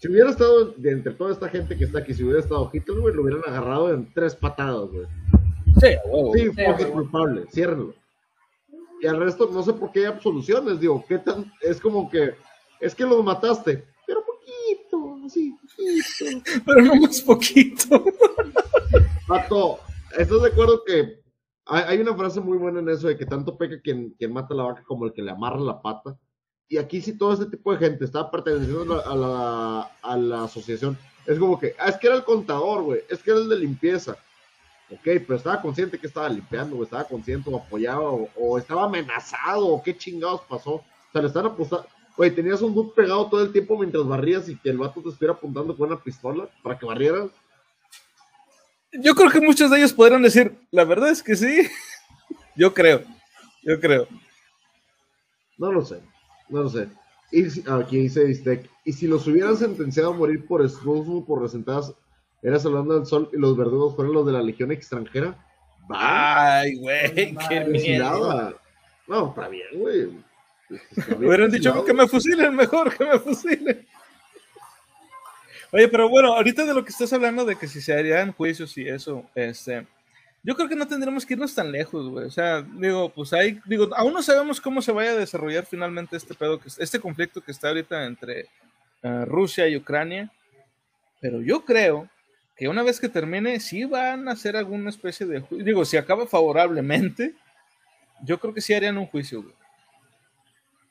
si 0.00 0.08
hubiera 0.08 0.30
estado 0.30 0.72
de 0.76 0.90
entre 0.90 1.12
toda 1.12 1.32
esta 1.32 1.48
gente 1.48 1.76
que 1.76 1.84
está 1.84 1.98
aquí, 1.98 2.14
si 2.14 2.24
hubiera 2.24 2.40
estado 2.40 2.70
Hitler, 2.72 2.98
güey, 2.98 3.14
lo 3.14 3.22
hubieran 3.22 3.42
agarrado 3.46 3.92
en 3.92 4.12
tres 4.14 4.34
patadas, 4.34 4.88
güey. 4.90 5.06
Sí, 5.80 5.88
huevo. 6.06 6.32
Sí, 6.34 6.40
Sí, 6.40 6.48
porque 6.48 6.82
es 6.82 6.90
güey. 6.90 6.92
culpable, 6.92 7.44
ciérrenlo. 7.52 7.94
Y 9.02 9.06
al 9.06 9.18
resto, 9.18 9.50
no 9.52 9.62
sé 9.62 9.72
por 9.74 9.92
qué 9.92 10.00
hay 10.00 10.06
absoluciones, 10.06 10.80
digo, 10.80 11.04
¿qué 11.08 11.18
tan? 11.18 11.52
Es 11.60 11.80
como 11.80 12.08
que, 12.10 12.34
es 12.80 12.94
que 12.94 13.04
los 13.04 13.22
mataste, 13.22 13.84
pero 14.06 14.24
poquito, 14.24 15.18
así, 15.26 15.54
poquito. 15.60 16.42
Pero 16.64 16.82
no 16.82 16.94
más 16.96 17.20
poquito. 17.20 18.04
Pato, 19.26 19.78
¿estás 20.18 20.42
de 20.42 20.48
acuerdo 20.48 20.82
que 20.84 21.21
hay, 21.72 21.98
una 22.00 22.14
frase 22.14 22.40
muy 22.40 22.58
buena 22.58 22.80
en 22.80 22.88
eso 22.88 23.08
de 23.08 23.16
que 23.16 23.26
tanto 23.26 23.56
peca 23.56 23.80
quien, 23.80 24.14
mata 24.30 24.54
la 24.54 24.64
vaca 24.64 24.82
como 24.84 25.06
el 25.06 25.12
que 25.12 25.22
le 25.22 25.30
amarra 25.30 25.58
la 25.60 25.80
pata? 25.80 26.18
Y 26.68 26.78
aquí 26.78 27.00
sí 27.00 27.16
todo 27.16 27.32
este 27.32 27.46
tipo 27.46 27.72
de 27.72 27.78
gente 27.78 28.04
está 28.04 28.30
perteneciendo 28.30 28.94
a 28.94 28.96
la, 28.96 29.02
a 29.02 29.16
la, 29.16 29.90
a 30.02 30.16
la 30.16 30.44
asociación. 30.44 30.96
Es 31.26 31.38
como 31.38 31.58
que, 31.58 31.74
ah, 31.78 31.88
es 31.88 31.96
que 31.96 32.06
era 32.06 32.16
el 32.16 32.24
contador, 32.24 32.82
güey, 32.82 33.00
es 33.08 33.22
que 33.22 33.30
era 33.30 33.40
el 33.40 33.48
de 33.48 33.58
limpieza. 33.58 34.16
Ok, 34.90 35.02
pero 35.04 35.36
estaba 35.36 35.62
consciente 35.62 35.98
que 35.98 36.06
estaba 36.06 36.28
limpiando, 36.28 36.76
o 36.76 36.82
estaba 36.82 37.04
consciente 37.04 37.48
o 37.48 37.56
apoyaba, 37.56 38.10
o, 38.10 38.28
o 38.36 38.58
estaba 38.58 38.84
amenazado, 38.84 39.66
o 39.66 39.82
qué 39.82 39.96
chingados 39.96 40.42
pasó. 40.42 40.74
O 40.74 40.84
sea, 41.12 41.22
le 41.22 41.28
están 41.28 41.46
apostando. 41.46 41.86
Oye, 42.16 42.30
tenías 42.30 42.60
un 42.60 42.74
dude 42.74 42.92
pegado 42.94 43.26
todo 43.28 43.42
el 43.42 43.52
tiempo 43.52 43.78
mientras 43.78 44.06
barrías 44.06 44.48
y 44.48 44.56
que 44.56 44.68
el 44.68 44.78
vato 44.78 45.00
te 45.00 45.08
estuviera 45.08 45.32
apuntando 45.32 45.74
con 45.74 45.88
una 45.90 46.02
pistola 46.02 46.48
para 46.62 46.78
que 46.78 46.84
barrieras. 46.84 47.30
Yo 49.00 49.14
creo 49.14 49.30
que 49.30 49.40
muchos 49.40 49.70
de 49.70 49.78
ellos 49.78 49.92
podrán 49.92 50.22
decir, 50.22 50.52
la 50.70 50.84
verdad 50.84 51.10
es 51.10 51.22
que 51.22 51.34
sí. 51.36 51.68
Yo 52.56 52.74
creo, 52.74 53.02
yo 53.62 53.80
creo. 53.80 54.06
No 55.56 55.72
lo 55.72 55.82
sé, 55.82 56.00
no 56.50 56.62
lo 56.64 56.68
sé. 56.68 56.86
Y 57.30 57.48
si- 57.48 57.64
ah, 57.66 57.76
aquí 57.82 57.96
dice 57.96 58.24
Bistec, 58.24 58.68
y 58.84 58.92
si 58.92 59.06
los 59.06 59.26
hubieran 59.26 59.56
sentenciado 59.56 60.10
a 60.10 60.16
morir 60.16 60.44
por 60.46 60.62
esnusmo, 60.62 61.24
por 61.24 61.40
resentadas, 61.40 61.94
eras 62.42 62.66
hablando 62.66 62.94
del 62.94 63.06
sol 63.06 63.30
y 63.32 63.38
los 63.38 63.56
verdugos 63.56 63.96
fueron 63.96 64.12
los 64.12 64.26
de 64.26 64.32
la 64.32 64.42
legión 64.42 64.70
extranjera, 64.70 65.34
Ay, 65.88 66.76
güey, 66.76 67.34
qué 67.48 67.64
miedo. 67.64 68.54
No, 69.08 69.28
está 69.30 69.48
bien, 69.48 69.66
güey. 69.74 70.10
Hubieran 71.18 71.50
dicho 71.50 71.84
que 71.84 71.92
me 71.94 72.06
fusilen 72.06 72.54
mejor, 72.54 72.94
que 72.96 73.04
me 73.04 73.18
fusilen. 73.18 73.86
Oye, 75.72 75.88
pero 75.88 76.08
bueno, 76.08 76.34
ahorita 76.34 76.66
de 76.66 76.74
lo 76.74 76.84
que 76.84 76.90
estás 76.90 77.12
hablando 77.14 77.46
de 77.46 77.56
que 77.56 77.66
si 77.66 77.80
se 77.80 77.94
harían 77.94 78.32
juicios 78.32 78.76
y 78.76 78.86
eso, 78.86 79.24
este, 79.34 79.86
yo 80.42 80.54
creo 80.54 80.68
que 80.68 80.76
no 80.76 80.86
tendremos 80.86 81.24
que 81.24 81.32
irnos 81.32 81.54
tan 81.54 81.72
lejos, 81.72 82.10
güey. 82.10 82.26
O 82.26 82.30
sea, 82.30 82.60
digo, 82.60 83.08
pues 83.08 83.32
hay, 83.32 83.58
digo, 83.64 83.88
aún 83.96 84.12
no 84.12 84.22
sabemos 84.22 84.60
cómo 84.60 84.82
se 84.82 84.92
vaya 84.92 85.12
a 85.12 85.16
desarrollar 85.16 85.64
finalmente 85.64 86.16
este 86.16 86.34
pedo, 86.34 86.60
que, 86.60 86.68
este 86.78 87.00
conflicto 87.00 87.40
que 87.40 87.52
está 87.52 87.68
ahorita 87.68 88.04
entre 88.04 88.48
ah, 89.02 89.24
Rusia 89.26 89.66
y 89.66 89.76
Ucrania, 89.76 90.30
pero 91.20 91.40
yo 91.40 91.64
creo 91.64 92.08
que 92.56 92.68
una 92.68 92.82
vez 92.82 93.00
que 93.00 93.08
termine, 93.08 93.58
sí 93.58 93.84
van 93.84 94.28
a 94.28 94.32
hacer 94.32 94.56
alguna 94.56 94.90
especie 94.90 95.24
de 95.24 95.40
juicio. 95.40 95.64
Digo, 95.64 95.84
si 95.86 95.96
acaba 95.96 96.26
favorablemente, 96.26 97.34
yo 98.22 98.38
creo 98.38 98.52
que 98.52 98.60
sí 98.60 98.74
harían 98.74 98.98
un 98.98 99.06
juicio, 99.06 99.42
güey. 99.42 99.54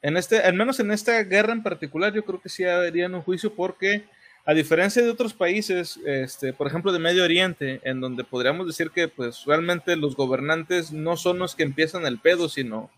En 0.02 0.18
este, 0.18 0.40
al 0.40 0.56
menos 0.56 0.80
en 0.80 0.90
esta 0.90 1.22
guerra 1.24 1.54
en 1.54 1.62
particular, 1.62 2.12
yo 2.14 2.26
creo 2.26 2.42
que 2.42 2.50
sí 2.50 2.64
harían 2.64 3.14
un 3.14 3.22
juicio 3.22 3.54
porque, 3.54 4.06
a 4.46 4.54
diferencia 4.54 5.02
de 5.04 5.10
otros 5.10 5.34
países, 5.34 6.00
este, 6.06 6.52
por 6.54 6.68
ejemplo, 6.68 6.92
de 6.92 7.00
Medio 7.00 7.24
Oriente, 7.24 7.80
en 7.84 8.02
donde 8.02 8.24
podríamos 8.24 8.66
decir 8.68 8.90
que, 8.92 9.08
pues, 9.08 9.46
realmente 9.46 9.96
los 9.96 10.16
gobernantes 10.16 10.92
no 10.92 11.16
son 11.18 11.40
los 11.40 11.56
que 11.56 11.64
empiezan 11.64 12.06
el 12.06 12.20
pedo, 12.20 12.50
sino, 12.50 12.90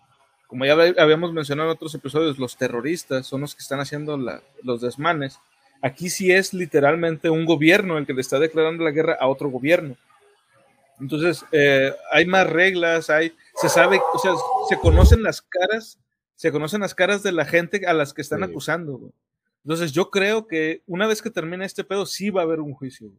como 0.47 0.65
ya 0.65 0.75
hab- 0.75 0.99
habíamos 0.99 1.33
mencionado 1.33 1.69
en 1.69 1.75
otros 1.75 1.93
episodios, 1.95 2.37
los 2.39 2.55
terroristas 2.57 3.27
son 3.27 3.41
los 3.41 3.55
que 3.55 3.61
están 3.61 3.79
haciendo 3.81 4.17
la- 4.17 4.41
los 4.63 4.81
desmanes. 4.81 5.39
Aquí 5.81 6.09
sí 6.09 6.31
es 6.31 6.53
literalmente 6.53 7.29
un 7.29 7.43
gobierno 7.45 7.97
el 7.97 8.05
que 8.05 8.13
le 8.13 8.21
está 8.21 8.39
declarando 8.39 8.83
la 8.85 8.91
guerra 8.91 9.17
a 9.19 9.27
otro 9.27 9.49
gobierno. 9.49 9.97
Entonces, 10.99 11.43
eh, 11.51 11.91
hay 12.11 12.25
más 12.25 12.49
reglas, 12.49 13.09
hay, 13.09 13.33
se 13.55 13.67
sabe, 13.67 13.99
o 14.13 14.19
sea, 14.19 14.31
se 14.69 14.77
conocen 14.77 15.23
las 15.23 15.41
caras, 15.41 15.99
se 16.35 16.51
conocen 16.51 16.81
las 16.81 16.95
caras 16.95 17.23
de 17.23 17.31
la 17.33 17.45
gente 17.45 17.85
a 17.85 17.93
las 17.93 18.13
que 18.13 18.21
están 18.21 18.39
Sí. 18.39 18.45
acusando. 18.45 18.93
güey. 18.97 19.11
Entonces, 19.63 19.91
yo 19.93 20.09
creo 20.09 20.47
que 20.47 20.83
una 20.87 21.07
vez 21.07 21.21
que 21.21 21.29
termine 21.29 21.65
este 21.65 21.83
pedo, 21.83 22.05
sí 22.05 22.29
va 22.29 22.41
a 22.41 22.43
haber 22.45 22.59
un 22.59 22.73
juicio. 22.73 23.11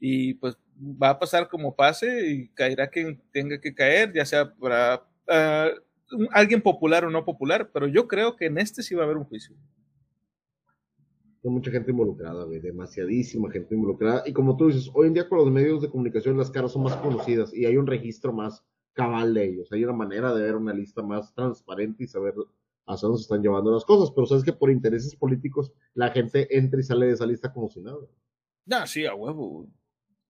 Y 0.00 0.34
pues 0.34 0.56
va 0.80 1.10
a 1.10 1.18
pasar 1.18 1.48
como 1.48 1.74
pase 1.76 2.26
y 2.30 2.48
caerá 2.48 2.88
quien 2.88 3.22
tenga 3.32 3.60
que 3.60 3.74
caer, 3.74 4.12
ya 4.12 4.24
sea 4.24 4.52
para 4.54 5.06
un- 6.12 6.28
alguien 6.32 6.60
popular 6.62 7.04
o 7.04 7.10
no 7.10 7.24
popular, 7.24 7.70
pero 7.72 7.86
yo 7.86 8.06
creo 8.08 8.36
que 8.36 8.46
en 8.46 8.58
este 8.58 8.82
sí 8.82 8.94
va 8.94 9.02
a 9.02 9.04
haber 9.06 9.16
un 9.16 9.24
juicio. 9.24 9.54
Hay 11.44 11.50
mucha 11.50 11.70
gente 11.72 11.90
involucrada, 11.90 12.44
güey, 12.44 12.60
demasiadísima 12.60 13.50
gente 13.50 13.74
involucrada. 13.74 14.22
Y 14.26 14.32
como 14.32 14.56
tú 14.56 14.68
dices, 14.68 14.90
hoy 14.94 15.08
en 15.08 15.14
día 15.14 15.28
con 15.28 15.38
los 15.38 15.50
medios 15.50 15.82
de 15.82 15.90
comunicación 15.90 16.38
las 16.38 16.50
caras 16.50 16.72
son 16.72 16.84
más 16.84 16.96
conocidas 16.96 17.52
y 17.52 17.66
hay 17.66 17.76
un 17.76 17.86
registro 17.86 18.32
más 18.32 18.64
cabal 18.92 19.34
de 19.34 19.46
ellos. 19.46 19.72
Hay 19.72 19.82
una 19.84 19.92
manera 19.92 20.32
de 20.34 20.42
ver 20.42 20.54
una 20.56 20.72
lista 20.72 21.02
más 21.02 21.34
transparente 21.34 22.04
y 22.04 22.06
saber 22.06 22.34
hacia 22.86 23.06
dónde 23.06 23.18
se 23.18 23.22
están 23.22 23.42
llevando 23.42 23.70
las 23.72 23.84
cosas. 23.84 24.10
Pero 24.14 24.26
sabes 24.26 24.44
que 24.44 24.52
por 24.52 24.70
intereses 24.70 25.14
políticos 25.16 25.72
la 25.94 26.10
gente 26.10 26.56
entra 26.56 26.80
y 26.80 26.82
sale 26.84 27.06
de 27.06 27.12
esa 27.12 27.26
lista 27.26 27.52
como 27.52 27.68
si 27.68 27.80
nada. 27.80 27.98
No, 28.66 28.86
sí, 28.86 29.04
a 29.06 29.14
huevo. 29.14 29.66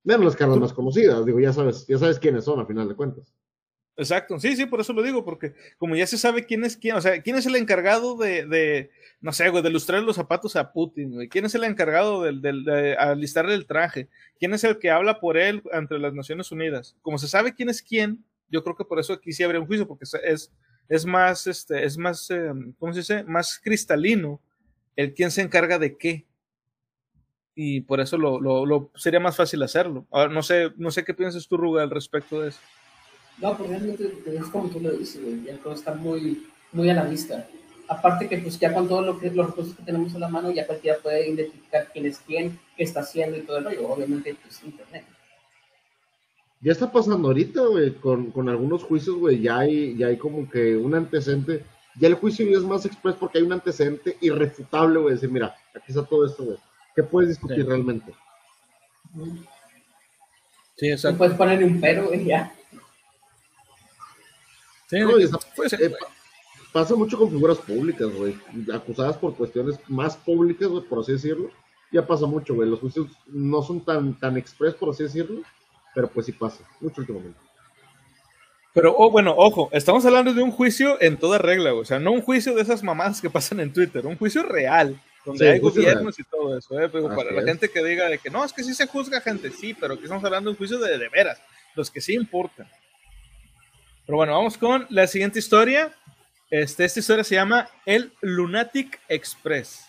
Menos 0.05 0.24
las 0.24 0.36
caras 0.36 0.57
más 0.59 0.72
conocidas, 0.72 1.24
digo, 1.24 1.38
ya 1.38 1.53
sabes, 1.53 1.86
ya 1.86 1.96
sabes 1.98 2.18
quiénes 2.18 2.44
son 2.44 2.59
a 2.61 2.66
final 2.66 2.88
de 2.88 2.96
cuentas. 2.96 3.32
Exacto, 3.94 4.40
sí, 4.40 4.57
sí, 4.57 4.64
por 4.64 4.80
eso 4.80 4.94
lo 4.94 5.03
digo, 5.03 5.22
porque 5.22 5.55
como 5.76 5.94
ya 5.94 6.07
se 6.07 6.16
sabe 6.16 6.46
quién 6.46 6.64
es 6.64 6.78
quién, 6.78 6.96
o 6.96 7.00
sea, 7.03 7.20
quién 7.22 7.36
es 7.36 7.44
el 7.44 7.55
encargado 7.57 8.16
de, 8.16 8.46
de 8.46 8.90
no 9.20 9.32
sé, 9.34 9.50
güey, 9.50 9.62
de 9.62 9.68
lustrar 9.68 10.03
los 10.03 10.16
zapatos 10.16 10.57
a 10.57 10.72
Putin, 10.72 11.12
güey, 11.12 11.28
quién 11.28 11.44
es 11.44 11.55
el 11.55 11.62
encargado 11.64 12.22
del, 12.22 12.40
del- 12.40 12.64
de 12.64 12.96
alistarle 12.96 13.55
el 13.55 13.66
traje, 13.66 14.09
quién 14.40 14.55
es 14.55 14.64
el 14.64 14.78
que 14.78 14.90
habla 14.90 15.20
por 15.20 15.36
él 15.36 15.62
ante 15.72 15.98
las 15.98 16.14
Naciones 16.14 16.50
Unidas. 16.50 16.96
Como 17.03 17.18
se 17.18 17.28
sabe 17.28 17.55
quién 17.55 17.68
es 17.68 17.82
quién, 17.82 18.24
yo 18.48 18.64
creo 18.64 18.74
que 18.76 18.86
por 18.86 18.98
eso 18.98 19.12
aquí 19.12 19.30
sí 19.32 19.42
habría 19.44 19.61
un 19.61 19.66
juicio, 19.66 19.86
porque 19.86 20.05
es- 20.24 20.50
es, 20.89 21.05
más, 21.05 21.47
este, 21.47 21.85
es 21.85 21.97
más, 21.99 22.30
eh, 22.30 22.51
¿cómo 22.78 22.93
se 22.93 23.01
dice? 23.01 23.24
Más 23.24 23.61
cristalino 23.62 24.41
el 24.97 25.14
quién 25.14 25.30
se 25.30 25.43
encarga 25.43 25.78
de 25.78 25.97
qué. 25.97 26.26
Y 27.55 27.83
por 27.83 28.01
eso 28.01 28.16
lo, 28.16 28.41
lo, 28.41 28.91
sería 28.95 29.20
más 29.20 29.37
fácil 29.37 29.62
hacerlo. 29.62 30.07
Ahora, 30.11 30.33
no 30.33 30.43
sé, 30.43 30.72
no 30.76 30.91
sé 30.91 31.05
qué 31.05 31.12
piensas 31.12 31.47
tú, 31.47 31.57
Ruga, 31.57 31.83
al 31.83 31.91
respecto 31.91 32.41
de 32.41 32.49
eso. 32.49 32.61
No, 33.39 33.57
pues 33.57 33.68
realmente 33.68 34.12
es 34.26 34.45
como 34.47 34.68
tú 34.68 34.80
lo 34.80 34.91
dices, 34.93 35.22
güey, 35.22 35.45
ya 35.45 35.57
todo 35.59 35.74
está 35.74 35.95
muy, 35.95 36.47
muy 36.72 36.89
a 36.89 36.95
la 36.95 37.05
vista. 37.05 37.47
Aparte 37.89 38.28
que 38.28 38.39
pues 38.39 38.59
ya 38.59 38.72
con 38.72 38.89
todo 38.89 39.03
lo 39.03 39.12
los 39.14 39.47
recursos 39.47 39.74
que 39.74 39.83
tenemos 39.83 40.14
a 40.14 40.18
la 40.18 40.28
mano, 40.28 40.51
ya 40.51 40.66
cualquiera 40.66 40.99
puede 40.99 41.28
identificar 41.28 41.89
quién 41.93 42.07
es 42.07 42.18
quién, 42.20 42.59
qué 42.76 42.85
está 42.85 43.01
haciendo 43.01 43.37
y 43.37 43.43
todo 43.43 43.59
el 43.59 43.64
rollo. 43.64 43.89
Obviamente, 43.89 44.35
pues 44.43 44.62
internet. 44.62 45.05
Ya 46.62 46.72
está 46.72 46.90
pasando 46.92 47.28
ahorita, 47.28 47.60
güey, 47.66 47.92
con, 47.96 48.30
con 48.30 48.48
algunos 48.48 48.84
juicios, 48.84 49.16
güey, 49.16 49.40
ya 49.40 49.58
hay, 49.58 49.96
ya 49.96 50.06
hay 50.06 50.16
como 50.16 50.48
que 50.48 50.76
un 50.76 50.94
antecedente. 50.94 51.64
Ya 51.98 52.08
el 52.08 52.14
juicio 52.14 52.46
ya 52.48 52.56
es 52.56 52.62
más 52.62 52.86
express 52.86 53.16
porque 53.16 53.38
hay 53.38 53.44
un 53.44 53.52
antecedente 53.52 54.16
irrefutable, 54.20 55.00
güey. 55.00 55.14
Decir, 55.14 55.30
mira, 55.30 55.54
aquí 55.74 55.86
está 55.88 56.04
todo 56.04 56.24
esto, 56.24 56.44
güey. 56.44 56.56
¿Qué 56.94 57.02
puedes 57.02 57.30
discutir 57.30 57.58
Sí. 57.58 57.68
realmente? 57.68 58.14
Sí, 60.76 60.88
No 60.88 60.94
exacto. 60.94 61.18
puedes 61.18 61.34
ponerle 61.34 61.64
un 61.66 61.80
pero, 61.80 62.06
güey, 62.06 62.24
ya. 62.24 62.52
Sí, 64.88 65.00
No, 65.00 65.10
pues, 65.56 65.72
eh, 65.74 65.90
pa- 65.90 66.06
pasa 66.72 66.94
mucho 66.94 67.18
con 67.18 67.30
figuras 67.30 67.58
públicas, 67.58 68.08
güey. 68.14 68.36
Acusadas 68.72 69.16
por 69.16 69.34
cuestiones 69.34 69.78
más 69.88 70.16
públicas, 70.16 70.68
güey, 70.68 70.84
por 70.84 71.00
así 71.00 71.12
decirlo. 71.12 71.50
Ya 71.90 72.06
pasa 72.06 72.26
mucho, 72.26 72.54
güey. 72.54 72.68
Los 72.68 72.80
juicios 72.80 73.08
no 73.26 73.62
son 73.62 73.80
tan, 73.84 74.18
tan 74.18 74.36
express, 74.36 74.74
por 74.74 74.90
así 74.90 75.02
decirlo. 75.02 75.42
Pero 75.95 76.09
pues 76.09 76.26
sí 76.26 76.32
pasa, 76.32 76.64
mucho 76.80 77.01
últimamente. 77.01 77.38
Pero, 78.74 78.95
oh, 78.97 79.11
bueno, 79.11 79.34
ojo, 79.36 79.68
estamos 79.72 80.05
hablando 80.07 80.32
de 80.32 80.43
un 80.43 80.51
juicio 80.51 80.97
en 81.01 81.18
toda 81.18 81.36
regla, 81.36 81.74
o 81.74 81.84
sea, 81.84 81.99
no 81.99 82.12
un 82.12 82.22
juicio 82.22 82.55
de 82.55 82.62
esas 82.62 82.82
mamadas 82.82 83.20
que 83.20 83.28
pasan 83.28 83.61
en 83.61 83.72
Twitter, 83.72 84.07
un 84.07 84.16
juicio 84.16 84.43
real, 84.43 84.99
donde 85.26 85.45
Sí, 85.45 85.51
hay 85.51 85.59
gobiernos 85.61 86.18
y 86.18 86.24
todo 86.24 86.57
eso, 86.57 86.80
¿eh? 86.80 86.88
Pero 86.88 87.09
para 87.09 87.30
la 87.32 87.40
es. 87.40 87.47
gente 87.47 87.68
que 87.68 87.84
diga 87.84 88.09
de 88.09 88.18
que 88.18 88.30
no, 88.30 88.45
es 88.45 88.53
que 88.53 88.64
sí 88.64 88.72
se 88.72 88.86
juzga 88.86 89.20
gente, 89.20 89.51
sí, 89.51 89.74
pero 89.74 89.95
aquí 89.95 90.05
estamos 90.05 90.24
hablando 90.24 90.49
de 90.49 90.53
un 90.53 90.59
juicio 90.59 90.78
de 90.78 90.97
de 90.97 91.09
veras, 91.11 91.40
los 91.74 91.90
que 91.90 92.01
sí 92.01 92.14
importan. 92.14 92.66
Pero 94.07 94.16
bueno, 94.16 94.32
vamos 94.32 94.57
con 94.59 94.86
la 94.88 95.07
siguiente 95.07 95.38
historia. 95.38 95.93
Este, 96.51 96.84
esta 96.84 97.01
historia 97.01 97.24
se 97.24 97.34
llama 97.34 97.68
El 97.86 98.12
Lunatic 98.20 99.01
Express. 99.09 99.86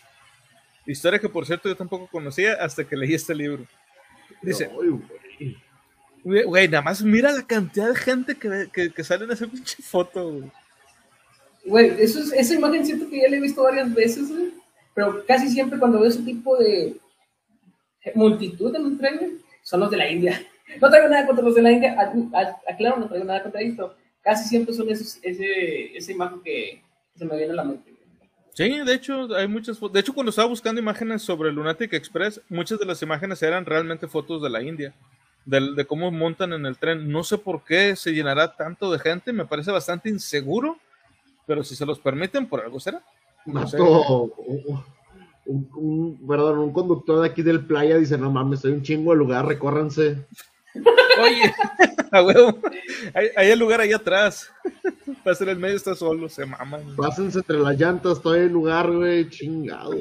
Historia 0.85 1.19
que, 1.19 1.29
por 1.29 1.45
cierto, 1.45 1.67
yo 1.67 1.75
tampoco 1.75 2.07
conocía 2.07 2.53
hasta 2.53 2.83
que 2.83 2.95
leí 2.95 3.13
este 3.13 3.33
libro. 3.33 3.65
Dice, 4.41 4.69
Ay, 4.69 4.89
güey. 6.23 6.67
Nada 6.67 6.81
más 6.83 7.01
mira 7.03 7.31
la 7.31 7.45
cantidad 7.45 7.89
de 7.89 7.95
gente 7.95 8.35
que, 8.35 8.69
que, 8.73 8.91
que 8.91 9.03
sale 9.03 9.25
en 9.25 9.31
esa 9.31 9.47
pinche 9.47 9.81
foto, 9.83 10.31
güey. 10.31 10.51
Güey, 11.65 11.93
eso 11.99 12.19
es- 12.19 12.33
esa 12.33 12.55
imagen 12.55 12.85
siento 12.85 13.09
que 13.09 13.21
ya 13.21 13.29
la 13.29 13.37
he 13.37 13.41
visto 13.41 13.63
varias 13.63 13.93
veces, 13.93 14.29
güey. 14.29 14.51
Pero 14.93 15.25
casi 15.25 15.49
siempre 15.49 15.79
cuando 15.79 15.99
veo 15.99 16.09
ese 16.09 16.21
tipo 16.21 16.57
de 16.57 16.95
multitud 18.15 18.75
en 18.75 18.85
un 18.85 18.97
tren, 18.97 19.39
son 19.63 19.79
los 19.79 19.91
de 19.91 19.97
la 19.97 20.09
India. 20.09 20.41
No 20.81 20.89
traigo 20.89 21.07
nada 21.07 21.27
contra 21.27 21.43
los 21.45 21.53
de 21.53 21.61
la 21.61 21.71
India, 21.71 21.93
a- 21.99 22.39
a- 22.39 22.71
aclaro, 22.73 22.97
no 22.97 23.07
traigo 23.07 23.25
nada 23.25 23.43
contra 23.43 23.61
esto. 23.61 23.95
Casi 24.23 24.47
siempre 24.49 24.73
son 24.73 24.89
esos, 24.89 25.19
ese, 25.21 25.95
esa 25.95 26.11
imagen 26.11 26.41
que 26.41 26.81
se 27.15 27.25
me 27.25 27.35
viene 27.37 27.51
a 27.53 27.57
la 27.57 27.63
mente. 27.65 27.93
Sí, 28.55 28.79
de 28.83 28.93
hecho, 28.93 29.35
hay 29.35 29.47
muchas 29.47 29.77
fotos. 29.77 29.93
De 29.93 29.99
hecho, 29.99 30.13
cuando 30.13 30.29
estaba 30.31 30.47
buscando 30.47 30.81
imágenes 30.81 31.21
sobre 31.21 31.49
el 31.49 31.55
Lunatic 31.55 31.93
Express, 31.93 32.41
muchas 32.49 32.79
de 32.79 32.85
las 32.85 33.01
imágenes 33.03 33.43
eran 33.43 33.65
realmente 33.65 34.07
fotos 34.07 34.41
de 34.41 34.49
la 34.49 34.63
India, 34.63 34.95
de, 35.45 35.85
cómo 35.85 36.11
montan 36.11 36.53
en 36.53 36.65
el 36.65 36.77
tren. 36.77 37.09
No 37.11 37.23
sé 37.23 37.37
por 37.37 37.63
qué 37.63 37.95
se 37.95 38.11
llenará 38.13 38.55
tanto 38.55 38.91
de 38.91 38.99
gente, 38.99 39.33
me 39.33 39.45
parece 39.45 39.71
bastante 39.71 40.09
inseguro, 40.09 40.77
pero 41.45 41.63
si 41.63 41.75
se 41.75 41.85
los 41.85 41.99
permiten, 41.99 42.47
por 42.47 42.61
algo 42.61 42.79
será. 42.79 43.01
No. 43.45 43.61
Mato, 43.61 44.33
un, 44.37 44.83
un- 45.45 45.69
un- 45.75 46.27
perdón, 46.27 46.59
un 46.59 46.71
conductor 46.73 47.19
de 47.21 47.27
aquí 47.27 47.41
del 47.41 47.65
playa 47.65 47.97
dice, 47.97 48.17
no 48.17 48.31
mames, 48.31 48.63
hay 48.63 48.71
un 48.71 48.81
chingo 48.81 49.11
de 49.11 49.17
lugar, 49.17 49.45
recórranse. 49.45 50.25
Oye, 51.21 51.53
a 52.11 52.23
huevo, 52.23 52.57
hay, 53.13 53.27
hay 53.35 53.51
el 53.51 53.59
lugar 53.59 53.81
ahí 53.81 53.91
atrás. 53.93 54.49
Va 55.27 55.33
a 55.33 55.35
ser 55.35 55.49
el 55.49 55.57
medio, 55.59 55.75
está 55.75 55.93
solo, 55.95 56.27
se 56.29 56.45
maman. 56.45 56.95
Pásense 56.95 57.39
entre 57.39 57.59
las 57.59 57.77
llantas, 57.77 58.21
todavía 58.21 58.45
hay 58.45 58.49
lugar, 58.49 58.89
güey, 58.91 59.29
chingado. 59.29 59.93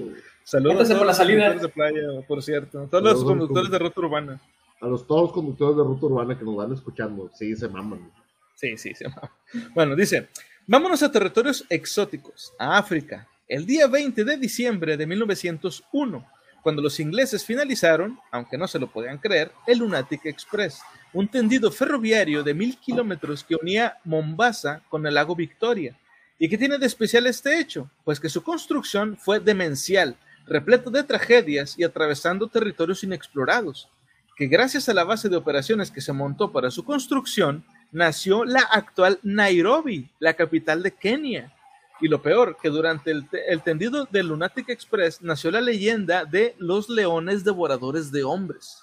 Saludos 0.44 0.90
a 0.90 0.96
por 0.98 1.06
la 1.06 1.06
todos 1.06 1.06
los 1.06 1.16
salida. 1.16 1.48
conductores 1.48 1.62
de 1.62 1.68
playa, 1.68 2.26
por 2.26 2.42
cierto. 2.42 2.88
Todos 2.90 3.04
los 3.04 3.24
conductores 3.24 3.68
condu- 3.68 3.72
de 3.72 3.78
ruta 3.78 4.00
urbana. 4.00 4.40
A 4.82 4.88
los 4.88 5.06
todos 5.06 5.22
los 5.22 5.32
conductores 5.32 5.76
de 5.76 5.84
ruta 5.84 6.06
urbana 6.06 6.36
que 6.36 6.44
nos 6.44 6.56
van 6.56 6.72
escuchando, 6.72 7.30
sí, 7.32 7.54
se 7.54 7.68
maman. 7.68 8.10
Sí, 8.56 8.76
sí, 8.76 8.92
se 8.94 9.04
llama. 9.04 9.32
Bueno, 9.76 9.94
dice, 9.94 10.28
vámonos 10.66 11.04
a 11.04 11.12
territorios 11.12 11.64
exóticos, 11.68 12.52
a 12.58 12.78
África, 12.78 13.28
el 13.46 13.64
día 13.64 13.86
20 13.86 14.24
de 14.24 14.36
diciembre 14.36 14.96
de 14.96 15.06
1901, 15.06 16.26
cuando 16.64 16.82
los 16.82 16.98
ingleses 16.98 17.44
finalizaron, 17.44 18.18
aunque 18.32 18.58
no 18.58 18.66
se 18.66 18.80
lo 18.80 18.90
podían 18.90 19.18
creer, 19.18 19.52
el 19.68 19.78
Lunatic 19.78 20.26
Express, 20.26 20.80
un 21.12 21.28
tendido 21.28 21.70
ferroviario 21.70 22.42
de 22.42 22.52
mil 22.52 22.76
kilómetros 22.78 23.44
que 23.44 23.54
unía 23.54 23.98
Mombasa 24.02 24.82
con 24.88 25.06
el 25.06 25.14
lago 25.14 25.36
Victoria. 25.36 25.96
¿Y 26.40 26.48
qué 26.48 26.58
tiene 26.58 26.78
de 26.78 26.86
especial 26.86 27.28
este 27.28 27.60
hecho? 27.60 27.88
Pues 28.02 28.18
que 28.18 28.28
su 28.28 28.42
construcción 28.42 29.16
fue 29.16 29.38
demencial, 29.38 30.16
repleto 30.44 30.90
de 30.90 31.04
tragedias 31.04 31.78
y 31.78 31.84
atravesando 31.84 32.48
territorios 32.48 33.04
inexplorados 33.04 33.88
que 34.36 34.46
gracias 34.46 34.88
a 34.88 34.94
la 34.94 35.04
base 35.04 35.28
de 35.28 35.36
operaciones 35.36 35.90
que 35.90 36.00
se 36.00 36.12
montó 36.12 36.52
para 36.52 36.70
su 36.70 36.84
construcción, 36.84 37.64
nació 37.90 38.44
la 38.44 38.60
actual 38.60 39.18
Nairobi, 39.22 40.08
la 40.18 40.34
capital 40.34 40.82
de 40.82 40.92
Kenia. 40.92 41.52
Y 42.00 42.08
lo 42.08 42.20
peor, 42.20 42.56
que 42.60 42.68
durante 42.68 43.10
el, 43.12 43.28
te- 43.28 43.52
el 43.52 43.62
tendido 43.62 44.06
del 44.10 44.28
Lunatic 44.28 44.68
Express 44.70 45.22
nació 45.22 45.50
la 45.50 45.60
leyenda 45.60 46.24
de 46.24 46.56
los 46.58 46.88
leones 46.88 47.44
devoradores 47.44 48.10
de 48.10 48.24
hombres. 48.24 48.82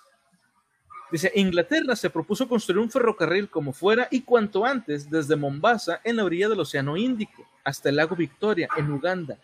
Dice, 1.11 1.31
Inglaterra 1.35 1.95
se 1.95 2.09
propuso 2.11 2.47
construir 2.47 2.77
un 2.79 2.91
ferrocarril 2.91 3.49
como 3.49 3.73
fuera 3.73 4.07
y 4.11 4.21
cuanto 4.21 4.63
antes 4.63 5.09
desde 5.09 5.35
Mombasa 5.35 5.99
en 6.03 6.17
la 6.17 6.23
orilla 6.23 6.47
del 6.47 6.59
Océano 6.59 6.95
Índico 6.95 7.45
hasta 7.63 7.89
el 7.89 7.95
lago 7.95 8.15
Victoria 8.15 8.69
en 8.77 8.91
Uganda. 8.91 9.35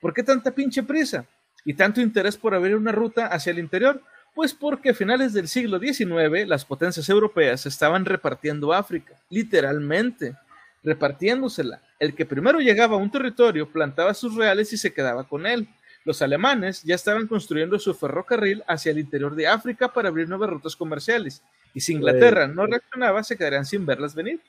¿Por 0.00 0.12
qué 0.12 0.24
tanta 0.24 0.50
pinche 0.50 0.82
prisa? 0.82 1.24
¿Y 1.64 1.74
tanto 1.74 2.00
interés 2.00 2.36
por 2.36 2.54
abrir 2.56 2.74
una 2.74 2.90
ruta 2.90 3.28
hacia 3.28 3.52
el 3.52 3.60
interior? 3.60 4.02
Pues 4.34 4.54
porque 4.54 4.90
a 4.90 4.94
finales 4.94 5.34
del 5.34 5.46
siglo 5.46 5.78
XIX 5.78 6.46
las 6.46 6.64
potencias 6.64 7.08
europeas 7.08 7.66
estaban 7.66 8.04
repartiendo 8.04 8.72
África, 8.72 9.14
literalmente, 9.28 10.34
repartiéndosela. 10.82 11.82
El 11.98 12.14
que 12.14 12.24
primero 12.24 12.58
llegaba 12.58 12.96
a 12.96 12.98
un 12.98 13.10
territorio 13.10 13.70
plantaba 13.70 14.14
sus 14.14 14.34
reales 14.34 14.72
y 14.72 14.78
se 14.78 14.92
quedaba 14.92 15.24
con 15.24 15.46
él. 15.46 15.68
Los 16.04 16.20
alemanes 16.22 16.82
ya 16.82 16.94
estaban 16.94 17.28
construyendo 17.28 17.78
su 17.78 17.94
ferrocarril 17.94 18.64
hacia 18.66 18.90
el 18.90 18.98
interior 18.98 19.36
de 19.36 19.46
África 19.46 19.92
para 19.92 20.08
abrir 20.08 20.28
nuevas 20.28 20.50
rutas 20.50 20.74
comerciales. 20.74 21.42
Y 21.74 21.80
si 21.80 21.92
Inglaterra 21.92 22.48
no 22.48 22.66
reaccionaba, 22.66 23.22
se 23.22 23.36
quedarían 23.36 23.64
sin 23.64 23.86
verlas 23.86 24.14
venir. 24.14 24.40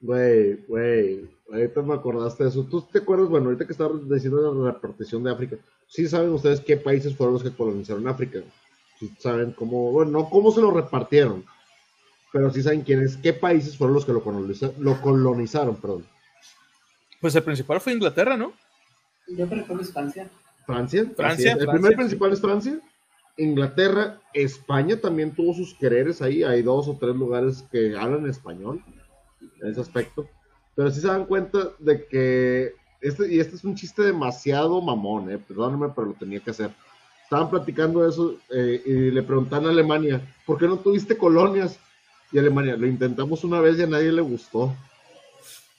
Güey, 0.00 0.56
güey, 0.68 1.30
ahorita 1.50 1.80
me 1.80 1.94
acordaste 1.94 2.44
de 2.44 2.50
eso. 2.50 2.64
¿Tú 2.64 2.82
te 2.82 2.98
acuerdas, 2.98 3.28
bueno, 3.28 3.46
ahorita 3.46 3.64
que 3.64 3.72
estabas 3.72 4.06
diciendo 4.08 4.52
la 4.54 4.72
repartición 4.72 5.24
de 5.24 5.32
África, 5.32 5.56
sí 5.86 6.06
saben 6.06 6.30
ustedes 6.30 6.60
qué 6.60 6.76
países 6.76 7.16
fueron 7.16 7.34
los 7.34 7.42
que 7.42 7.50
colonizaron 7.50 8.06
África? 8.06 8.40
Sí 8.98 9.12
saben 9.18 9.52
cómo, 9.52 9.90
bueno, 9.92 10.10
no 10.12 10.30
cómo 10.30 10.52
se 10.52 10.60
lo 10.60 10.70
repartieron, 10.70 11.44
pero 12.32 12.50
sí 12.50 12.62
saben 12.62 12.82
quiénes, 12.82 13.16
qué 13.16 13.32
países 13.32 13.76
fueron 13.76 13.94
los 13.94 14.04
que 14.04 14.12
lo, 14.12 14.22
coloniza- 14.22 14.72
lo 14.78 15.00
colonizaron, 15.00 15.76
perdón. 15.76 16.06
Pues 17.20 17.34
el 17.34 17.42
principal 17.42 17.80
fue 17.80 17.92
Inglaterra, 17.94 18.36
¿no? 18.36 18.52
Yo 19.28 19.46
creo 19.48 19.66
que 19.66 19.74
fue 19.74 19.84
Francia. 19.84 20.30
Francia. 20.66 21.04
Francia. 21.16 21.52
El 21.52 21.58
Francia. 21.58 21.72
primer 21.72 21.96
principal 21.96 22.32
es 22.32 22.40
Francia. 22.40 22.78
Inglaterra, 23.36 24.20
España 24.32 25.00
también 25.00 25.34
tuvo 25.34 25.54
sus 25.54 25.74
quereres 25.74 26.22
ahí. 26.22 26.42
Hay 26.44 26.62
dos 26.62 26.86
o 26.86 26.96
tres 27.00 27.16
lugares 27.16 27.64
que 27.72 27.96
hablan 27.96 28.28
español 28.28 28.82
en 29.60 29.70
ese 29.70 29.80
aspecto. 29.80 30.28
Pero 30.76 30.90
sí 30.90 31.00
se 31.00 31.06
dan 31.08 31.24
cuenta 31.26 31.70
de 31.78 32.06
que 32.06 32.74
este, 33.00 33.32
y 33.34 33.40
este 33.40 33.56
es 33.56 33.64
un 33.64 33.74
chiste 33.74 34.02
demasiado 34.02 34.80
mamón, 34.80 35.30
eh, 35.30 35.38
perdónenme, 35.38 35.88
pero 35.94 36.08
lo 36.08 36.14
tenía 36.14 36.40
que 36.40 36.50
hacer. 36.50 36.70
Estaban 37.24 37.50
platicando 37.50 38.08
eso 38.08 38.36
eh, 38.50 38.82
y 38.84 38.92
le 39.10 39.22
preguntan 39.22 39.66
a 39.66 39.70
Alemania, 39.70 40.20
¿por 40.46 40.58
qué 40.58 40.66
no 40.66 40.78
tuviste 40.78 41.16
colonias? 41.16 41.78
Y 42.30 42.38
Alemania, 42.38 42.76
lo 42.76 42.86
intentamos 42.86 43.42
una 43.44 43.60
vez 43.60 43.78
y 43.78 43.82
a 43.82 43.86
nadie 43.86 44.12
le 44.12 44.22
gustó. 44.22 44.74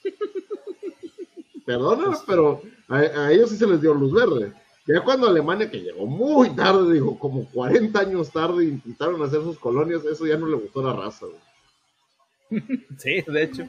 Perdóname, 1.65 2.17
pero 2.27 2.61
a, 2.87 2.97
a 2.97 3.31
ellos 3.31 3.49
sí 3.49 3.57
se 3.57 3.67
les 3.67 3.81
dio 3.81 3.93
luz 3.93 4.11
verde. 4.13 4.53
Ya 4.87 5.01
cuando 5.01 5.27
Alemania, 5.27 5.69
que 5.69 5.81
llegó 5.81 6.05
muy 6.05 6.51
tarde, 6.51 6.93
digo, 6.93 7.17
como 7.17 7.49
40 7.49 7.99
años 7.99 8.31
tarde, 8.31 8.65
intentaron 8.65 9.21
hacer 9.23 9.41
sus 9.41 9.57
colonias, 9.57 10.05
eso 10.05 10.27
ya 10.27 10.37
no 10.37 10.47
le 10.47 10.57
gustó 10.57 10.81
a 10.81 10.93
la 10.93 11.01
raza. 11.01 11.25
güey. 11.25 12.61
Sí, 12.97 13.23
de 13.25 13.43
hecho. 13.43 13.67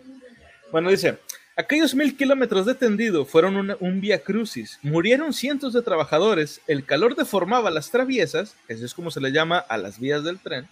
Bueno, 0.71 0.91
dice, 0.91 1.19
aquellos 1.57 1.95
mil 1.95 2.17
kilómetros 2.17 2.67
de 2.67 2.75
tendido 2.75 3.25
fueron 3.25 3.77
un 3.81 4.01
vía 4.01 4.23
crucis. 4.23 4.79
Murieron 4.83 5.33
cientos 5.33 5.73
de 5.73 5.83
trabajadores, 5.83 6.61
el 6.67 6.85
calor 6.85 7.17
deformaba 7.17 7.71
las 7.71 7.91
traviesas, 7.91 8.55
que 8.67 8.75
así 8.75 8.85
es 8.85 8.95
como 8.95 9.11
se 9.11 9.21
le 9.21 9.33
llama 9.33 9.59
a 9.59 9.79
las 9.79 9.99
vías 9.99 10.23
del 10.23 10.39
tren. 10.39 10.69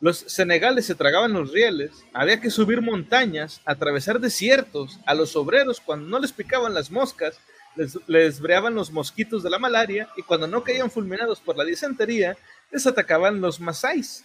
Los 0.00 0.18
senegales 0.18 0.86
se 0.86 0.94
tragaban 0.94 1.32
los 1.32 1.52
rieles, 1.52 1.92
había 2.12 2.40
que 2.40 2.50
subir 2.50 2.82
montañas, 2.82 3.60
atravesar 3.64 4.18
desiertos, 4.18 4.98
a 5.06 5.14
los 5.14 5.36
obreros 5.36 5.80
cuando 5.80 6.08
no 6.08 6.18
les 6.18 6.32
picaban 6.32 6.74
las 6.74 6.90
moscas, 6.90 7.38
les, 7.76 7.98
les 8.06 8.40
breaban 8.40 8.74
los 8.74 8.90
mosquitos 8.90 9.42
de 9.42 9.50
la 9.50 9.58
malaria 9.58 10.08
y 10.16 10.22
cuando 10.22 10.46
no 10.46 10.64
caían 10.64 10.90
fulminados 10.90 11.40
por 11.40 11.56
la 11.56 11.64
disentería, 11.64 12.36
les 12.70 12.86
atacaban 12.86 13.40
los 13.40 13.60
masáis. 13.60 14.24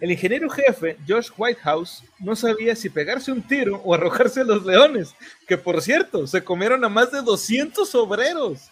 El 0.00 0.10
ingeniero 0.12 0.50
jefe, 0.50 0.96
Josh 1.08 1.30
Whitehouse, 1.36 2.02
no 2.18 2.36
sabía 2.36 2.76
si 2.76 2.90
pegarse 2.90 3.32
un 3.32 3.42
tiro 3.42 3.80
o 3.84 3.94
arrojarse 3.94 4.40
a 4.40 4.44
los 4.44 4.64
leones, 4.66 5.14
que 5.48 5.56
por 5.56 5.80
cierto, 5.80 6.26
se 6.26 6.44
comieron 6.44 6.84
a 6.84 6.88
más 6.90 7.10
de 7.12 7.22
200 7.22 7.94
obreros. 7.94 8.68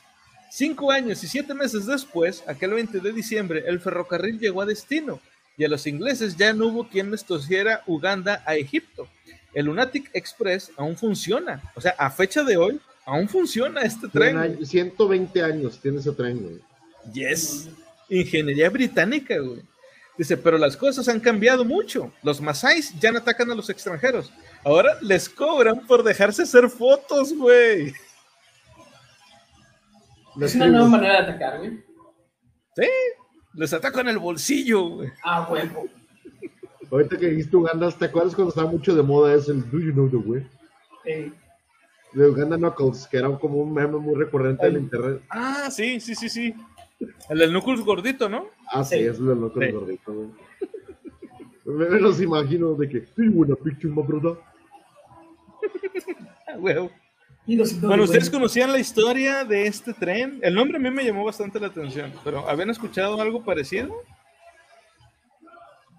Cinco 0.50 0.92
años 0.92 1.24
y 1.24 1.26
siete 1.28 1.54
meses 1.54 1.86
después, 1.86 2.44
aquel 2.46 2.74
20 2.74 3.00
de 3.00 3.12
diciembre, 3.12 3.64
el 3.66 3.80
ferrocarril 3.80 4.38
llegó 4.38 4.60
a 4.62 4.66
destino 4.66 5.18
y 5.56 5.64
a 5.64 5.68
los 5.68 5.86
ingleses 5.86 6.36
ya 6.36 6.52
no 6.52 6.66
hubo 6.66 6.88
quien 6.88 7.10
les 7.10 7.24
tosiera 7.24 7.82
Uganda 7.86 8.42
a 8.46 8.54
Egipto. 8.56 9.08
El 9.54 9.66
Lunatic 9.66 10.10
Express 10.12 10.70
aún 10.76 10.96
funciona. 10.96 11.62
O 11.74 11.80
sea, 11.80 11.94
a 11.98 12.10
fecha 12.10 12.44
de 12.44 12.56
hoy, 12.56 12.80
aún 13.06 13.28
funciona 13.28 13.80
este 13.82 14.08
tren. 14.08 14.30
Cien 14.32 14.38
años- 14.38 14.68
120 14.68 15.42
años 15.42 15.80
tiene 15.80 16.00
ese 16.00 16.12
tren, 16.12 16.38
güey. 16.42 16.60
Yes. 17.12 17.68
Ingeniería 18.08 18.68
británica, 18.68 19.38
güey. 19.38 19.62
Dice, 20.16 20.36
pero 20.36 20.58
las 20.58 20.76
cosas 20.76 21.08
han 21.08 21.18
cambiado 21.18 21.64
mucho. 21.64 22.12
Los 22.22 22.40
masáis 22.40 22.98
ya 23.00 23.10
no 23.10 23.18
atacan 23.18 23.50
a 23.50 23.54
los 23.54 23.68
extranjeros. 23.68 24.32
Ahora 24.64 24.96
les 25.00 25.28
cobran 25.28 25.86
por 25.86 26.02
dejarse 26.04 26.42
hacer 26.42 26.68
fotos, 26.70 27.34
güey. 27.36 27.92
Es 30.40 30.54
una 30.54 30.66
nueva 30.68 30.88
manera 30.88 31.14
de 31.14 31.18
atacar, 31.30 31.58
güey. 31.58 31.84
Sí, 32.76 32.88
les 33.54 33.72
atacan 33.72 34.08
el 34.08 34.18
bolsillo, 34.18 34.88
güey. 34.88 35.10
Ah, 35.22 35.48
huevo. 35.50 35.86
Ahorita 36.90 37.16
que 37.16 37.28
dijiste 37.28 37.56
Uganda, 37.56 37.90
¿te 37.90 38.04
acuerdas 38.04 38.34
cuando 38.34 38.50
estaba 38.50 38.70
mucho 38.70 38.94
de 38.94 39.02
moda 39.02 39.34
ese 39.34 39.52
el 39.52 39.68
Do 39.70 39.78
You 39.80 39.92
Know 39.92 40.10
the 40.10 40.16
Way? 40.16 40.46
Eh, 41.06 41.32
De 42.12 42.28
Uganda 42.28 42.56
Knuckles, 42.56 43.06
que 43.08 43.16
era 43.16 43.36
como 43.38 43.58
un 43.58 43.72
meme 43.72 43.98
muy 43.98 44.14
recurrente 44.14 44.66
en 44.66 44.76
internet. 44.76 45.22
Ah, 45.30 45.68
sí, 45.70 45.98
sí, 45.98 46.14
sí, 46.14 46.28
sí. 46.28 46.54
El 47.28 47.38
del 47.38 47.50
Knuckles 47.50 47.80
gordito, 47.80 48.28
¿no? 48.28 48.46
Ah, 48.70 48.84
sí, 48.84 48.96
Sí. 48.98 49.04
es 49.04 49.18
lo 49.18 49.34
loco 49.34 49.60
Sí. 49.60 49.66
el 49.66 49.72
gordito, 49.72 50.12
güey. 50.12 50.28
Me, 51.66 51.88
me 51.88 52.00
los 52.00 52.20
imagino 52.20 52.74
de 52.74 52.88
que, 52.88 52.98
hey, 53.16 53.28
buena 53.30 53.54
picture, 53.56 53.92
my 53.92 54.02
brother. 54.02 54.36
Bueno, 56.58 56.90
¿ustedes 58.04 58.30
conocían 58.30 58.70
la 58.72 58.78
historia 58.78 59.44
de 59.44 59.66
este 59.66 59.92
tren? 59.94 60.38
El 60.42 60.54
nombre 60.54 60.76
a 60.76 60.80
mí 60.80 60.90
me 60.90 61.04
llamó 61.04 61.24
bastante 61.24 61.58
la 61.58 61.66
atención, 61.68 62.12
pero 62.22 62.48
¿habían 62.48 62.70
escuchado 62.70 63.20
algo 63.20 63.42
parecido? 63.44 63.94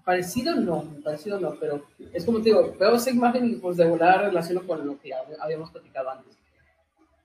Parecido 0.04 0.54
no, 0.54 0.84
parecido 1.02 1.40
no, 1.40 1.56
pero 1.58 1.84
es 2.12 2.24
como 2.24 2.38
te 2.38 2.44
digo, 2.50 2.74
veo 2.78 2.94
esa 2.94 3.10
imagen 3.10 3.44
y 3.50 3.54
pues 3.56 3.76
de 3.76 3.88
volar 3.88 4.20
relaciono 4.26 4.64
con 4.66 4.86
lo 4.86 4.98
que 5.00 5.10
habíamos 5.40 5.70
platicado 5.72 6.10
antes. 6.10 6.38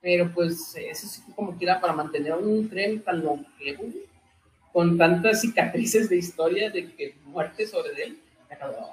Pero 0.02 0.32
pues 0.34 0.76
eso 0.76 1.08
sí 1.08 1.22
como 1.36 1.58
que 1.58 1.66
era 1.66 1.80
para 1.80 1.94
mantener 1.94 2.34
un 2.34 2.68
tren 2.68 3.02
tan 3.02 3.24
longevo, 3.24 3.84
con 4.74 4.98
tantas 4.98 5.42
cicatrices 5.42 6.10
de 6.10 6.18
historia 6.18 6.70
de 6.70 6.92
que 6.94 7.16
muerte 7.26 7.68
sobre 7.68 8.04
él. 8.04 8.20
está 8.44 8.58
cabrón. 8.58 8.86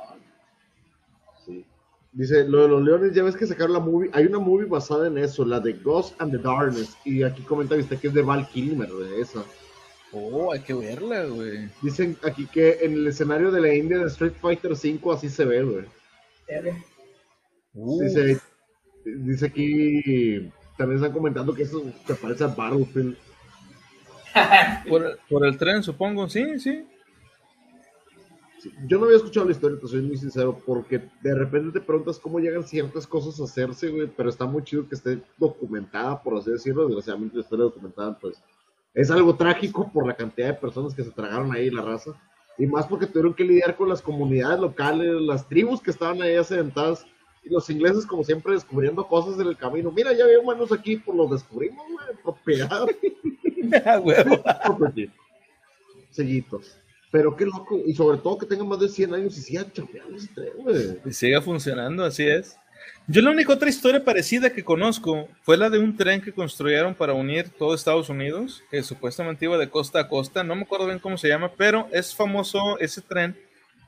Sí. 1.44 1.64
Dice, 2.12 2.44
lo 2.44 2.62
de 2.62 2.68
los 2.68 2.82
leones, 2.82 3.14
ya 3.14 3.22
ves 3.22 3.36
que 3.36 3.46
sacaron 3.46 3.72
la 3.72 3.80
movie, 3.80 4.10
hay 4.12 4.26
una 4.26 4.38
movie 4.38 4.66
basada 4.66 5.06
en 5.06 5.18
eso, 5.18 5.44
la 5.44 5.60
de 5.60 5.74
Ghost 5.74 6.20
and 6.20 6.32
the 6.32 6.38
Darkness, 6.38 6.96
y 7.04 7.22
aquí 7.22 7.42
comenta 7.42 7.74
viste 7.74 7.96
que 7.96 8.08
es 8.08 8.14
de 8.14 8.22
Val 8.22 8.48
Kilmer, 8.48 8.88
de 8.88 9.20
esa. 9.20 9.44
Oh, 10.12 10.52
hay 10.52 10.60
que 10.60 10.72
verla, 10.72 11.24
güey. 11.24 11.68
Dicen 11.82 12.16
aquí 12.22 12.46
que 12.46 12.78
en 12.80 12.94
el 12.94 13.06
escenario 13.08 13.50
de 13.50 13.60
la 13.60 13.74
India 13.74 13.98
de 13.98 14.06
Street 14.06 14.32
Fighter 14.40 14.72
V 14.72 15.00
así 15.12 15.28
se 15.28 15.44
ve, 15.44 15.62
güey. 15.62 15.84
Dice, 17.74 18.38
dice 19.04 19.46
aquí, 19.46 20.50
también 20.78 20.98
están 20.98 21.12
comentando 21.12 21.52
que 21.52 21.64
eso 21.64 21.82
se 22.06 22.14
parece 22.14 22.44
a 22.44 22.46
Battlefield. 22.46 23.16
Por, 24.88 25.18
por 25.28 25.46
el 25.46 25.58
tren, 25.58 25.82
supongo, 25.82 26.28
sí, 26.28 26.60
sí. 26.60 26.86
Sí, 28.60 28.72
Yo 28.86 28.98
no 28.98 29.06
había 29.06 29.16
escuchado 29.16 29.46
la 29.46 29.52
historia, 29.52 29.80
te 29.80 29.88
soy 29.88 30.02
muy 30.02 30.16
sincero, 30.16 30.60
porque 30.64 31.02
de 31.22 31.34
repente 31.34 31.78
te 31.78 31.84
preguntas 31.84 32.18
cómo 32.18 32.38
llegan 32.38 32.62
ciertas 32.62 33.06
cosas 33.06 33.40
a 33.40 33.44
hacerse, 33.44 33.88
güey, 33.88 34.08
pero 34.16 34.28
está 34.28 34.46
muy 34.46 34.62
chido 34.62 34.88
que 34.88 34.94
esté 34.94 35.20
documentada, 35.36 36.22
por 36.22 36.36
así 36.36 36.50
decirlo, 36.50 36.86
desgraciadamente 36.86 37.36
la 37.36 37.42
historia 37.42 37.64
documentada, 37.64 38.18
pues 38.18 38.40
es 38.94 39.10
algo 39.10 39.34
trágico 39.34 39.90
por 39.92 40.06
la 40.06 40.14
cantidad 40.14 40.48
de 40.48 40.54
personas 40.54 40.94
que 40.94 41.04
se 41.04 41.10
tragaron 41.10 41.52
ahí 41.52 41.70
la 41.70 41.82
raza, 41.82 42.12
y 42.58 42.66
más 42.66 42.86
porque 42.86 43.06
tuvieron 43.06 43.34
que 43.34 43.44
lidiar 43.44 43.76
con 43.76 43.88
las 43.88 44.02
comunidades 44.02 44.60
locales, 44.60 45.20
las 45.20 45.48
tribus 45.48 45.80
que 45.80 45.90
estaban 45.90 46.20
ahí 46.22 46.34
asentadas, 46.34 47.06
y 47.44 47.50
los 47.50 47.68
ingleses 47.70 48.06
como 48.06 48.24
siempre 48.24 48.54
descubriendo 48.54 49.06
cosas 49.06 49.40
en 49.40 49.46
el 49.46 49.56
camino. 49.56 49.90
Mira, 49.90 50.12
ya 50.12 50.24
había 50.24 50.40
humanos 50.40 50.72
aquí, 50.72 50.96
pues 50.96 51.16
los 51.16 51.30
descubrimos, 51.30 51.84
güey, 51.86 52.16
propiedad. 52.22 52.86
Property. 54.64 55.10
Sellitos. 56.10 56.76
Pero 57.10 57.34
qué 57.36 57.46
loco, 57.46 57.80
y 57.86 57.94
sobre 57.94 58.18
todo 58.18 58.38
que 58.38 58.46
tengan 58.46 58.68
más 58.68 58.80
de 58.80 58.88
100 58.88 59.14
años 59.14 59.38
y 59.38 59.40
sigan 59.40 59.72
chambeando 59.72 60.16
ese 60.16 60.28
tren, 60.34 60.52
güey. 60.58 60.98
Y 61.06 61.12
siga 61.12 61.40
funcionando, 61.40 62.04
así 62.04 62.26
es. 62.26 62.56
Yo 63.06 63.22
la 63.22 63.30
única 63.30 63.54
otra 63.54 63.70
historia 63.70 64.04
parecida 64.04 64.50
que 64.50 64.62
conozco 64.62 65.28
fue 65.42 65.56
la 65.56 65.70
de 65.70 65.78
un 65.78 65.96
tren 65.96 66.20
que 66.20 66.32
construyeron 66.32 66.94
para 66.94 67.14
unir 67.14 67.48
todo 67.48 67.74
Estados 67.74 68.10
Unidos, 68.10 68.62
que 68.70 68.82
supuestamente 68.82 69.46
iba 69.46 69.56
de 69.56 69.70
costa 69.70 70.00
a 70.00 70.08
costa, 70.08 70.44
no 70.44 70.54
me 70.54 70.62
acuerdo 70.62 70.86
bien 70.86 70.98
cómo 70.98 71.16
se 71.16 71.28
llama, 71.28 71.50
pero 71.56 71.88
es 71.90 72.14
famoso 72.14 72.78
ese 72.78 73.00
tren 73.00 73.34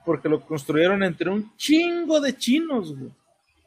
porque 0.07 0.31
lo 0.31 0.41
construyeron 0.41 1.03
entre 1.03 1.29
un 1.29 1.55
chingo 1.57 2.21
de 2.21 2.35
chinos, 2.35 2.97
güey. 2.97 3.11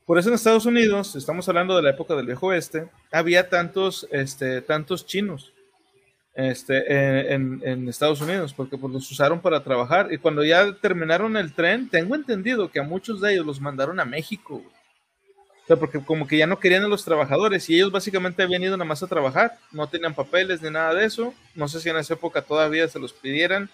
Por 0.05 0.17
eso 0.19 0.29
en 0.29 0.35
Estados 0.35 0.65
Unidos, 0.65 1.15
estamos 1.15 1.47
hablando 1.47 1.75
de 1.75 1.81
la 1.83 1.91
época 1.91 2.15
del 2.15 2.25
viejo 2.25 2.47
oeste, 2.47 2.89
había 3.11 3.49
tantos, 3.49 4.05
este, 4.11 4.61
tantos 4.61 5.05
chinos 5.05 5.53
este, 6.35 7.33
en, 7.33 7.61
en- 7.63 7.87
Estados 7.87 8.19
Unidos, 8.19 8.53
porque 8.53 8.77
pues, 8.77 8.91
los 8.91 9.09
usaron 9.11 9.39
para 9.39 9.63
trabajar. 9.63 10.11
Y 10.11 10.17
cuando 10.17 10.43
ya 10.43 10.73
terminaron 10.73 11.37
el 11.37 11.53
tren, 11.53 11.89
tengo 11.89 12.15
entendido 12.15 12.69
que 12.69 12.79
a 12.79 12.83
muchos 12.83 13.21
de 13.21 13.33
ellos 13.33 13.45
los 13.45 13.61
mandaron 13.61 13.99
a 13.99 14.05
México. 14.05 14.61
O 15.63 15.67
sea, 15.67 15.77
porque 15.77 16.03
como 16.03 16.27
que 16.27 16.37
ya 16.37 16.47
no 16.47 16.59
querían 16.59 16.83
a 16.83 16.89
los 16.89 17.05
trabajadores 17.05 17.69
y 17.69 17.75
ellos 17.75 17.91
básicamente 17.91 18.43
habían 18.43 18.63
ido 18.63 18.75
nada 18.75 18.87
más 18.87 19.01
a 19.01 19.07
trabajar, 19.07 19.57
no 19.71 19.87
tenían 19.87 20.13
papeles 20.13 20.61
ni 20.61 20.69
nada 20.69 20.93
de 20.93 21.05
eso. 21.05 21.33
No 21.55 21.69
sé 21.69 21.79
si 21.79 21.89
en 21.89 21.95
esa 21.95 22.15
época 22.15 22.41
todavía 22.41 22.85
se 22.89 22.99
los 22.99 23.13
pidieran 23.13 23.69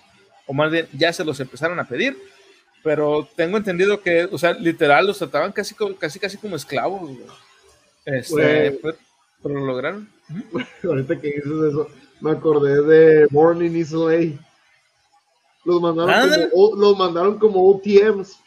o 0.46 0.54
más 0.54 0.70
bien 0.70 0.88
ya 0.94 1.12
se 1.12 1.26
los 1.26 1.40
empezaron 1.40 1.80
a 1.80 1.88
pedir. 1.88 2.16
Pero 2.84 3.28
tengo 3.36 3.58
entendido 3.58 4.00
que, 4.02 4.26
o 4.32 4.38
sea, 4.38 4.54
literal 4.54 5.06
los 5.08 5.18
trataban 5.18 5.52
casi, 5.52 5.76
casi, 6.00 6.20
casi 6.20 6.38
como 6.38 6.56
esclavos. 6.56 7.02
güey. 7.02 7.20
Este, 8.06 8.80
pero, 9.42 9.56
lo 9.60 9.66
lograron. 9.66 10.10
Ahorita 10.84 11.20
que 11.20 11.28
dices 11.28 11.46
eso, 11.70 11.88
me 12.22 12.32
acordé 12.32 12.82
de 12.84 13.28
Morning 13.32 13.72
is 13.72 13.92
LA. 13.92 14.38
Los 15.66 15.82
mandaron, 15.82 16.50
como, 16.52 16.76
los 16.76 16.98
mandaron 16.98 17.38
como 17.40 17.70
OTMs. 17.70 18.40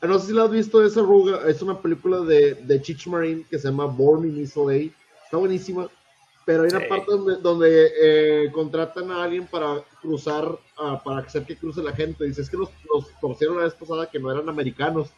Ah, 0.00 0.06
No 0.06 0.18
sé 0.18 0.26
si 0.28 0.32
la 0.32 0.44
has 0.44 0.50
visto 0.50 0.84
esa 0.84 1.00
arruga. 1.00 1.40
Es 1.48 1.62
una 1.62 1.80
película 1.80 2.20
de, 2.20 2.54
de 2.54 2.82
Chich 2.82 3.06
Marine 3.06 3.44
que 3.48 3.58
se 3.58 3.68
llama 3.68 3.86
Born 3.86 4.24
in 4.26 4.42
LA. 4.54 4.90
Está 5.24 5.36
buenísima. 5.38 5.88
Pero 6.44 6.62
hay 6.64 6.68
una 6.70 6.80
Sí. 6.80 6.86
parte 6.88 7.06
donde, 7.10 7.36
donde 7.36 7.90
eh, 8.00 8.50
contratan 8.52 9.10
a 9.10 9.24
alguien 9.24 9.46
para 9.46 9.82
cruzar, 10.06 10.58
ah, 10.78 11.02
para 11.04 11.18
hacer 11.18 11.44
que 11.44 11.56
cruce 11.56 11.82
la 11.82 11.92
gente. 11.92 12.24
Dice, 12.24 12.42
es 12.42 12.50
que 12.50 12.56
los, 12.56 12.70
los 12.92 13.08
torcieron 13.20 13.56
la 13.56 13.64
vez 13.64 13.74
pasada 13.74 14.08
que 14.10 14.18
no 14.18 14.30
eran 14.30 14.48
americanos. 14.48 15.10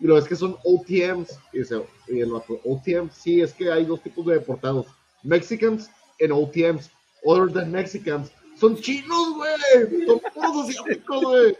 Y 0.00 0.06
lo 0.06 0.18
es 0.18 0.24
que 0.24 0.36
son 0.36 0.56
OTMs. 0.64 1.38
Y 1.52 1.58
dice, 1.60 1.82
y 2.08 2.20
el 2.20 2.32
vato, 2.32 2.60
OTMs, 2.64 3.14
sí, 3.14 3.40
es 3.40 3.54
que 3.54 3.70
hay 3.70 3.84
dos 3.84 4.02
tipos 4.02 4.26
de 4.26 4.34
deportados. 4.34 4.86
Mexicans 5.22 5.90
and 6.20 6.32
OTMs. 6.32 6.90
Other 7.24 7.52
than 7.52 7.70
Mexicans. 7.70 8.30
Son 8.56 8.76
chinos, 8.76 9.34
güey. 9.34 10.06
Son 10.06 10.20
puros 10.34 10.68
asiáticos, 10.68 11.22
güey. 11.22 11.56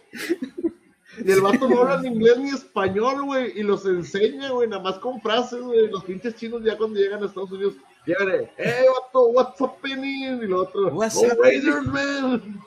Y 1.25 1.31
el 1.31 1.41
vato 1.41 1.69
no 1.69 1.81
habla 1.81 2.03
ni 2.03 2.09
inglés 2.09 2.39
ni 2.39 2.51
español, 2.51 3.25
güey. 3.25 3.59
Y 3.59 3.63
los 3.63 3.87
enseña, 3.87 4.51
güey, 4.51 4.69
nada 4.69 4.83
más 4.83 4.99
con 4.99 5.21
frases, 5.21 5.61
güey. 5.61 5.89
Los 5.89 6.05
pinches 6.05 6.35
chinos 6.35 6.63
ya 6.65 6.77
cuando 6.77 6.99
llegan 6.99 7.23
a 7.23 7.27
Estados 7.27 7.53
Unidos, 7.53 7.75
de, 8.07 8.51
hey, 8.57 8.85
vato, 8.89 9.27
what's 9.29 9.61
happening? 9.61 10.43
Y 10.43 10.47
lo 10.47 10.63
otro, 10.63 10.89
What's 10.89 11.17
oh, 11.17 11.27
happening?" 11.27 11.43
Raiders, 11.63 11.87
man. 11.87 12.61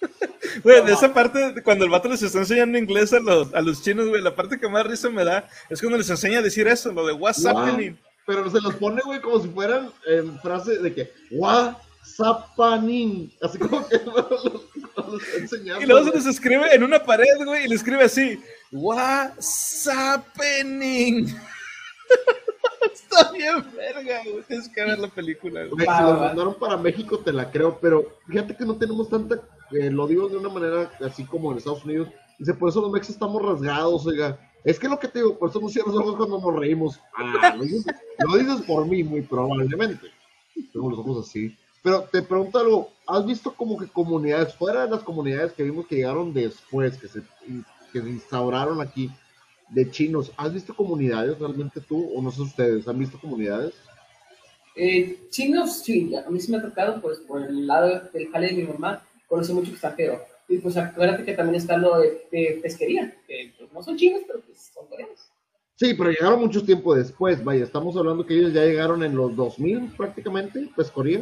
Güey, 0.62 0.84
de 0.84 0.92
esa 0.92 1.12
parte, 1.12 1.60
cuando 1.64 1.84
el 1.84 1.90
vato 1.90 2.08
les 2.08 2.22
está 2.22 2.38
enseñando 2.38 2.78
inglés 2.78 3.12
a 3.12 3.18
los, 3.18 3.52
a 3.52 3.60
los 3.60 3.82
chinos, 3.82 4.08
güey, 4.08 4.22
la 4.22 4.34
parte 4.34 4.58
que 4.58 4.68
más 4.68 4.86
risa 4.86 5.10
me 5.10 5.24
da 5.24 5.48
es 5.68 5.80
cuando 5.80 5.98
les 5.98 6.08
enseña 6.08 6.38
a 6.38 6.42
decir 6.42 6.68
eso, 6.68 6.92
lo 6.92 7.04
de 7.06 7.12
what's 7.12 7.42
Wow. 7.42 7.58
happening. 7.58 7.96
Pero 8.24 8.48
se 8.50 8.60
los 8.60 8.74
pone, 8.76 9.00
güey, 9.04 9.20
como 9.20 9.40
si 9.40 9.48
fueran 9.48 9.90
en 10.06 10.38
frase 10.40 10.78
de 10.78 10.94
que, 10.94 11.12
what's 11.32 11.76
happening? 12.20 13.30
Así 13.42 13.58
como 13.58 13.88
que 13.88 13.98
los, 14.04 14.44
los 14.96 15.22
está 15.22 15.36
enseñando. 15.38 15.82
Y 15.82 15.86
luego 15.86 16.04
se 16.10 16.16
los 16.16 16.26
escribe 16.26 16.72
en 16.74 16.82
una 16.84 17.02
pared, 17.02 17.26
güey, 17.44 17.64
y 17.64 17.68
le 17.68 17.74
escribe 17.74 18.04
así, 18.04 18.40
what's 18.70 19.88
happening? 19.92 21.26
Está 23.10 23.32
bien 23.32 23.64
verga, 23.74 24.22
güey, 24.24 24.42
tienes 24.46 24.68
que 24.68 24.84
ver 24.84 24.98
la 24.98 25.08
película, 25.08 25.64
güey. 25.66 25.86
Si 25.86 26.02
los 26.02 26.20
mandaron 26.20 26.54
para 26.54 26.76
México, 26.76 27.18
te 27.18 27.32
la 27.32 27.50
creo, 27.50 27.78
pero 27.80 28.18
fíjate 28.26 28.56
que 28.56 28.64
no 28.64 28.76
tenemos 28.76 29.08
tanta, 29.08 29.36
eh, 29.72 29.90
lo 29.90 30.06
digo 30.06 30.28
de 30.28 30.36
una 30.36 30.48
manera 30.48 30.90
así 31.00 31.24
como 31.24 31.50
en 31.50 31.58
Estados 31.58 31.84
Unidos, 31.84 32.08
dice, 32.38 32.54
por 32.54 32.68
eso 32.68 32.80
los 32.80 32.90
mexas 32.90 33.14
estamos 33.14 33.42
rasgados, 33.42 34.06
oiga. 34.06 34.38
Es 34.64 34.78
que 34.78 34.88
lo 34.88 34.98
que 34.98 35.08
te 35.08 35.20
digo, 35.20 35.38
por 35.38 35.50
eso 35.50 35.60
no 35.60 35.68
cierras 35.68 35.94
los 35.94 36.02
ojos 36.02 36.16
cuando 36.16 36.40
nos 36.40 36.60
reímos. 36.60 37.00
Ah, 37.16 37.54
lo 37.56 37.62
dices, 37.62 37.86
lo 38.18 38.36
dices 38.36 38.66
por 38.66 38.86
mí, 38.86 39.02
muy 39.02 39.22
probablemente. 39.22 40.08
Tengo 40.72 40.90
los 40.90 40.98
ojos 40.98 41.28
así. 41.28 41.56
Pero 41.82 42.02
te 42.02 42.20
pregunto 42.22 42.58
algo, 42.58 42.90
¿has 43.06 43.24
visto 43.24 43.54
como 43.54 43.78
que 43.78 43.86
comunidades, 43.86 44.54
fuera 44.54 44.84
de 44.84 44.90
las 44.90 45.02
comunidades 45.02 45.52
que 45.52 45.62
vimos 45.62 45.86
que 45.86 45.96
llegaron 45.96 46.34
después, 46.34 46.98
que 46.98 47.08
se 47.08 47.22
que 47.92 48.02
se 48.02 48.08
instauraron 48.08 48.80
aquí 48.80 49.10
de 49.70 49.90
chinos. 49.90 50.32
¿Has 50.36 50.52
visto 50.52 50.74
comunidades 50.74 51.38
realmente 51.38 51.80
tú 51.80 52.10
o 52.14 52.22
no 52.22 52.30
sé 52.30 52.42
ustedes? 52.42 52.86
¿Han 52.88 52.98
visto 52.98 53.18
comunidades? 53.18 53.74
Eh, 54.76 55.18
chinos, 55.30 55.82
sí, 55.82 56.14
a 56.14 56.30
mí 56.30 56.40
sí 56.40 56.52
me 56.52 56.58
ha 56.58 56.62
tocado, 56.62 57.00
pues 57.00 57.18
por 57.18 57.42
el 57.42 57.66
lado 57.66 58.00
del 58.12 58.30
jale 58.30 58.48
de 58.48 58.52
mi 58.54 58.62
mamá, 58.62 59.04
conocí 59.26 59.52
mucho 59.52 59.72
extranjero. 59.72 60.20
Y 60.48 60.58
pues 60.58 60.76
acuérdate 60.76 61.24
que 61.24 61.34
también 61.34 61.56
está 61.56 61.76
lo 61.76 61.98
de, 61.98 62.26
de 62.30 62.60
pesquería, 62.62 63.14
que 63.26 63.52
pues, 63.58 63.72
no 63.72 63.82
son 63.82 63.96
chinos, 63.96 64.22
pero 64.26 64.40
pues 64.40 64.70
son 64.72 64.86
coreanos. 64.86 65.28
Sí, 65.74 65.94
pero 65.94 66.10
llegaron 66.10 66.40
mucho 66.40 66.64
tiempo 66.64 66.94
después, 66.94 67.42
vaya, 67.44 67.64
estamos 67.64 67.96
hablando 67.96 68.26
que 68.26 68.34
ellos 68.34 68.52
ya 68.52 68.64
llegaron 68.64 69.02
en 69.04 69.14
los 69.14 69.36
2000 69.36 69.92
prácticamente, 69.96 70.68
pues 70.74 70.90
Corea. 70.90 71.20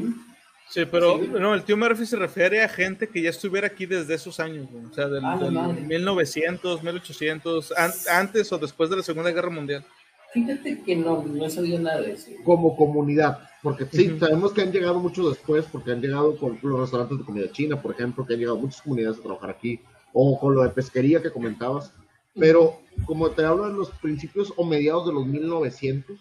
Sí, 0.68 0.84
pero 0.90 1.18
Sí. 1.18 1.28
no, 1.38 1.54
el 1.54 1.62
tío 1.62 1.76
Murphy 1.76 2.04
se 2.06 2.16
refiere 2.16 2.62
a 2.62 2.68
gente 2.68 3.08
que 3.08 3.22
ya 3.22 3.30
estuviera 3.30 3.68
aquí 3.68 3.86
desde 3.86 4.14
esos 4.14 4.40
años, 4.40 4.68
güey. 4.70 4.84
o 4.84 4.92
sea, 4.92 5.08
del, 5.08 5.24
Ah, 5.24 5.38
del 5.38 5.52
madre. 5.52 5.80
1900, 5.82 6.82
1800, 6.82 7.72
an- 7.76 7.92
antes 8.12 8.52
o 8.52 8.58
después 8.58 8.90
de 8.90 8.96
la 8.96 9.02
Segunda 9.02 9.30
Guerra 9.30 9.50
Mundial. 9.50 9.84
Fíjate 10.32 10.82
que 10.82 10.96
no, 10.96 11.22
no 11.22 11.46
he 11.46 11.50
sabido 11.50 11.78
nada 11.78 12.00
de 12.02 12.12
eso. 12.12 12.30
como 12.44 12.76
comunidad, 12.76 13.38
porque 13.62 13.86
sí, 13.90 14.08
Ujú. 14.10 14.18
sabemos 14.18 14.52
que 14.52 14.62
han 14.62 14.72
llegado 14.72 14.98
mucho 14.98 15.30
después, 15.30 15.64
porque 15.70 15.92
han 15.92 16.00
llegado 16.02 16.36
con 16.36 16.58
los 16.62 16.80
restaurantes 16.80 17.18
de 17.18 17.24
comida 17.24 17.50
china, 17.52 17.80
por 17.80 17.92
ejemplo, 17.92 18.26
que 18.26 18.34
han 18.34 18.40
llegado 18.40 18.58
muchas 18.58 18.82
comunidades 18.82 19.18
a 19.18 19.22
trabajar 19.22 19.50
aquí, 19.50 19.80
o 20.12 20.38
con 20.38 20.54
lo 20.54 20.62
de 20.62 20.70
pesquería 20.70 21.22
que 21.22 21.30
comentabas, 21.30 21.92
pero 22.38 22.80
como 23.06 23.30
te 23.30 23.44
hablo 23.44 23.66
en 23.68 23.76
los 23.76 23.90
principios 23.92 24.52
o 24.56 24.64
mediados 24.64 25.06
de 25.06 25.12
los 25.14 25.26
1900, 25.26 26.18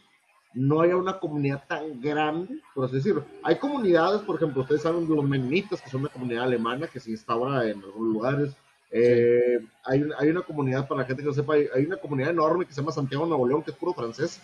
no 0.56 0.82
hay 0.82 0.92
una 0.92 1.20
comunidad 1.20 1.64
tan 1.68 2.02
grande, 2.02 2.60
por 2.74 2.86
así 2.86 2.96
decirlo. 2.96 3.26
Hay 3.44 3.58
comunidades, 3.58 4.22
por 4.22 4.38
ejemplo, 4.38 4.62
ustedes 4.64 4.82
saben 4.82 5.08
de 5.08 5.16
los 5.16 5.26
menonitas, 5.26 5.82
que 5.82 5.90
son 5.90 6.02
una 6.02 6.10
comunidad 6.10 6.46
alemana 6.46 6.88
que 6.88 7.00
se 7.00 7.12
instaura 7.12 7.70
en 7.70 7.84
algunos 7.84 8.14
lugares. 8.14 8.52
Eh, 8.92 9.60
hay, 9.84 10.02
una- 10.04 10.16
hay 10.18 10.30
una 10.30 10.42
comunidad, 10.42 10.88
para 10.88 11.02
la 11.02 11.08
gente 11.08 11.22
que 11.22 11.28
no 11.28 11.34
sepa, 11.34 11.56
hay, 11.56 11.68
hay 11.76 11.86
una 11.86 11.98
comunidad 11.98 12.30
enorme 12.32 12.66
que 12.66 12.74
se 12.74 12.80
llama 12.82 12.92
Santiago 12.94 13.26
Nuevo 13.26 13.48
León, 13.48 13.64
que 13.64 13.72
es 13.72 13.78
puro 13.78 13.94
francés. 13.94 14.40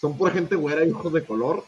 Son 0.00 0.16
pura 0.18 0.30
gente 0.32 0.54
güera 0.56 0.84
y 0.84 0.90
ojos 0.90 1.12
de 1.12 1.24
color. 1.24 1.64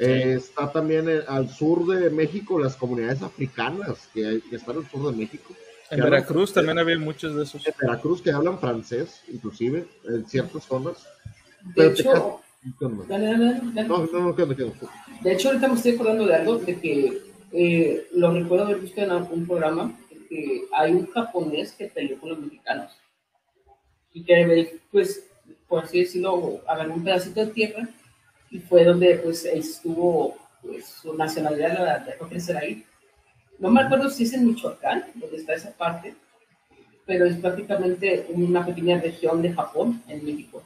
Eh, 0.00 0.34
está 0.38 0.72
también 0.72 1.08
eh, 1.08 1.20
al 1.28 1.48
sur 1.50 1.86
de 1.86 2.10
México 2.10 2.58
las 2.58 2.74
comunidades 2.74 3.22
africanas 3.22 4.08
que, 4.12 4.26
hay- 4.26 4.40
que 4.40 4.56
están 4.56 4.78
al 4.78 4.88
sur 4.90 5.10
de 5.10 5.16
México. 5.16 5.54
En 5.90 6.00
hablan- 6.00 6.10
Veracruz 6.10 6.52
también 6.52 6.78
había 6.78 6.98
muchos 6.98 7.36
de 7.36 7.44
esos. 7.44 7.64
En 7.66 7.74
Veracruz 7.80 8.22
que 8.22 8.32
hablan 8.32 8.58
francés, 8.58 9.22
inclusive, 9.28 9.86
en 10.04 10.26
ciertas 10.26 10.64
zonas. 10.64 11.06
De 11.62 11.72
Pero 11.76 11.90
hecho. 11.90 12.40
Dale, 13.08 13.26
dale, 13.26 13.60
dale. 13.74 13.88
No, 13.88 14.06
no. 14.12 14.32
De 15.22 15.32
hecho, 15.32 15.48
ahorita 15.48 15.68
me 15.68 15.74
estoy 15.74 15.94
acordando 15.94 16.26
de 16.26 16.34
algo, 16.34 16.58
de 16.58 16.78
que 16.78 17.22
eh, 17.52 18.06
lo 18.12 18.32
recuerdo 18.32 18.64
haber 18.66 18.80
visto 18.80 19.00
en 19.00 19.12
un 19.12 19.46
programa, 19.46 19.98
que 20.28 20.62
hay 20.72 20.92
un 20.92 21.06
japonés 21.10 21.72
que 21.72 21.86
peleó 21.86 22.18
con 22.18 22.30
los 22.30 22.38
mexicanos. 22.38 22.92
Y 24.12 24.24
que, 24.24 24.80
pues, 24.90 25.24
por 25.68 25.84
así 25.84 26.00
decirlo, 26.00 26.60
agarró 26.66 26.94
un 26.94 27.04
pedacito 27.04 27.44
de 27.44 27.52
tierra 27.52 27.88
y 28.50 28.58
fue 28.58 28.84
donde, 28.84 29.16
pues, 29.16 29.44
estuvo, 29.44 30.36
pues, 30.62 30.86
su 30.86 31.14
nacionalidad 31.14 31.74
la 31.74 31.98
dejó 32.00 32.28
crecer 32.28 32.56
ahí. 32.56 32.84
No 33.58 33.70
me 33.70 33.82
acuerdo 33.82 34.08
si 34.08 34.24
es 34.24 34.32
en 34.32 34.46
Michoacán, 34.46 35.04
donde 35.14 35.36
está 35.36 35.54
esa 35.54 35.72
parte, 35.72 36.14
pero 37.06 37.26
es 37.26 37.36
prácticamente 37.36 38.26
una 38.30 38.64
pequeña 38.64 39.00
región 39.00 39.42
de 39.42 39.52
Japón 39.52 40.02
en 40.08 40.24
México. 40.24 40.62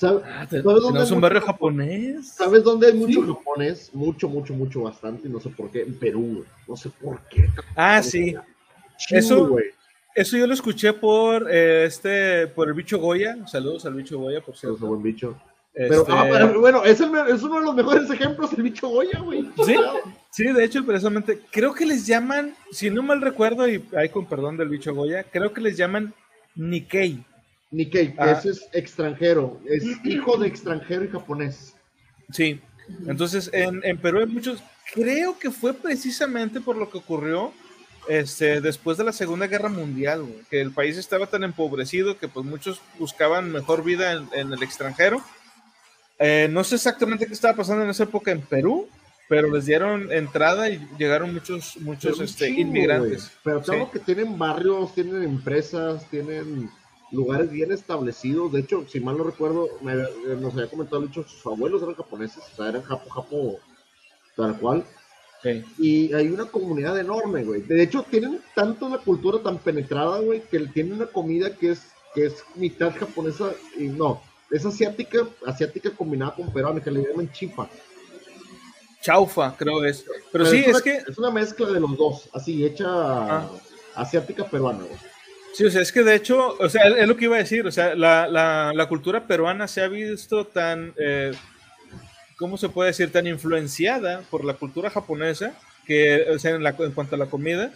¿Sabes, 0.00 0.22
Ah, 0.26 0.46
te- 0.48 0.62
¿sabes 0.62 0.64
dónde 0.64 0.80
¿Tenemos 0.88 1.10
hay 1.10 1.14
un 1.14 1.20
barrio 1.20 1.40
japonés? 1.42 1.88
japonés? 2.00 2.28
¿Sabes 2.32 2.64
dónde 2.64 2.86
hay 2.86 2.94
mucho 2.94 3.20
Sí. 3.20 3.26
japonés? 3.34 3.90
Mucho, 3.92 4.28
mucho, 4.28 4.54
mucho, 4.54 4.82
bastante, 4.82 5.28
no 5.28 5.38
sé 5.40 5.50
por 5.50 5.70
qué. 5.70 5.82
En 5.82 5.94
Perú, 5.98 6.20
güey. 6.36 6.44
No 6.66 6.76
sé 6.76 6.88
por 7.02 7.20
qué. 7.28 7.48
Ah, 7.76 8.02
sí. 8.02 8.34
Chido, 8.96 9.18
Eso- 9.18 9.48
güey. 9.48 9.64
Eso 10.14 10.36
yo 10.36 10.46
lo 10.46 10.54
escuché 10.54 10.92
por 10.92 11.46
eh, 11.50 11.84
este, 11.84 12.46
por 12.48 12.68
el 12.68 12.74
bicho 12.74 12.98
Goya. 12.98 13.46
Saludos 13.46 13.86
al 13.86 13.94
bicho 13.94 14.18
Goya, 14.18 14.40
por 14.40 14.56
cierto. 14.56 14.86
buen 14.86 15.02
bicho. 15.02 15.36
Pero, 15.72 16.00
Este, 16.00 16.12
ah, 16.12 16.26
pero, 16.28 16.60
bueno, 16.60 16.84
es, 16.84 17.00
el, 17.00 17.10
es 17.28 17.42
uno 17.44 17.60
de 17.60 17.66
los 17.66 17.74
mejores 17.76 18.10
ejemplos 18.10 18.50
del 18.50 18.62
bicho 18.64 18.88
Goya, 18.88 19.20
güey. 19.20 19.48
Sí, 19.64 19.76
sí, 20.30 20.44
de 20.52 20.64
hecho, 20.64 20.84
precisamente, 20.84 21.40
creo 21.52 21.72
que 21.74 21.86
les 21.86 22.06
llaman, 22.08 22.54
si 22.72 22.90
no 22.90 23.02
mal 23.04 23.20
recuerdo, 23.20 23.68
y 23.68 23.84
hay 23.96 24.08
con 24.08 24.26
perdón 24.26 24.56
del 24.56 24.68
bicho 24.68 24.92
Goya, 24.94 25.22
creo 25.24 25.52
que 25.52 25.60
les 25.60 25.76
llaman 25.76 26.12
Nikkei. 26.56 27.24
Nikkei, 27.70 28.14
que 28.14 28.20
Ah. 28.20 28.32
ese 28.32 28.50
es 28.50 28.68
extranjero. 28.72 29.60
Es 29.66 29.84
hijo 30.04 30.36
de 30.38 30.48
extranjero 30.48 31.04
y 31.04 31.08
japonés. 31.08 31.74
Sí. 32.32 32.60
Entonces, 33.06 33.48
en, 33.52 33.80
en 33.84 33.98
Perú 33.98 34.18
hay 34.18 34.26
muchos, 34.26 34.62
creo 34.94 35.38
que 35.38 35.50
fue 35.50 35.72
precisamente 35.74 36.60
por 36.60 36.76
lo 36.76 36.90
que 36.90 36.98
ocurrió 36.98 37.52
este, 38.08 38.60
después 38.60 38.96
de 38.98 39.04
la 39.04 39.12
Segunda 39.12 39.46
Guerra 39.46 39.68
Mundial, 39.68 40.22
güey, 40.22 40.40
que 40.50 40.60
el 40.60 40.72
país 40.72 40.96
estaba 40.96 41.26
tan 41.26 41.44
empobrecido 41.44 42.18
que 42.18 42.26
pues 42.26 42.44
muchos 42.44 42.80
buscaban 42.98 43.52
mejor 43.52 43.84
vida 43.84 44.12
en, 44.14 44.28
en 44.34 44.52
el 44.52 44.62
extranjero. 44.62 45.22
Eh, 46.18 46.48
no 46.50 46.64
sé 46.64 46.74
exactamente 46.74 47.26
qué 47.26 47.32
estaba 47.32 47.54
pasando 47.56 47.84
en 47.84 47.90
esa 47.90 48.04
época 48.04 48.32
en 48.32 48.40
Perú, 48.40 48.88
pero 49.28 49.48
les 49.54 49.66
dieron 49.66 50.10
entrada 50.10 50.68
y 50.68 50.84
llegaron 50.98 51.32
muchos, 51.32 51.76
muchos 51.78 52.18
este, 52.20 52.46
chingo, 52.46 52.60
inmigrantes. 52.62 53.30
Pero 53.44 53.62
claro 53.62 53.84
Sí. 53.84 53.90
que 53.92 53.98
tienen 54.04 54.36
barrios, 54.36 54.92
tienen 54.94 55.22
empresas, 55.22 56.04
tienen 56.10 56.68
lugares 57.12 57.50
bien 57.50 57.72
establecidos. 57.72 58.52
De 58.52 58.60
hecho, 58.60 58.84
si 58.88 59.00
mal 59.00 59.18
no 59.18 59.24
recuerdo, 59.24 59.68
me, 59.80 59.92
eh, 59.94 60.36
nos 60.40 60.54
había 60.54 60.68
comentado, 60.68 61.02
de 61.02 61.08
hecho, 61.08 61.24
sus 61.24 61.44
abuelos 61.46 61.82
eran 61.82 61.94
japoneses, 61.94 62.42
o 62.52 62.56
sea, 62.56 62.68
eran 62.68 62.82
japo, 62.82 63.10
japo, 63.10 63.58
tal 64.36 64.58
cual. 64.58 64.84
Sí. 65.42 65.64
Y 65.78 66.12
hay 66.12 66.28
una 66.28 66.44
comunidad 66.46 66.98
enorme, 66.98 67.44
güey. 67.44 67.62
De 67.62 67.82
hecho, 67.82 68.04
tienen 68.10 68.40
tanto 68.54 68.88
la 68.88 68.98
cultura 68.98 69.42
tan 69.42 69.58
penetrada, 69.58 70.20
güey, 70.20 70.42
que 70.42 70.58
tienen 70.68 70.94
una 70.94 71.06
comida 71.06 71.56
que 71.56 71.70
es, 71.70 71.82
que 72.14 72.26
es 72.26 72.44
mitad 72.56 72.94
japonesa 72.94 73.52
y 73.78 73.84
no, 73.84 74.20
es 74.50 74.66
asiática, 74.66 75.26
asiática 75.46 75.90
combinada 75.90 76.34
con 76.34 76.52
peruana, 76.52 76.82
que 76.82 76.90
le 76.90 77.02
llaman 77.08 77.32
chipa. 77.32 77.68
Chaufa, 79.00 79.56
creo 79.56 79.82
es. 79.84 80.04
Pero 80.30 80.44
sí, 80.44 80.62
una, 80.66 80.76
es 80.76 80.82
que 80.82 80.96
es 80.96 81.16
una 81.18 81.30
mezcla 81.30 81.70
de 81.70 81.80
los 81.80 81.96
dos, 81.96 82.28
así, 82.34 82.64
hecha 82.64 82.86
Ah. 82.86 83.50
asiática 83.94 84.44
peruana, 84.44 84.80
güey. 84.84 84.98
Sí, 85.54 85.64
o 85.64 85.70
sea, 85.70 85.82
es 85.82 85.92
que 85.92 86.02
de 86.02 86.14
hecho, 86.14 86.56
o 86.58 86.68
sea, 86.68 86.82
es 86.84 87.08
lo 87.08 87.16
que 87.16 87.24
iba 87.24 87.36
a 87.36 87.40
decir, 87.40 87.66
o 87.66 87.72
sea, 87.72 87.94
la, 87.94 88.28
la, 88.28 88.86
cultura 88.88 89.26
peruana 89.26 89.66
se 89.68 89.82
ha 89.82 89.88
visto 89.88 90.46
tan, 90.46 90.94
eh, 90.96 91.32
¿cómo 92.36 92.56
se 92.56 92.68
puede 92.68 92.88
decir? 92.90 93.12
Tan 93.12 93.26
influenciada 93.26 94.22
por 94.30 94.44
la 94.44 94.54
cultura 94.54 94.90
japonesa, 94.90 95.54
que, 95.86 96.26
o 96.34 96.38
sea, 96.38 96.52
en, 96.54 96.62
la- 96.62 96.74
en 96.78 96.92
cuanto 96.92 97.14
a 97.14 97.18
la 97.18 97.26
comida, 97.26 97.72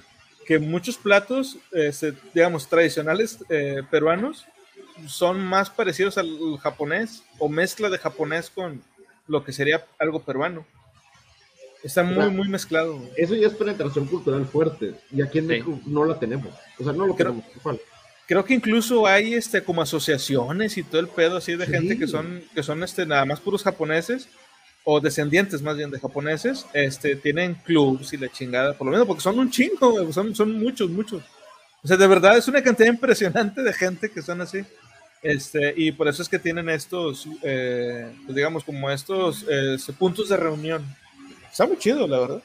que 0.47 0.59
muchos 0.59 0.97
platos, 0.97 1.59
este, 1.73 2.15
digamos, 2.35 2.69
tradicionales 2.69 3.39
eh, 3.49 3.83
peruanos 3.91 4.47
son 5.07 5.41
más 5.41 5.71
parecidos 5.71 6.19
al 6.19 6.29
japonés 6.63 7.23
o 7.39 7.49
mezcla 7.49 7.91
de 7.91 7.99
japonés 7.99 8.51
con 8.51 8.83
lo 9.27 9.45
que 9.45 9.53
sería 9.53 9.85
algo 9.99 10.23
peruano. 10.23 10.67
Está 11.85 12.03
muy, 12.03 12.15
Claro. 12.15 12.31
muy 12.33 12.49
mezclado. 12.49 13.01
Eso 13.17 13.35
ya 13.35 13.47
es 13.47 13.55
penetración 13.55 14.07
cultural 14.07 14.47
fuerte, 14.47 14.95
y 15.13 15.21
aquí 15.23 15.39
en 15.39 15.45
Sí. 15.45 15.49
México 15.49 15.79
no 15.87 16.05
la 16.05 16.19
tenemos. 16.19 16.49
O 16.79 16.83
sea, 16.85 16.93
no 16.93 17.07
lo 17.07 17.15
Creo- 17.15 17.29
tenemos. 17.33 17.45
igual. 17.57 17.81
Creo 18.27 18.43
que 18.45 18.55
incluso 18.55 19.07
hay 19.07 19.35
este 19.35 19.63
como 19.63 19.83
asociaciones 19.83 20.79
y 20.79 20.83
todo 20.83 21.01
el 21.03 21.09
pedo 21.09 21.37
así 21.37 21.57
de 21.57 21.67
Sí. 21.67 21.73
gente 21.73 21.99
que 21.99 22.07
son 22.07 22.43
que 22.55 22.63
son 22.63 22.83
este 22.83 23.05
nada 23.05 23.27
más 23.27 23.39
puros 23.39 23.63
japoneses 23.63 24.29
o 24.83 24.99
descendientes 24.99 25.61
más 25.61 25.77
bien 25.77 25.91
de 25.91 26.01
japoneses, 26.01 26.65
este 26.73 27.17
tienen 27.17 27.55
clubs 27.55 28.15
y 28.15 28.17
la 28.17 28.31
chingada, 28.33 28.73
por 28.73 28.87
lo 28.87 28.93
menos 28.93 29.07
porque 29.07 29.23
son 29.23 29.39
un 29.39 29.51
chingo, 29.51 30.11
son 30.13 30.35
son 30.35 30.59
muchos, 30.59 30.89
muchos. 30.89 31.23
O 31.83 31.87
sea, 31.87 31.99
de 31.99 32.07
verdad 32.07 32.39
es 32.39 32.49
una 32.49 32.63
cantidad 32.63 32.89
impresionante 32.99 33.63
de 33.63 33.73
gente 33.75 34.11
que 34.11 34.23
son 34.23 34.41
así. 34.41 34.65
Este, 35.23 35.73
y 35.77 35.93
por 35.93 36.09
eso 36.09 36.23
es 36.23 36.29
que 36.29 36.39
tienen 36.39 36.69
estos, 36.71 37.27
eh, 37.43 38.11
pues 38.25 38.37
digamos, 38.37 38.63
como 38.65 38.91
estos 38.91 39.45
eh, 39.51 39.77
puntos 39.99 40.31
de 40.31 40.37
reunión. 40.39 40.83
Está 41.55 41.69
muy 41.69 41.77
chido, 41.77 42.09
la 42.09 42.19
verdad. 42.19 42.43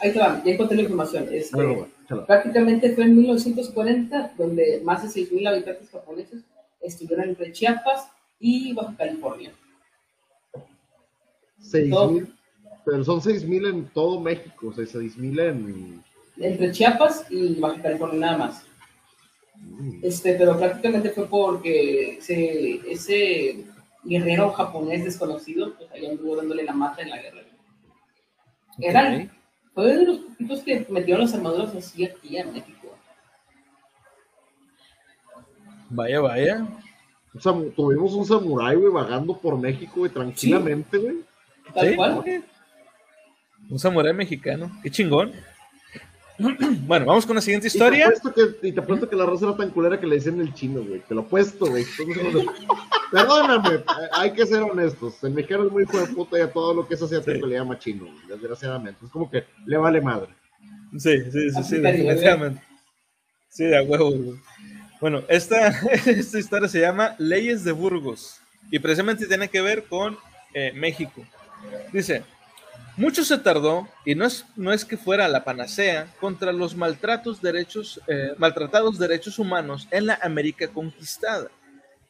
Ahí 0.00 0.10
va, 0.12 0.42
ya 0.42 0.52
encontré 0.52 0.74
la 0.74 0.84
información. 0.84 1.28
Este, 1.30 1.54
Bueno. 1.54 1.86
Prácticamente 2.26 2.94
fue 2.94 3.04
en 3.04 3.18
1940 3.18 4.32
donde 4.38 4.80
más 4.82 5.02
de 5.02 5.20
6.000 5.20 5.46
habitantes 5.46 5.90
japoneses 5.90 6.40
estuvieron 6.80 7.28
entre 7.28 7.52
Chiapas 7.52 8.08
y 8.38 8.72
Baja 8.72 8.96
California. 8.96 9.52
Seis 11.58 11.90
todo. 11.90 12.10
mil, 12.10 12.34
pero 12.86 13.04
son 13.04 13.20
6.000 13.20 13.68
en 13.68 13.84
todo 13.90 14.18
México, 14.18 14.68
o 14.68 14.72
sea, 14.72 14.84
6.000 14.84 15.50
en... 15.50 16.02
Entre 16.38 16.72
Chiapas 16.72 17.26
y 17.28 17.60
Baja 17.60 17.82
California 17.82 18.18
nada 18.18 18.38
más. 18.38 18.64
Este, 20.00 20.36
pero 20.36 20.58
prácticamente 20.58 21.10
fue 21.10 21.26
porque 21.26 22.16
ese, 22.16 22.80
ese 22.90 23.62
guerrero 24.04 24.52
japonés 24.52 25.04
desconocido, 25.04 25.74
pues 25.76 25.90
ahí 25.92 26.06
anduvo 26.06 26.36
dándole 26.36 26.64
la 26.64 26.72
mata 26.72 27.02
en 27.02 27.10
la 27.10 27.20
guerra. 27.20 27.49
Eran, 28.78 29.22
Ok. 29.22 29.30
fue 29.74 29.84
uno 29.90 29.98
de 30.00 30.06
los 30.06 30.18
poquitos 30.18 30.60
que 30.60 30.86
metieron 30.88 31.22
las 31.22 31.34
armaduras 31.34 31.74
así 31.74 32.04
aquí 32.04 32.36
en 32.36 32.52
México. 32.52 32.96
Vaya, 35.88 36.20
vaya. 36.20 36.66
O 37.34 37.40
sea, 37.40 37.52
tuvimos 37.76 38.12
un 38.14 38.24
samurái, 38.24 38.76
güey, 38.76 38.92
vagando 38.92 39.36
por 39.36 39.58
México, 39.58 39.92
güey, 39.96 40.10
tranquilamente, 40.10 40.98
güey. 40.98 41.16
Tal 41.74 41.88
Sí, 41.90 41.96
cual. 41.96 42.14
güey. 42.16 42.42
Un 43.68 43.78
samurái 43.78 44.12
mexicano. 44.12 44.70
Qué 44.82 44.90
chingón. 44.90 45.32
Bueno, 46.86 47.06
vamos 47.06 47.26
con 47.26 47.36
la 47.36 47.42
siguiente 47.42 47.68
Y 47.68 47.70
te, 47.70 47.76
historia. 47.76 48.06
apuesto 48.06 48.32
que, 48.34 48.68
y 48.68 48.72
te 48.72 48.80
apuesto 48.80 49.08
que 49.08 49.16
la 49.16 49.26
raza 49.26 49.46
era 49.46 49.56
tan 49.56 49.70
culera 49.70 50.00
que 50.00 50.06
le 50.06 50.16
decían 50.16 50.40
el 50.40 50.52
chino, 50.54 50.82
güey. 50.82 51.00
Te 51.00 51.14
lo 51.14 51.20
apuesto, 51.22 51.66
güey. 51.66 51.84
Perdóname, 53.12 53.84
hay 54.12 54.32
que 54.32 54.46
ser 54.46 54.62
honestos. 54.62 55.22
El 55.22 55.32
mexicano 55.32 55.66
es 55.66 55.72
muy 55.72 55.82
hijo 55.82 55.98
de 55.98 56.06
puta 56.08 56.38
y 56.38 56.42
a 56.42 56.52
todo 56.52 56.74
lo 56.74 56.88
que 56.88 56.94
es 56.94 57.02
asiático 57.02 57.46
le 57.46 57.56
llama 57.56 57.78
chino, 57.78 58.04
güey, 58.04 58.26
desgraciadamente. 58.28 59.04
Es 59.04 59.10
como 59.10 59.30
que 59.30 59.44
le 59.66 59.76
vale 59.76 60.00
madre. 60.00 60.28
Sí, 60.96 61.18
sí, 61.30 61.50
sí, 61.50 61.62
sí, 61.62 61.76
definitivamente. 61.78 62.62
Sí, 63.48 63.64
de 63.64 63.78
a 63.78 63.82
huevo. 63.82 64.10
güey. 64.10 64.40
Bueno, 65.00 65.22
esta, 65.28 65.68
esta 66.06 66.38
historia 66.38 66.68
se 66.68 66.80
llama 66.80 67.14
Leyes 67.18 67.64
de 67.64 67.72
Burgos 67.72 68.40
y 68.70 68.78
precisamente 68.78 69.26
tiene 69.26 69.48
que 69.48 69.60
ver 69.60 69.84
con 69.84 70.16
eh, 70.54 70.72
México. 70.74 71.24
Dice, 71.92 72.22
mucho 72.96 73.24
se 73.24 73.38
tardó 73.38 73.88
y 74.04 74.14
no 74.14 74.24
es, 74.24 74.44
no 74.56 74.72
es 74.72 74.84
que 74.84 74.96
fuera 74.96 75.28
la 75.28 75.44
panacea 75.44 76.12
contra 76.20 76.52
los 76.52 76.76
maltratos 76.76 77.40
derechos, 77.40 78.00
eh, 78.06 78.34
maltratados 78.38 78.98
derechos 78.98 79.38
humanos 79.38 79.88
en 79.90 80.06
la 80.06 80.18
América 80.22 80.68
conquistada, 80.68 81.48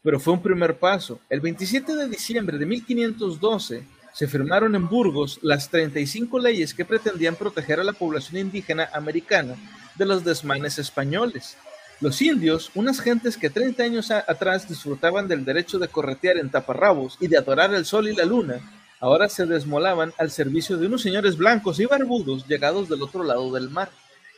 pero 0.03 0.19
fue 0.19 0.33
un 0.33 0.43
primer 0.43 0.79
paso. 0.79 1.21
El 1.29 1.41
27 1.41 1.95
de 1.95 2.09
diciembre 2.09 2.59
de 2.59 2.67
1512 2.67 3.85
se 4.13 4.27
firmaron 4.27 4.75
en 4.75 4.89
Burgos 4.89 5.39
las 5.43 5.69
35 5.69 6.39
leyes 6.39 6.75
que 6.75 6.85
pretendían 6.85 7.37
proteger 7.37 7.81
a 7.81 7.85
la 7.85 7.93
población 7.93 8.39
indígena 8.39 8.89
americana 8.93 9.55
de 9.95 10.07
los 10.07 10.25
desmanes 10.25 10.79
españoles. 10.79 11.57
Los 12.01 12.23
indios, 12.23 12.71
unas 12.75 13.01
gentes 13.01 13.37
que 13.37 13.51
30 13.51 13.83
años 13.83 14.11
atrás 14.11 14.67
disfrutaban 14.67 15.29
del 15.29 15.45
derecho 15.45 15.79
de 15.79 15.89
corretear 15.89 16.39
en 16.39 16.51
taparrabos 16.51 17.19
y 17.21 17.29
de 17.29 17.37
adorar 17.37 17.75
el 17.75 17.85
sol 17.85 18.09
y 18.09 18.15
la 18.15 18.25
luna, 18.25 18.59
ahora 19.01 19.29
se 19.29 19.47
desmolaban 19.47 20.13
al 20.19 20.31
servicio 20.31 20.77
de 20.77 20.87
unos 20.87 21.03
señores 21.03 21.37
blancos 21.37 21.81
y 21.81 21.87
barbudos 21.87 22.47
llegados 22.47 22.89
del 22.89 23.03
otro 23.03 23.25
lado 23.25 23.53
del 23.53 23.71
mar, 23.71 23.91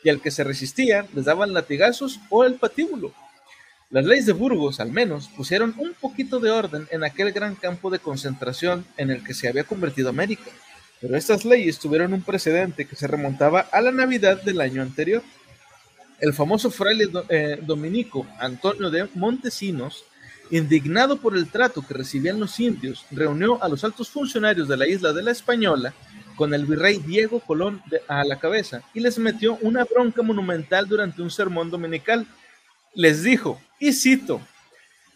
y 0.04 0.08
al 0.08 0.20
que 0.20 0.30
se 0.30 0.44
resistía 0.44 1.06
les 1.14 1.26
daban 1.26 1.52
latigazos 1.52 2.20
o 2.30 2.44
el 2.44 2.54
patíbulo. 2.54 3.12
Las 3.90 4.06
leyes 4.06 4.24
de 4.24 4.32
Burgos, 4.32 4.80
al 4.80 4.90
menos, 4.90 5.28
pusieron 5.28 5.74
un 5.76 5.92
poquito 5.92 6.40
de 6.40 6.50
orden 6.50 6.88
en 6.90 7.04
aquel 7.04 7.30
gran 7.30 7.54
campo 7.54 7.90
de 7.90 7.98
concentración 7.98 8.86
en 8.96 9.10
el 9.10 9.22
que 9.22 9.34
se 9.34 9.48
había 9.48 9.64
convertido 9.64 10.08
América. 10.08 10.50
Pero 10.98 11.14
estas 11.14 11.44
leyes 11.44 11.78
tuvieron 11.78 12.14
un 12.14 12.22
precedente 12.22 12.86
que 12.86 12.96
se 12.96 13.06
remontaba 13.06 13.68
a 13.70 13.82
la 13.82 13.92
Navidad 13.92 14.40
del 14.40 14.62
año 14.62 14.80
anterior. 14.80 15.22
El 16.20 16.32
famoso 16.32 16.70
fraile 16.70 17.10
eh, 17.28 17.58
dominico 17.60 18.26
Antonio 18.38 18.88
de 18.88 19.08
Montesinos, 19.14 20.04
indignado 20.52 21.16
por 21.16 21.34
el 21.34 21.48
trato 21.48 21.80
que 21.80 21.94
recibían 21.94 22.38
los 22.38 22.60
indios, 22.60 23.06
reunió 23.10 23.62
a 23.62 23.68
los 23.68 23.84
altos 23.84 24.10
funcionarios 24.10 24.68
de 24.68 24.76
la 24.76 24.86
isla 24.86 25.12
de 25.14 25.22
la 25.22 25.30
Española 25.30 25.94
con 26.36 26.52
el 26.52 26.66
virrey 26.66 26.98
Diego 26.98 27.40
Colón 27.40 27.82
a 28.06 28.22
la 28.22 28.38
cabeza 28.38 28.82
y 28.92 29.00
les 29.00 29.18
metió 29.18 29.56
una 29.62 29.84
bronca 29.84 30.22
monumental 30.22 30.86
durante 30.86 31.22
un 31.22 31.30
sermón 31.30 31.70
dominical 31.70 32.26
les 32.94 33.22
dijo, 33.22 33.58
y 33.80 33.94
cito, 33.94 34.42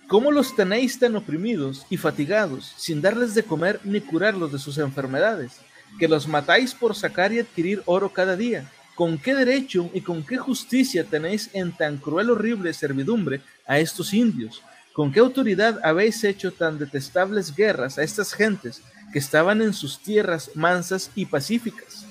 ¿cómo 0.09 0.33
los 0.33 0.57
tenéis 0.57 0.99
tan 0.99 1.15
oprimidos 1.17 1.85
y 1.91 1.99
fatigados, 1.99 2.73
sin 2.79 3.03
darles 3.03 3.35
de 3.35 3.43
comer 3.43 3.79
ni 3.85 4.01
curarlos 4.01 4.53
de 4.53 4.59
sus 4.59 4.79
enfermedades? 4.79 5.61
Que 5.99 6.09
los 6.09 6.27
matáis 6.27 6.75
por 6.75 6.95
sacar 6.95 7.35
y 7.35 7.41
adquirir 7.41 7.83
oro 7.85 8.09
cada 8.11 8.37
día. 8.37 8.71
¿Con 8.95 9.19
qué 9.19 9.35
derecho 9.35 9.91
y 9.93 10.01
con 10.01 10.25
qué 10.25 10.39
justicia 10.39 11.05
tenéis 11.05 11.51
en 11.53 11.73
tan 11.73 11.99
cruel 11.99 12.31
horrible 12.31 12.73
servidumbre 12.73 13.43
a 13.67 13.79
estos 13.79 14.15
indios? 14.15 14.63
¿Con 14.97 15.13
qué 15.13 15.21
autoridad 15.21 15.79
habéis 15.85 16.25
hecho 16.25 16.53
tan 16.53 16.79
detestables 16.79 17.55
guerras 17.55 17.99
a 17.99 18.03
estas 18.03 18.33
gentes 18.33 18.81
que 19.13 19.19
estaban 19.19 19.61
en 19.61 19.75
sus 19.75 19.99
tierras 19.99 20.53
mansas 20.55 21.11
y 21.15 21.27
pacíficas? 21.27 22.07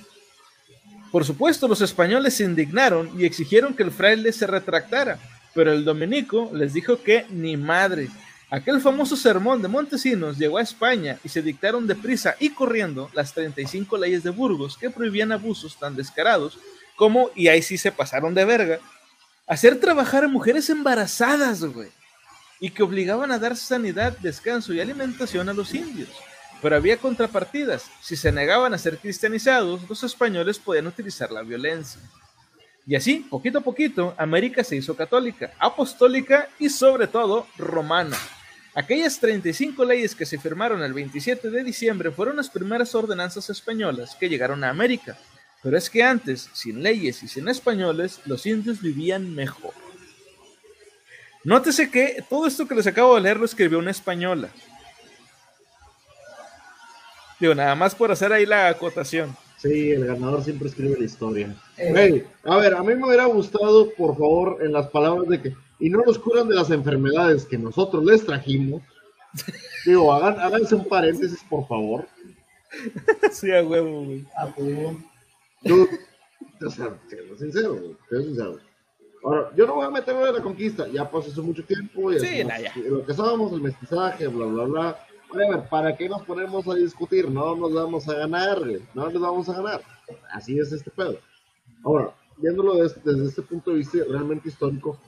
Por 1.12 1.26
supuesto, 1.26 1.68
los 1.68 1.82
españoles 1.82 2.36
se 2.36 2.44
indignaron 2.44 3.10
y 3.20 3.26
exigieron 3.26 3.74
que 3.74 3.82
el 3.82 3.90
fraile 3.90 4.32
se 4.32 4.46
retractara, 4.46 5.18
pero 5.56 5.72
el 5.72 5.84
dominico 5.84 6.52
les 6.54 6.74
dijo 6.74 7.02
que 7.02 7.26
ni 7.32 7.58
madre. 7.58 8.08
Aquel 8.52 8.80
famoso 8.80 9.16
sermón 9.16 9.64
de 9.64 9.68
Montesinos 9.68 10.38
llegó 10.38 10.60
a 10.60 10.62
España 10.62 11.18
y 11.24 11.30
se 11.30 11.42
dictaron 11.42 11.88
deprisa 11.88 12.36
y 12.40 12.52
corriendo 12.52 13.10
las 13.16 13.34
35 13.34 13.98
leyes 13.98 14.22
de 14.22 14.30
Burgos 14.30 14.78
que 14.78 14.92
prohibían 14.92 15.32
abusos 15.32 15.80
tan 15.80 15.96
descarados 15.96 16.60
como, 16.96 17.32
y 17.34 17.48
ahí 17.48 17.64
sí 17.64 17.80
se 17.80 17.92
pasaron 17.92 18.36
de 18.36 18.46
verga, 18.46 18.78
hacer 19.48 19.80
trabajar 19.80 20.24
a 20.24 20.28
mujeres 20.28 20.70
embarazadas, 20.70 21.64
güey, 21.64 21.90
y 22.66 22.72
que 22.72 22.82
obligaban 22.82 23.32
a 23.32 23.38
dar 23.38 23.56
sanidad, 23.56 24.18
descanso 24.18 24.74
y 24.74 24.82
alimentación 24.82 25.48
a 25.50 25.54
los 25.54 25.76
indios. 25.76 26.10
Pero 26.64 26.76
había 26.76 26.98
contrapartidas. 26.98 27.92
Si 28.02 28.16
se 28.16 28.32
negaban 28.32 28.74
a 28.74 28.80
ser 28.80 28.98
cristianizados, 28.98 29.88
los 29.88 30.04
españoles 30.04 30.58
podían 30.58 30.88
utilizar 30.88 31.30
la 31.30 31.44
violencia. 31.44 32.02
Y 32.88 32.96
así, 32.96 33.18
poquito 33.30 33.60
a 33.60 33.62
poquito, 33.62 34.16
América 34.18 34.64
se 34.64 34.76
hizo 34.78 34.96
católica, 34.96 35.54
apostólica 35.60 36.50
y 36.58 36.70
sobre 36.70 37.06
todo 37.06 37.46
romana. 37.56 38.18
Aquellas 38.74 39.20
35 39.20 39.86
leyes 39.86 40.16
que 40.16 40.26
se 40.26 40.40
firmaron 40.40 40.82
el 40.82 40.94
27 40.94 41.52
de 41.52 41.64
diciembre 41.64 42.10
fueron 42.10 42.38
las 42.38 42.50
primeras 42.50 42.96
ordenanzas 42.96 43.48
españolas 43.52 44.16
que 44.16 44.28
llegaron 44.28 44.64
a 44.64 44.72
América. 44.72 45.20
Pero 45.62 45.78
es 45.78 45.88
que 45.88 46.02
antes, 46.02 46.50
sin 46.54 46.82
leyes 46.82 47.22
y 47.22 47.28
sin 47.28 47.48
españoles, 47.48 48.22
los 48.26 48.44
indios 48.48 48.82
vivían 48.82 49.36
mejor. 49.36 49.85
Nótese 51.46 51.92
que 51.92 52.24
todo 52.28 52.48
esto 52.48 52.68
que 52.68 52.74
les 52.74 52.88
acabo 52.88 53.16
de 53.16 53.22
leer 53.22 53.38
lo 53.38 53.46
escribió 53.46 53.78
una 53.78 53.92
española. 53.92 54.50
Digo, 57.40 57.54
nada 57.54 57.76
más 57.76 57.94
por 57.94 58.12
hacer 58.12 58.34
ahí 58.34 58.46
la 58.48 58.68
acotación. 58.68 59.38
Sí, 59.58 59.92
el 59.92 60.06
ganador 60.08 60.44
siempre 60.44 60.68
escribe 60.68 60.98
la 60.98 61.06
historia. 61.06 61.56
Eh, 61.78 61.92
Güey, 61.92 62.24
a 62.44 62.58
ver, 62.58 62.74
a 62.74 62.82
mí 62.82 62.96
me 62.96 63.06
hubiera 63.08 63.26
gustado, 63.26 63.92
por 63.92 64.18
favor, 64.18 64.58
en 64.62 64.74
las 64.74 64.88
palabras 64.88 65.28
de 65.30 65.42
que, 65.42 65.56
y 65.80 65.90
no 65.90 66.02
nos 66.04 66.18
curan 66.18 66.48
de 66.48 66.56
las 66.56 66.72
enfermedades 66.72 67.46
que 67.46 67.58
nosotros 67.60 68.04
les 68.04 68.26
trajimos. 68.26 68.82
Digo, 69.86 70.12
hagan, 70.14 70.40
háganse 70.40 70.76
un 70.76 70.88
paréntesis, 70.88 71.40
por 71.48 71.68
favor. 71.68 72.08
sí, 73.32 73.52
a 73.52 73.64
huevo, 73.64 74.06
güey. 74.06 74.26
a 74.36 74.46
huevo. 74.58 75.00
Yo, 75.62 75.76
o 76.66 76.70
sea, 76.72 76.98
siendo 77.08 77.38
sincero, 77.38 77.76
güey, 77.76 77.96
siendo 78.10 78.26
sincero. 78.28 78.60
Ahora, 79.26 79.52
yo 79.56 79.66
no 79.66 79.74
voy 79.76 79.86
a 79.86 79.90
meterme 79.90 80.22
en 80.28 80.36
la 80.36 80.42
conquista, 80.42 80.88
ya 80.88 81.10
pasó 81.10 81.32
hace 81.32 81.42
mucho 81.42 81.64
tiempo, 81.66 82.12
ya 82.12 82.20
Sí, 82.20 82.44
lo 82.88 83.04
que 83.04 83.14
somos, 83.14 83.52
el 83.54 83.62
mestizaje, 83.62 84.28
bla, 84.28 84.46
bla, 84.46 84.64
bla. 84.66 85.00
Whatever, 85.34 85.68
¿para 85.68 85.98
qué 85.98 86.08
nos 86.08 86.22
ponemos 86.24 86.68
a 86.68 86.76
discutir? 86.76 87.30
No 87.32 87.56
nos 87.56 87.74
vamos 87.74 88.08
a 88.08 88.14
ganar, 88.14 88.62
no 88.94 89.10
nos 89.10 89.20
vamos 89.22 89.50
a 89.50 89.54
ganar. 89.54 89.82
Así 90.32 90.60
es 90.60 90.72
este 90.72 90.92
pedo. 90.92 91.18
Ahora, 91.84 92.14
viéndolo 92.38 92.76
des- 92.76 93.04
desde 93.04 93.26
este 93.26 93.42
punto 93.42 93.72
de 93.72 93.78
vista 93.78 93.98
realmente 94.08 94.48
histórico, 94.48 95.00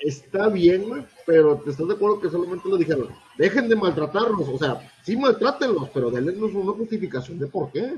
está 0.00 0.48
bien, 0.48 1.06
pero 1.26 1.56
te 1.56 1.70
estás 1.70 1.88
de 1.88 1.94
acuerdo 1.94 2.20
que 2.20 2.28
solamente 2.30 2.68
lo 2.68 2.76
dijeron, 2.76 3.08
dejen 3.38 3.68
de 3.68 3.76
maltratarnos, 3.76 4.46
o 4.48 4.58
sea, 4.58 4.78
sí 5.02 5.16
maltrátenlos, 5.16 5.88
pero 5.94 6.10
denles 6.10 6.36
una 6.36 6.72
justificación 6.72 7.38
de 7.38 7.46
por 7.46 7.72
qué. 7.72 7.94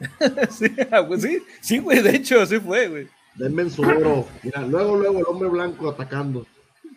sí, 0.50 0.66
ah, 0.90 1.06
pues 1.06 1.22
sí, 1.22 1.42
sí, 1.60 1.78
güey, 1.78 2.02
de 2.02 2.16
hecho, 2.16 2.40
así 2.40 2.58
fue, 2.58 2.88
güey. 2.88 3.08
Denme 3.34 3.62
en 3.62 3.70
su 3.70 3.82
oro. 3.82 4.26
Mira, 4.42 4.62
luego, 4.62 4.96
luego 4.96 5.18
el 5.18 5.24
hombre 5.26 5.48
blanco 5.48 5.88
atacando. 5.90 6.46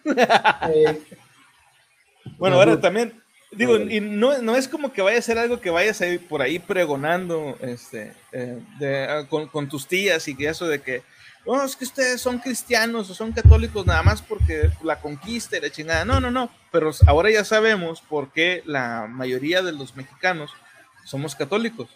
Eh, 0.06 1.02
Bueno, 2.38 2.56
ahora 2.56 2.80
también, 2.80 3.22
digo, 3.52 3.78
y 3.78 4.00
no, 4.00 4.42
no 4.42 4.56
es 4.56 4.68
como 4.70 4.92
que 4.94 5.02
vaya 5.02 5.20
a 5.20 5.22
ser 5.22 5.38
algo 5.38 5.60
que 5.60 5.70
vayas 5.70 6.00
a 6.02 6.08
ir 6.08 6.26
por 6.26 6.42
ahí 6.42 6.58
pregonando 6.58 7.58
este, 7.62 8.14
eh, 8.32 8.60
de- 8.80 9.04
ah, 9.06 9.28
con, 9.30 9.48
con 9.50 9.68
tus 9.68 9.88
tías 9.88 10.26
y 10.30 10.36
que 10.36 10.48
eso 10.48 10.68
de 10.68 10.82
que, 10.82 11.04
es 11.66 11.76
que 11.76 11.84
ustedes 11.84 12.22
son 12.22 12.40
cristianos 12.40 13.10
o 13.10 13.14
son 13.14 13.34
católicos 13.34 13.86
nada 13.86 14.04
más 14.04 14.22
porque 14.22 14.72
la 14.84 15.00
conquista 15.02 15.58
y 15.58 15.62
la 15.62 15.70
chingada. 15.70 16.06
No, 16.06 16.20
no, 16.22 16.32
no, 16.32 16.50
pero 16.72 16.92
ahora 17.06 17.30
ya 17.30 17.44
sabemos 17.44 18.02
por 18.02 18.32
qué 18.32 18.64
la 18.66 19.06
mayoría 19.10 19.62
de 19.62 19.74
los 19.74 19.96
mexicanos 19.98 20.50
somos 21.06 21.36
católicos. 21.36 21.90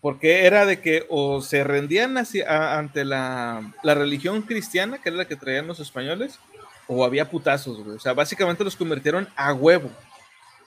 Porque 0.00 0.46
era 0.46 0.64
de 0.64 0.80
que 0.80 1.06
o 1.08 1.40
se 1.42 1.64
rendían 1.64 2.16
hacia- 2.18 2.48
a- 2.48 2.78
ante 2.78 3.04
la, 3.04 3.72
la 3.82 3.94
religión 3.94 4.42
cristiana, 4.42 4.98
que 4.98 5.08
era 5.08 5.18
la 5.18 5.24
que 5.26 5.36
traían 5.36 5.66
los 5.66 5.80
españoles, 5.80 6.38
o 6.86 7.04
había 7.04 7.28
putazos, 7.28 7.82
güey. 7.82 7.96
O 7.96 8.00
sea, 8.00 8.12
básicamente 8.14 8.64
los 8.64 8.76
convirtieron 8.76 9.28
a 9.36 9.52
huevo. 9.52 9.90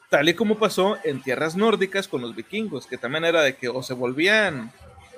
Tal 0.10 0.28
y 0.28 0.34
como 0.34 0.58
pasó 0.60 0.98
en 1.06 1.22
tierras 1.24 1.56
nórdicas 1.56 2.08
con 2.10 2.22
los 2.22 2.36
vikingos, 2.36 2.86
que 2.86 2.98
también 2.98 3.24
era 3.24 3.42
de 3.42 3.56
que 3.56 3.70
o 3.70 3.82
se 3.82 3.94
volvían 3.94 4.72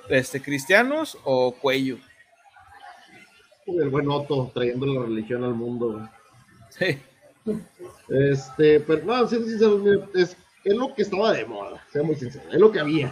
este, 0.10 0.40
cristianos 0.42 1.18
o 1.24 1.54
cuello. 1.54 1.98
El 3.66 3.90
buen 3.90 4.10
Otto 4.10 4.52
trayendo 4.54 4.86
la 4.86 5.06
religión 5.08 5.44
al 5.44 5.56
mundo. 5.56 5.94
güey. 5.94 6.06
Sí. 6.70 7.60
Este, 8.10 8.80
pero 8.82 9.04
no, 9.06 9.28
siendo 9.28 9.48
sinceros, 9.48 9.82
es, 10.14 10.38
es 10.64 10.74
lo 10.76 10.94
que 10.94 11.02
estaba 11.02 11.34
de 11.34 11.46
moda, 11.46 11.84
seamos 11.92 12.20
sinceros, 12.20 12.54
es 12.54 12.60
lo 12.60 12.72
que 12.72 12.80
había. 12.80 13.12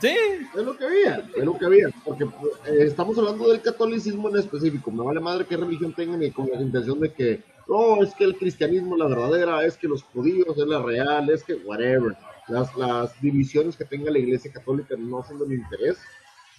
Sí, 0.00 0.14
Es 0.54 0.64
lo 0.64 0.76
que 0.76 0.84
había, 0.84 1.28
es 1.36 1.44
lo 1.44 1.58
que 1.58 1.64
había, 1.64 1.88
porque 2.04 2.24
eh, 2.24 2.84
estamos 2.86 3.18
hablando 3.18 3.48
del 3.48 3.60
catolicismo 3.60 4.28
en 4.28 4.36
específico, 4.36 4.90
me 4.90 5.02
vale 5.02 5.20
madre 5.20 5.46
qué 5.46 5.56
religión 5.56 5.92
tengan 5.92 6.22
y 6.22 6.30
con 6.30 6.48
la 6.48 6.60
intención 6.60 7.00
de 7.00 7.12
que, 7.12 7.42
no, 7.66 8.02
es 8.02 8.14
que 8.14 8.24
el 8.24 8.36
cristianismo 8.36 8.94
es 8.94 9.00
la 9.00 9.08
verdadera, 9.08 9.64
es 9.64 9.76
que 9.76 9.88
los 9.88 10.02
judíos 10.04 10.56
es 10.56 10.66
la 10.66 10.80
real, 10.82 11.28
es 11.30 11.42
que 11.42 11.54
whatever, 11.54 12.16
las, 12.46 12.74
las 12.76 13.20
divisiones 13.20 13.76
que 13.76 13.84
tenga 13.84 14.10
la 14.10 14.18
iglesia 14.18 14.52
católica 14.52 14.94
no 14.96 15.22
son 15.24 15.40
de 15.40 15.46
mi 15.46 15.54
interés, 15.56 15.98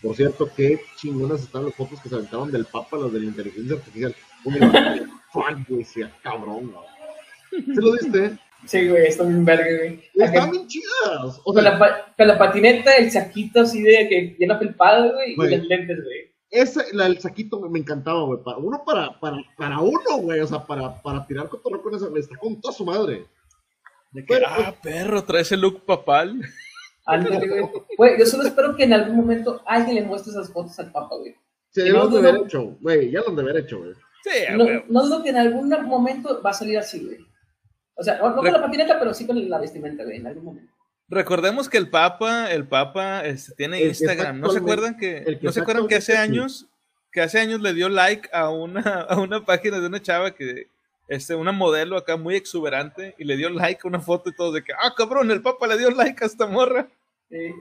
Por 0.02 0.16
cierto, 0.16 0.50
qué 0.56 0.82
chingonas 0.98 1.42
están 1.42 1.66
las 1.66 1.76
fotos 1.76 2.00
que 2.02 2.10
se 2.10 2.16
aventaron 2.16 2.52
del 2.52 2.66
Papa, 2.66 2.98
las 2.98 3.12
de 3.12 3.20
la 3.20 3.26
inteligencia 3.26 3.76
artificial. 3.76 4.16
Un 4.46 4.54
fan, 5.34 5.66
cabrón. 6.24 6.74
¿Se 7.52 7.82
lo 7.82 7.92
viste? 7.94 8.38
Sí, 8.66 8.88
güey, 8.88 9.08
está 9.08 9.24
bien 9.24 9.46
verga, 9.46 9.66
güey. 9.78 10.04
Están 10.16 10.52
bien 10.52 10.68
chidas. 10.68 11.40
O 11.44 11.54
Con 11.54 11.56
sea, 11.56 11.64
la, 11.72 11.80
pa- 11.80 12.14
con 12.18 12.28
la 12.28 12.38
patineta, 12.38 12.94
el 12.96 13.10
saquito 13.10 13.62
así 13.62 13.82
de 13.82 14.08
que 14.10 14.36
llena 14.38 14.58
felpado, 14.60 15.14
güey, 15.14 15.36
Güey. 15.36 15.54
y 15.54 15.58
las 15.58 15.66
lentes, 15.68 15.98
güey. 16.04 16.34
ese, 16.52 16.94
la 16.94 17.06
del 17.06 17.20
saquito 17.20 17.60
me, 17.62 17.70
me 17.70 17.80
encantaba, 17.80 18.24
güey. 18.24 18.44
Para, 18.44 18.58
uno 18.58 18.84
para, 18.86 19.20
para, 19.20 19.38
para 19.58 19.80
uno, 19.80 20.18
güey. 20.22 20.40
O 20.42 20.48
sea, 20.48 20.66
para, 20.66 21.02
para 21.02 21.26
tirar 21.26 21.48
cotorreo 21.50 21.82
con 21.82 21.96
esa, 21.96 22.10
me 22.10 22.20
está 22.20 22.36
con 22.38 22.60
toda 22.60 22.74
su 22.74 22.86
madre. 22.86 23.26
De 24.12 24.26
que, 24.26 24.34
Pero- 24.36 24.48
ah, 24.50 24.76
perro, 24.84 25.24
trae 25.24 25.42
ese 25.42 25.56
look 25.58 25.86
papal. 25.86 26.42
Ándale, 27.06 27.48
güey. 27.48 27.64
Güey, 27.98 28.20
yo 28.20 28.26
solo 28.26 28.44
espero 28.44 28.76
que 28.76 28.84
en 28.84 28.94
algún 28.94 29.16
momento 29.16 29.62
alguien 29.66 29.96
le 29.96 30.04
muestre 30.04 30.32
esas 30.32 30.52
fotos 30.52 30.78
al 30.80 30.92
Papa, 30.92 31.16
güey. 31.16 31.34
Se 31.72 31.88
Y 31.88 31.92
no 31.92 32.08
deben 32.08 32.24
de 32.24 32.30
haber 32.30 32.42
hecho, 32.46 32.78
güey. 32.82 33.10
Ya 33.12 33.22
lo 33.22 33.30
han 33.30 33.36
de 33.36 33.42
haber 33.42 33.58
hecho, 33.58 33.80
güey. 33.80 33.94
Sí, 34.24 34.30
No, 34.52 34.66
huevo. 34.66 34.84
no 34.90 35.04
dudo 35.06 35.24
que 35.24 35.30
en 35.30 35.38
algún 35.38 35.70
momento 35.88 36.42
va 36.44 36.50
a 36.50 36.54
salir 36.54 36.78
así, 36.78 37.06
güey. 37.06 37.18
O 38.00 38.04
sea, 38.04 38.18
no, 38.18 38.30
no 38.30 38.38
con 38.38 38.54
la 38.54 38.62
patineta, 38.62 38.98
pero 38.98 39.14
sí 39.14 39.28
con 39.28 39.50
la 39.50 39.60
vestimenta, 39.60 40.04
güey, 40.06 40.18
en 40.18 40.28
algún 40.28 40.46
momento. 40.46 40.74
Recordemos 41.10 41.68
que 41.68 41.78
el 41.78 41.90
Papa, 41.90 42.50
el 42.52 42.68
Papa 42.68 43.26
este, 43.26 43.54
tiene 43.56 43.82
El 43.82 43.90
Instagram. 43.90 44.40
¿No 44.40 44.52
se 44.52 44.60
acuerdan 44.60 44.96
que, 44.96 45.40
no 45.42 45.52
se 45.52 45.60
acuerdan 45.60 45.88
que 45.88 45.96
hace 45.96 46.16
años, 46.16 46.68
que 47.12 47.22
hace 47.22 47.40
años 47.40 47.62
le 47.62 47.74
dio 47.74 47.90
like 47.90 48.30
a 48.32 48.50
una, 48.50 49.02
a 49.10 49.20
una 49.20 49.44
página 49.44 49.80
de 49.80 49.88
una 49.88 50.02
chava 50.02 50.36
que, 50.36 50.68
este, 51.10 51.36
una 51.36 51.52
modelo 51.52 51.98
acá 51.98 52.16
muy 52.16 52.36
exuberante, 52.36 53.16
y 53.18 53.26
le 53.26 53.36
dio 53.36 53.50
like 53.50 53.82
a 53.84 53.88
una 53.88 54.00
foto 54.00 54.30
y 54.30 54.36
todo 54.36 54.52
de 54.54 54.64
que, 54.64 54.72
ah, 54.74 54.94
cabrón, 54.96 55.30
el 55.32 55.42
Papa 55.42 55.68
le 55.68 55.78
dio 55.78 55.90
like 55.90 56.24
a 56.24 56.28
esta 56.28 56.46
morra. 56.46 56.88
Sí. 57.30 57.54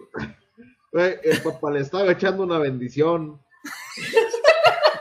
El 0.93 1.43
papá 1.43 1.71
le 1.73 1.81
estaba 1.81 2.13
echando 2.13 2.45
una 2.45 2.59
bendición. 2.59 3.41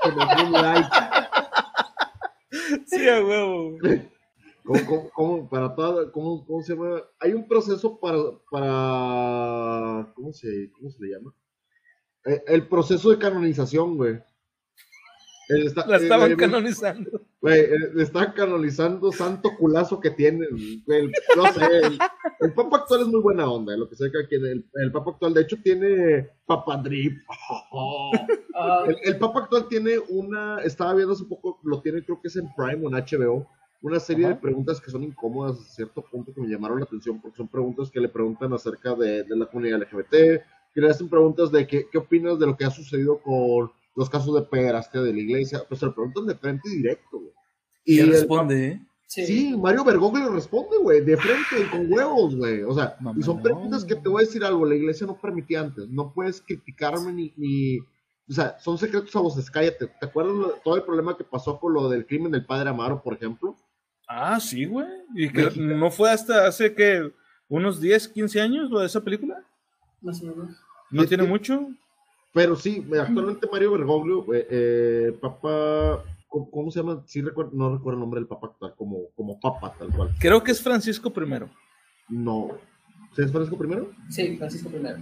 Que 0.03 0.11
me 0.11 0.35
dio 0.35 0.45
un 0.45 0.51
like. 0.51 0.89
Sí, 2.85 3.09
a 3.09 3.19
huevo. 3.19 3.77
¿Cómo, 4.67 4.85
cómo, 4.85 5.09
cómo- 5.13 5.49
para 5.49 5.73
toda, 5.73 6.11
cómo, 6.11 6.45
cómo 6.45 6.61
se 6.61 6.75
llama? 6.75 7.01
Hay 7.19 7.31
un 7.33 7.47
proceso 7.47 7.97
para, 7.99 8.17
para 8.51 10.11
¿cómo 10.13 10.33
se, 10.33 10.69
cómo 10.77 10.89
se 10.91 11.03
le 11.05 11.13
llama? 11.15 11.33
Eh, 12.25 12.43
el 12.47 12.67
proceso 12.67 13.09
de 13.09 13.17
canonización, 13.17 13.95
güey. 13.95 14.19
Está- 15.49 15.87
La 15.87 15.95
estaban 15.95 16.33
eh, 16.33 16.35
canonizando. 16.35 17.21
Güey, 17.39 17.61
eh, 17.61 17.77
le 17.93 18.03
están 18.03 18.33
canonizando 18.33 19.13
santo 19.13 19.51
culazo 19.57 20.01
que 20.01 20.11
tiene. 20.11 20.45
el- 20.45 21.11
no 21.37 21.45
sé, 21.53 21.65
el, 21.83 21.97
el 22.41 22.53
papa 22.53 22.77
actual 22.79 23.01
es 23.03 23.07
muy 23.07 23.21
buena 23.21 23.49
onda, 23.49 23.77
lo 23.77 23.87
que 23.87 23.95
sé 23.95 24.11
que 24.11 24.19
aquí 24.25 24.35
el, 24.35 24.69
el 24.73 24.91
papa 24.91 25.11
actual, 25.11 25.33
de 25.33 25.41
hecho, 25.43 25.55
tiene 25.63 26.29
papadrip. 26.45 27.17
Ah, 28.59 28.85
El, 28.87 28.97
el 29.03 29.19
Papa 29.19 29.41
actual 29.41 29.67
tiene 29.67 29.99
una, 30.09 30.57
estaba 30.63 30.95
viendo 30.95 31.13
hace 31.13 31.25
poco, 31.25 31.59
lo 31.63 31.79
tiene 31.79 32.03
creo 32.03 32.19
que 32.19 32.27
es 32.27 32.35
en 32.37 32.49
Prime 32.55 32.83
o 32.83 32.89
en 32.89 32.95
HBO, 32.95 33.47
una 33.81 33.99
serie 33.99 34.25
Ajá. 34.25 34.35
de 34.35 34.41
preguntas 34.41 34.81
que 34.81 34.89
son 34.91 35.03
incómodas 35.03 35.59
a 35.59 35.63
cierto 35.63 36.01
punto 36.03 36.33
que 36.33 36.41
me 36.41 36.47
llamaron 36.47 36.79
la 36.79 36.85
atención 36.85 37.21
porque 37.21 37.37
son 37.37 37.47
preguntas 37.47 37.91
que 37.91 37.99
le 37.99 38.09
preguntan 38.09 38.51
acerca 38.53 38.95
de, 38.95 39.23
de 39.23 39.35
la 39.35 39.45
comunidad 39.45 39.79
LGBT, 39.81 40.11
que 40.73 40.81
le 40.81 40.89
hacen 40.89 41.09
preguntas 41.09 41.51
de 41.51 41.65
qué, 41.67 41.85
qué 41.91 41.97
opinas 41.97 42.39
de 42.39 42.47
lo 42.47 42.57
que 42.57 42.65
ha 42.65 42.69
sucedido 42.71 43.19
con 43.21 43.71
los 43.95 44.09
casos 44.09 44.35
de 44.35 44.41
pederastia 44.43 45.01
de 45.01 45.13
la 45.13 45.19
iglesia, 45.19 45.61
pues 45.67 45.79
se 45.79 45.85
lo 45.87 45.93
preguntan 45.95 46.25
de 46.27 46.35
frente 46.35 46.69
y 46.69 46.77
directo, 46.77 47.19
güey. 47.19 47.31
Y 47.85 47.99
el- 47.99 48.09
responde, 48.09 48.67
¿eh? 48.67 48.87
sí. 49.07 49.25
Sí, 49.25 49.57
Mario 49.57 49.83
Bergoglio 49.83 50.29
responde, 50.29 50.77
güey, 50.81 51.01
de 51.03 51.15
frente, 51.17 51.69
con 51.71 51.91
huevos, 51.91 52.35
güey. 52.35 52.61
O 52.63 52.73
sea, 52.73 52.95
y 53.17 53.21
son 53.23 53.41
preguntas 53.41 53.85
que 53.85 53.95
te 53.95 54.09
voy 54.09 54.21
a 54.23 54.25
decir 54.25 54.43
algo, 54.43 54.65
la 54.65 54.75
iglesia 54.75 55.07
no 55.07 55.17
permitía 55.19 55.61
antes, 55.61 55.87
no 55.89 56.11
puedes 56.13 56.41
criticarme 56.41 57.11
ni, 57.13 57.33
ni, 57.37 57.79
o 57.79 58.33
sea, 58.33 58.59
son 58.59 58.77
secretos 58.77 59.15
a 59.15 59.19
voces, 59.21 59.49
cállate. 59.49 59.87
¿Te 59.87 60.05
acuerdas 60.05 60.35
lo- 60.35 60.53
todo 60.63 60.75
el 60.75 60.83
problema 60.83 61.15
que 61.17 61.23
pasó 61.23 61.59
con 61.59 61.73
lo 61.73 61.89
del 61.89 62.05
crimen 62.05 62.31
del 62.33 62.45
padre 62.45 62.69
Amaro, 62.69 63.01
por 63.01 63.13
ejemplo? 63.13 63.55
Ah, 64.07 64.39
sí, 64.39 64.65
güey. 64.65 64.87
Y 65.15 65.29
que 65.29 65.43
México. 65.45 65.65
no 65.65 65.91
fue 65.91 66.11
hasta 66.11 66.47
hace 66.47 66.73
que 66.73 67.11
unos 67.49 67.79
10, 67.81 68.07
15 68.09 68.39
años 68.41 68.69
lo 68.69 68.79
de 68.79 68.85
esa 68.87 69.03
película. 69.03 69.43
Más 70.01 70.21
o 70.21 70.25
menos. 70.27 70.55
No 70.91 71.01
Es 71.03 71.09
tiene 71.09 71.23
que- 71.23 71.29
mucho. 71.29 71.67
Pero 72.33 72.55
sí, 72.55 72.85
actualmente 73.01 73.47
Mario 73.51 73.71
Bergoglio, 73.71 74.33
eh, 74.33 74.47
eh, 74.49 75.17
papa, 75.19 76.03
¿cómo, 76.29 76.51
cómo 76.51 76.71
se 76.71 76.79
llama? 76.81 77.01
Sí, 77.07 77.21
recuerdo, 77.21 77.51
no 77.53 77.73
recuerdo 77.73 77.95
el 77.97 78.01
nombre 78.01 78.19
del 78.19 78.27
papa 78.27 78.47
actual, 78.47 78.75
como, 78.77 78.97
como 79.15 79.39
papa, 79.39 79.73
tal 79.79 79.89
cual. 79.89 80.13
Creo 80.19 80.43
que 80.43 80.51
es 80.51 80.61
Francisco 80.61 81.09
primero. 81.11 81.49
No. 82.07 82.49
¿Se 83.15 83.27
Francisco 83.27 83.57
primero? 83.57 83.89
Sí, 84.09 84.37
Francisco 84.37 84.69
primero. 84.69 84.99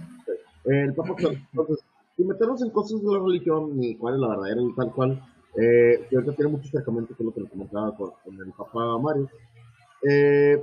El 0.64 0.94
Papa 0.94 1.10
actual. 1.10 1.46
Entonces, 1.52 1.84
sin 2.16 2.26
meternos 2.26 2.62
en 2.62 2.70
cosas 2.70 3.02
de 3.02 3.12
la 3.12 3.18
religión, 3.22 3.78
ni 3.78 3.94
cuál 3.96 4.14
es 4.14 4.20
la 4.20 4.28
verdadera 4.28 4.62
y 4.62 4.72
tal 4.74 4.90
cual, 4.92 5.22
eh, 5.58 6.06
que 6.08 6.16
ahorita 6.16 6.34
tiene 6.34 6.50
mucho 6.52 6.68
acercamiento 6.68 7.14
con 7.16 7.26
lo 7.26 7.34
que 7.34 7.40
le 7.40 7.48
comentaba 7.48 7.96
con, 7.96 8.10
con 8.24 8.34
el 8.40 8.52
Papa 8.52 8.98
Mario. 8.98 9.28
Eh, 10.08 10.62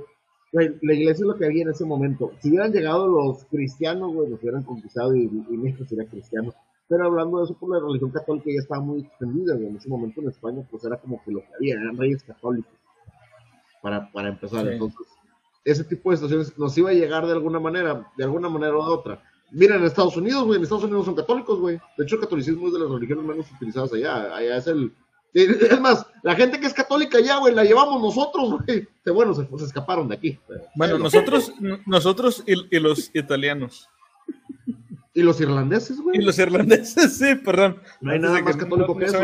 la 0.52 0.94
iglesia 0.94 1.12
es 1.12 1.20
lo 1.28 1.36
que 1.36 1.46
había 1.46 1.62
en 1.62 1.70
ese 1.70 1.84
momento. 1.84 2.30
Si 2.40 2.48
hubieran 2.48 2.72
llegado 2.72 3.08
los 3.08 3.44
cristianos, 3.46 4.14
güey, 4.14 4.30
los 4.30 4.40
hubieran 4.40 4.62
conquistado 4.62 5.14
y, 5.16 5.24
y 5.24 5.56
México 5.56 5.84
sería 5.84 6.06
cristiano. 6.08 6.54
Pero 6.86 7.06
hablando 7.06 7.38
de 7.38 7.44
eso, 7.44 7.54
por 7.58 7.70
la 7.70 7.84
religión 7.84 8.10
católica 8.10 8.46
ya 8.52 8.60
estaba 8.60 8.80
muy 8.80 9.00
extendida, 9.00 9.54
güey. 9.54 9.66
En 9.68 9.76
ese 9.76 9.88
momento 9.88 10.20
en 10.20 10.28
España, 10.28 10.62
pues 10.70 10.84
era 10.84 10.96
como 10.98 11.20
que 11.24 11.32
lo 11.32 11.40
que 11.40 11.48
había, 11.56 11.74
eran 11.74 11.96
reyes 11.96 12.22
católicos. 12.22 12.72
Para, 13.82 14.10
para 14.12 14.28
empezar, 14.28 14.64
Sí. 14.64 14.72
entonces, 14.74 15.06
ese 15.64 15.82
tipo 15.84 16.10
de 16.10 16.18
situaciones 16.18 16.56
nos 16.58 16.76
iba 16.78 16.90
a 16.90 16.94
llegar 16.94 17.26
de 17.26 17.32
alguna 17.32 17.58
manera, 17.58 18.06
de 18.16 18.24
alguna 18.24 18.48
manera 18.48 18.76
o 18.76 18.86
de 18.86 18.92
otra. 18.94 19.22
Mira, 19.54 19.76
en 19.76 19.84
Estados 19.84 20.16
Unidos, 20.16 20.44
güey, 20.44 20.56
en 20.58 20.64
Estados 20.64 20.84
Unidos 20.84 21.06
son 21.06 21.14
católicos, 21.14 21.58
güey. 21.60 21.78
De 21.96 22.04
hecho, 22.04 22.16
el 22.16 22.20
catolicismo 22.22 22.66
es 22.66 22.72
de 22.74 22.80
las 22.80 22.90
religiones 22.90 23.24
menos 23.24 23.46
utilizadas 23.52 23.92
allá. 23.92 24.34
Allá 24.36 24.56
es 24.58 24.66
el. 24.66 24.92
Es 25.34 25.80
más, 25.80 26.06
la 26.22 26.36
gente 26.36 26.60
que 26.60 26.66
es 26.66 26.72
católica 26.74 27.18
allá, 27.18 27.38
güey, 27.38 27.52
la 27.54 27.64
llevamos 27.64 28.00
nosotros, 28.00 28.62
güey. 28.64 28.86
Que 29.04 29.10
bueno, 29.10 29.34
se, 29.34 29.46
se 29.58 29.64
escaparon 29.64 30.06
de 30.08 30.14
aquí. 30.14 30.38
pero- 30.46 30.60
Bueno, 30.76 30.98
nosotros, 30.98 31.52
nosotros 31.86 32.44
y, 32.46 32.52
y 32.76 32.78
los 32.80 33.10
italianos. 33.14 33.88
Y 35.12 35.22
los 35.22 35.40
irlandeses, 35.40 36.00
güey. 36.00 36.18
Y 36.18 36.22
los 36.22 36.38
irlandeses, 36.38 37.16
sí, 37.18 37.34
perdón. 37.36 37.80
No 38.00 38.10
hay 38.10 38.16
Antes 38.16 38.30
nada 38.30 38.42
más 38.44 38.56
católico 38.56 38.94
no- 38.94 38.98
que 38.98 39.04
eso. 39.06 39.18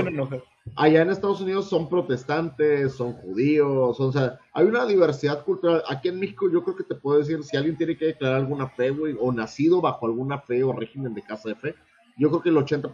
Allá 0.76 1.02
en 1.02 1.10
Estados 1.10 1.40
Unidos 1.40 1.68
son 1.68 1.88
protestantes, 1.88 2.94
son 2.94 3.12
judíos, 3.14 3.96
son, 3.96 4.08
o 4.08 4.12
sea, 4.12 4.38
hay 4.52 4.66
una 4.66 4.86
diversidad 4.86 5.44
cultural. 5.44 5.82
Aquí 5.88 6.08
en 6.08 6.18
México 6.18 6.50
yo 6.50 6.62
creo 6.62 6.76
que 6.76 6.84
te 6.84 6.94
puedo 6.94 7.18
decir, 7.18 7.42
si 7.42 7.56
alguien 7.56 7.76
tiene 7.76 7.96
que 7.96 8.06
declarar 8.06 8.36
alguna 8.36 8.68
fe, 8.68 8.90
güey, 8.90 9.16
o 9.18 9.32
nacido 9.32 9.80
bajo 9.80 10.06
alguna 10.06 10.40
fe 10.40 10.62
o 10.62 10.72
régimen 10.72 11.14
de 11.14 11.22
casa 11.22 11.48
de 11.50 11.56
fe, 11.56 11.74
yo 12.16 12.28
creo 12.28 12.42
que 12.42 12.48
el 12.50 12.56
80%, 12.56 12.92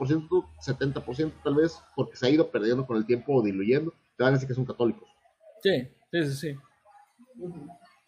70% 0.60 1.32
tal 1.42 1.54
vez, 1.54 1.80
porque 1.94 2.16
se 2.16 2.26
ha 2.26 2.30
ido 2.30 2.50
perdiendo 2.50 2.86
con 2.86 2.96
el 2.96 3.06
tiempo 3.06 3.34
o 3.34 3.42
diluyendo, 3.42 3.92
te 4.16 4.24
van 4.24 4.32
a 4.32 4.36
decir 4.36 4.48
que 4.48 4.54
son 4.54 4.64
católicos. 4.64 5.08
Sí, 5.62 5.88
sí, 6.12 6.26
sí, 6.26 6.34
sí. 6.34 6.56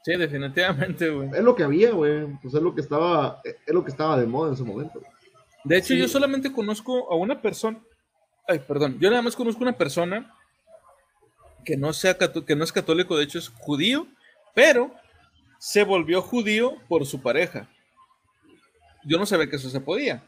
Sí, 0.04 0.16
definitivamente, 0.16 1.10
güey. 1.10 1.28
Es 1.30 1.42
lo 1.42 1.54
que 1.54 1.64
había, 1.64 1.90
güey, 1.92 2.26
pues 2.40 2.54
es 2.54 2.62
lo 2.62 2.74
que 2.74 2.80
estaba, 2.80 3.40
es 3.44 3.74
lo 3.74 3.84
que 3.84 3.90
estaba 3.90 4.18
de 4.18 4.26
moda 4.26 4.48
en 4.48 4.54
ese 4.54 4.64
momento. 4.64 5.00
De 5.64 5.76
hecho, 5.76 5.94
yo 5.94 6.08
solamente 6.08 6.52
conozco 6.52 7.12
a 7.12 7.16
una 7.16 7.42
persona. 7.42 7.78
Ay, 8.48 8.60
perdón. 8.60 8.98
Yo 8.98 9.10
nada 9.10 9.22
más 9.22 9.36
conozco 9.36 9.62
una 9.62 9.76
persona 9.76 10.34
que 11.64 11.76
no 11.76 11.92
sea 11.92 12.16
que 12.16 12.56
no 12.56 12.64
es 12.64 12.72
católico, 12.72 13.16
de 13.16 13.24
hecho 13.24 13.38
es 13.38 13.50
judío, 13.50 14.06
pero 14.54 14.90
se 15.58 15.84
volvió 15.84 16.22
judío 16.22 16.76
por 16.88 17.04
su 17.04 17.20
pareja. 17.20 17.68
Yo 19.04 19.18
no 19.18 19.26
sabía 19.26 19.50
que 19.50 19.56
eso 19.56 19.68
se 19.68 19.80
podía. 19.80 20.22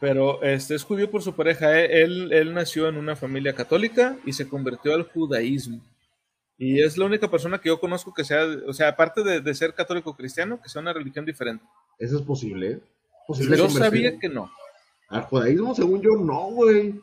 Pero 0.00 0.42
este 0.42 0.74
es 0.74 0.84
judío 0.84 1.10
por 1.10 1.22
su 1.22 1.36
pareja. 1.36 1.78
Él, 1.78 2.32
él 2.32 2.54
nació 2.54 2.88
en 2.88 2.96
una 2.96 3.14
familia 3.14 3.54
católica 3.54 4.16
y 4.24 4.32
se 4.32 4.48
convirtió 4.48 4.94
al 4.94 5.02
judaísmo. 5.02 5.82
Y 6.56 6.82
es 6.82 6.96
la 6.96 7.04
única 7.04 7.30
persona 7.30 7.58
que 7.58 7.68
yo 7.68 7.78
conozco 7.78 8.14
que 8.14 8.24
sea, 8.24 8.46
o 8.66 8.72
sea, 8.72 8.88
aparte 8.88 9.22
de, 9.22 9.40
de 9.40 9.54
ser 9.54 9.74
católico 9.74 10.16
cristiano, 10.16 10.60
que 10.62 10.70
sea 10.70 10.80
una 10.80 10.94
religión 10.94 11.26
diferente. 11.26 11.64
Eso 11.98 12.16
es 12.16 12.22
posible. 12.22 12.80
Posible 13.26 13.58
Yo 13.58 13.68
sabía 13.68 14.18
que 14.18 14.30
no. 14.30 14.50
Al 15.08 15.22
judaísmo, 15.22 15.74
según 15.74 16.00
yo, 16.00 16.12
no, 16.12 16.50
güey. 16.52 17.00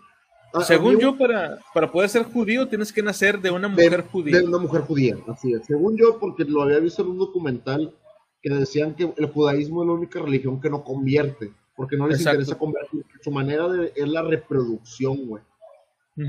Ah, 0.53 0.61
Según 0.63 0.97
yo, 0.99 1.17
para, 1.17 1.59
para 1.73 1.91
poder 1.91 2.09
ser 2.09 2.23
judío 2.23 2.67
tienes 2.67 2.91
que 2.93 3.03
nacer 3.03 3.39
de 3.39 3.51
una 3.51 3.67
de, 3.67 3.83
mujer 3.83 4.05
judía. 4.09 4.39
de 4.39 4.47
una 4.47 4.57
mujer 4.57 4.81
judía, 4.81 5.17
así 5.27 5.53
es. 5.53 5.65
Según 5.65 5.97
yo, 5.97 6.17
porque 6.19 6.45
lo 6.45 6.61
había 6.61 6.79
visto 6.79 7.01
en 7.01 7.09
un 7.09 7.17
documental 7.19 7.93
que 8.41 8.49
decían 8.53 8.95
que 8.95 9.11
el 9.17 9.25
judaísmo 9.27 9.81
es 9.83 9.87
la 9.87 9.93
única 9.93 10.19
religión 10.19 10.59
que 10.61 10.69
no 10.69 10.83
convierte, 10.83 11.51
porque 11.75 11.97
no 11.97 12.07
les 12.07 12.19
Exacto. 12.19 12.39
interesa 12.41 12.57
convertir. 12.57 13.05
Su 13.21 13.31
manera 13.31 13.67
de, 13.67 13.91
es 13.95 14.07
la 14.07 14.21
reproducción, 14.21 15.27
güey. 15.27 15.43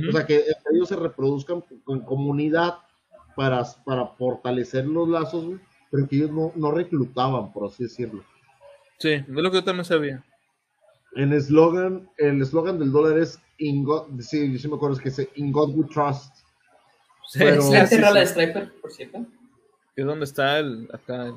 O 0.08 0.12
sea, 0.12 0.26
que 0.26 0.44
ellos 0.72 0.88
se 0.88 0.96
reproduzcan 0.96 1.64
con 1.84 2.00
comunidad 2.00 2.74
para, 3.34 3.64
para 3.86 4.06
fortalecer 4.08 4.84
los 4.86 5.08
lazos, 5.08 5.46
güey, 5.46 5.60
pero 5.90 6.06
que 6.06 6.16
ellos 6.16 6.30
no, 6.30 6.52
no 6.56 6.70
reclutaban, 6.72 7.52
por 7.52 7.68
así 7.68 7.84
decirlo. 7.84 8.22
Sí, 8.98 9.12
es 9.12 9.28
lo 9.28 9.50
que 9.50 9.58
yo 9.58 9.64
también 9.64 9.86
sabía. 9.86 10.24
En 11.14 11.32
eslogan, 11.32 12.08
el 12.18 12.42
eslogan 12.42 12.78
del 12.78 12.92
dólar 12.92 13.18
es 13.18 13.40
In 13.58 13.82
God, 13.84 14.20
sí, 14.20 14.52
yo 14.52 14.58
sí 14.58 14.68
me 14.68 14.76
acuerdo, 14.76 14.96
es 14.96 15.02
que 15.02 15.08
dice 15.10 15.30
In 15.36 15.50
God 15.52 15.74
We 15.74 15.86
Trust. 15.92 16.34
Sí, 17.28 17.38
Pero- 17.40 17.62
sí, 17.62 17.70
¿Se 17.72 17.86
sí, 17.86 17.96
sí. 17.96 18.14
de 18.14 18.26
Striper, 18.26 18.72
por 18.80 18.90
cierto? 18.92 19.26
¿Y 19.96 20.02
dónde 20.02 20.24
está 20.24 20.58
el 20.58 20.88
acá? 20.92 21.26
el- 21.26 21.34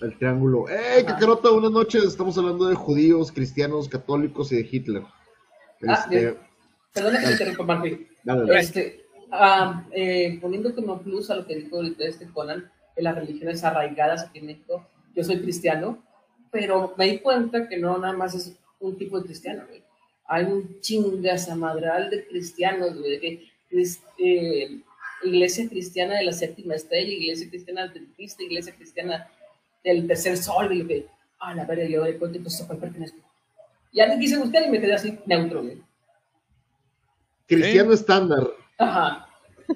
El 0.00 0.18
triángulo. 0.18 0.64
¡Ey, 0.68 1.04
Cacarota! 1.04 1.50
Buenas 1.50 1.70
noches. 1.70 2.02
Estamos 2.02 2.36
hablando 2.36 2.66
de 2.66 2.74
judíos, 2.74 3.30
cristianos, 3.30 3.88
católicos 3.88 4.50
y 4.50 4.56
de 4.56 4.68
Hitler. 4.68 5.02
Ah, 5.86 6.06
Este. 6.10 6.36
Perdona 6.92 7.20
que 7.20 7.26
te 7.26 7.32
interrumpa, 7.32 7.64
Martín. 7.74 8.08
dale, 8.24 8.40
dale. 8.40 8.58
Este, 8.58 9.04
ah, 9.30 9.84
eh, 9.92 10.38
poniendo 10.40 10.74
como 10.74 11.00
plus 11.00 11.30
a 11.30 11.36
lo 11.36 11.46
que 11.46 11.54
dijo 11.54 11.76
ahorita 11.76 12.04
este 12.04 12.26
Conan, 12.26 12.68
en 12.96 13.04
las 13.04 13.14
religiones 13.14 13.62
arraigadas 13.62 14.24
aquí 14.24 14.40
en 14.40 14.46
México, 14.46 14.84
yo 15.14 15.22
soy 15.22 15.40
cristiano, 15.40 16.02
pero 16.52 16.94
me 16.96 17.06
di 17.06 17.18
cuenta 17.18 17.66
que 17.66 17.78
no 17.78 17.98
nada 17.98 18.12
más 18.12 18.34
es 18.34 18.52
un 18.78 18.96
tipo 18.96 19.18
de 19.18 19.24
cristiano, 19.24 19.64
güey. 19.66 19.82
Hay 20.26 20.44
un 20.44 20.80
chingazamadral 20.80 22.10
de 22.10 22.26
cristianos, 22.28 22.96
güey, 22.96 23.18
de 23.18 23.48
eh, 24.18 24.78
iglesia 25.24 25.68
cristiana 25.68 26.16
de 26.16 26.24
la 26.24 26.32
séptima 26.32 26.74
estrella, 26.74 27.10
iglesia 27.10 27.48
cristiana 27.48 27.84
adventista, 27.84 28.42
iglesia 28.42 28.74
cristiana 28.74 29.28
del 29.82 30.06
tercer 30.06 30.36
sol, 30.36 30.72
y 30.72 30.82
lo 30.82 30.86
que, 30.86 31.06
ah, 31.40 31.54
la 31.54 31.64
verga, 31.64 31.86
yo 31.86 32.04
de 32.04 32.18
cuenta, 32.18 32.36
entonces 32.36 32.60
¿a 32.60 32.66
cuál 32.66 32.78
pertenezco? 32.78 33.18
Ya 33.92 34.06
me 34.06 34.18
quise 34.18 34.38
buscar 34.38 34.62
y 34.62 34.70
me 34.70 34.80
quedé 34.80 34.94
así 34.94 35.18
neutro, 35.26 35.62
güey. 35.62 35.82
Cristiano 37.46 37.92
estándar. 37.92 38.46
Ajá, 38.78 39.26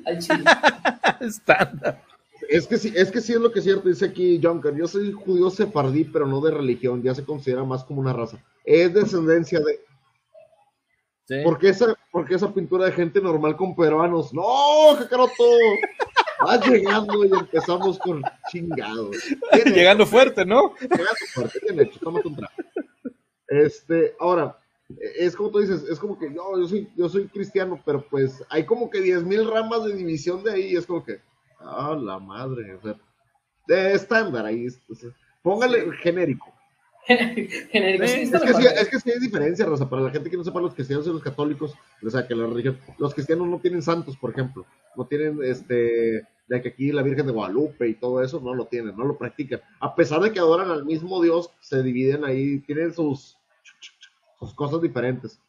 al 0.05 0.19
chile. 0.19 0.45
Estándar. 1.21 2.03
Es 2.49 2.67
que 2.67 2.79
sí, 2.79 2.93
es 2.95 3.11
que 3.11 3.21
sí 3.21 3.33
es 3.33 3.41
lo 3.41 3.51
que 3.51 3.59
es 3.59 3.65
cierto, 3.65 3.89
dice 3.89 4.07
aquí 4.07 4.41
Junker. 4.43 4.75
Yo 4.75 4.87
soy 4.87 5.13
judío 5.13 5.51
sefardí, 5.51 6.05
pero 6.05 6.27
no 6.27 6.41
de 6.41 6.51
religión, 6.51 7.03
ya 7.03 7.15
se 7.15 7.25
considera 7.25 7.65
más 7.65 7.85
como 7.85 8.01
una 8.01 8.13
raza. 8.13 8.43
Es 8.65 8.93
descendencia 8.93 9.61
de. 9.61 9.81
Sí. 11.25 11.43
¿Por 11.43 11.59
qué 11.59 11.71
esa, 11.71 11.95
por 12.13 12.27
qué 12.27 12.37
esa 12.37 12.55
pintura 12.55 12.87
de 12.87 12.93
gente 12.93 13.21
normal 13.21 13.57
con 13.57 13.75
peruanos? 13.75 14.33
¡No, 14.33 14.97
Cacaroto! 14.97 15.45
Vas 16.45 16.69
llegando 16.69 17.25
y 17.25 17.33
empezamos 17.33 17.99
con 17.99 18.23
chingados. 18.51 19.17
Llegando 19.65 20.07
fuerte, 20.07 20.45
¿no? 20.45 20.75
Llegando 20.81 21.07
fuerte, 21.33 21.59
bien 21.63 21.81
hecho, 21.81 21.99
toma 21.99 22.23
contra. 22.23 22.51
Este, 23.49 24.15
ahora, 24.21 24.59
es 25.19 25.35
como 25.35 25.51
tú 25.51 25.59
dices, 25.61 25.85
es 25.85 25.99
como 25.99 26.19
que 26.19 26.33
yo, 26.33 26.59
yo 26.59 26.69
soy, 26.69 26.89
yo 26.97 27.09
soy 27.09 27.29
cristiano, 27.29 27.81
pero 27.85 28.07
pues 28.09 28.45
hay 28.49 28.65
como 28.65 28.91
que 28.91 29.01
10.000 29.01 29.51
ramas 29.51 29.85
de 29.85 29.95
división 29.95 30.45
de 30.45 30.53
ahí, 30.53 30.73
y 30.73 30.77
es 30.77 30.87
como 30.87 31.05
que, 31.05 31.21
ah, 31.61 31.97
la 32.01 32.19
madre, 32.19 32.75
o 32.75 32.83
sea, 32.83 32.97
de 33.67 33.93
estándar 33.93 34.47
ahí, 34.47 34.67
póngale 35.43 35.93
genérico. 36.03 36.53
Genérico. 37.07 38.07
Sí, 38.07 38.23
está 38.23 38.39
Es 38.39 38.45
que, 38.45 38.55
sí, 38.55 38.67
es 38.67 38.89
que 38.89 39.01
sí 39.01 39.11
hay 39.13 39.21
diferencia, 39.21 39.65
Rosa, 39.65 39.89
para 39.89 40.03
la 40.03 40.11
gente 40.11 40.29
que 40.29 40.37
no 40.37 40.43
sepa 40.43 40.61
los 40.61 40.75
cristianos 40.75 41.07
y 41.07 41.11
los 41.11 41.23
católicos, 41.23 41.75
o 42.05 42.11
sea, 42.11 42.27
que 42.27 42.35
la 42.35 42.47
religión, 42.47 42.79
los 42.99 43.15
cristianos 43.15 43.47
no 43.47 43.61
tienen 43.61 43.81
santos, 43.81 44.17
por 44.17 44.31
ejemplo, 44.33 44.67
no 44.97 45.07
tienen, 45.07 45.39
este, 45.45 46.27
de 46.49 46.63
que 46.63 46.69
aquí 46.69 46.91
la 46.91 47.03
Virgen 47.03 47.27
de 47.27 47.33
Guadalupe 47.33 47.89
y 47.89 47.95
todo 47.95 48.23
eso, 48.25 48.41
no 48.41 48.55
lo 48.55 48.67
tienen, 48.67 48.97
no 48.97 49.05
lo 49.05 49.17
practican, 49.17 49.61
a 49.79 49.95
pesar 49.95 50.21
de 50.21 50.33
que 50.33 50.41
adoran 50.41 50.69
al 50.71 50.85
mismo 50.85 51.23
Dios, 51.23 51.51
se 51.61 51.81
dividen 51.83 52.25
ahí, 52.25 52.59
tienen 52.61 52.93
sus, 52.93 53.39
sus 54.41 54.55
cosas 54.55 54.83
diferentes. 54.83 55.41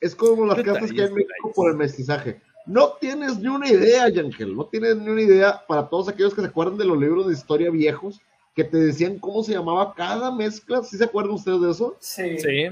Es 0.00 0.16
como 0.16 0.46
las 0.46 0.60
casas 0.62 0.90
que 0.90 1.00
hay 1.00 1.06
en 1.06 1.14
México 1.14 1.52
por 1.54 1.70
el 1.70 1.76
mestizaje. 1.76 2.42
No 2.66 2.92
tienes 3.00 3.38
ni 3.38 3.48
una 3.48 3.68
idea, 3.68 4.08
Yangel, 4.08 4.56
no 4.56 4.66
tienes 4.66 4.96
ni 4.96 5.08
una 5.08 5.22
idea 5.22 5.62
para 5.66 5.88
todos 5.88 6.08
aquellos 6.08 6.34
que 6.34 6.42
se 6.42 6.46
acuerdan 6.46 6.78
de 6.78 6.84
los 6.84 6.98
libros 6.98 7.26
de 7.26 7.32
historia 7.32 7.70
viejos 7.70 8.20
que 8.54 8.64
te 8.64 8.76
decían 8.76 9.18
cómo 9.18 9.42
se 9.42 9.52
llamaba 9.52 9.94
cada 9.94 10.30
mezcla, 10.30 10.82
¿sí 10.82 10.96
se 10.96 11.04
acuerdan 11.04 11.34
ustedes 11.34 11.60
de 11.60 11.70
eso? 11.70 11.96
Sí. 12.00 12.38
Sí. 12.38 12.68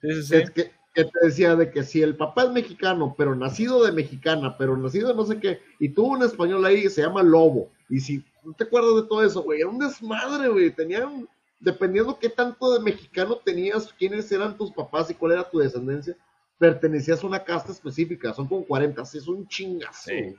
Sí, 0.00 0.12
sí, 0.14 0.22
sí. 0.22 0.36
Es 0.36 0.50
que, 0.50 0.72
que 0.94 1.04
te 1.04 1.18
decía 1.22 1.56
de 1.56 1.70
que 1.70 1.82
si 1.82 2.02
el 2.02 2.16
papá 2.16 2.44
es 2.44 2.50
mexicano, 2.50 3.14
pero 3.16 3.34
nacido 3.34 3.84
de 3.84 3.92
mexicana, 3.92 4.56
pero 4.58 4.76
nacido 4.76 5.08
de 5.08 5.14
no 5.14 5.24
sé 5.24 5.38
qué, 5.38 5.60
y 5.78 5.88
tuvo 5.88 6.08
un 6.08 6.22
español 6.22 6.64
ahí, 6.64 6.88
se 6.88 7.02
llama 7.02 7.22
Lobo. 7.22 7.70
Y 7.88 8.00
si 8.00 8.24
no 8.44 8.52
te 8.52 8.64
acuerdas 8.64 8.96
de 8.96 9.02
todo 9.08 9.24
eso, 9.24 9.42
güey, 9.42 9.60
era 9.60 9.70
un 9.70 9.78
desmadre, 9.78 10.48
güey. 10.48 10.70
Tenían, 10.70 11.28
dependiendo 11.60 12.18
qué 12.18 12.28
tanto 12.28 12.74
de 12.74 12.80
mexicano 12.80 13.36
tenías, 13.36 13.92
quiénes 13.98 14.30
eran 14.32 14.56
tus 14.56 14.70
papás 14.72 15.10
y 15.10 15.14
cuál 15.14 15.32
era 15.32 15.48
tu 15.48 15.58
descendencia, 15.58 16.16
pertenecías 16.62 17.24
a 17.24 17.26
una 17.26 17.42
casta 17.42 17.72
específica. 17.72 18.32
Son 18.32 18.46
como 18.46 18.64
40, 18.64 19.04
sí, 19.04 19.18
es 19.18 19.26
un 19.26 19.48
chingazo. 19.48 20.10
Sí. 20.10 20.36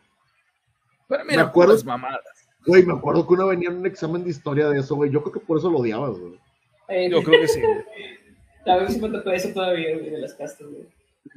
Pero 1.10 1.26
mira, 1.26 1.44
Me 1.44 1.50
acuerdo- 1.50 1.84
mamadas. 1.84 2.22
Güey, 2.66 2.84
me 2.86 2.94
acuerdo 2.94 3.28
que 3.28 3.34
una 3.34 3.44
venía 3.44 3.68
en 3.70 3.80
un 3.80 3.86
examen 3.86 4.24
de 4.24 4.30
historia 4.30 4.70
de 4.70 4.80
eso, 4.80 4.96
güey. 4.96 5.12
Yo 5.12 5.22
creo 5.22 5.34
que 5.34 5.40
por 5.42 5.58
eso 5.58 5.70
lo 5.70 5.80
odiabas, 5.80 6.18
güey. 6.18 6.40
Eh, 6.88 7.10
Yo 7.12 7.22
creo 7.22 7.42
que 7.42 7.48
sí. 7.50 7.60
A 8.66 8.78
ver 8.78 8.90
si 8.90 9.02
me 9.02 9.10
tocó 9.10 9.32
eso 9.32 9.50
todavía, 9.54 9.98
güey, 9.98 10.12
de 10.12 10.18
las 10.20 10.34
castas, 10.34 10.66
güey. 10.70 10.88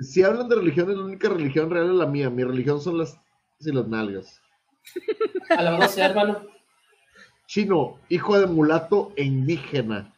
Si 0.01 0.23
hablan 0.23 0.49
de 0.49 0.55
religiones, 0.55 0.97
la 0.97 1.05
única 1.05 1.29
religión 1.29 1.69
real 1.69 1.87
es 1.91 1.97
la 1.97 2.07
mía. 2.07 2.31
Mi 2.31 2.45
religión 2.45 2.81
son 2.81 2.99
las 2.99 3.19
y 3.59 3.73
las 3.73 3.89
nalgas. 3.89 4.41
A 5.51 5.63
la 5.63 5.73
verdad, 5.73 5.91
sí, 5.91 6.01
hermano. 6.01 6.43
Chino, 7.49 7.99
hijo 8.09 8.39
de 8.39 8.47
mulato 8.47 9.13
e 9.17 9.25
indígena. 9.25 10.13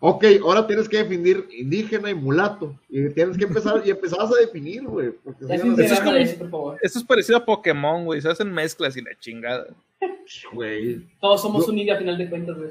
Ok, 0.00 0.24
ahora 0.42 0.66
tienes 0.66 0.88
que 0.88 0.98
definir 0.98 1.46
indígena 1.50 2.10
y 2.10 2.14
mulato. 2.14 2.78
Y 2.88 3.08
tienes 3.10 3.36
que 3.36 3.44
empezar, 3.44 3.82
y 3.84 3.90
empezabas 3.90 4.30
a 4.32 4.36
definir, 4.40 4.84
güey. 4.84 5.12
Eso 5.50 5.80
es 5.80 6.38
eso, 6.94 7.06
parecido 7.06 7.38
a 7.38 7.44
Pokémon, 7.44 8.04
güey. 8.04 8.20
Se 8.20 8.28
hacen 8.28 8.52
mezclas 8.52 8.96
y 8.96 9.02
la 9.02 9.10
chingada. 9.18 9.66
güey. 10.52 11.04
Todos 11.20 11.42
somos 11.42 11.66
Yo- 11.66 11.72
un 11.72 11.78
indio 11.78 11.94
a 11.94 11.98
final 11.98 12.16
de 12.16 12.30
cuentas, 12.30 12.56
güey. 12.56 12.70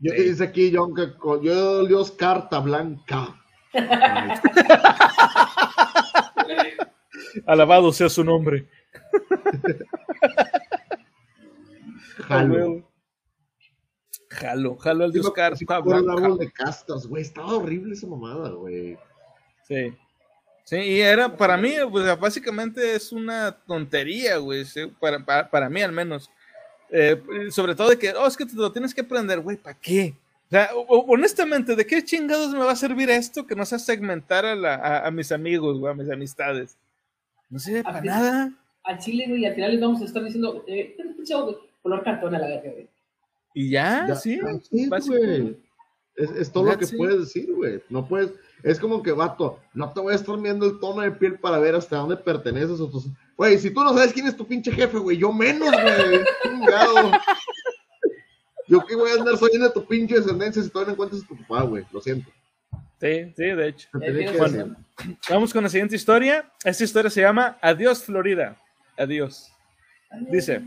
Yo 0.00 0.12
Sí. 0.12 0.22
dice 0.24 0.44
aquí, 0.44 0.72
John, 0.74 0.94
que 0.94 1.06
yo 1.42 1.86
Dios 1.86 2.10
carta 2.10 2.58
blanca. 2.60 3.34
Alabado 7.46 7.92
sea 7.92 8.08
su 8.08 8.24
nombre. 8.24 8.66
Jalo. 12.28 12.82
Jalo, 14.40 14.76
jalo 14.76 15.04
al 15.04 15.12
Dios 15.12 15.26
Sí, 15.26 15.64
el 15.68 16.04
Blanca. 16.04 16.12
árbol 16.12 16.38
de 16.38 16.50
castas, 16.52 17.06
güey. 17.06 17.22
Estaba 17.22 17.54
horrible 17.56 17.94
esa 17.94 18.06
mamada, 18.06 18.50
güey. 18.50 18.96
Sí. 19.66 19.92
Sí, 20.64 20.76
y 20.76 21.00
era, 21.00 21.36
para 21.36 21.56
mí, 21.56 21.72
pues 21.90 22.18
básicamente 22.18 22.94
es 22.96 23.12
una 23.12 23.52
tontería, 23.66 24.38
güey, 24.38 24.64
sí, 24.64 24.86
para, 24.98 25.24
para, 25.24 25.48
para 25.48 25.68
mí 25.70 25.80
al 25.80 25.92
menos. 25.92 26.28
Eh, 26.90 27.20
sobre 27.50 27.74
todo 27.74 27.88
de 27.90 27.98
que, 27.98 28.12
oh, 28.14 28.26
es 28.26 28.36
que 28.36 28.46
te 28.46 28.54
lo 28.56 28.72
tienes 28.72 28.92
que 28.94 29.02
aprender, 29.02 29.40
güey, 29.40 29.56
¿para 29.56 29.78
qué? 29.78 30.14
O 30.46 30.50
sea, 30.50 30.70
honestamente, 30.88 31.74
¿de 31.76 31.86
qué 31.86 32.04
chingados 32.04 32.50
me 32.52 32.60
va 32.64 32.72
a 32.72 32.76
servir 32.76 33.10
esto 33.10 33.46
que 33.46 33.54
no 33.56 33.64
sea 33.64 33.78
segmentar 33.78 34.44
a, 34.44 34.54
la- 34.54 34.74
a- 34.76 35.06
a 35.06 35.10
mis 35.10 35.30
amigos, 35.32 35.78
güey, 35.78 35.92
a 35.92 35.96
mis 35.96 36.10
amistades? 36.10 36.76
No 37.50 37.58
sirve 37.60 37.82
para 37.84 38.00
nada. 38.00 38.52
A 38.84 38.98
Chile, 38.98 39.24
güey, 39.28 39.44
al 39.46 39.54
final 39.54 39.72
les 39.72 39.80
vamos 39.80 40.00
a 40.02 40.04
estar 40.04 40.22
diciendo, 40.24 40.64
eh, 40.68 40.96
pinche 41.16 41.34
color 41.82 42.02
cartón 42.04 42.34
a 42.34 42.38
la 42.38 42.46
verga, 42.48 42.70
güey. 42.72 42.88
Y 43.58 43.70
ya, 43.70 44.04
Ya, 44.06 44.14
sí. 44.14 44.38
it. 44.70 45.58
Es, 46.14 46.30
es 46.30 46.52
todo 46.52 46.64
lo 46.64 46.76
que 46.78 46.84
it. 46.84 46.94
puedes 46.94 47.20
decir, 47.20 47.50
güey. 47.54 47.82
No 47.88 48.06
puedes. 48.06 48.32
Es 48.62 48.78
como 48.78 49.02
que, 49.02 49.12
vato, 49.12 49.60
no 49.72 49.90
te 49.94 50.00
voy 50.00 50.12
a 50.12 50.16
estar 50.16 50.38
viendo 50.38 50.66
el 50.66 50.78
tono 50.78 51.00
de 51.00 51.10
piel 51.12 51.38
para 51.38 51.58
ver 51.58 51.74
hasta 51.74 51.96
dónde 51.96 52.18
perteneces. 52.18 52.78
O 52.80 52.90
tus... 52.90 53.06
Güey, 53.34 53.58
si 53.58 53.70
tú 53.70 53.82
no 53.82 53.94
sabes 53.94 54.12
quién 54.12 54.26
es 54.26 54.36
tu 54.36 54.46
pinche 54.46 54.70
jefe, 54.70 54.98
güey, 54.98 55.16
yo 55.16 55.32
menos, 55.32 55.70
güey. 55.70 56.20
Yo 58.68 58.84
que 58.84 58.96
voy 58.96 59.10
a 59.12 59.14
andar 59.14 59.36
sabiendo 59.38 59.68
de 59.68 59.74
tu 59.74 59.86
pinche 59.86 60.16
descendencia 60.16 60.62
si 60.62 60.68
todavía 60.68 60.88
no 60.88 60.92
encuentras 60.94 61.22
a 61.22 61.26
tu 61.28 61.36
papá, 61.38 61.62
güey. 61.62 61.84
Lo 61.92 62.00
siento. 62.00 62.30
Sí, 63.00 63.32
sí, 63.36 63.42
de 63.44 63.68
hecho. 63.68 63.88
Razón. 63.94 64.76
Vamos 65.30 65.52
con 65.52 65.62
la 65.62 65.70
siguiente 65.70 65.96
historia. 65.96 66.50
Esta 66.64 66.84
historia 66.84 67.10
se 67.10 67.20
llama 67.22 67.56
Adiós 67.62 68.02
Florida. 68.02 68.56
Adiós. 68.98 69.50
Dice, 70.30 70.62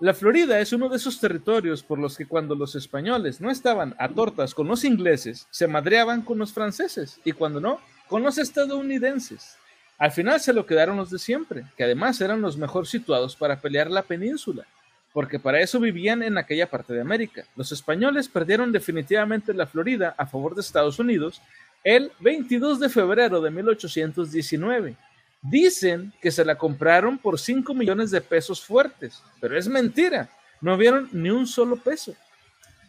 la 0.00 0.14
Florida 0.14 0.60
es 0.60 0.72
uno 0.72 0.88
de 0.88 0.96
esos 0.96 1.18
territorios 1.18 1.82
por 1.82 1.98
los 1.98 2.16
que 2.16 2.26
cuando 2.26 2.54
los 2.54 2.76
españoles 2.76 3.40
no 3.40 3.50
estaban 3.50 3.96
a 3.98 4.08
tortas 4.08 4.54
con 4.54 4.68
los 4.68 4.84
ingleses, 4.84 5.48
se 5.50 5.66
madreaban 5.66 6.22
con 6.22 6.38
los 6.38 6.52
franceses 6.52 7.20
y 7.24 7.32
cuando 7.32 7.60
no, 7.60 7.80
con 8.06 8.22
los 8.22 8.38
estadounidenses. 8.38 9.56
Al 9.98 10.12
final 10.12 10.38
se 10.38 10.52
lo 10.52 10.66
quedaron 10.66 10.96
los 10.96 11.10
de 11.10 11.18
siempre, 11.18 11.64
que 11.76 11.82
además 11.82 12.20
eran 12.20 12.40
los 12.40 12.56
mejor 12.56 12.86
situados 12.86 13.34
para 13.34 13.60
pelear 13.60 13.90
la 13.90 14.02
península, 14.02 14.64
porque 15.12 15.40
para 15.40 15.60
eso 15.60 15.80
vivían 15.80 16.22
en 16.22 16.38
aquella 16.38 16.70
parte 16.70 16.94
de 16.94 17.00
América. 17.00 17.44
Los 17.56 17.72
españoles 17.72 18.28
perdieron 18.28 18.70
definitivamente 18.70 19.52
la 19.52 19.66
Florida 19.66 20.14
a 20.16 20.26
favor 20.26 20.54
de 20.54 20.60
Estados 20.60 21.00
Unidos 21.00 21.42
el 21.82 22.12
22 22.20 22.78
de 22.78 22.88
febrero 22.88 23.40
de 23.40 23.50
1819. 23.50 24.96
Dicen 25.42 26.12
que 26.20 26.30
se 26.30 26.44
la 26.44 26.58
compraron 26.58 27.18
por 27.18 27.38
5 27.38 27.72
millones 27.74 28.10
de 28.10 28.20
pesos 28.20 28.64
fuertes, 28.64 29.22
pero 29.40 29.56
es 29.56 29.68
mentira. 29.68 30.28
No 30.60 30.76
vieron 30.76 31.08
ni 31.12 31.30
un 31.30 31.46
solo 31.46 31.76
peso. 31.76 32.14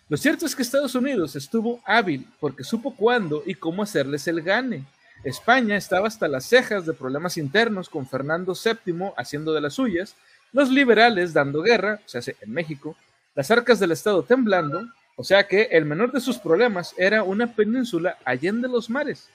Lo 0.07 0.17
cierto 0.17 0.47
es 0.47 0.55
que 0.55 0.63
Estados 0.63 0.95
Unidos 0.95 1.35
estuvo 1.35 1.81
hábil 1.85 2.27
porque 2.39 2.63
supo 2.63 2.95
cuándo 2.95 3.43
y 3.45 3.53
cómo 3.53 3.83
hacerles 3.83 4.27
el 4.27 4.41
gane. 4.41 4.85
España 5.23 5.75
estaba 5.75 6.07
hasta 6.07 6.27
las 6.27 6.45
cejas 6.45 6.85
de 6.85 6.93
problemas 6.93 7.37
internos 7.37 7.89
con 7.89 8.07
Fernando 8.07 8.53
VII 8.53 9.11
haciendo 9.17 9.53
de 9.53 9.61
las 9.61 9.73
suyas, 9.75 10.15
los 10.51 10.69
liberales 10.69 11.33
dando 11.33 11.61
guerra, 11.61 11.99
o 12.03 12.09
sea, 12.09 12.21
en 12.41 12.51
México, 12.51 12.95
las 13.35 13.51
arcas 13.51 13.79
del 13.79 13.91
Estado 13.91 14.23
temblando, 14.23 14.87
o 15.15 15.23
sea 15.23 15.47
que 15.47 15.63
el 15.71 15.85
menor 15.85 16.11
de 16.11 16.21
sus 16.21 16.39
problemas 16.39 16.95
era 16.97 17.21
una 17.21 17.53
península 17.53 18.17
allende 18.25 18.67
los 18.67 18.89
mares. 18.89 19.29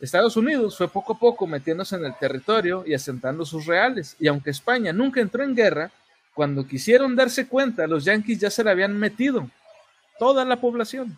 Estados 0.00 0.36
Unidos 0.36 0.76
fue 0.76 0.88
poco 0.88 1.14
a 1.14 1.18
poco 1.18 1.46
metiéndose 1.46 1.96
en 1.96 2.04
el 2.04 2.16
territorio 2.16 2.84
y 2.86 2.94
asentando 2.94 3.44
sus 3.44 3.66
reales, 3.66 4.16
y 4.20 4.28
aunque 4.28 4.50
España 4.50 4.92
nunca 4.92 5.20
entró 5.20 5.42
en 5.42 5.56
guerra, 5.56 5.90
cuando 6.34 6.66
quisieron 6.66 7.16
darse 7.16 7.48
cuenta, 7.48 7.86
los 7.88 8.04
yanquis 8.04 8.38
ya 8.38 8.50
se 8.50 8.62
la 8.62 8.70
habían 8.70 8.96
metido. 8.96 9.50
toda 10.18 10.44
la 10.44 10.60
población. 10.60 11.16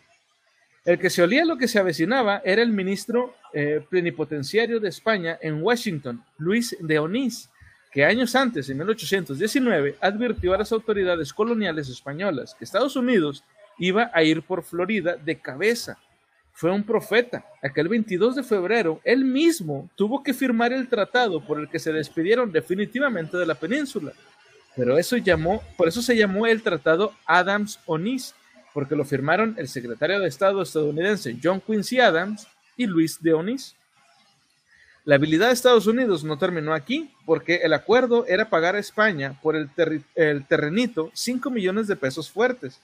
El 0.85 0.99
que 0.99 1.09
se 1.09 1.23
olía 1.23 1.45
lo 1.47 1.57
que 1.57 1.69
se 1.69 1.79
avecinaba 1.79 2.43
era 2.45 2.61
el 2.63 2.71
ministro 2.71 3.35
eh, 3.53 3.85
plenipotenciario 3.89 4.79
de 4.79 4.89
España 4.91 5.39
en 5.41 5.63
Washington, 5.63 6.23
Luis 6.37 6.77
de 6.81 6.99
Onís, 6.99 7.49
que 7.91 8.05
años 8.05 8.35
antes, 8.35 8.69
en 8.71 8.79
1819, 8.79 9.97
advirtió 10.01 10.55
a 10.55 10.59
las 10.59 10.73
autoridades 10.73 11.33
coloniales 11.33 11.89
españolas 11.89 12.55
que 12.55 12.65
Estados 12.65 12.95
Unidos 12.97 13.43
iba 13.79 14.11
a 14.13 14.23
ir 14.23 14.43
por 14.43 14.63
Florida 14.63 15.17
de 15.17 15.39
cabeza. 15.39 15.99
Fue 16.61 16.71
un 16.71 16.85
profeta. 16.85 17.43
Aquel 17.63 17.89
22 17.89 18.37
de 18.37 18.43
febrero, 18.43 19.01
él 19.03 19.25
mismo 19.25 19.89
tuvo 19.95 20.23
que 20.23 20.35
firmar 20.35 20.75
el 20.75 20.89
tratado 20.89 21.43
por 21.43 21.59
el 21.59 21.71
que 21.71 21.79
se 21.79 21.91
despidieron 21.91 22.53
definitivamente 22.53 23.39
de 23.39 23.47
la 23.47 23.55
península. 23.55 24.13
Pero 24.77 24.99
eso 24.99 25.17
llamó, 25.17 25.63
por 25.79 25.89
eso 25.89 26.03
se 26.03 26.15
llamó 26.15 26.47
el 26.47 26.63
Tratado 26.63 27.15
Adams-Onís, 27.25 28.35
porque 28.75 28.95
lo 28.95 29.07
firmaron 29.07 29.55
el 29.57 29.69
secretario 29.69 30.21
de 30.21 30.29
Estado 30.29 30.61
estadounidense 30.61 31.39
John 31.43 31.63
Quincy 31.63 31.99
Adams 31.99 32.47
y 32.77 32.85
Luis 32.85 33.23
de 33.23 33.33
Onís. 33.33 33.75
La 35.07 35.15
habilidad 35.15 35.47
de 35.47 35.55
Estados 35.55 35.87
Unidos 35.87 36.25
no 36.25 36.37
terminó 36.37 36.75
aquí, 36.75 37.11
porque 37.25 37.61
el 37.63 37.73
acuerdo 37.73 38.27
era 38.27 38.51
pagar 38.51 38.77
a 38.77 38.81
España 38.81 39.35
por 39.41 39.57
el, 39.57 39.71
el 40.15 40.47
terrenito 40.47 41.11
5 41.15 41.49
millones 41.49 41.87
de 41.87 41.97
pesos 41.97 42.31
fuertes. 42.31 42.79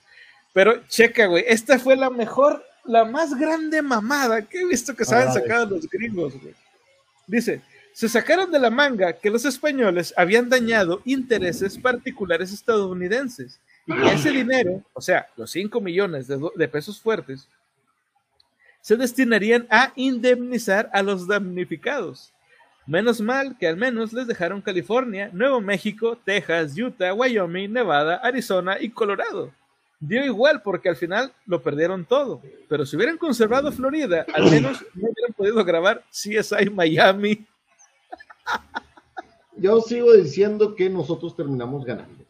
Pero 0.51 0.81
checa, 0.87 1.27
güey, 1.27 1.45
esta 1.47 1.77
fue 1.77 1.95
la 1.95 2.09
mejor, 2.09 2.65
la 2.87 3.05
más 3.05 3.37
grande 3.37 3.81
mamada 3.81 4.41
que 4.41 4.61
he 4.61 4.65
visto 4.65 4.95
que 4.95 5.05
se 5.05 5.15
han 5.15 5.33
sacado 5.33 5.75
los 5.75 5.89
gringos, 5.89 6.33
güey. 6.41 6.53
Dice, 7.27 7.61
se 7.93 8.07
sacaron 8.07 8.51
de 8.51 8.59
la 8.59 8.69
manga 8.69 9.13
que 9.13 9.29
los 9.29 9.43
españoles 9.45 10.13
habían 10.15 10.49
dañado 10.49 11.01
intereses 11.03 11.77
particulares 11.77 12.53
estadounidenses 12.53 13.59
y 13.85 13.93
que 13.93 14.13
ese 14.13 14.31
dinero, 14.31 14.83
o 14.93 15.01
sea, 15.01 15.27
los 15.35 15.51
5 15.51 15.81
millones 15.81 16.27
de, 16.27 16.39
de 16.55 16.67
pesos 16.67 17.01
fuertes, 17.01 17.47
se 18.81 18.95
destinarían 18.95 19.67
a 19.69 19.91
indemnizar 19.95 20.89
a 20.93 21.03
los 21.03 21.27
damnificados. 21.27 22.31
Menos 22.85 23.19
mal 23.19 23.57
que 23.57 23.67
al 23.67 23.75
menos 23.75 24.13
les 24.13 24.27
dejaron 24.27 24.61
California, 24.61 25.29
Nuevo 25.33 25.59
México, 25.59 26.17
Texas, 26.23 26.77
Utah, 26.77 27.13
Wyoming, 27.13 27.73
Nevada, 27.73 28.15
Arizona 28.23 28.77
y 28.79 28.89
Colorado. 28.89 29.51
Dio 29.99 30.23
igual 30.25 30.61
porque 30.61 30.89
al 30.89 30.95
final 30.95 31.33
lo 31.45 31.61
perdieron 31.61 32.05
todo. 32.05 32.41
Pero 32.69 32.85
si 32.85 32.95
hubieran 32.95 33.17
conservado 33.17 33.71
Florida, 33.71 34.25
al 34.33 34.43
menos 34.49 34.81
no 34.93 35.09
hubieran 35.09 35.33
podido 35.35 35.65
grabar 35.65 36.03
CSI 36.11 36.69
Miami. 36.71 37.45
Yo 39.57 39.81
sigo 39.81 40.13
diciendo 40.13 40.75
que 40.75 40.89
nosotros 40.89 41.35
terminamos 41.35 41.83
ganando. 41.83 42.23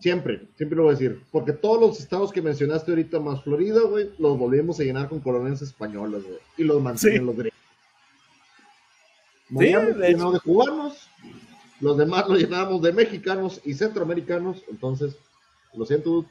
Siempre, 0.00 0.48
siempre 0.56 0.76
lo 0.76 0.84
voy 0.84 0.94
a 0.94 0.98
decir. 0.98 1.22
Porque 1.30 1.52
todos 1.52 1.80
los 1.80 2.00
estados 2.00 2.32
que 2.32 2.40
mencionaste 2.42 2.90
ahorita, 2.90 3.20
más 3.20 3.42
Florida, 3.42 3.82
güey, 3.82 4.10
los 4.18 4.38
volvimos 4.38 4.80
a 4.80 4.82
llenar 4.82 5.08
con 5.08 5.20
colonias 5.20 5.60
españolas, 5.62 6.22
güey. 6.22 6.38
Y 6.56 6.64
los 6.64 6.80
mantienen 6.82 7.20
Sí. 7.20 7.26
los 7.26 7.36
gringos. 7.36 7.58
Sí, 9.48 9.54
Miami 9.54 9.92
de 9.92 10.08
llenado 10.08 10.32
de 10.32 10.40
cubanos, 10.40 11.08
los 11.80 11.96
demás 11.98 12.26
lo 12.28 12.36
llenábamos 12.36 12.82
de 12.82 12.92
mexicanos 12.92 13.60
y 13.64 13.74
centroamericanos. 13.74 14.62
Entonces, 14.70 15.16
lo 15.74 15.84
siento, 15.84 16.24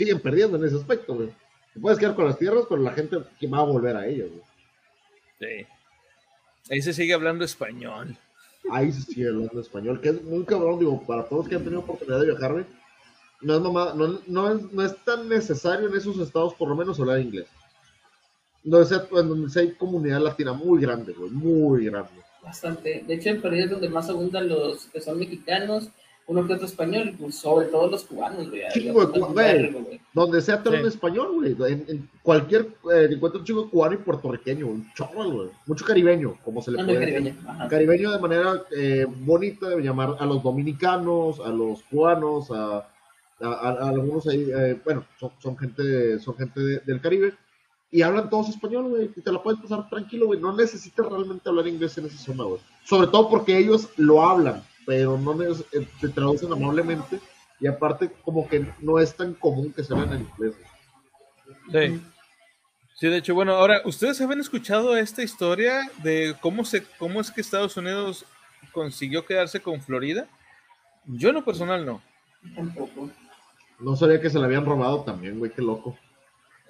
siguen 0.00 0.20
perdiendo 0.20 0.56
en 0.56 0.64
ese 0.64 0.76
aspecto, 0.76 1.14
güey. 1.14 1.28
Te 1.74 1.80
puedes 1.80 1.98
quedar 1.98 2.14
con 2.14 2.24
las 2.24 2.38
tierras, 2.38 2.64
pero 2.66 2.80
la 2.80 2.92
gente 2.92 3.18
que 3.38 3.46
va 3.46 3.58
a 3.58 3.64
volver 3.64 3.96
a 3.96 4.06
ellas, 4.06 4.28
güey. 4.30 4.42
Sí. 5.38 5.66
Ahí 6.70 6.80
se 6.80 6.94
sigue 6.94 7.12
hablando 7.12 7.44
español. 7.44 8.16
Ahí 8.70 8.90
se 8.92 9.02
sigue 9.02 9.28
hablando 9.28 9.60
español, 9.60 10.00
que 10.00 10.08
es 10.08 10.22
muy 10.22 10.44
cabrón, 10.44 10.78
digo, 10.78 11.02
para 11.06 11.24
todos 11.24 11.48
que 11.48 11.56
han 11.56 11.64
tenido 11.64 11.80
oportunidad 11.80 12.20
de 12.20 12.26
viajar, 12.26 12.52
güey, 12.52 12.64
no 13.42 13.54
es, 13.54 13.60
mamá, 13.60 13.92
no, 13.94 14.20
no, 14.26 14.52
es, 14.52 14.72
no 14.72 14.84
es 14.84 14.96
tan 15.04 15.28
necesario 15.28 15.88
en 15.88 15.96
esos 15.96 16.18
estados, 16.18 16.54
por 16.54 16.68
lo 16.68 16.76
menos, 16.76 16.98
hablar 16.98 17.20
inglés. 17.20 17.46
Donde 18.62 18.86
sea, 18.86 19.06
en 19.12 19.28
donde 19.28 19.50
sea 19.50 19.62
hay 19.62 19.72
comunidad 19.72 20.20
latina 20.20 20.52
muy 20.52 20.80
grande, 20.80 21.12
güey, 21.12 21.30
muy 21.30 21.86
grande. 21.86 22.10
Bastante. 22.42 23.04
De 23.06 23.14
hecho, 23.14 23.30
en 23.30 23.40
Florida 23.40 23.64
es 23.64 23.70
donde 23.70 23.88
más 23.88 24.08
abundan 24.08 24.48
los 24.48 24.86
que 24.86 25.00
son 25.00 25.18
mexicanos, 25.18 25.90
uno 26.30 26.46
que 26.46 26.52
otro 26.54 26.66
español, 26.66 27.14
pues 27.18 27.34
sobre 27.34 27.66
todo 27.66 27.88
los 27.90 28.04
cubanos, 28.04 28.48
güey. 28.48 28.62
Un 28.88 28.92
güey. 28.92 29.34
vergo, 29.34 29.80
güey. 29.80 30.00
Donde 30.14 30.40
sea 30.40 30.62
te 30.62 30.68
hablan 30.68 30.82
Sí. 30.84 30.88
español, 30.88 31.28
güey. 31.34 31.72
En, 31.72 31.84
en 31.88 32.08
cualquier, 32.22 32.68
eh, 32.94 33.08
encuentra 33.10 33.40
un 33.40 33.44
chico 33.46 33.68
cubano 33.68 33.94
y 33.94 33.98
puertorriqueño, 33.98 34.66
un 34.66 34.92
chorro, 34.94 35.28
güey. 35.28 35.48
Mucho 35.66 35.84
caribeño, 35.84 36.36
como 36.44 36.62
se 36.62 36.70
le 36.70 36.84
puede 36.84 36.98
caribeño. 37.00 37.34
Ajá. 37.48 37.68
caribeño 37.68 38.12
de 38.12 38.18
manera 38.20 38.62
eh, 38.76 39.06
bonita 39.08 39.68
de 39.70 39.82
llamar 39.82 40.14
a 40.20 40.24
los 40.26 40.40
dominicanos, 40.42 41.40
a 41.40 41.48
los 41.48 41.82
cubanos, 41.84 42.50
a, 42.52 42.76
a- 42.78 42.86
a- 43.40 43.78
a 43.86 43.88
algunos 43.88 44.26
ahí, 44.28 44.48
eh, 44.54 44.78
bueno, 44.84 45.04
son, 45.18 45.32
son 45.40 45.58
gente, 45.58 46.18
son 46.20 46.36
gente 46.36 46.60
de- 46.60 46.78
del 46.80 47.00
Caribe 47.00 47.34
y 47.90 48.02
hablan 48.02 48.30
todos 48.30 48.50
español, 48.50 48.88
güey, 48.88 49.10
y 49.16 49.20
te 49.20 49.32
la 49.32 49.42
puedes 49.42 49.60
pasar 49.60 49.88
tranquilo, 49.88 50.26
güey, 50.26 50.38
no 50.38 50.54
necesitas 50.54 51.06
realmente 51.08 51.48
hablar 51.48 51.66
inglés 51.66 51.98
en 51.98 52.06
esa 52.06 52.18
zona, 52.18 52.44
güey. 52.44 52.60
Sobre 52.84 53.08
todo 53.08 53.28
porque 53.28 53.58
ellos 53.58 53.88
lo 53.96 54.22
hablan, 54.22 54.62
pero 54.86 55.18
no 55.18 55.40
eh, 55.42 55.86
te 56.00 56.08
traducen 56.08 56.52
amablemente 56.52 57.20
y 57.60 57.66
aparte 57.66 58.10
como 58.24 58.48
que 58.48 58.66
no 58.80 58.98
es 58.98 59.14
tan 59.14 59.34
común 59.34 59.72
que 59.72 59.84
se 59.84 59.92
hablen 59.92 60.12
en 60.12 60.20
inglés. 60.20 60.54
Sí. 61.70 62.00
Sí, 63.00 63.08
de 63.08 63.16
hecho, 63.16 63.34
bueno, 63.34 63.54
ahora, 63.54 63.80
¿ustedes 63.86 64.20
habían 64.20 64.40
escuchado 64.40 64.94
esta 64.94 65.22
historia 65.22 65.90
de 66.02 66.36
cómo 66.42 66.66
se, 66.66 66.84
cómo 66.98 67.22
es 67.22 67.30
que 67.30 67.40
Estados 67.40 67.74
Unidos 67.78 68.26
consiguió 68.72 69.24
quedarse 69.24 69.60
con 69.60 69.80
Florida? 69.80 70.28
Yo 71.06 71.30
en 71.30 71.36
lo 71.36 71.44
personal 71.44 71.86
no. 71.86 72.02
Tampoco. 72.54 73.08
No 73.78 73.96
sabía 73.96 74.20
que 74.20 74.28
se 74.28 74.38
la 74.38 74.44
habían 74.44 74.66
robado 74.66 75.02
también, 75.02 75.38
güey, 75.38 75.50
qué 75.50 75.62
loco. 75.62 75.96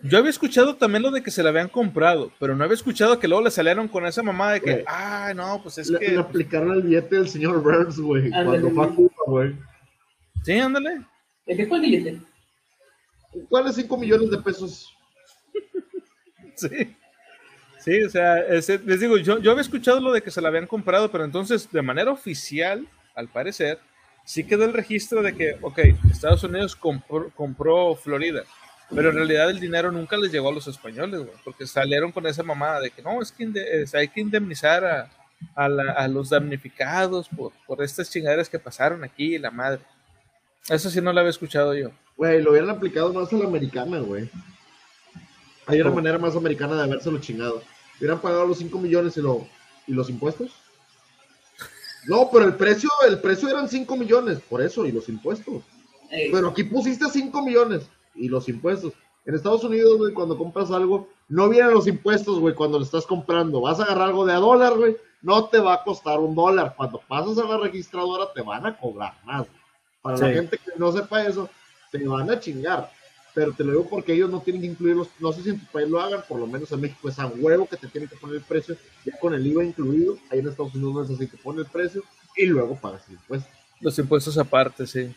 Yo 0.02 0.18
había 0.18 0.30
escuchado 0.30 0.76
también 0.76 1.02
lo 1.02 1.10
de 1.10 1.22
que 1.22 1.30
se 1.30 1.42
la 1.42 1.50
habían 1.50 1.68
comprado, 1.68 2.32
pero 2.40 2.56
no 2.56 2.64
había 2.64 2.74
escuchado 2.74 3.18
que 3.18 3.28
luego 3.28 3.44
le 3.44 3.50
salieron 3.50 3.86
con 3.88 4.06
esa 4.06 4.22
mamá 4.22 4.52
de 4.52 4.60
que, 4.62 4.84
ah, 4.86 5.32
no, 5.36 5.60
pues 5.62 5.76
es 5.78 5.88
Le, 5.90 5.98
que... 5.98 6.12
le 6.12 6.18
aplicaron 6.18 6.72
el 6.72 6.82
billete 6.82 7.16
del 7.16 7.28
señor 7.28 7.62
Burns, 7.62 7.98
güey, 8.00 8.30
cuando 8.30 8.70
fue 8.70 8.84
a. 8.84 8.88
Cuba, 8.88 9.12
güey. 9.26 9.56
Sí, 10.44 10.52
ándale. 10.58 11.02
¿De 11.46 11.56
qué 11.56 11.66
fue 11.66 11.76
el 11.78 11.82
billete? 11.82 12.20
¿Cuáles 13.48 13.74
5 13.76 13.96
millones 13.96 14.30
de 14.30 14.38
pesos? 14.38 14.94
Sí. 16.56 16.94
Sí, 17.78 18.02
o 18.02 18.10
sea, 18.10 18.38
ese- 18.40 18.78
les 18.84 19.00
digo, 19.00 19.16
yo, 19.16 19.38
yo 19.38 19.50
había 19.52 19.62
escuchado 19.62 20.00
lo 20.00 20.12
de 20.12 20.20
que 20.22 20.30
se 20.30 20.42
la 20.42 20.48
habían 20.48 20.66
comprado, 20.66 21.10
pero 21.10 21.24
entonces, 21.24 21.70
de 21.72 21.80
manera 21.80 22.10
oficial, 22.12 22.86
al 23.14 23.28
parecer, 23.28 23.78
sí 24.26 24.44
quedó 24.44 24.64
el 24.66 24.74
registro 24.74 25.22
de 25.22 25.34
que, 25.34 25.56
ok, 25.62 25.78
Estados 26.10 26.44
Unidos 26.44 26.76
compró, 26.76 27.30
compró 27.34 27.94
Florida, 27.96 28.42
pero 28.94 29.10
en 29.10 29.16
realidad 29.16 29.50
el 29.50 29.60
dinero 29.60 29.90
nunca 29.92 30.16
les 30.16 30.32
llegó 30.32 30.48
a 30.48 30.52
los 30.52 30.66
españoles, 30.66 31.20
güey, 31.20 31.32
porque 31.44 31.66
salieron 31.66 32.10
con 32.12 32.26
esa 32.26 32.42
mamada 32.42 32.80
de 32.80 32.90
que 32.90 33.02
no, 33.02 33.20
es 33.22 33.30
que 33.32 33.50
es- 33.82 33.94
hay 33.94 34.08
que 34.08 34.20
indemnizar 34.20 34.84
a, 34.84 35.10
a 35.54 35.68
la- 35.68 35.92
a 35.92 36.08
los 36.08 36.30
damnificados 36.30 37.28
por, 37.28 37.52
por 37.66 37.82
estas 37.82 38.10
chingaderas 38.10 38.48
que 38.48 38.58
pasaron 38.58 39.04
aquí, 39.04 39.38
la 39.38 39.50
madre. 39.50 39.80
Eso 40.68 40.90
sí 40.90 41.00
no 41.00 41.12
lo 41.12 41.20
había 41.20 41.30
escuchado 41.30 41.74
yo. 41.74 41.90
Güey, 42.16 42.42
lo 42.42 42.50
hubieran 42.50 42.70
aplicado 42.70 43.12
más 43.12 43.32
a 43.32 43.36
la 43.36 43.46
americana, 43.46 43.98
güey. 44.00 44.28
Hay 45.66 45.80
una 45.80 45.90
manera 45.90 46.18
más 46.18 46.34
americana 46.36 46.74
de 46.76 46.82
habérselo 46.82 47.18
chingado. 47.20 47.62
Hubieran 47.98 48.20
pagado 48.20 48.46
los 48.46 48.58
5 48.58 48.78
millones 48.78 49.16
y, 49.16 49.22
lo, 49.22 49.46
y 49.86 49.92
los 49.92 50.10
impuestos. 50.10 50.50
No, 52.06 52.28
pero 52.32 52.46
el 52.46 52.54
precio, 52.54 52.88
el 53.06 53.18
precio 53.20 53.48
eran 53.48 53.68
5 53.68 53.96
millones, 53.96 54.40
por 54.48 54.62
eso, 54.62 54.86
y 54.86 54.92
los 54.92 55.08
impuestos. 55.08 55.62
Eh, 56.10 56.30
Pero 56.32 56.48
aquí 56.48 56.64
pusiste 56.64 57.04
5 57.08 57.42
millones 57.44 57.82
y 58.14 58.28
los 58.28 58.48
impuestos. 58.48 58.92
En 59.26 59.34
Estados 59.34 59.64
Unidos, 59.64 59.98
güey, 59.98 60.14
cuando 60.14 60.36
compras 60.36 60.70
algo, 60.70 61.08
no 61.28 61.48
vienen 61.48 61.74
los 61.74 61.86
impuestos, 61.86 62.38
güey, 62.40 62.54
cuando 62.54 62.78
lo 62.78 62.84
estás 62.84 63.06
comprando. 63.06 63.60
Vas 63.60 63.80
a 63.80 63.84
agarrar 63.84 64.08
algo 64.08 64.26
de 64.26 64.32
a 64.32 64.36
dólar, 64.36 64.76
güey, 64.76 64.96
no 65.22 65.44
te 65.46 65.58
va 65.58 65.74
a 65.74 65.84
costar 65.84 66.18
un 66.18 66.34
dólar. 66.34 66.74
Cuando 66.76 67.00
pasas 67.06 67.38
a 67.38 67.44
la 67.44 67.58
registradora, 67.58 68.32
te 68.32 68.42
van 68.42 68.66
a 68.66 68.76
cobrar 68.76 69.14
más. 69.24 69.46
güey. 69.46 69.60
Para 70.02 70.16
la 70.18 70.32
gente 70.32 70.58
que 70.58 70.72
no 70.78 70.90
sepa 70.92 71.24
eso, 71.24 71.48
te 71.90 72.06
van 72.06 72.30
a 72.30 72.40
chingar. 72.40 72.90
Pero 73.34 73.52
te 73.52 73.62
lo 73.62 73.72
digo 73.72 73.86
porque 73.88 74.14
ellos 74.14 74.30
no 74.30 74.40
tienen 74.40 74.62
que 74.62 74.68
incluirlos. 74.68 75.08
No 75.20 75.32
sé 75.32 75.42
si 75.42 75.50
en 75.50 75.60
tu 75.60 75.66
país 75.66 75.88
lo 75.88 76.00
hagan, 76.00 76.22
por 76.28 76.40
lo 76.40 76.46
menos 76.46 76.72
en 76.72 76.80
México 76.80 77.08
es 77.08 77.18
a 77.18 77.26
huevo 77.26 77.68
que 77.68 77.76
te 77.76 77.86
tienen 77.86 78.08
que 78.08 78.16
poner 78.16 78.36
el 78.36 78.42
precio, 78.42 78.76
ya 79.04 79.16
con 79.20 79.34
el 79.34 79.46
IVA 79.46 79.64
incluido. 79.64 80.16
Ahí 80.30 80.40
en 80.40 80.48
Estados 80.48 80.74
Unidos 80.74 80.94
no 80.94 81.02
es 81.04 81.10
así, 81.10 81.26
te 81.26 81.36
pone 81.36 81.60
el 81.60 81.66
precio 81.66 82.02
y 82.36 82.46
luego 82.46 82.74
pagas 82.74 83.06
el 83.08 83.14
impuesto. 83.14 83.48
Los 83.80 83.98
impuestos 83.98 84.36
aparte, 84.36 84.86
sí. 84.86 85.14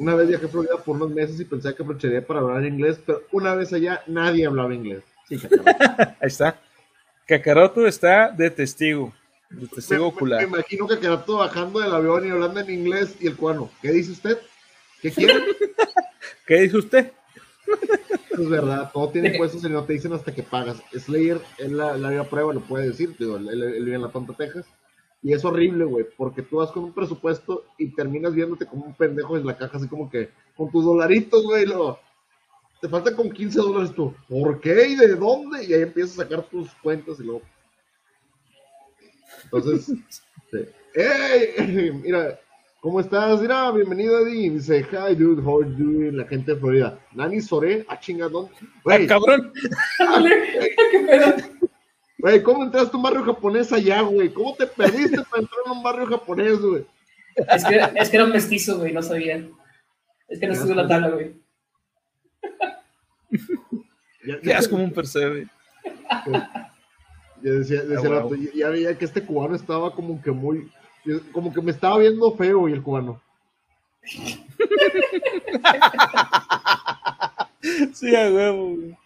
Una 0.00 0.14
vez 0.14 0.28
viajé 0.28 0.46
a 0.46 0.48
Florida 0.48 0.76
por 0.82 0.96
unos 0.96 1.10
meses 1.10 1.38
y 1.38 1.44
pensé 1.44 1.74
que 1.74 1.82
aprovecharía 1.82 2.26
para 2.26 2.40
hablar 2.40 2.64
inglés, 2.64 2.98
pero 3.04 3.22
una 3.32 3.54
vez 3.54 3.70
allá 3.74 4.02
nadie 4.06 4.46
hablaba 4.46 4.74
inglés. 4.74 5.02
Sí. 5.28 5.36
Ahí 6.20 6.26
está. 6.28 6.58
Cacaroto 7.26 7.86
está 7.86 8.30
de 8.30 8.50
testigo. 8.50 9.12
De 9.50 9.66
testigo 9.68 10.04
me, 10.04 10.08
ocular. 10.08 10.40
me 10.40 10.46
imagino 10.56 10.88
que 10.88 10.98
Carato 10.98 11.36
bajando 11.36 11.80
del 11.80 11.92
avión 11.94 12.26
y 12.26 12.30
hablando 12.30 12.60
en 12.60 12.70
inglés 12.70 13.14
y 13.20 13.26
el 13.26 13.36
cubano. 13.36 13.70
¿Qué 13.82 13.92
dice 13.92 14.12
usted? 14.12 14.38
¿Qué 15.02 15.10
quiere? 15.10 15.34
¿Qué 16.46 16.62
dice 16.62 16.78
usted? 16.78 17.12
es 18.30 18.48
verdad, 18.48 18.90
todo 18.94 19.10
tiene 19.10 19.28
impuestos 19.32 19.62
y 19.64 19.68
no 19.68 19.84
te 19.84 19.92
dicen 19.92 20.14
hasta 20.14 20.34
que 20.34 20.42
pagas. 20.42 20.78
Slayer, 20.98 21.40
él 21.58 21.76
la, 21.76 21.94
la 21.96 22.24
prueba, 22.24 22.54
lo 22.54 22.60
puede 22.62 22.88
decir, 22.88 23.14
digo, 23.18 23.36
él, 23.36 23.48
él- 23.50 23.62
él 23.62 23.84
vive 23.84 23.96
en 23.96 24.02
La 24.02 24.08
Tonta, 24.08 24.32
Texas. 24.32 24.64
Y 25.22 25.34
es 25.34 25.44
horrible, 25.44 25.84
güey, 25.84 26.06
porque 26.16 26.42
tú 26.42 26.56
vas 26.56 26.70
con 26.70 26.84
un 26.84 26.92
presupuesto 26.92 27.64
y 27.76 27.88
terminas 27.88 28.34
viéndote 28.34 28.66
como 28.66 28.86
un 28.86 28.94
pendejo 28.94 29.36
en 29.36 29.46
la 29.46 29.56
caja, 29.56 29.76
así 29.76 29.86
como 29.86 30.08
que 30.08 30.30
con 30.56 30.70
tus 30.70 30.84
dolaritos, 30.84 31.44
güey, 31.44 31.66
lo... 31.66 31.98
te 32.80 32.88
faltan 32.88 33.14
con 33.14 33.30
15 33.30 33.58
dólares 33.58 33.94
tú. 33.94 34.14
¿Por 34.28 34.60
qué 34.60 34.88
y 34.88 34.96
de 34.96 35.14
dónde? 35.16 35.64
Y 35.64 35.74
ahí 35.74 35.82
empiezas 35.82 36.18
a 36.18 36.22
sacar 36.22 36.42
tus 36.44 36.70
cuentas 36.76 37.20
y 37.20 37.24
luego. 37.24 37.42
Entonces, 39.44 39.86
sí. 40.50 40.58
¡Ey! 40.94 41.92
Mira, 42.02 42.40
¿cómo 42.80 43.00
estás? 43.00 43.42
Mira, 43.42 43.70
bienvenido 43.72 44.26
Eddie. 44.26 44.50
Dice, 44.50 44.86
hi 44.90 45.14
dude, 45.14 45.42
how 45.42 45.60
are 45.60 45.70
you 45.70 45.76
doing? 45.76 46.16
La 46.16 46.26
gente 46.26 46.54
de 46.54 46.60
Florida. 46.60 46.98
Nani 47.12 47.40
Sore, 47.40 47.84
ah, 47.88 48.00
chinga, 48.00 48.28
¿dónde? 48.28 48.52
Güey, 48.84 49.06
Cabrón. 49.06 49.52
¿Qué 50.90 50.98
pedo? 50.98 51.70
Güey, 52.20 52.42
¿cómo 52.42 52.64
entraste 52.64 52.90
a 52.92 52.96
un 52.96 53.02
barrio 53.02 53.24
japonés 53.24 53.72
allá, 53.72 54.00
güey? 54.02 54.32
¿Cómo 54.32 54.54
te 54.54 54.66
perdiste 54.66 55.22
para 55.30 55.42
entrar 55.42 55.60
a 55.66 55.72
un 55.72 55.82
barrio 55.82 56.06
japonés, 56.06 56.60
güey? 56.60 56.84
Es 57.36 57.64
que, 57.64 57.80
es 57.96 58.08
que 58.10 58.16
era 58.16 58.24
un 58.24 58.32
mestizo, 58.32 58.78
güey, 58.78 58.92
no 58.92 59.02
sabían. 59.02 59.50
Es 60.28 60.38
que 60.38 60.46
no 60.46 60.52
estuve 60.52 60.70
en 60.72 60.76
la 60.76 60.88
tabla, 60.88 61.08
güey. 61.10 61.34
Ya- 64.26 64.40
Quedas 64.40 64.68
como 64.68 64.84
un 64.84 64.92
percebe. 64.92 65.46
Ya 67.42 67.50
decía, 67.52 67.82
decía 67.82 68.10
Ah, 68.10 68.20
vato, 68.22 68.34
ya- 68.34 68.50
ya 68.54 68.68
veía 68.68 68.98
que 68.98 69.04
este 69.06 69.24
cubano 69.24 69.54
estaba 69.54 69.94
como 69.94 70.20
que 70.20 70.30
muy, 70.30 70.70
como 71.32 71.52
que 71.52 71.62
me 71.62 71.70
estaba 71.70 71.98
viendo 71.98 72.30
feo 72.36 72.68
y 72.68 72.72
el 72.72 72.82
cubano. 72.82 73.20
Sí, 77.92 78.14
a 78.16 78.30
huevo, 78.30 78.74
güey. 78.76 78.96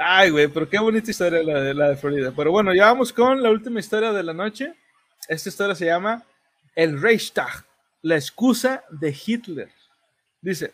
Ay, 0.00 0.30
güey, 0.30 0.46
pero 0.46 0.68
qué 0.68 0.78
bonita 0.78 1.10
historia 1.10 1.42
la 1.42 1.60
de, 1.60 1.74
la 1.74 1.88
de 1.88 1.96
Florida. 1.96 2.32
Pero 2.34 2.52
bueno, 2.52 2.72
ya 2.72 2.84
vamos 2.84 3.12
con 3.12 3.42
la 3.42 3.50
última 3.50 3.80
historia 3.80 4.12
de 4.12 4.22
la 4.22 4.32
noche. 4.32 4.72
Esta 5.26 5.48
historia 5.48 5.74
se 5.74 5.86
llama 5.86 6.24
El 6.76 7.02
Reichstag, 7.02 7.66
la 8.02 8.14
excusa 8.14 8.84
de 8.90 9.12
Hitler. 9.26 9.72
Dice, 10.40 10.72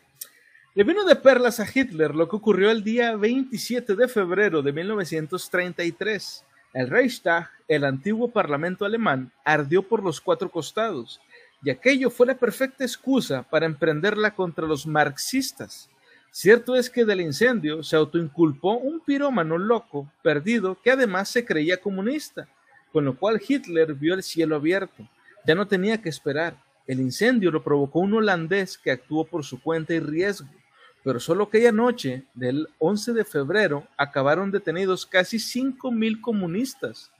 le 0.75 0.85
vino 0.85 1.05
de 1.05 1.17
perlas 1.17 1.59
a 1.59 1.67
Hitler 1.73 2.15
lo 2.15 2.29
que 2.29 2.37
ocurrió 2.37 2.71
el 2.71 2.85
día 2.85 3.17
27 3.17 3.95
de 3.95 4.09
febrero 4.09 4.61
de 4.61 4.73
1933. 4.75 6.45
El 6.75 6.91
Reichstag, 6.91 7.49
el 7.67 7.85
antiguo 7.85 8.31
parlamento 8.31 8.85
alemán, 8.85 9.33
ardió 9.43 9.83
por 9.83 10.03
los 10.03 10.21
cuatro 10.21 10.51
costados, 10.51 11.19
y 11.63 11.71
aquello 11.71 12.11
fue 12.11 12.27
la 12.27 12.35
perfecta 12.35 12.85
excusa 12.85 13.43
para 13.43 13.65
emprenderla 13.65 14.35
contra 14.35 14.67
los 14.67 14.87
marxistas. 14.87 15.89
Cierto 16.37 16.75
es 16.75 16.91
que 16.91 17.05
del 17.05 17.21
incendio 17.21 17.85
se 17.85 17.95
autoinculpó 17.95 18.77
un 18.79 18.99
pirómano 18.99 19.57
loco, 19.57 20.11
perdido, 20.21 20.77
que 20.83 20.91
además 20.91 21.29
se 21.29 21.45
creía 21.45 21.77
comunista, 21.77 22.49
con 22.93 23.05
lo 23.05 23.17
cual 23.17 23.41
Hitler 23.41 23.95
vio 23.95 24.15
el 24.15 24.23
cielo 24.25 24.57
abierto. 24.57 25.09
Ya 25.47 25.55
no 25.55 25.69
tenía 25.69 26.03
que 26.03 26.09
esperar. 26.09 26.57
El 26.89 26.99
incendio 26.99 27.53
lo 27.53 27.63
provocó 27.63 28.01
un 28.01 28.15
holandés 28.15 28.77
que 28.77 28.91
actuó 28.91 29.25
por 29.25 29.45
su 29.45 29.63
cuenta 29.63 29.95
y 29.95 30.01
riesgo, 30.01 30.49
pero 31.05 31.21
solo 31.21 31.45
aquella 31.45 31.71
noche 31.71 32.25
del 32.35 32.69
11 32.81 33.13
de 33.13 33.25
febrero 33.25 33.87
acabaron 33.97 34.51
detenidos 34.51 35.07
casi 35.07 35.37
5.000 35.37 36.21
comunistas. 36.21 37.13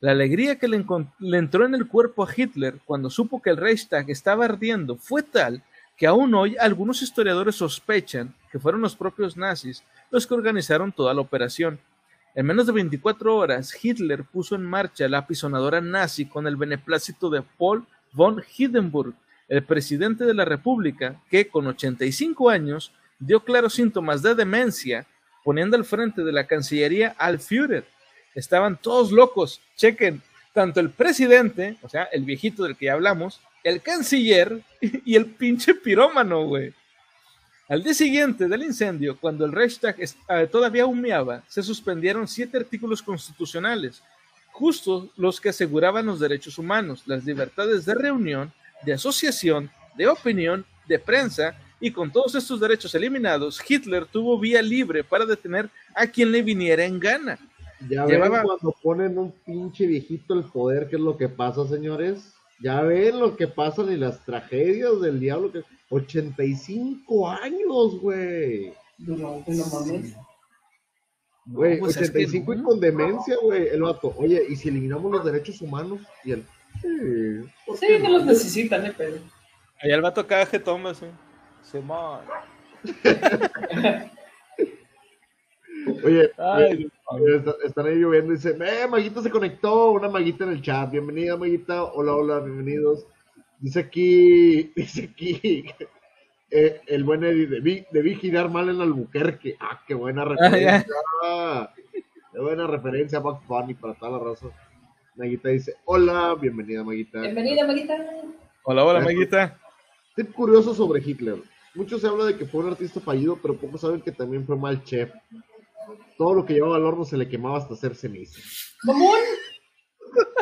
La 0.00 0.10
alegría 0.10 0.58
que 0.58 0.66
le, 0.66 0.84
le 1.20 1.38
entró 1.38 1.66
en 1.66 1.76
el 1.76 1.86
cuerpo 1.86 2.24
a 2.24 2.34
Hitler 2.36 2.80
cuando 2.84 3.10
supo 3.10 3.40
que 3.40 3.50
el 3.50 3.58
Reichstag 3.58 4.10
estaba 4.10 4.44
ardiendo 4.44 4.96
fue 4.96 5.22
tal 5.22 5.62
que 5.96 6.06
aún 6.06 6.34
hoy 6.34 6.56
algunos 6.58 7.00
historiadores 7.00 7.54
sospechan 7.54 8.34
fueron 8.58 8.80
los 8.80 8.96
propios 8.96 9.36
nazis 9.36 9.84
los 10.10 10.26
que 10.26 10.34
organizaron 10.34 10.92
toda 10.92 11.14
la 11.14 11.20
operación. 11.20 11.78
En 12.34 12.46
menos 12.46 12.66
de 12.66 12.72
24 12.72 13.34
horas, 13.34 13.72
Hitler 13.82 14.24
puso 14.24 14.54
en 14.54 14.62
marcha 14.62 15.08
la 15.08 15.18
apisonadora 15.18 15.80
nazi 15.80 16.26
con 16.26 16.46
el 16.46 16.56
beneplácito 16.56 17.30
de 17.30 17.42
Paul 17.42 17.86
von 18.12 18.42
Hindenburg, 18.56 19.14
el 19.48 19.62
presidente 19.64 20.24
de 20.24 20.34
la 20.34 20.44
República, 20.44 21.20
que 21.30 21.48
con 21.48 21.66
85 21.66 22.50
años 22.50 22.92
dio 23.18 23.40
claros 23.40 23.74
síntomas 23.74 24.22
de 24.22 24.34
demencia, 24.34 25.06
poniendo 25.44 25.76
al 25.76 25.84
frente 25.84 26.24
de 26.24 26.32
la 26.32 26.46
Cancillería 26.46 27.14
al 27.18 27.38
Führer. 27.38 27.84
Estaban 28.34 28.76
todos 28.76 29.12
locos. 29.12 29.60
Chequen, 29.76 30.20
tanto 30.52 30.80
el 30.80 30.90
presidente, 30.90 31.76
o 31.82 31.88
sea, 31.88 32.04
el 32.04 32.24
viejito 32.24 32.64
del 32.64 32.76
que 32.76 32.86
ya 32.86 32.94
hablamos, 32.94 33.40
el 33.62 33.82
canciller 33.82 34.62
y 34.80 35.16
el 35.16 35.26
pinche 35.26 35.74
pirómano, 35.74 36.46
güey. 36.46 36.72
Al 37.68 37.82
día 37.82 37.94
siguiente 37.94 38.46
del 38.48 38.62
incendio, 38.62 39.16
cuando 39.18 39.44
el 39.44 39.52
Reichstag 39.52 39.96
eh, 40.00 40.46
todavía 40.50 40.86
humeaba, 40.86 41.42
se 41.48 41.62
suspendieron 41.62 42.28
siete 42.28 42.58
artículos 42.58 43.02
constitucionales, 43.02 44.02
justo 44.52 45.10
los 45.16 45.40
que 45.40 45.48
aseguraban 45.48 46.06
los 46.06 46.20
derechos 46.20 46.58
humanos, 46.58 47.02
las 47.06 47.24
libertades 47.24 47.84
de 47.84 47.94
reunión, 47.94 48.52
de 48.84 48.92
asociación, 48.92 49.68
de 49.96 50.06
opinión, 50.06 50.64
de 50.86 50.98
prensa, 50.98 51.56
y 51.80 51.90
con 51.90 52.10
todos 52.12 52.34
estos 52.36 52.60
derechos 52.60 52.94
eliminados, 52.94 53.60
Hitler 53.68 54.06
tuvo 54.06 54.38
vía 54.38 54.62
libre 54.62 55.02
para 55.04 55.26
detener 55.26 55.68
a 55.94 56.06
quien 56.06 56.30
le 56.32 56.42
viniera 56.42 56.84
en 56.84 57.00
gana. 57.00 57.38
Ya 57.88 58.06
Llevaba- 58.06 58.38
ven 58.38 58.46
cuando 58.46 58.74
ponen 58.82 59.18
un 59.18 59.32
pinche 59.44 59.86
viejito 59.86 60.34
el 60.34 60.44
poder, 60.44 60.88
¿qué 60.88 60.96
es 60.96 61.02
lo 61.02 61.16
que 61.18 61.28
pasa, 61.28 61.66
señores? 61.66 62.32
Ya 62.60 62.80
ven 62.80 63.18
lo 63.20 63.36
que 63.36 63.48
pasan 63.48 63.92
y 63.92 63.96
las 63.96 64.24
tragedias 64.24 65.00
del 65.02 65.20
diablo. 65.20 65.52
que 65.52 65.62
85 65.90 67.28
años, 67.30 68.00
güey. 68.00 68.72
No, 68.98 69.16
no 69.16 69.44
mames. 69.72 70.14
Güey, 71.46 71.78
pues 71.78 71.96
es 71.96 72.10
que 72.10 72.18
85 72.24 72.54
y 72.54 72.56
no. 72.56 72.64
con 72.64 72.80
demencia, 72.80 73.36
güey. 73.40 73.68
El 73.68 73.82
vato, 73.82 74.12
oye, 74.16 74.42
¿y 74.48 74.56
si 74.56 74.68
eliminamos 74.68 75.12
los 75.12 75.24
derechos 75.24 75.60
humanos? 75.62 76.00
Y 76.24 76.32
él, 76.32 76.44
sí, 76.82 77.48
¿por 77.64 77.76
Sí, 77.76 77.86
qué 77.86 77.98
no 78.00 78.10
los 78.10 78.24
necesitan, 78.26 78.86
eh, 78.86 78.92
pero. 78.96 79.16
Allá 79.80 79.94
el 79.94 80.02
vato 80.02 80.26
que 80.26 80.58
toma, 80.58 80.94
sí. 80.94 81.06
Simón. 81.62 82.20
Oye, 86.04 86.30
Ay, 86.36 86.88
oye, 87.06 87.36
está- 87.36 87.54
están 87.64 87.86
ahí 87.86 87.94
lloviendo 87.96 88.32
y 88.32 88.36
dice, 88.36 88.56
eh, 88.60 88.86
Maguita 88.88 89.22
se 89.22 89.30
conectó, 89.30 89.92
una 89.92 90.08
Maguita 90.08 90.44
en 90.44 90.50
el 90.50 90.62
chat. 90.62 90.90
Bienvenida, 90.90 91.36
Maguita. 91.36 91.84
Hola, 91.84 92.14
hola, 92.14 92.40
bienvenidos. 92.40 93.06
Dice 93.58 93.80
aquí, 93.80 94.72
dice 94.76 95.10
aquí, 95.12 95.66
eh, 96.50 96.80
el 96.86 97.04
buen 97.04 97.24
Eddie, 97.24 97.46
debí, 97.46 97.86
debí 97.90 98.14
girar 98.16 98.50
mal 98.50 98.68
en 98.68 98.80
Albuquerque. 98.80 99.56
Ah, 99.60 99.82
qué 99.86 99.94
buena 99.94 100.24
referencia. 100.24 100.86
qué 102.32 102.40
buena 102.40 102.66
referencia, 102.66 103.18
Bugs 103.18 103.46
Bunny, 103.46 103.74
para 103.74 103.94
toda 103.94 104.12
la 104.12 104.18
raza. 104.18 104.48
Maguita 105.16 105.48
dice, 105.48 105.74
hola, 105.86 106.34
bienvenida, 106.34 106.84
Maguita. 106.84 107.20
Bienvenida, 107.22 107.66
Maguita. 107.66 107.96
Hola, 108.64 108.84
hola, 108.84 109.00
Maguita. 109.00 109.58
Tip 110.14 110.32
curioso 110.32 110.74
sobre 110.74 111.00
Hitler. 111.00 111.38
Mucho 111.74 111.98
se 111.98 112.06
habla 112.06 112.24
de 112.24 112.36
que 112.36 112.46
fue 112.46 112.62
un 112.62 112.70
artista 112.70 113.00
fallido, 113.00 113.38
pero 113.40 113.56
pocos 113.56 113.80
saben 113.80 114.00
que 114.00 114.12
también 114.12 114.46
fue 114.46 114.56
mal 114.56 114.82
chef. 114.82 115.10
Todo 116.16 116.34
lo 116.34 116.46
que 116.46 116.54
llevaba 116.54 116.76
al 116.76 116.84
horno 116.84 117.04
se 117.04 117.16
le 117.16 117.28
quemaba 117.28 117.58
hasta 117.58 117.74
hacer 117.74 117.94
ceniza. 117.94 118.40
¿Mamón? 118.84 119.20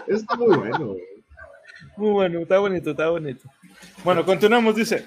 Eso 0.06 0.16
está 0.16 0.36
muy 0.36 0.56
bueno, 0.56 0.86
güey. 0.86 1.13
Muy 1.96 2.10
bueno, 2.10 2.40
está 2.40 2.58
bonito, 2.58 2.90
está 2.90 3.08
bonito. 3.08 3.48
Bueno, 4.02 4.24
continuamos, 4.24 4.74
dice. 4.76 5.04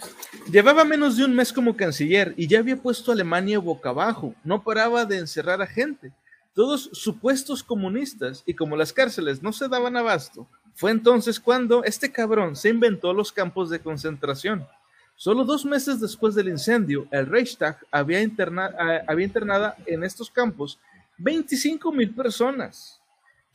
Llevaba 0.52 0.86
menos 0.86 1.18
de 1.18 1.26
un 1.26 1.36
mes 1.36 1.52
como 1.52 1.76
canciller 1.76 2.34
y 2.38 2.48
ya 2.48 2.60
había 2.60 2.78
puesto 2.78 3.12
a 3.12 3.14
Alemania 3.14 3.60
boca 3.60 3.90
abajo. 3.90 4.34
No 4.44 4.64
paraba 4.64 5.06
de 5.06 5.18
encerrar 5.18 5.62
a 5.62 5.68
gente. 5.68 6.12
Todos 6.54 6.90
supuestos 6.94 7.62
comunistas 7.62 8.44
y 8.46 8.54
como 8.54 8.76
las 8.76 8.94
cárceles 8.94 9.44
no 9.44 9.52
se 9.54 9.68
daban 9.68 9.96
abasto, 9.98 10.48
fue 10.74 10.92
entonces 10.92 11.40
cuando 11.40 11.84
este 11.84 12.12
cabrón 12.12 12.56
se 12.56 12.70
inventó 12.70 13.14
los 13.14 13.32
campos 13.32 13.70
de 13.70 13.80
concentración. 13.80 14.66
Solo 15.16 15.44
dos 15.44 15.66
meses 15.66 16.00
después 16.00 16.36
del 16.36 16.48
incendio, 16.48 17.08
el 17.12 17.26
Reichstag 17.26 17.78
había, 17.92 18.22
interna- 18.22 18.74
ah, 18.80 19.02
había 19.08 19.26
internada 19.26 19.76
en 19.86 20.04
estos 20.04 20.30
campos 20.32 20.80
25 21.18 21.92
mil 21.92 22.14
personas. 22.14 22.97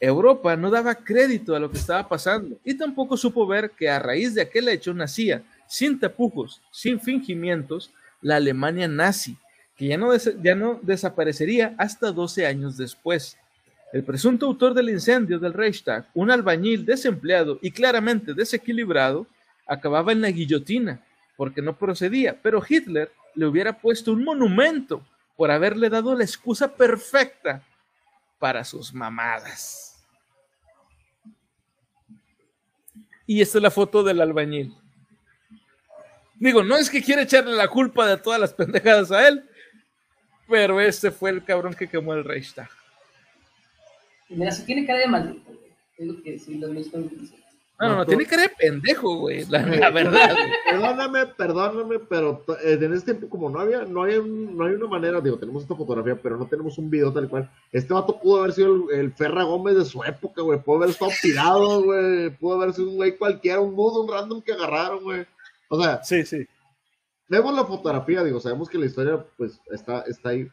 Europa 0.05 0.57
no 0.57 0.69
daba 0.69 0.97
crédito 0.97 1.55
a 1.55 1.61
lo 1.61 1.71
que 1.71 1.79
estaba 1.79 2.09
pasando 2.09 2.59
y 2.65 2.75
tampoco 2.75 3.17
supo 3.17 3.47
ver 3.47 3.71
que 3.71 3.89
a 3.89 4.01
raíz 4.01 4.35
de 4.35 4.43
aquel 4.43 4.69
hecho 4.69 4.93
nacía, 4.93 5.45
sin 5.69 6.01
tapujos, 6.01 6.61
sin 6.73 6.99
fingimientos, 6.99 7.93
la 8.21 8.35
Alemania 8.37 8.89
nazi, 8.89 9.37
que 9.77 9.87
ya 9.87 9.97
no, 9.97 10.13
ya 10.17 10.57
no 10.57 10.81
desaparecería 10.83 11.77
hasta 11.79 12.11
12 12.11 12.47
años 12.47 12.77
después. 12.77 13.39
El 13.93 14.03
presunto 14.03 14.47
autor 14.47 14.75
del 14.75 14.91
incendio 14.91 15.39
del 15.39 15.53
Reichstag, 15.53 16.09
un 16.15 16.33
albañil 16.33 16.85
desempleado 16.85 17.61
y 17.63 17.71
claramente 17.71 18.35
desequilibrado, 18.35 19.29
acababa 19.69 20.11
en 20.11 20.23
la 20.23 20.33
guillotina 20.33 21.01
porque 21.37 21.63
no 21.63 21.79
procedía, 21.79 22.37
pero 22.43 22.61
Hitler 22.69 23.13
le 23.37 23.47
hubiera 23.47 23.79
puesto 23.79 24.13
un 24.13 24.25
monumento 24.25 25.07
por 25.37 25.53
haberle 25.53 25.89
dado 25.89 26.13
la 26.17 26.25
excusa 26.25 26.75
perfecta 26.75 27.63
para 28.41 28.65
sus 28.65 28.93
mamadas. 28.93 29.92
Y 33.33 33.41
esta 33.41 33.57
es 33.57 33.63
la 33.63 33.71
foto 33.71 34.03
del 34.03 34.21
albañil. 34.21 34.75
Digo, 36.35 36.63
no 36.63 36.77
es 36.77 36.91
que 36.91 37.03
quiera 37.03 37.23
echarle 37.23 37.57
la 37.57 37.67
culpa 37.67 38.07
de 38.07 38.19
todas 38.19 38.39
las 38.39 38.53
pendejadas 38.53 39.11
a 39.11 39.27
él, 39.27 39.43
pero 40.47 40.79
este 40.83 41.11
fue 41.11 41.31
el 41.31 41.43
cabrón 41.43 41.73
que 41.73 41.89
quemó 41.89 42.13
el 42.13 42.25
Reichstag. 42.25 42.69
Mira, 44.29 44.51
si 44.51 44.67
tiene 44.67 44.85
cara 44.85 44.99
de 44.99 45.07
maldito. 45.07 45.51
Es 45.97 46.07
lo 46.07 46.23
que 46.23 46.39
sí. 46.39 46.61
No, 47.83 47.89
no, 47.89 47.97
no, 47.97 48.07
tiene 48.07 48.25
cara 48.27 48.43
de 48.43 48.49
pendejo, 48.51 49.17
güey, 49.17 49.45
la, 49.47 49.61
la 49.67 49.91
verdad. 49.91 50.31
güey. 50.35 50.53
Perdóname, 50.71 51.27
perdóname, 51.27 51.99
pero 51.99 52.45
eh, 52.65 52.79
en 52.81 52.93
ese 52.95 53.05
tiempo, 53.07 53.29
como 53.29 53.51
no 53.51 53.59
había, 53.61 53.85
no 53.85 54.05
hay, 54.05 54.21
no 54.25 54.65
hay 54.65 54.75
una 54.75 54.87
manera, 54.87 55.21
digo, 55.21 55.39
tenemos 55.39 55.63
esta 55.63 55.75
fotografía, 55.75 56.17
pero 56.23 56.37
no 56.37 56.47
tenemos 56.47 56.79
un 56.79 56.89
video 56.89 57.13
tal 57.13 57.29
cual. 57.29 57.51
Este 57.73 57.93
vato 57.93 58.19
pudo 58.21 58.41
haber 58.41 58.53
sido 58.53 58.89
el, 58.91 58.99
el 59.01 59.13
Ferra 59.13 59.43
Gómez 59.43 59.77
de 59.77 59.85
su 59.85 60.03
época, 60.05 60.43
güey. 60.43 60.61
Pudo 60.63 60.77
haber 60.79 60.91
estado 60.91 61.11
tirado, 61.21 61.83
güey. 61.83 62.31
Pudo 62.37 62.55
haber 62.61 62.73
sido 62.73 62.89
un 62.91 62.97
güey 62.97 63.17
cualquiera, 63.19 63.61
un 63.61 63.75
nudo, 63.75 64.03
un 64.03 64.11
random 64.13 64.41
que 64.43 64.53
agarraron, 64.53 65.03
güey. 65.03 65.27
O 65.69 65.83
sea, 65.83 66.03
Sí, 66.05 66.25
sí. 66.25 66.47
vemos 67.29 67.55
la 67.55 67.65
fotografía, 67.65 68.23
digo, 68.23 68.39
sabemos 68.41 68.69
que 68.69 68.79
la 68.79 68.87
historia, 68.87 69.25
pues, 69.37 69.61
está, 69.71 70.03
está 70.03 70.29
ahí. 70.31 70.49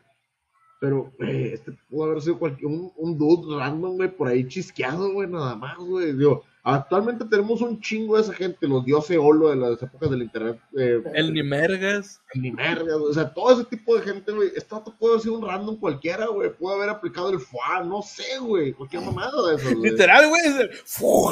Pero, 0.79 1.11
güey, 1.17 1.53
este 1.53 1.73
pudo 1.89 2.05
haber 2.05 2.21
sido 2.21 2.39
cualquier, 2.39 2.67
un, 2.67 2.91
un 2.95 3.17
dude 3.17 3.57
random, 3.57 3.97
güey, 3.97 4.09
por 4.15 4.29
ahí 4.29 4.47
chisqueado, 4.47 5.11
güey, 5.11 5.27
nada 5.27 5.53
más, 5.55 5.77
güey. 5.77 6.13
Digo, 6.13 6.45
actualmente 6.63 7.25
tenemos 7.25 7.59
un 7.61 7.81
chingo 7.81 8.15
de 8.15 8.21
esa 8.21 8.33
gente, 8.33 8.65
los 8.65 8.85
dioses 8.85 9.17
olo 9.19 9.49
de 9.49 9.57
las 9.57 9.81
épocas 9.83 10.09
del 10.09 10.21
internet. 10.23 10.57
eh, 10.77 11.03
El 11.13 11.33
ni 11.33 11.43
mergas. 11.43 12.21
ni 12.33 12.51
merda, 12.51 12.95
güey. 12.95 13.11
O 13.11 13.13
sea, 13.13 13.33
todo 13.33 13.51
ese 13.51 13.65
tipo 13.65 13.93
de 13.97 14.03
gente, 14.03 14.31
güey. 14.31 14.51
Este 14.55 14.73
vato 14.73 14.95
puede 14.97 15.15
haber 15.15 15.23
sido 15.23 15.37
un 15.37 15.45
random 15.45 15.75
cualquiera, 15.77 16.27
güey. 16.27 16.53
Puede 16.55 16.77
haber 16.77 16.89
aplicado 16.91 17.29
el 17.31 17.39
FUA, 17.41 17.83
no 17.83 18.01
sé, 18.01 18.39
güey. 18.39 18.71
Cualquier 18.71 19.01
mamada 19.03 19.49
de 19.49 19.55
eso, 19.57 19.75
güey. 19.77 19.91
Literal, 19.91 20.29
güey. 20.29 20.41
es 20.45 20.57
de- 20.57 20.69
¡Fu! 20.85 21.29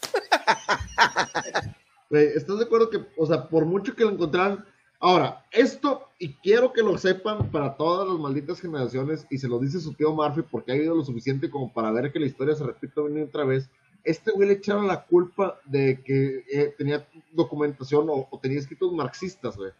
Güey, 2.10 2.26
¿Estás 2.34 2.58
de 2.58 2.64
acuerdo 2.64 2.90
que, 2.90 2.98
o 3.16 3.24
sea, 3.26 3.48
por 3.48 3.64
mucho 3.64 3.94
que 3.94 4.02
lo 4.04 4.10
encontraran. 4.10 4.64
Ahora, 5.02 5.46
esto, 5.50 6.08
y 6.18 6.34
quiero 6.34 6.72
que 6.74 6.82
lo 6.82 6.98
sepan 6.98 7.50
para 7.50 7.74
todas 7.76 8.06
las 8.06 8.18
malditas 8.18 8.60
generaciones, 8.60 9.26
y 9.30 9.38
se 9.38 9.48
lo 9.48 9.58
dice 9.58 9.80
su 9.80 9.94
tío 9.94 10.12
Murphy 10.12 10.42
porque 10.42 10.72
ha 10.72 10.76
ido 10.76 10.94
lo 10.94 11.02
suficiente 11.04 11.48
como 11.48 11.72
para 11.72 11.90
ver 11.90 12.12
que 12.12 12.20
la 12.20 12.26
historia 12.26 12.54
se 12.54 12.64
repite 12.64 13.00
una 13.00 13.20
y 13.20 13.22
otra 13.22 13.44
vez. 13.44 13.70
Este 14.04 14.30
güey 14.30 14.48
le 14.48 14.54
echaron 14.54 14.86
la 14.86 15.04
culpa 15.04 15.58
de 15.64 16.02
que 16.04 16.44
eh, 16.52 16.74
tenía 16.76 17.06
documentación 17.32 18.08
o, 18.10 18.28
o 18.30 18.38
tenía 18.38 18.58
escritos 18.58 18.92
marxistas, 18.92 19.56
güey. 19.56 19.70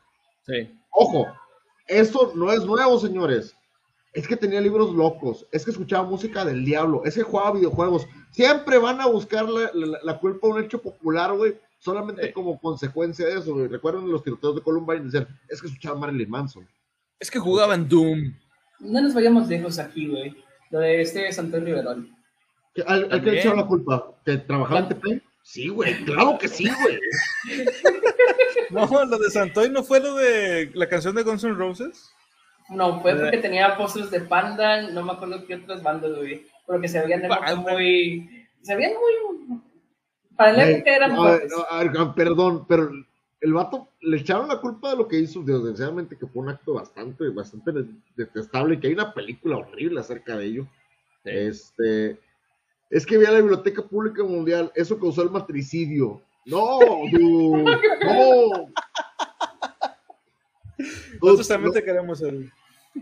Sí. 0.46 0.74
Ojo, 0.90 1.26
eso 1.86 2.32
no 2.34 2.50
es 2.50 2.64
nuevo, 2.64 2.98
señores. 2.98 3.54
Es 4.12 4.26
que 4.26 4.36
tenía 4.36 4.60
libros 4.60 4.92
locos, 4.94 5.46
es 5.52 5.64
que 5.64 5.70
escuchaba 5.70 6.08
música 6.08 6.44
del 6.44 6.64
diablo, 6.64 7.02
es 7.04 7.14
que 7.14 7.22
jugaba 7.22 7.52
videojuegos. 7.52 8.08
Siempre 8.30 8.78
van 8.78 9.00
a 9.00 9.06
buscar 9.06 9.48
la, 9.48 9.70
la- 9.74 9.98
la 10.02 10.18
culpa 10.18 10.48
a 10.48 10.50
un 10.50 10.64
hecho 10.64 10.80
popular, 10.82 11.36
güey, 11.36 11.56
solamente 11.80 12.28
Sí. 12.28 12.32
como 12.32 12.60
consecuencia 12.60 13.26
de 13.26 13.38
eso, 13.38 13.52
güey. 13.54 13.66
Recuerden 13.66 14.08
los 14.10 14.22
tiroteos 14.22 14.54
de 14.54 14.62
Columbine, 14.62 15.00
decían, 15.06 15.26
es 15.48 15.60
que 15.60 15.66
escuchaba 15.66 15.98
Marilyn 15.98 16.30
Manson. 16.30 16.68
Es 17.18 17.30
que 17.30 17.38
jugaban 17.40 17.88
Doom. 17.88 18.32
No 18.78 19.00
nos 19.00 19.12
vayamos 19.12 19.48
lejos 19.48 19.78
aquí, 19.78 20.06
güey. 20.06 20.36
Lo 20.70 20.78
de 20.78 21.02
este 21.02 21.32
Santos. 21.32 21.60
¿Que- 22.74 22.82
¿Al, 22.82 23.08
al 23.10 23.22
que 23.24 23.30
le 23.32 23.40
echaron 23.40 23.58
la 23.58 23.66
culpa? 23.66 24.14
¿Que 24.24 24.36
trabajaba 24.38 24.80
en 24.80 24.88
TP? 24.88 25.22
Sí, 25.42 25.68
güey, 25.68 26.04
claro 26.04 26.38
que 26.38 26.46
sí, 26.48 26.68
güey. 26.82 26.98
No, 28.70 28.86
lo 28.86 29.18
de 29.18 29.30
Santoy 29.30 29.68
no 29.68 29.82
fue 29.82 29.98
lo 29.98 30.14
de 30.14 30.70
la 30.74 30.88
canción 30.88 31.14
de 31.16 31.24
Guns 31.24 31.42
N' 31.42 31.54
Roses. 31.54 32.08
No, 32.68 33.00
fue 33.00 33.16
porque 33.16 33.38
tenía 33.38 33.76
pósters 33.76 34.12
de 34.12 34.20
Panda, 34.20 34.82
no 34.90 35.02
me 35.02 35.12
acuerdo 35.12 35.44
qué 35.44 35.56
otras 35.56 35.82
bandas, 35.82 36.14
güey. 36.16 36.46
Pero 36.68 36.80
que 36.80 36.86
se 36.86 37.00
veían 37.00 37.22
muy. 37.68 38.46
Se 38.62 38.76
veían 38.76 38.92
muy. 38.92 39.60
Para 40.40 40.54
la 40.54 40.64
Güey, 40.64 40.74
época 40.74 40.96
eran 40.96 41.14
no, 41.14 41.22
a 41.24 41.30
ver, 41.32 41.40
fuertes. 41.40 41.50
no, 41.50 41.64
a 41.68 41.84
ver, 41.84 41.92
ah, 41.98 42.14
perdón, 42.14 42.66
pero 42.66 42.90
el 43.42 43.52
vato 43.52 43.90
le 44.00 44.16
echaron 44.16 44.48
la 44.48 44.58
culpa 44.60 44.90
de 44.90 44.96
lo 44.96 45.06
que 45.06 45.18
hizo, 45.18 45.42
desgraciadamente, 45.42 46.16
que 46.16 46.26
fue 46.26 46.42
un 46.42 46.48
acto 46.48 46.72
bastante, 46.74 47.28
bastante 47.28 47.72
detestable, 48.16 48.80
que 48.80 48.86
hay 48.86 48.94
una 48.94 49.12
película 49.12 49.58
horrible 49.58 50.00
acerca 50.00 50.38
de 50.38 50.46
ello. 50.46 50.66
Este, 51.24 52.18
es 52.88 53.04
que 53.04 53.16
había 53.16 53.32
la 53.32 53.40
Biblioteca 53.40 53.82
Pública 53.82 54.24
Mundial, 54.24 54.72
eso 54.74 54.98
causó 54.98 55.22
el 55.22 55.30
matricidio. 55.30 56.22
No, 56.46 56.78
dude, 57.12 57.64
no. 58.04 58.72
Nosotros 61.22 61.48
también 61.48 61.74
te 61.74 61.84
queremos 61.84 62.22
el... 62.22 62.50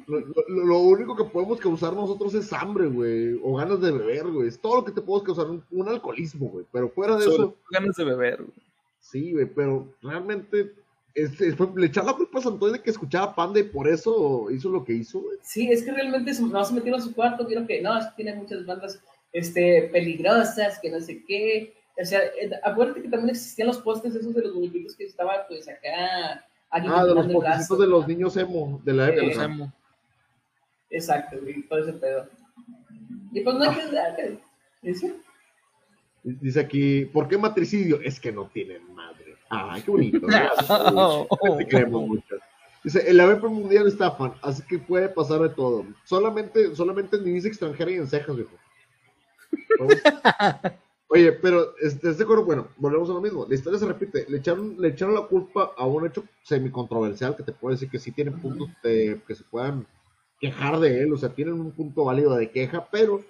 lo, 0.07 0.21
lo- 0.21 0.65
lo 0.67 0.79
único 0.81 1.17
que 1.17 1.25
podemos 1.25 1.59
causar 1.61 1.93
nosotros 1.95 2.35
es 2.35 2.53
hambre, 2.53 2.87
güey, 2.89 3.39
o 3.43 3.57
ganas 3.57 3.81
de 3.81 3.91
beber, 3.93 4.27
güey. 4.27 4.49
Es 4.49 4.59
todo 4.61 4.77
lo 4.77 4.85
que 4.85 4.93
te 4.93 5.01
podemos 5.01 5.25
causar, 5.25 5.47
un, 5.51 5.63
un 5.71 5.89
alcoholismo, 5.89 6.49
güey. 6.49 6.67
Pero 6.73 6.89
fuera 6.91 7.17
de 7.17 7.23
Sobre 7.25 7.35
eso, 7.37 7.55
ganas 7.71 7.97
de 7.97 8.05
beber. 8.05 8.37
güey. 8.39 8.53
Sí, 9.01 9.33
güey, 9.33 9.47
pero 9.47 9.87
realmente 10.03 10.73
este, 11.15 11.55
fue- 11.57 11.69
le 11.77 11.87
echar 11.87 12.05
la 12.05 12.13
culpa 12.15 12.39
a 12.39 12.43
Santoy 12.43 12.73
de 12.73 12.83
que 12.83 12.91
escuchaba 12.91 13.35
Panda 13.35 13.59
y 13.61 13.65
por 13.65 13.89
eso 13.89 14.51
hizo 14.51 14.69
lo 14.69 14.85
que 14.85 14.93
hizo, 14.93 15.21
güey. 15.21 15.39
Sí, 15.43 15.71
es 15.71 15.83
que 15.83 15.93
realmente 15.93 16.35
se- 16.35 16.43
no 16.43 16.65
se 16.65 16.75
metieron 16.75 17.01
a 17.01 17.03
su 17.03 17.15
cuarto, 17.15 17.47
vieron 17.47 17.67
que 17.67 17.81
no, 17.81 17.97
es 17.99 18.05
que 18.07 18.23
tiene 18.23 18.35
muchas 18.35 18.65
bandas 18.67 19.01
este, 19.33 19.89
peligrosas, 19.93 20.79
que 20.81 20.91
no 20.91 21.01
sé 21.01 21.23
qué. 21.27 21.75
O 22.01 22.05
sea, 22.05 22.21
eh, 22.21 22.51
acuérdate 22.63 23.03
que 23.03 23.09
también 23.09 23.31
existían 23.31 23.69
los 23.69 23.79
postes 23.79 24.15
esos 24.15 24.33
de 24.35 24.43
los 24.43 24.55
muñequitos 24.55 24.95
que 24.95 25.05
estaban 25.05 25.37
pues 25.49 25.69
acá. 25.69 26.45
Ah, 26.71 26.81
de 27.05 27.15
los 27.15 27.33
brazo. 27.35 27.77
de 27.77 27.87
los 27.87 28.07
niños 28.07 28.37
emo 28.37 28.81
de 28.85 28.93
la 28.93 29.07
Sí. 29.07 29.13
época. 29.19 29.45
Emo. 29.45 29.73
Exacto, 30.91 31.37
güey, 31.43 31.63
todo 31.69 31.81
ese 31.81 31.93
pedo. 31.95 32.27
Y 33.33 33.41
pues 33.43 33.57
no 33.57 33.65
hay 33.65 33.77
que 33.77 33.93
dar, 33.95 34.15
güey. 34.83 34.95
¿Sí? 34.95 35.15
Dice 36.23 36.61
aquí, 36.61 37.05
¿por 37.07 37.29
qué 37.29 37.39
matricidio? 37.39 38.01
Es 38.01 38.19
que 38.21 38.33
no 38.33 38.49
tienen 38.49 38.93
madre. 38.95 39.37
Ay, 39.51 39.83
qué 39.83 39.91
bonito. 39.91 40.27
Te 41.59 41.67
queremos 41.67 42.07
mucho. 42.07 42.37
Dice, 42.85 43.09
el 43.11 43.19
ABP 43.21 43.45
mundial 43.45 43.87
está 43.89 44.11
fan, 44.13 44.35
así 44.43 44.63
que 44.63 44.79
puede 44.79 45.09
pasar 45.09 45.41
de 45.41 45.49
todo. 45.51 45.85
Solamente, 46.05 46.75
solamente 46.75 47.17
en 47.17 47.25
divisa 47.25 47.49
extranjera 47.49 47.91
y 47.91 47.95
en 47.95 48.07
cejas, 48.07 48.37
viejo. 48.37 48.57
Oye, 51.11 51.33
pero 51.33 51.75
este, 51.81 52.11
este 52.11 52.25
coro, 52.27 52.45
bueno, 52.45 52.69
volvemos 52.77 53.09
a 53.09 53.15
lo 53.15 53.21
mismo. 53.21 53.47
La 53.49 53.55
historia 53.55 53.79
se 53.79 53.87
repite. 53.87 54.27
Le 54.29 54.39
echaron, 54.39 54.77
le 54.79 54.89
echaron 54.89 55.15
la 55.15 55.23
culpa 55.23 55.73
a 55.77 55.87
un 55.87 56.07
hecho 56.07 56.25
semi-controversial 56.43 57.35
que 57.35 57.43
te 57.43 57.53
puede 57.53 57.77
decir 57.77 57.89
que 57.89 57.99
sí 57.99 58.13
tiene 58.13 58.31
puntos 58.33 58.69
de- 58.83 59.21
que 59.27 59.35
se 59.35 59.45
puedan 59.45 59.87
quejar 60.41 60.79
de 60.81 61.03
él, 61.03 61.13
o 61.13 61.17
sea, 61.17 61.31
tienen 61.31 61.55
un 61.55 61.73
punto 61.73 62.05
válido 62.05 62.37
de 62.37 62.51
queja, 62.51 62.87
pero 62.91 63.25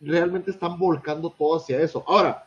realmente 0.00 0.50
están 0.50 0.78
volcando 0.78 1.30
todo 1.30 1.58
hacia 1.58 1.80
eso. 1.80 2.04
Ahora, 2.06 2.46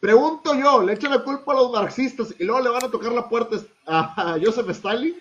pregunto 0.00 0.54
yo, 0.54 0.82
¿le 0.82 0.94
echan 0.94 1.10
la 1.10 1.22
culpa 1.22 1.52
a 1.52 1.56
los 1.56 1.72
marxistas 1.72 2.34
y 2.38 2.44
luego 2.44 2.62
le 2.62 2.70
van 2.70 2.84
a 2.84 2.90
tocar 2.90 3.12
la 3.12 3.28
puerta 3.28 3.56
a 3.86 4.36
Joseph 4.42 4.70
Stalin? 4.70 5.14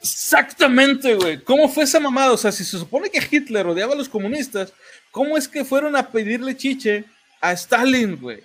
Exactamente, 0.00 1.14
güey. 1.16 1.42
¿Cómo 1.42 1.68
fue 1.68 1.82
esa 1.84 1.98
mamada? 1.98 2.32
O 2.32 2.36
sea, 2.36 2.52
si 2.52 2.64
se 2.64 2.78
supone 2.78 3.10
que 3.10 3.26
Hitler 3.28 3.66
odiaba 3.66 3.92
a 3.92 3.96
los 3.96 4.08
comunistas, 4.08 4.72
¿cómo 5.10 5.36
es 5.36 5.48
que 5.48 5.64
fueron 5.64 5.96
a 5.96 6.08
pedirle 6.08 6.56
chiche 6.56 7.04
a 7.40 7.52
Stalin, 7.52 8.16
güey? 8.20 8.42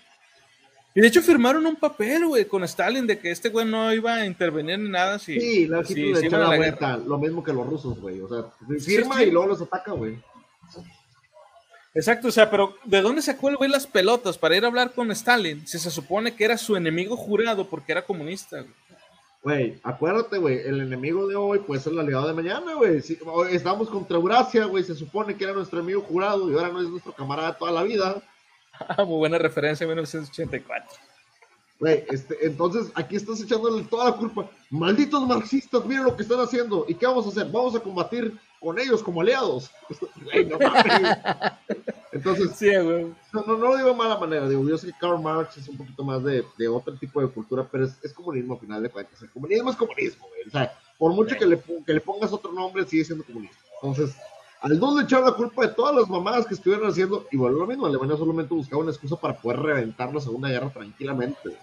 Y 0.94 1.02
de 1.02 1.08
hecho 1.08 1.22
firmaron 1.22 1.66
un 1.66 1.78
papel, 1.78 2.26
güey, 2.28 2.46
con 2.46 2.64
Stalin 2.66 3.08
de 3.08 3.18
que 3.18 3.32
este 3.32 3.50
güey 3.50 3.66
no 3.66 3.94
iba 3.94 4.16
a 4.16 4.26
intervenir 4.26 4.76
en 4.76 4.92
nada 4.92 5.20
si, 5.20 5.40
Sí, 5.40 5.68
la 5.68 5.84
si- 5.86 5.94
si 5.94 6.02
le 6.14 6.30
la 6.30 6.56
vuelta, 6.58 6.98
lo 6.98 7.18
mismo 7.18 7.44
que 7.44 7.54
los 7.54 7.66
rusos, 7.66 8.00
güey. 8.00 8.20
O 8.20 8.28
sea, 8.28 8.46
firma 8.80 9.18
sí. 9.18 9.24
y 9.24 9.32
luego 9.32 9.48
los 9.48 9.62
ataca, 9.62 9.94
güey. 9.94 10.18
Exacto, 11.94 12.30
o 12.30 12.32
sea, 12.32 12.50
pero 12.50 12.76
¿de 12.86 13.02
dónde 13.02 13.22
sacó 13.22 13.50
el 13.50 13.58
güey 13.58 13.70
las 13.70 13.86
pelotas 13.86 14.38
para 14.38 14.56
ir 14.56 14.64
a 14.64 14.68
hablar 14.68 14.92
con 14.94 15.12
Stalin 15.12 15.68
si 15.68 15.78
se 15.78 15.92
supone 15.92 16.36
que 16.36 16.46
era 16.46 16.58
su 16.58 16.76
enemigo 16.78 17.18
jurado 17.18 17.68
porque 17.70 17.92
era 17.92 18.06
comunista? 18.06 18.64
güey? 19.44 19.80
Acuérdate, 19.84 20.38
güey, 20.38 20.60
el 20.60 20.80
enemigo 20.82 21.28
de 21.28 21.36
hoy 21.36 21.60
puede 21.60 21.82
ser 21.82 21.94
el 21.94 22.00
aliado 22.00 22.28
de 22.28 22.34
mañana, 22.34 22.76
güey. 22.76 23.02
Si, 23.02 23.18
estamos 23.50 23.90
contra 23.90 24.18
Eurasia, 24.18 24.66
güey, 24.66 24.84
se 24.84 24.96
supone 24.96 25.36
que 25.36 25.44
era 25.44 25.54
nuestro 25.54 25.80
amigo 25.80 26.02
jurado 26.02 26.50
y 26.50 26.54
ahora 26.54 26.70
no 26.70 26.82
es 26.82 26.88
nuestro 26.88 27.12
camarada 27.12 27.58
toda 27.58 27.72
la 27.72 27.84
vida. 27.84 28.22
Ah, 28.98 29.06
Muy 29.06 29.18
buena 29.18 29.38
referencia 29.38 29.84
en 29.84 29.90
1984. 29.90 30.90
Güey, 31.80 32.04
este, 32.12 32.46
entonces 32.46 32.92
aquí 32.94 33.16
estás 33.16 33.42
echándole 33.42 33.84
toda 33.84 34.12
la 34.12 34.16
culpa. 34.16 34.48
Malditos 34.70 35.28
marxistas, 35.28 35.84
miren 35.86 36.04
lo 36.04 36.16
que 36.16 36.22
están 36.22 36.40
haciendo. 36.40 36.86
¿Y 36.88 36.94
qué 36.94 37.08
vamos 37.08 37.26
a 37.26 37.30
hacer? 37.30 37.46
Vamos 37.52 37.76
a 37.76 37.80
combatir 37.80 38.38
con 38.60 38.78
ellos 38.78 39.02
como 39.02 39.22
aliados. 39.22 39.72
Güey, 40.24 40.46
no 40.46 40.60
mames. 40.60 41.18
Entonces, 42.12 42.52
Sí, 42.56 42.70
no, 42.72 43.16
no, 43.34 43.58
no 43.58 43.68
lo 43.70 43.78
digo 43.78 43.90
de 43.90 43.96
mala 43.96 44.18
manera. 44.20 44.48
Digo, 44.48 44.64
yo 44.68 44.78
sé 44.78 44.88
que 44.88 44.94
Karl 45.00 45.20
Marx 45.20 45.58
es 45.58 45.68
un 45.68 45.78
poquito 45.78 46.04
más 46.04 46.24
de, 46.24 46.46
de 46.58 46.68
otro 46.68 46.94
tipo 46.96 47.20
de 47.20 47.30
cultura, 47.30 47.68
pero 47.72 47.86
es, 47.86 47.98
es 48.04 48.14
comunismo 48.14 48.54
a 48.54 48.60
final 48.60 48.84
de 48.84 48.90
cuentas. 48.90 49.20
El 49.20 49.32
comunismo 49.32 49.72
es 49.72 49.76
comunismo, 49.76 50.28
güey. 50.28 50.48
O 50.48 50.52
sea, 50.52 50.72
por 51.00 51.14
mucho 51.14 51.36
que 51.36 51.48
le, 51.48 51.60
que 51.60 51.94
le 51.94 52.02
pongas 52.02 52.32
otro 52.32 52.52
nombre, 52.52 52.86
sigue 52.86 53.06
siendo 53.06 53.24
comunista. 53.24 53.58
Entonces, 53.82 54.16
al 54.62 54.80
dos 54.80 54.96
le 54.96 55.04
echaron 55.04 55.26
la 55.26 55.34
culpa 55.34 55.66
de 55.66 55.74
todas 55.74 55.96
las 55.96 56.08
mamadas 56.08 56.46
que 56.46 56.54
estuvieron 56.54 56.88
haciendo. 56.88 57.28
Y 57.32 57.38
bueno, 57.38 57.58
lo 57.58 57.68
mismo, 57.68 57.88
Alemania 57.88 58.16
solamente 58.16 58.54
buscaba 58.54 58.84
una 58.84 58.92
excusa 58.92 59.16
para 59.16 59.34
poder 59.34 59.60
reventar 59.60 60.14
la 60.14 60.22
Segunda 60.22 60.50
Guerra 60.50 60.70
tranquilamente. 60.70 61.58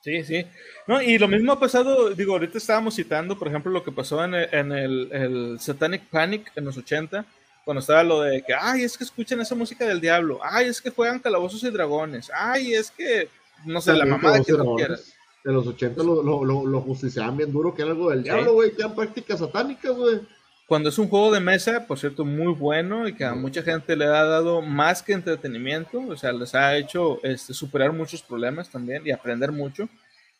Sí, 0.00 0.22
sí. 0.22 0.46
No, 0.86 1.02
y 1.02 1.18
lo 1.18 1.26
mismo 1.26 1.52
ha 1.52 1.58
pasado, 1.58 2.10
digo, 2.10 2.34
ahorita 2.34 2.56
estábamos 2.56 2.94
citando, 2.94 3.36
por 3.36 3.48
ejemplo, 3.48 3.72
lo 3.72 3.82
que 3.82 3.90
pasó 3.90 4.24
en 4.24 4.34
el, 4.34 4.48
en 4.52 4.72
el, 4.72 5.12
el 5.12 5.60
Satanic 5.60 6.06
Panic 6.08 6.52
en 6.54 6.66
los 6.66 6.76
80, 6.76 7.24
cuando 7.64 7.80
estaba 7.80 8.04
lo 8.04 8.22
de 8.22 8.42
que, 8.42 8.54
ay, 8.54 8.84
es 8.84 8.96
que 8.96 9.02
escuchan 9.02 9.40
esa 9.40 9.56
música 9.56 9.84
del 9.84 10.00
diablo, 10.00 10.38
ay, 10.42 10.68
es 10.68 10.80
que 10.80 10.90
juegan 10.90 11.18
calabozos 11.18 11.64
y 11.64 11.70
dragones, 11.70 12.30
ay, 12.32 12.74
es 12.74 12.92
que, 12.92 13.28
no 13.66 13.80
sé, 13.80 13.92
la 13.94 14.06
mamada 14.06 14.38
los 14.38 14.46
que 14.46 14.52
errores 14.52 14.74
quieras. 14.76 15.14
De 15.44 15.52
los 15.52 15.66
80 15.66 16.02
lo, 16.02 16.22
lo, 16.22 16.44
lo, 16.44 16.64
lo 16.64 16.80
justiciaban 16.80 17.36
bien 17.36 17.52
duro, 17.52 17.74
que 17.74 17.82
era 17.82 17.90
algo 17.90 18.10
del 18.10 18.22
diablo, 18.22 18.52
güey, 18.54 18.70
que 18.70 18.82
eran 18.82 18.94
prácticas 18.94 19.40
satánicas, 19.40 19.96
güey. 19.96 20.20
Cuando 20.68 20.90
es 20.90 20.98
un 20.98 21.08
juego 21.08 21.32
de 21.32 21.40
mesa, 21.40 21.86
por 21.86 21.98
cierto, 21.98 22.26
muy 22.26 22.52
bueno 22.52 23.08
y 23.08 23.14
que 23.14 23.24
a 23.24 23.34
mucha 23.34 23.62
gente 23.62 23.96
le 23.96 24.04
ha 24.04 24.22
dado 24.24 24.60
más 24.60 25.02
que 25.02 25.14
entretenimiento, 25.14 25.98
o 26.06 26.14
sea, 26.14 26.30
les 26.30 26.54
ha 26.54 26.76
hecho 26.76 27.20
este, 27.22 27.54
superar 27.54 27.94
muchos 27.94 28.22
problemas 28.22 28.68
también 28.68 29.02
y 29.06 29.10
aprender 29.10 29.50
mucho. 29.50 29.88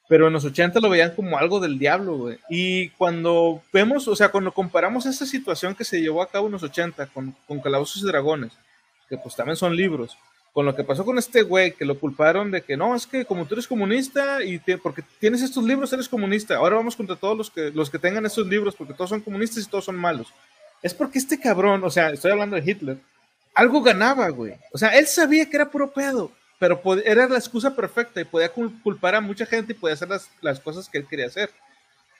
Pero 0.06 0.26
en 0.26 0.34
los 0.34 0.44
80 0.44 0.80
lo 0.80 0.90
veían 0.90 1.14
como 1.14 1.38
algo 1.38 1.60
del 1.60 1.78
diablo, 1.78 2.18
güey. 2.18 2.38
Y 2.50 2.90
cuando 2.90 3.62
vemos, 3.72 4.06
o 4.06 4.14
sea, 4.14 4.28
cuando 4.28 4.52
comparamos 4.52 5.06
esa 5.06 5.24
situación 5.24 5.74
que 5.74 5.84
se 5.84 5.98
llevó 5.98 6.20
a 6.20 6.28
cabo 6.28 6.46
en 6.46 6.52
los 6.52 6.62
80 6.62 7.06
con, 7.06 7.34
con 7.46 7.60
Calabozos 7.60 8.02
y 8.02 8.06
Dragones, 8.06 8.52
que 9.08 9.16
pues 9.16 9.34
también 9.34 9.56
son 9.56 9.74
libros, 9.74 10.18
con 10.58 10.66
lo 10.66 10.74
que 10.74 10.82
pasó 10.82 11.04
con 11.04 11.18
este 11.18 11.42
güey, 11.42 11.70
que 11.70 11.84
lo 11.84 12.00
culparon 12.00 12.50
de 12.50 12.62
que 12.62 12.76
no, 12.76 12.96
es 12.96 13.06
que 13.06 13.24
como 13.24 13.46
tú 13.46 13.54
eres 13.54 13.68
comunista 13.68 14.42
y 14.42 14.58
te- 14.58 14.76
porque 14.76 15.04
tienes 15.20 15.40
estos 15.40 15.62
libros 15.62 15.92
eres 15.92 16.08
comunista, 16.08 16.56
ahora 16.56 16.74
vamos 16.74 16.96
contra 16.96 17.14
todos 17.14 17.36
los 17.38 17.48
que, 17.48 17.70
los 17.70 17.88
que 17.88 18.00
tengan 18.00 18.26
estos 18.26 18.44
libros 18.48 18.74
porque 18.74 18.92
todos 18.92 19.10
son 19.10 19.20
comunistas 19.20 19.62
y 19.64 19.68
todos 19.70 19.84
son 19.84 19.94
malos. 19.94 20.26
Es 20.82 20.92
porque 20.92 21.20
este 21.20 21.38
cabrón, 21.38 21.84
o 21.84 21.90
sea, 21.90 22.10
estoy 22.10 22.32
hablando 22.32 22.56
de 22.56 22.68
Hitler, 22.68 22.98
algo 23.54 23.82
ganaba, 23.82 24.28
güey. 24.30 24.54
O 24.72 24.78
sea, 24.78 24.88
él 24.98 25.06
sabía 25.06 25.48
que 25.48 25.54
era 25.54 25.70
puro 25.70 25.92
pedo, 25.92 26.32
pero 26.58 26.80
era 27.04 27.28
la 27.28 27.38
excusa 27.38 27.76
perfecta 27.76 28.20
y 28.20 28.24
podía 28.24 28.52
cul- 28.52 28.82
culpar 28.82 29.14
a 29.14 29.20
mucha 29.20 29.46
gente 29.46 29.74
y 29.74 29.76
podía 29.76 29.94
hacer 29.94 30.08
las, 30.08 30.28
las 30.40 30.58
cosas 30.58 30.88
que 30.88 30.98
él 30.98 31.06
quería 31.08 31.26
hacer. 31.26 31.50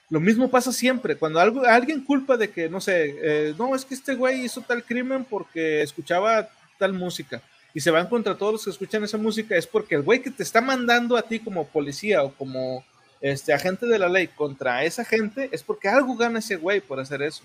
Lo 0.09 0.21
mismo 0.21 0.49
pasa 0.49 0.71
siempre, 0.71 1.17
cuando 1.17 1.41
algo, 1.41 1.65
alguien 1.65 2.05
culpa 2.05 2.37
de 2.37 2.49
que, 2.49 2.69
no 2.69 2.79
sé, 2.79 3.17
eh, 3.21 3.53
no, 3.59 3.75
es 3.75 3.83
que 3.83 3.95
este 3.95 4.15
güey 4.15 4.45
hizo 4.45 4.61
tal 4.61 4.81
crimen 4.81 5.25
porque 5.25 5.81
escuchaba 5.81 6.47
tal 6.77 6.93
música 6.93 7.41
y 7.73 7.79
se 7.79 7.91
van 7.91 8.07
contra 8.07 8.37
todos 8.37 8.53
los 8.53 8.63
que 8.63 8.71
escuchan 8.71 9.03
esa 9.03 9.17
música, 9.17 9.55
es 9.55 9.67
porque 9.67 9.95
el 9.95 10.01
güey 10.01 10.21
que 10.21 10.31
te 10.31 10.43
está 10.43 10.61
mandando 10.61 11.15
a 11.15 11.21
ti 11.21 11.39
como 11.39 11.67
policía 11.67 12.23
o 12.23 12.33
como 12.33 12.83
este 13.21 13.53
agente 13.53 13.85
de 13.85 13.99
la 13.99 14.09
ley 14.09 14.27
contra 14.27 14.83
esa 14.83 15.03
gente, 15.03 15.49
es 15.51 15.61
porque 15.63 15.89
algo 15.89 16.15
gana 16.15 16.39
ese 16.39 16.55
güey 16.55 16.79
por 16.79 16.99
hacer 16.99 17.21
eso. 17.21 17.43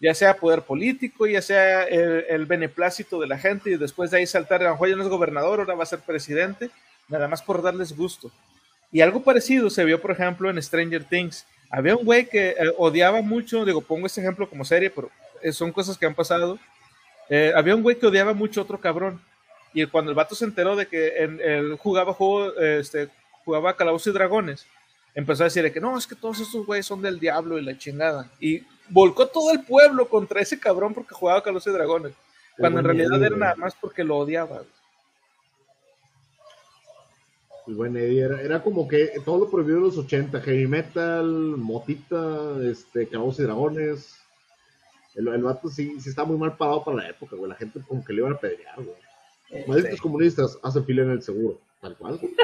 Ya 0.00 0.14
sea 0.14 0.36
poder 0.36 0.62
político, 0.62 1.26
ya 1.26 1.42
sea 1.42 1.84
el, 1.84 2.46
beneplácito 2.46 3.20
de 3.20 3.26
la 3.26 3.38
gente 3.38 3.70
y 3.70 3.76
después 3.76 4.10
de 4.10 4.18
ahí 4.18 4.26
saltar, 4.26 4.62
a 4.62 4.78
ya 4.78 4.96
no 4.96 5.02
es 5.02 5.08
gobernador, 5.08 5.60
ahora 5.60 5.74
va 5.74 5.82
a 5.82 5.86
ser 5.86 6.00
presidente, 6.00 6.70
nada 7.08 7.28
más 7.28 7.42
por 7.42 7.62
darles 7.62 7.96
gusto. 7.96 8.30
Y 8.90 9.00
algo 9.00 9.22
parecido 9.22 9.70
se 9.70 9.84
vio, 9.84 10.00
por 10.00 10.12
ejemplo, 10.12 10.48
en 10.48 10.62
Stranger 10.62 11.04
Things. 11.04 11.44
Había 11.70 11.96
un 11.96 12.04
güey 12.04 12.26
que 12.26 12.50
eh, 12.50 12.72
odiaba 12.78 13.20
mucho, 13.20 13.64
digo, 13.64 13.82
pongo 13.82 14.06
este 14.06 14.20
ejemplo 14.20 14.48
como 14.48 14.64
serie, 14.64 14.88
pero 14.88 15.10
eh, 15.42 15.52
son 15.52 15.72
cosas 15.72 15.98
que 15.98 16.06
han 16.06 16.14
pasado. 16.14 16.58
Eh, 17.30 17.52
había 17.54 17.74
un 17.74 17.82
güey 17.82 17.98
que 17.98 18.06
odiaba 18.06 18.32
mucho 18.34 18.60
a 18.60 18.64
otro 18.64 18.80
cabrón. 18.80 19.20
Y 19.74 19.84
cuando 19.86 20.10
el 20.10 20.14
vato 20.16 20.34
se 20.34 20.44
enteró 20.46 20.74
de 20.76 20.86
que 20.86 21.08
en- 21.22 21.40
él 21.40 21.76
jugaba 21.76 22.14
juego, 22.14 22.54
este, 22.58 23.08
jugaba 23.44 23.76
Calabozos 23.76 24.06
y 24.08 24.12
Dragones, 24.12 24.66
empezó 25.14 25.42
a 25.42 25.44
decir 25.44 25.62
de 25.62 25.72
que 25.72 25.80
no, 25.80 25.96
es 25.98 26.06
que 26.06 26.14
todos 26.14 26.40
estos 26.40 26.64
güeyes 26.64 26.86
son 26.86 27.02
del 27.02 27.20
diablo 27.20 27.58
y 27.58 27.62
la 27.62 27.76
chingada. 27.76 28.30
Y 28.40 28.62
volcó 28.88 29.26
todo 29.26 29.52
el 29.52 29.62
pueblo 29.64 30.08
contra 30.08 30.40
ese 30.40 30.58
cabrón 30.58 30.94
porque 30.94 31.14
jugaba 31.14 31.42
Calabozos 31.42 31.72
y 31.72 31.76
Dragones. 31.76 32.12
Cuando 32.56 32.80
en 32.80 32.86
realidad 32.86 33.14
Eddie, 33.18 33.26
era 33.26 33.36
nada 33.36 33.54
más 33.56 33.74
porque 33.80 34.02
lo 34.02 34.16
odiaba. 34.16 34.56
güey. 34.56 34.68
El 37.66 37.74
buen 37.74 37.96
Eddie 37.96 38.22
era, 38.22 38.40
era 38.40 38.62
como 38.62 38.88
que 38.88 39.12
todo 39.24 39.38
lo 39.40 39.50
prohibido 39.50 39.76
de 39.80 39.84
los 39.86 39.98
80, 39.98 40.40
heavy 40.40 40.66
metal, 40.66 41.26
motita, 41.26 42.56
este, 42.64 43.06
cabos 43.06 43.38
y 43.38 43.42
dragones. 43.42 44.17
El, 45.18 45.28
el 45.28 45.42
vato 45.42 45.68
sí, 45.68 46.00
sí 46.00 46.08
está 46.08 46.24
muy 46.24 46.38
mal 46.38 46.56
parado 46.56 46.84
para 46.84 46.96
la 46.98 47.08
época, 47.10 47.36
güey. 47.36 47.48
La 47.50 47.56
gente 47.56 47.80
como 47.86 48.04
que 48.04 48.12
le 48.12 48.20
iban 48.20 48.32
a 48.34 48.38
pedrear, 48.38 48.76
güey. 48.76 48.96
Eh, 49.50 49.64
Malditos 49.66 50.00
comunistas 50.00 50.58
hacen 50.62 50.84
fila 50.84 51.02
en 51.02 51.10
el 51.10 51.22
seguro. 51.22 51.58
Tal 51.80 51.96
cual, 51.96 52.18
güey. 52.18 52.34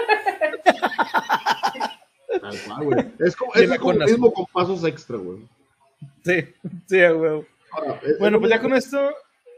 Tal 2.40 2.58
cual, 2.66 2.84
güey. 2.84 3.12
Es 3.20 3.36
como, 3.36 3.54
es 3.54 3.70
el 3.70 3.78
comunismo 3.78 4.32
con 4.32 4.46
pasos 4.46 4.84
extra, 4.84 5.16
güey. 5.16 5.38
Sí, 6.24 6.44
sí. 6.86 7.02
Ahora, 7.02 8.00
es- 8.02 8.18
Bueno, 8.18 8.36
es 8.36 8.40
pues 8.40 8.50
ya 8.50 8.60
con 8.60 8.74
esto, 8.74 9.10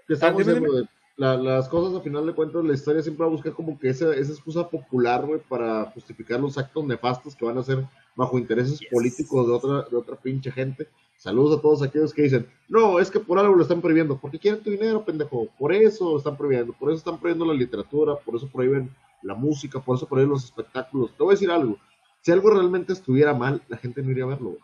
que 0.07 0.15
estamos 0.15 0.47
Ah, 0.47 0.53
dime, 0.55 0.69
güey. 0.69 0.89
La- 1.17 1.37
las 1.37 1.69
cosas, 1.69 1.99
a 1.99 2.03
final 2.03 2.27
de 2.27 2.35
cuentas, 2.35 2.63
la 2.65 2.75
historia 2.75 3.03
siempre 3.03 3.25
va 3.25 3.29
a 3.31 3.35
buscar 3.35 3.53
como 3.55 3.79
que 3.79 3.89
esa, 3.89 4.15
esa 4.15 4.33
excusa 4.33 4.69
popular, 4.69 5.25
güey, 5.25 5.41
para 5.49 5.85
justificar 5.93 6.39
los 6.41 6.59
actos 6.59 6.85
nefastos 6.85 7.35
que 7.35 7.45
van 7.47 7.57
a 7.57 7.61
hacer 7.61 7.85
bajo 8.15 8.39
intereses 8.39 8.81
políticos 8.91 9.47
de 9.47 9.53
otra, 9.53 9.89
de 9.91 9.97
otra 9.97 10.17
pinche 10.17 10.51
gente. 10.53 10.89
Saludos 11.17 11.59
a 11.59 11.63
todos 11.63 11.83
aquellos 11.83 12.13
que 12.13 12.23
dicen, 12.23 12.47
no, 12.69 12.99
es 13.01 13.11
que 13.11 13.19
por 13.21 13.39
algo 13.39 13.55
lo 13.55 13.63
están 13.63 13.81
prohibiendo, 13.81 14.19
porque 14.19 14.39
quieren 14.39 14.63
tu 14.63 14.71
dinero, 14.71 15.05
pendejo, 15.07 15.49
por 15.59 15.73
eso 15.73 16.11
lo 16.13 16.19
están 16.19 16.37
prohibiendo, 16.37 16.75
por 16.75 16.91
eso 16.91 16.99
están 16.99 17.19
prohibiendo 17.19 17.47
la 17.51 17.59
literatura, 17.59 18.17
por 18.17 18.37
eso 18.37 18.49
prohíben 18.49 18.91
la 19.23 19.35
música, 19.35 19.81
por 19.81 19.97
eso 19.97 20.07
prohíben 20.07 20.31
los 20.31 20.45
espectáculos. 20.45 21.13
Te 21.17 21.23
voy 21.23 21.33
a 21.33 21.37
decir 21.37 21.51
algo, 21.51 21.79
si 22.21 22.31
algo 22.33 22.51
realmente 22.51 22.93
estuviera 22.93 23.33
mal, 23.33 23.63
la 23.69 23.79
gente 23.79 24.03
no 24.03 24.11
iría 24.11 24.25
a 24.25 24.29
verlo, 24.29 24.51
güey. 24.51 24.61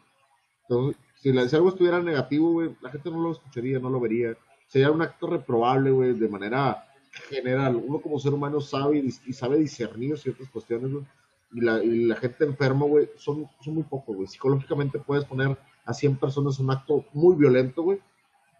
Entonces, 0.69 1.03
si, 1.17 1.33
la- 1.33 1.49
si 1.49 1.57
algo 1.57 1.71
estuviera 1.71 2.01
negativo, 2.03 2.53
güey, 2.53 2.77
la 2.83 2.91
gente 2.91 3.11
no 3.11 3.23
lo 3.23 3.33
escucharía, 3.33 3.79
no 3.79 3.89
lo 3.89 3.99
vería. 4.01 4.37
Sería 4.73 4.91
un 4.91 5.03
acto 5.03 5.27
reprobable, 5.27 5.91
güey, 5.91 6.15
de 6.15 6.29
manera 6.29 6.87
general. 7.29 7.77
Uno 7.77 8.01
como 8.01 8.19
ser 8.19 8.33
humano 8.33 8.59
sabe 8.61 8.99
y, 8.99 9.11
sabe 9.35 9.59
discernir 9.59 10.17
ciertas 10.19 10.49
cuestiones, 10.49 10.91
güey. 10.91 11.05
Y 11.53 11.61
la, 11.61 11.85
y 11.85 12.07
la 12.07 12.17
gente 12.17 12.45
enferma, 12.47 12.87
güey, 12.87 13.11
son, 13.17 13.47
son 13.61 13.75
muy 13.75 13.83
pocos, 13.83 14.17
güey. 14.17 14.27
Psicológicamente 14.29 14.99
puedes 14.99 15.27
poner 15.27 15.59
a 15.85 15.93
100 15.93 16.17
personas 16.17 16.59
un 16.59 16.71
acto 16.71 17.05
muy 17.13 17.37
violento, 17.37 17.83
güey. 17.83 17.99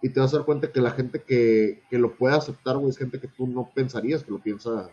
Y 0.03 0.11
te 0.11 0.21
vas 0.21 0.35
a 0.35 0.39
dar 0.39 0.45
cuenta 0.45 0.71
que 0.71 0.81
la 0.83 0.91
gente 0.91 1.23
que, 1.23 1.83
que 1.89 1.97
lo 1.97 2.13
puede 2.15 2.35
aceptar, 2.35 2.77
güey, 2.77 2.91
es 2.91 2.99
gente 2.99 3.19
que 3.19 3.29
tú 3.29 3.47
no 3.47 3.71
pensarías 3.75 4.23
que 4.23 4.33
lo 4.33 4.39
piensa 4.39 4.91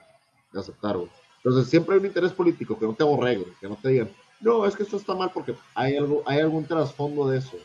aceptar, 0.54 0.96
güey. 0.96 1.10
Entonces 1.44 1.70
siempre 1.70 1.96
hay 1.96 2.00
un 2.00 2.06
interés 2.06 2.32
político, 2.32 2.80
que 2.80 2.86
no 2.86 2.94
te 2.94 3.04
aborreguen, 3.04 3.46
que 3.60 3.68
no 3.68 3.76
te 3.76 3.90
digan, 3.90 4.10
no, 4.40 4.66
es 4.66 4.76
que 4.76 4.84
esto 4.84 4.98
está 4.98 5.16
mal 5.16 5.32
porque 5.34 5.54
hay 5.74 5.98
algo, 5.98 6.24
hay 6.26 6.40
algún 6.40 6.64
trasfondo 6.66 7.28
de 7.28 7.40
eso. 7.40 7.58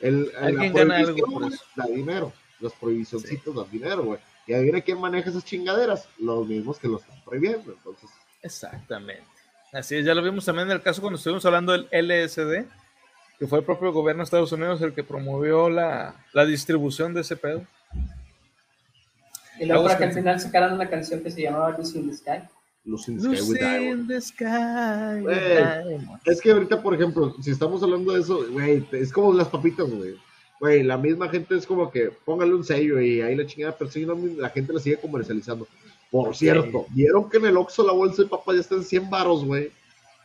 El, 0.00 0.30
el- 0.30 0.36
Alguien 0.36 0.72
gana 0.72 0.96
algo 0.96 1.06
prohibición, 1.12 1.30
por 1.32 1.42
güey, 1.42 1.54
eso. 1.54 1.64
Da 1.76 1.86
dinero. 1.86 2.32
Las 2.62 2.72
prohibicioncitas 2.72 3.54
dan 3.54 3.70
dinero, 3.70 4.04
güey. 4.04 4.20
Y 4.46 4.54
adivina 4.54 4.80
quién 4.80 4.98
maneja 5.00 5.28
esas 5.28 5.44
chingaderas. 5.44 6.08
Los 6.18 6.46
mismos 6.46 6.78
que 6.78 6.88
lo 6.88 6.98
están 6.98 7.20
prohibiendo. 7.24 7.72
Entonces, 7.72 8.08
Exactamente. 8.42 9.22
Así 9.72 9.96
es, 9.96 10.04
ya 10.04 10.14
lo 10.14 10.22
vimos 10.22 10.44
también 10.44 10.68
en 10.68 10.76
el 10.76 10.82
caso 10.82 11.00
cuando 11.00 11.16
estuvimos 11.16 11.44
hablando 11.46 11.72
del 11.72 11.88
LSD, 11.90 12.66
que 13.38 13.46
fue 13.46 13.60
el 13.60 13.64
propio 13.64 13.92
gobierno 13.92 14.20
de 14.20 14.24
Estados 14.24 14.52
Unidos 14.52 14.82
el 14.82 14.92
que 14.92 15.02
promovió 15.02 15.70
la, 15.70 16.14
la 16.32 16.44
distribución 16.44 17.14
de 17.14 17.22
ese 17.22 17.36
pedo. 17.36 17.66
Y 19.58 19.64
luego 19.64 19.84
para 19.84 19.96
que 19.96 20.04
al 20.04 20.12
final 20.12 20.40
sacaran 20.40 20.74
una 20.74 20.90
canción 20.90 21.22
que 21.22 21.30
se 21.30 21.42
llamaba 21.42 21.70
Lucy 21.70 22.00
in 22.00 22.10
the 22.10 22.16
Sky. 22.16 22.48
Lucy 22.84 23.12
in 23.12 23.18
the 23.18 23.36
Sky 23.36 23.38
Lucy 23.38 23.88
in 23.88 24.08
the 24.08 24.20
sky. 24.20 26.04
Es 26.26 26.40
que 26.40 26.50
ahorita, 26.50 26.82
por 26.82 26.94
ejemplo, 26.94 27.34
si 27.40 27.52
estamos 27.52 27.82
hablando 27.82 28.12
de 28.12 28.20
eso, 28.20 28.44
güey, 28.50 28.86
es 28.92 29.12
como 29.12 29.32
las 29.32 29.48
papitas, 29.48 29.88
güey. 29.88 30.16
Güey, 30.62 30.84
la 30.84 30.96
misma 30.96 31.28
gente 31.28 31.56
es 31.56 31.66
como 31.66 31.90
que 31.90 32.12
póngale 32.24 32.54
un 32.54 32.62
sello 32.62 33.00
y 33.00 33.20
ahí 33.20 33.34
la 33.34 33.44
chingada, 33.44 33.76
pero 33.76 33.90
sí, 33.90 34.06
no, 34.06 34.16
la 34.36 34.48
gente 34.48 34.72
la 34.72 34.78
sigue 34.78 34.96
comercializando. 34.96 35.66
Por 36.08 36.36
cierto, 36.36 36.86
¿vieron 36.90 37.28
que 37.28 37.38
en 37.38 37.46
el 37.46 37.56
Oxxo 37.56 37.84
la 37.84 37.92
bolsa 37.92 38.22
de 38.22 38.28
papas 38.28 38.54
ya 38.54 38.60
está 38.60 38.76
en 38.76 38.84
100 38.84 39.10
baros, 39.10 39.44
güey? 39.44 39.72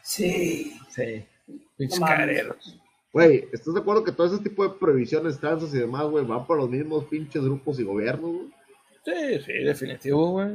Sí. 0.03 0.77
Sí. 0.89 1.25
Pinches. 1.75 1.99
Güey, 3.11 3.47
¿estás 3.51 3.73
de 3.73 3.79
acuerdo 3.79 4.03
que 4.03 4.11
todo 4.11 4.27
ese 4.27 4.43
tipo 4.43 4.61
de 4.61 4.75
prohibiciones, 4.77 5.39
tranzas 5.39 5.73
y 5.73 5.79
demás, 5.79 6.05
güey, 6.05 6.23
van 6.23 6.45
por 6.45 6.57
los 6.57 6.69
mismos 6.69 7.05
pinches 7.05 7.41
grupos 7.43 7.79
y 7.79 7.83
gobiernos, 7.83 8.31
güey? 8.31 8.53
Sí, 9.05 9.43
sí, 9.43 9.53
definitivo, 9.63 10.33
güey. 10.33 10.49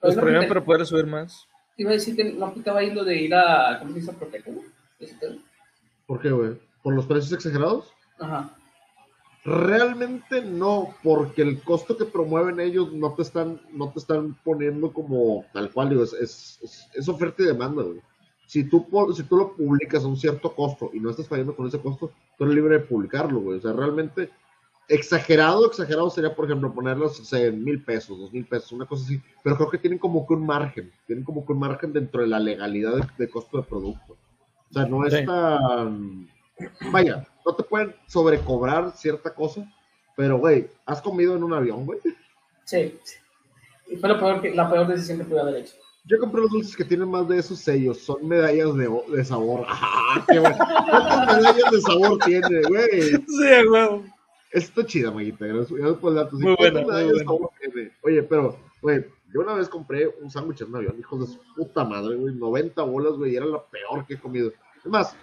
Los 0.00 0.12
es 0.12 0.16
lo 0.16 0.22
prohíben 0.22 0.48
para 0.48 0.64
poder 0.64 0.86
subir 0.86 1.06
más. 1.06 1.46
Te 1.76 1.82
iba 1.82 1.90
a 1.90 1.94
decir 1.94 2.16
que 2.16 2.24
no 2.24 2.46
aplicaba 2.46 2.80
ahí 2.80 2.90
lo 2.90 3.04
de 3.04 3.16
ir 3.20 3.34
a, 3.34 3.78
¿cómo 3.80 3.94
se. 4.00 4.12
¿Por 6.06 6.22
qué, 6.22 6.30
güey? 6.30 6.52
¿Por 6.82 6.94
los 6.94 7.04
precios 7.04 7.32
exagerados? 7.34 7.92
Ajá. 8.18 8.56
Realmente 9.44 10.40
no, 10.42 10.94
porque 11.02 11.42
el 11.42 11.60
costo 11.62 11.96
que 11.96 12.04
promueven 12.04 12.60
ellos 12.60 12.92
no 12.92 13.12
te 13.14 13.22
están, 13.22 13.60
no 13.72 13.90
te 13.90 13.98
están 13.98 14.36
poniendo 14.44 14.92
como 14.92 15.44
tal 15.52 15.70
cual, 15.72 15.90
digo, 15.90 16.04
es, 16.04 16.12
es, 16.12 16.88
es- 16.94 17.08
oferta 17.08 17.42
y 17.42 17.46
demanda, 17.46 17.82
güey. 17.82 18.00
Si 18.46 18.64
tú, 18.64 18.86
si 19.16 19.22
tú 19.24 19.36
lo 19.36 19.52
publicas 19.56 20.04
a 20.04 20.06
un 20.06 20.16
cierto 20.16 20.54
costo 20.54 20.90
y 20.92 21.00
no 21.00 21.10
estás 21.10 21.26
fallando 21.26 21.56
con 21.56 21.66
ese 21.66 21.80
costo, 21.80 22.12
tú 22.38 22.44
eres 22.44 22.54
libre 22.54 22.74
de 22.78 22.84
publicarlo, 22.84 23.40
güey. 23.40 23.58
O 23.58 23.60
sea, 23.62 23.72
realmente 23.72 24.30
exagerado, 24.88 25.66
exagerado 25.66 26.10
sería, 26.10 26.34
por 26.34 26.44
ejemplo, 26.44 26.72
ponerlos 26.72 27.18
o 27.18 27.24
sea, 27.24 27.40
en 27.46 27.64
mil 27.64 27.82
pesos, 27.82 28.18
dos 28.18 28.32
mil 28.32 28.44
pesos, 28.44 28.72
una 28.72 28.86
cosa 28.86 29.04
así. 29.04 29.20
Pero 29.42 29.56
creo 29.56 29.70
que 29.70 29.78
tienen 29.78 29.98
como 29.98 30.26
que 30.26 30.34
un 30.34 30.44
margen, 30.46 30.92
tienen 31.06 31.24
como 31.24 31.44
que 31.46 31.52
un 31.52 31.60
margen 31.60 31.92
dentro 31.92 32.20
de 32.20 32.26
la 32.28 32.38
legalidad 32.38 32.94
de, 32.96 33.06
de 33.18 33.30
costo 33.30 33.56
de 33.56 33.62
producto. 33.64 34.12
O 34.70 34.72
sea, 34.72 34.86
no 34.86 35.04
es 35.06 35.14
Sí. 35.14 35.24
tan... 35.26 36.28
Vaya, 36.90 37.26
no 37.44 37.54
te 37.54 37.62
pueden 37.62 37.94
sobrecobrar 38.06 38.92
cierta 38.96 39.34
cosa, 39.34 39.66
pero, 40.16 40.38
güey, 40.38 40.68
¿has 40.86 41.00
comido 41.00 41.36
en 41.36 41.42
un 41.42 41.54
avión, 41.54 41.86
güey? 41.86 41.98
Sí. 42.64 42.98
Y 43.88 43.96
fue 43.96 44.08
lo 44.08 44.18
peor 44.18 44.40
que, 44.40 44.54
la 44.54 44.70
peor 44.70 44.86
decisión 44.86 45.18
que 45.18 45.24
pude 45.24 45.40
haber 45.40 45.56
hecho. 45.56 45.74
Yo 46.04 46.18
compré 46.18 46.40
los 46.40 46.50
dulces 46.50 46.76
que 46.76 46.84
tienen 46.84 47.08
más 47.08 47.28
de 47.28 47.38
esos 47.38 47.60
sellos, 47.60 47.98
son 47.98 48.26
medallas 48.26 48.74
de, 48.74 49.24
sabor. 49.24 49.64
¡Ah, 49.68 50.24
qué 50.28 50.38
bueno! 50.38 50.56
¿Cuántas 50.58 51.36
medallas 51.36 51.70
de 51.70 51.80
sabor 51.80 52.18
tiene, 52.24 52.62
güey? 52.68 53.00
Sí, 53.10 53.66
güey. 53.68 54.12
Está 54.50 54.84
chida, 54.84 55.10
Maguita, 55.10 55.46
gracias, 55.46 55.98
por 55.98 56.10
el 56.10 56.16
dato. 56.16 56.36
Sí, 56.36 56.44
Muy 56.44 56.56
¿cuántas 56.56 56.84
buena, 56.84 56.86
muy 56.86 56.90
medallas 56.92 57.18
de 57.18 57.24
buena. 57.24 57.24
sabor 57.24 57.50
tiene? 57.60 57.92
Oye, 58.02 58.22
pero, 58.24 58.56
güey, 58.82 59.06
yo 59.32 59.40
una 59.40 59.54
vez 59.54 59.68
compré 59.68 60.08
un 60.08 60.30
sándwich 60.30 60.60
en 60.60 60.68
un 60.68 60.76
avión, 60.76 60.98
hijos 60.98 61.20
de 61.20 61.26
su 61.34 61.40
puta 61.54 61.84
madre, 61.84 62.16
güey, 62.16 62.34
90 62.34 62.82
bolas, 62.82 63.12
güey, 63.14 63.32
y 63.32 63.36
era 63.36 63.46
la 63.46 63.64
peor 63.64 64.04
que 64.06 64.14
he 64.14 64.18
comido. 64.18 64.52
Es 64.78 64.86
más, 64.86 65.16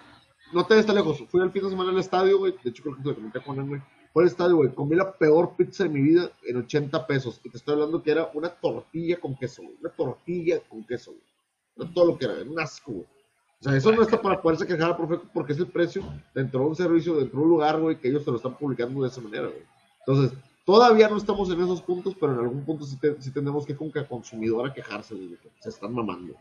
no 0.52 0.66
te 0.66 0.74
ves 0.74 0.88
lejos, 0.88 1.22
fui 1.28 1.40
al 1.40 1.50
fin 1.52 1.62
de 1.64 1.70
semana 1.70 1.90
al 1.90 1.98
estadio, 1.98 2.38
güey, 2.38 2.54
de 2.62 2.70
hecho 2.70 2.82
creo 2.82 2.96
que 2.96 3.02
te 3.02 3.08
lo 3.10 3.14
comenté 3.14 3.40
con 3.42 3.58
él, 3.58 3.64
güey, 3.66 3.80
fue 4.12 4.22
al 4.24 4.28
estadio, 4.28 4.56
güey, 4.56 4.74
comí 4.74 4.96
la 4.96 5.12
peor 5.12 5.54
pizza 5.56 5.84
de 5.84 5.90
mi 5.90 6.00
vida 6.02 6.30
en 6.44 6.56
80 6.56 7.06
pesos. 7.06 7.40
Y 7.44 7.50
te 7.50 7.58
estoy 7.58 7.74
hablando 7.74 8.02
que 8.02 8.10
era 8.10 8.28
una 8.34 8.48
tortilla 8.48 9.20
con 9.20 9.36
queso, 9.36 9.62
güey. 9.62 9.76
Una 9.80 9.90
tortilla 9.90 10.58
con 10.68 10.84
queso, 10.84 11.12
güey. 11.12 11.22
No 11.76 11.92
todo 11.94 12.06
lo 12.06 12.18
que 12.18 12.24
era, 12.24 12.34
era 12.40 12.50
un 12.50 12.58
asco, 12.58 12.90
güey. 12.92 13.04
O 13.04 13.62
sea, 13.62 13.76
eso 13.76 13.92
no 13.92 14.02
está 14.02 14.20
para 14.20 14.42
poderse 14.42 14.66
quejar 14.66 14.90
al 14.90 14.96
profe 14.96 15.18
porque 15.32 15.52
es 15.52 15.58
el 15.60 15.68
precio 15.68 16.02
dentro 16.34 16.60
de 16.60 16.66
un 16.66 16.74
servicio, 16.74 17.14
dentro 17.14 17.38
de 17.38 17.44
un 17.44 17.50
lugar, 17.50 17.78
güey, 17.80 18.00
que 18.00 18.08
ellos 18.08 18.24
te 18.24 18.30
lo 18.32 18.38
están 18.38 18.56
publicando 18.56 19.02
de 19.02 19.08
esa 19.08 19.20
manera, 19.20 19.46
güey. 19.46 19.62
Entonces, 20.04 20.36
todavía 20.64 21.08
no 21.08 21.16
estamos 21.16 21.48
en 21.50 21.60
esos 21.60 21.80
puntos, 21.82 22.16
pero 22.18 22.32
en 22.32 22.40
algún 22.40 22.64
punto 22.64 22.84
sí, 22.84 22.96
te- 22.98 23.20
sí 23.22 23.30
tenemos 23.30 23.64
que 23.64 23.76
como 23.76 23.92
que 23.92 24.00
a 24.00 24.72
quejarse, 24.74 25.14
güey, 25.14 25.38
se 25.60 25.68
están 25.68 25.94
mamando. 25.94 26.34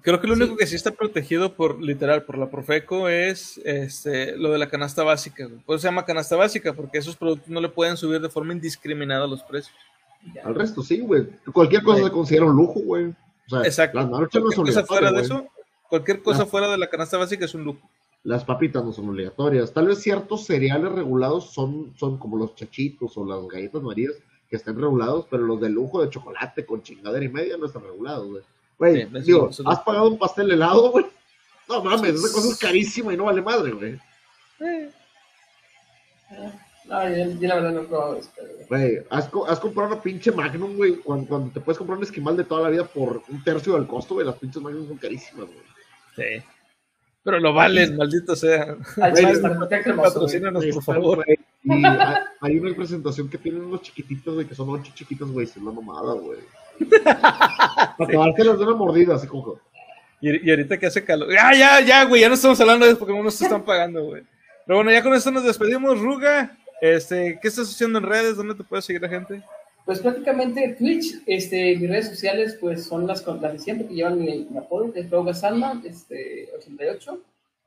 Creo 0.00 0.20
que 0.20 0.26
lo 0.26 0.34
único 0.34 0.56
que 0.56 0.66
sí 0.66 0.74
está 0.74 0.90
protegido 0.90 1.54
por, 1.54 1.80
literal, 1.80 2.24
por 2.24 2.36
la 2.36 2.50
Profeco 2.50 3.08
es 3.08 3.58
este, 3.64 4.36
lo 4.36 4.50
de 4.50 4.58
la 4.58 4.68
canasta 4.68 5.04
básica. 5.04 5.46
güey. 5.46 5.60
Por 5.60 5.76
eso 5.76 5.82
se 5.82 5.88
llama 5.88 6.04
canasta 6.04 6.34
básica, 6.34 6.72
porque 6.72 6.98
esos 6.98 7.14
productos 7.16 7.48
no 7.50 7.60
le 7.60 7.68
pueden 7.68 7.96
subir 7.96 8.20
de 8.20 8.28
forma 8.28 8.52
indiscriminada 8.52 9.26
los 9.28 9.42
precios. 9.44 9.76
Ya. 10.34 10.42
Al 10.42 10.54
resto, 10.56 10.82
sí, 10.82 11.00
güey. 11.00 11.28
Cualquier 11.52 11.82
cosa 11.84 12.04
se 12.04 12.10
considera 12.10 12.46
un 12.46 12.56
lujo, 12.56 12.80
güey. 12.80 13.06
O 13.06 13.14
sea, 13.50 13.62
Exacto. 13.62 13.98
las 13.98 14.08
maruchas 14.10 14.40
no 14.42 14.46
Cualquier 14.48 14.54
son 14.74 14.82
cosa 14.84 14.86
fuera 14.86 15.12
de 15.12 15.20
eso, 15.20 15.46
cualquier 15.88 16.22
cosa 16.22 16.38
Las- 16.40 16.48
fuera 16.48 16.68
de 16.70 16.78
la 16.78 16.88
canasta 16.88 17.18
básica 17.18 17.44
es 17.44 17.54
un 17.54 17.64
lujo. 17.64 17.88
Las 18.24 18.44
papitas 18.44 18.84
no 18.84 18.92
son 18.92 19.08
obligatorias. 19.08 19.72
Tal 19.72 19.88
vez 19.88 19.98
ciertos 20.00 20.46
cereales 20.46 20.90
regulados 20.92 21.52
son, 21.52 21.92
son 21.96 22.18
como 22.18 22.36
los 22.38 22.54
chachitos 22.54 23.16
o 23.16 23.24
las 23.26 23.46
galletas 23.48 23.82
marías 23.82 24.14
que 24.48 24.56
están 24.56 24.80
regulados, 24.80 25.26
pero 25.30 25.42
los 25.44 25.60
de 25.60 25.68
lujo 25.70 26.00
de 26.02 26.08
chocolate 26.10 26.64
con 26.66 26.82
chingadera 26.82 27.24
y 27.24 27.28
media 27.28 27.56
no 27.56 27.66
están 27.66 27.82
regulados, 27.82 28.28
güey. 28.28 28.42
Güey, 28.82 29.02
Sí, 29.02 29.26
digo, 29.26 29.48
¿has 29.66 29.80
pagado 29.82 30.08
un 30.08 30.18
pastel 30.18 30.50
helado, 30.50 30.90
güey? 30.90 31.06
No 31.68 31.84
mames, 31.84 32.16
esa 32.16 32.34
cosa 32.34 32.48
es 32.48 32.58
carísima 32.58 33.14
y 33.14 33.16
no 33.16 33.26
vale 33.26 33.40
madre, 33.40 33.70
güey. 33.70 34.00
No, 36.86 37.08
yo, 37.08 37.30
yo 37.38 37.48
la 37.48 37.54
verdad 37.54 37.70
no 37.70 37.80
he 37.82 37.84
probado 37.84 38.16
eso, 38.16 38.30
Güey, 38.68 38.98
¿has, 39.08 39.30
has 39.46 39.60
comprado 39.60 39.92
una 39.92 40.02
pinche 40.02 40.32
Magnum, 40.32 40.76
güey, 40.76 40.96
cuando, 40.96 41.28
cuando 41.28 41.52
te 41.52 41.60
puedes 41.60 41.78
comprar 41.78 41.96
un 41.96 42.02
esquimal 42.02 42.36
de 42.36 42.42
toda 42.42 42.62
la 42.62 42.70
vida 42.70 42.84
por 42.84 43.22
un 43.28 43.44
tercio 43.44 43.74
del 43.74 43.86
costo, 43.86 44.14
güey, 44.14 44.26
las 44.26 44.36
pinches 44.38 44.60
Magnum 44.60 44.88
son 44.88 44.98
carísimas, 44.98 45.46
güey. 45.46 45.62
Sí. 46.16 46.44
Pero 47.22 47.38
lo 47.38 47.54
valen, 47.54 47.96
maldito 47.96 48.34
sea. 48.34 48.76
al. 49.00 49.96
Patrocínanos, 49.96 50.66
por 50.66 50.82
favor. 50.82 51.24
güey, 51.24 51.38
Y 51.64 51.72
hay, 51.72 52.14
hay 52.40 52.58
una 52.58 52.74
presentación 52.74 53.28
que 53.28 53.38
tienen 53.38 53.62
unos 53.64 53.82
chiquititos, 53.82 54.34
güey, 54.34 54.46
que 54.46 54.54
son 54.54 54.68
ocho 54.70 54.90
chiquitos, 54.94 55.30
güey, 55.30 55.46
es 55.46 55.56
una 55.56 55.70
mamada, 55.72 56.14
güey. 56.14 56.38
Para 57.04 57.94
acabártelas 57.98 58.58
de 58.58 58.64
una 58.64 58.74
mordida, 58.76 59.14
así 59.14 59.26
como 59.26 59.54
que, 59.54 59.60
Y, 60.20 60.46
y 60.46 60.50
ahorita 60.50 60.78
que 60.78 60.86
hace 60.86 61.04
calor. 61.04 61.30
Ya, 61.32 61.52
ya, 61.54 61.80
ya, 61.80 62.04
güey. 62.04 62.20
Ya 62.20 62.28
no 62.28 62.34
estamos 62.34 62.60
hablando 62.60 62.84
de 62.86 62.92
eso 62.92 62.98
porque 62.98 63.14
no 63.14 63.22
nos 63.22 63.40
están 63.40 63.64
pagando, 63.64 64.04
güey. 64.04 64.22
Pero 64.66 64.76
bueno, 64.78 64.90
ya 64.92 65.02
con 65.02 65.14
esto 65.14 65.30
nos 65.30 65.44
despedimos, 65.44 66.00
Ruga. 66.00 66.56
Este, 66.80 67.38
¿qué 67.40 67.48
estás 67.48 67.68
haciendo 67.70 67.98
en 67.98 68.04
redes? 68.06 68.36
¿Dónde 68.36 68.54
te 68.54 68.64
puede 68.64 68.82
seguir 68.82 69.02
la 69.02 69.08
gente? 69.08 69.42
Pues 69.84 69.98
prácticamente 70.00 70.76
Twitch, 70.78 71.22
este, 71.26 71.76
mis 71.76 71.88
redes 71.88 72.08
sociales 72.08 72.56
pues 72.60 72.84
son 72.84 73.04
las, 73.06 73.20
con- 73.20 73.40
las 73.42 73.52
de 73.52 73.58
siempre 73.58 73.86
que 73.88 73.94
llevan 73.94 74.18
mi, 74.20 74.46
mi 74.48 74.58
apodo, 74.58 74.92
que 74.92 75.00
es 75.00 75.10
Roga 75.10 75.34
Salma, 75.34 75.80
este, 75.84 76.48
88. 76.56 77.20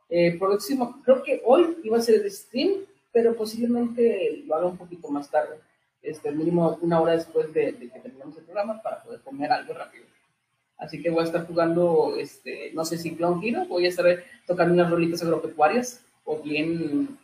Eh, 0.10 0.38
próximo, 0.40 1.02
creo 1.04 1.22
que 1.24 1.42
hoy 1.46 1.78
iba 1.84 1.98
a 1.98 2.02
ser 2.02 2.22
el 2.24 2.32
stream, 2.32 2.72
pero 3.16 3.34
posiblemente 3.34 4.44
lo 4.46 4.56
haga 4.56 4.66
un 4.66 4.78
poquito 4.78 5.08
más 5.08 5.32
tarde, 5.32 5.62
este, 6.02 6.32
mínimo 6.32 6.78
una 6.82 7.00
hora 7.00 7.14
después 7.14 7.54
de, 7.54 7.72
de 7.72 7.90
que 7.90 8.00
terminemos 8.02 8.38
el 8.38 8.44
programa 8.44 8.82
para 8.82 9.02
poder 9.02 9.22
comer 9.22 9.54
algo 9.54 9.74
rápido. 9.74 10.04
Así 10.78 11.02
que 11.02 11.10
voy 11.10 11.22
a 11.22 11.28
estar 11.28 11.48
jugando, 11.48 12.18
este, 12.20 12.74
no 12.74 12.84
sé 12.84 12.98
si 12.98 13.16
Clone 13.16 13.48
Hero, 13.48 13.66
voy 13.68 13.86
a 13.86 13.90
estar 13.90 14.06
tocando 14.46 14.74
unas 14.74 14.92
rolitas 14.92 15.24
agropecuarias, 15.24 16.04
o 16.26 16.42
bien 16.42 17.18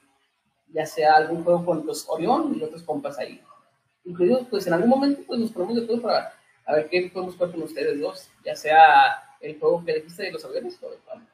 ya 0.70 0.86
sea 0.86 1.18
algún 1.18 1.44
juego 1.44 1.66
con 1.66 1.86
los 1.86 2.08
Orión 2.08 2.58
y 2.58 2.64
otros 2.64 2.84
compas 2.84 3.20
ahí 3.20 3.42
incluidos, 4.06 4.48
pues 4.50 4.66
en 4.68 4.74
algún 4.74 4.90
momento 4.90 5.24
pues 5.28 5.42
nos 5.42 5.52
ponemos 5.52 5.76
de 5.76 5.82
todo 5.82 6.02
para 6.02 6.34
a 6.66 6.76
ver 6.76 6.90
qué 6.90 7.12
podemos 7.14 7.36
jugar 7.36 7.52
con 7.52 7.64
ustedes 7.64 8.00
dos, 8.00 8.30
ya 8.46 8.56
sea 8.56 9.38
el 9.42 9.60
juego 9.60 9.84
que 9.84 9.96
dijiste 9.96 10.24
de 10.24 10.32
los 10.32 10.46
aviones 10.46 10.82
o 10.82 10.94
el 10.94 11.00
cual. 11.00 11.28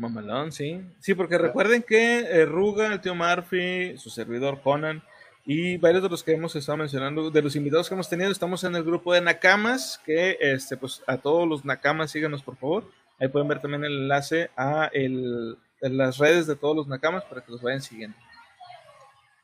Mamalón, 0.00 0.50
sí. 0.50 0.80
Sí, 0.98 1.14
porque 1.14 1.36
recuerden 1.36 1.82
que 1.82 2.20
eh, 2.20 2.46
Ruga, 2.46 2.92
el 2.92 3.00
tío 3.02 3.14
Murphy, 3.14 3.98
su 3.98 4.08
servidor 4.08 4.62
Conan 4.62 5.02
y 5.44 5.76
varios 5.76 6.02
de 6.02 6.08
los 6.08 6.24
que 6.24 6.32
hemos 6.32 6.56
estado 6.56 6.78
mencionando, 6.78 7.30
de 7.30 7.42
los 7.42 7.54
invitados 7.54 7.88
que 7.88 7.94
hemos 7.94 8.08
tenido, 8.08 8.30
estamos 8.30 8.64
en 8.64 8.74
el 8.76 8.82
grupo 8.82 9.12
de 9.12 9.20
Nakamas, 9.20 10.00
que 10.04 10.38
este, 10.40 10.78
pues 10.78 11.02
a 11.06 11.18
todos 11.18 11.46
los 11.46 11.66
Nakamas 11.66 12.10
síganos 12.10 12.42
por 12.42 12.56
favor. 12.56 12.84
Ahí 13.18 13.28
pueden 13.28 13.48
ver 13.48 13.60
también 13.60 13.84
el 13.84 13.92
enlace 13.92 14.50
a 14.56 14.86
el, 14.94 15.58
en 15.82 15.96
las 15.98 16.16
redes 16.16 16.46
de 16.46 16.56
todos 16.56 16.74
los 16.74 16.88
Nakamas 16.88 17.24
para 17.24 17.42
que 17.42 17.52
los 17.52 17.60
vayan 17.60 17.82
siguiendo. 17.82 18.16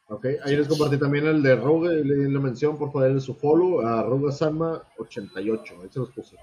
Ok, 0.08 0.26
ahí 0.42 0.56
les 0.56 0.68
compartí 0.68 0.96
también 0.96 1.26
el 1.26 1.42
de 1.42 1.56
Roga, 1.56 1.90
le, 1.90 2.02
le 2.02 2.38
mención, 2.38 2.78
por 2.78 2.92
favor, 2.92 3.08
denle 3.08 3.20
su 3.20 3.34
follow 3.34 3.86
a 3.86 4.02
Roga 4.02 4.32
Sanma 4.32 4.82
88, 4.96 5.74
ahí 5.82 5.88
se 5.90 5.98
los 5.98 6.10
puse. 6.12 6.36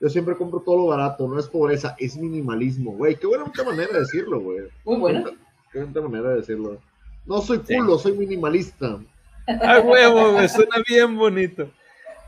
Yo 0.00 0.08
siempre 0.08 0.36
compro 0.36 0.60
todo 0.60 0.76
lo 0.76 0.86
barato, 0.86 1.26
no 1.26 1.40
es 1.40 1.48
pobreza, 1.48 1.96
es 1.98 2.16
minimalismo, 2.16 2.92
güey. 2.92 3.16
Qué 3.16 3.26
buena 3.26 3.44
manera 3.64 3.92
de 3.92 4.00
decirlo, 4.00 4.40
güey. 4.40 4.60
Muy 4.84 4.96
bueno. 4.96 5.30
Qué 5.72 5.82
buena 5.82 6.08
manera 6.08 6.30
de 6.30 6.36
decirlo. 6.36 6.80
No 7.26 7.40
soy 7.40 7.58
culo, 7.58 7.98
soy 7.98 8.12
minimalista. 8.12 9.00
¡A 9.46 9.80
huevo! 9.80 10.32
güey! 10.32 10.48
Suena 10.48 10.76
bien 10.86 11.16
bonito. 11.16 11.70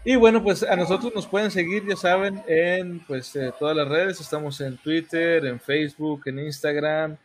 Y 0.04 0.16
bueno, 0.16 0.42
pues 0.42 0.62
a 0.62 0.74
nosotros 0.76 1.14
nos 1.14 1.26
pueden 1.26 1.50
seguir, 1.50 1.86
ya 1.86 1.94
saben, 1.94 2.42
en 2.48 3.00
pues 3.00 3.36
eh, 3.36 3.52
todas 3.58 3.76
las 3.76 3.86
redes. 3.86 4.20
Estamos 4.20 4.60
en 4.60 4.76
Twitter, 4.78 5.44
en 5.44 5.60
Facebook, 5.60 6.22
en 6.26 6.38
Instagram, 6.40 7.16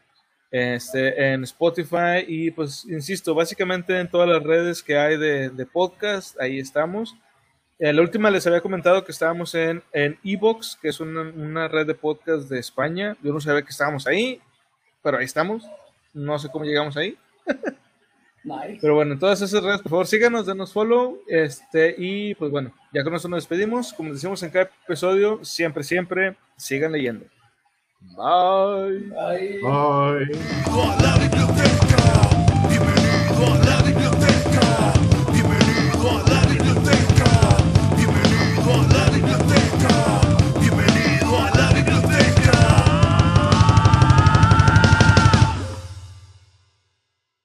este, 0.51 1.33
en 1.33 1.43
Spotify 1.45 2.23
y 2.27 2.51
pues 2.51 2.85
insisto, 2.85 3.33
básicamente 3.33 3.97
en 3.97 4.09
todas 4.09 4.29
las 4.29 4.43
redes 4.43 4.83
que 4.83 4.97
hay 4.97 5.17
de, 5.17 5.49
de 5.49 5.65
podcast, 5.65 6.39
ahí 6.39 6.59
estamos. 6.59 7.15
Eh, 7.77 7.91
la 7.91 8.01
última 8.01 8.31
les 8.31 8.47
había 8.47 8.61
comentado 8.61 9.03
que 9.03 9.11
estábamos 9.11 9.53
en 9.53 9.83
en 9.91 10.17
Evox, 10.23 10.77
que 10.81 10.87
es 10.89 10.99
una, 10.99 11.21
una 11.21 11.67
red 11.67 11.85
de 11.85 11.95
podcast 11.95 12.49
de 12.49 12.59
España. 12.59 13.17
Yo 13.21 13.33
no 13.33 13.41
sabía 13.41 13.63
que 13.63 13.71
estábamos 13.71 14.07
ahí, 14.07 14.41
pero 15.03 15.17
ahí 15.17 15.25
estamos. 15.25 15.63
No 16.13 16.39
sé 16.39 16.49
cómo 16.49 16.65
llegamos 16.65 16.97
ahí. 16.97 17.17
Nice. 18.45 18.77
Pero 18.79 18.93
bueno, 18.93 19.13
en 19.13 19.19
todas 19.19 19.41
esas 19.41 19.63
redes, 19.63 19.81
por 19.81 19.89
favor, 19.89 20.05
síganos, 20.05 20.45
denos 20.45 20.71
follow. 20.71 21.19
Este, 21.27 21.95
y 21.97 22.35
pues 22.35 22.51
bueno, 22.51 22.71
ya 22.93 23.03
con 23.03 23.15
eso 23.15 23.27
nos 23.27 23.37
despedimos. 23.37 23.91
Como 23.91 24.13
decimos 24.13 24.43
en 24.43 24.51
cada 24.51 24.69
episodio, 24.87 25.43
siempre, 25.43 25.83
siempre, 25.83 26.37
sigan 26.55 26.91
leyendo. 26.91 27.25
Bye. 28.01 29.09
Bye. 29.09 29.59
Bye. 29.63 30.27
biblioteca. 31.19 31.85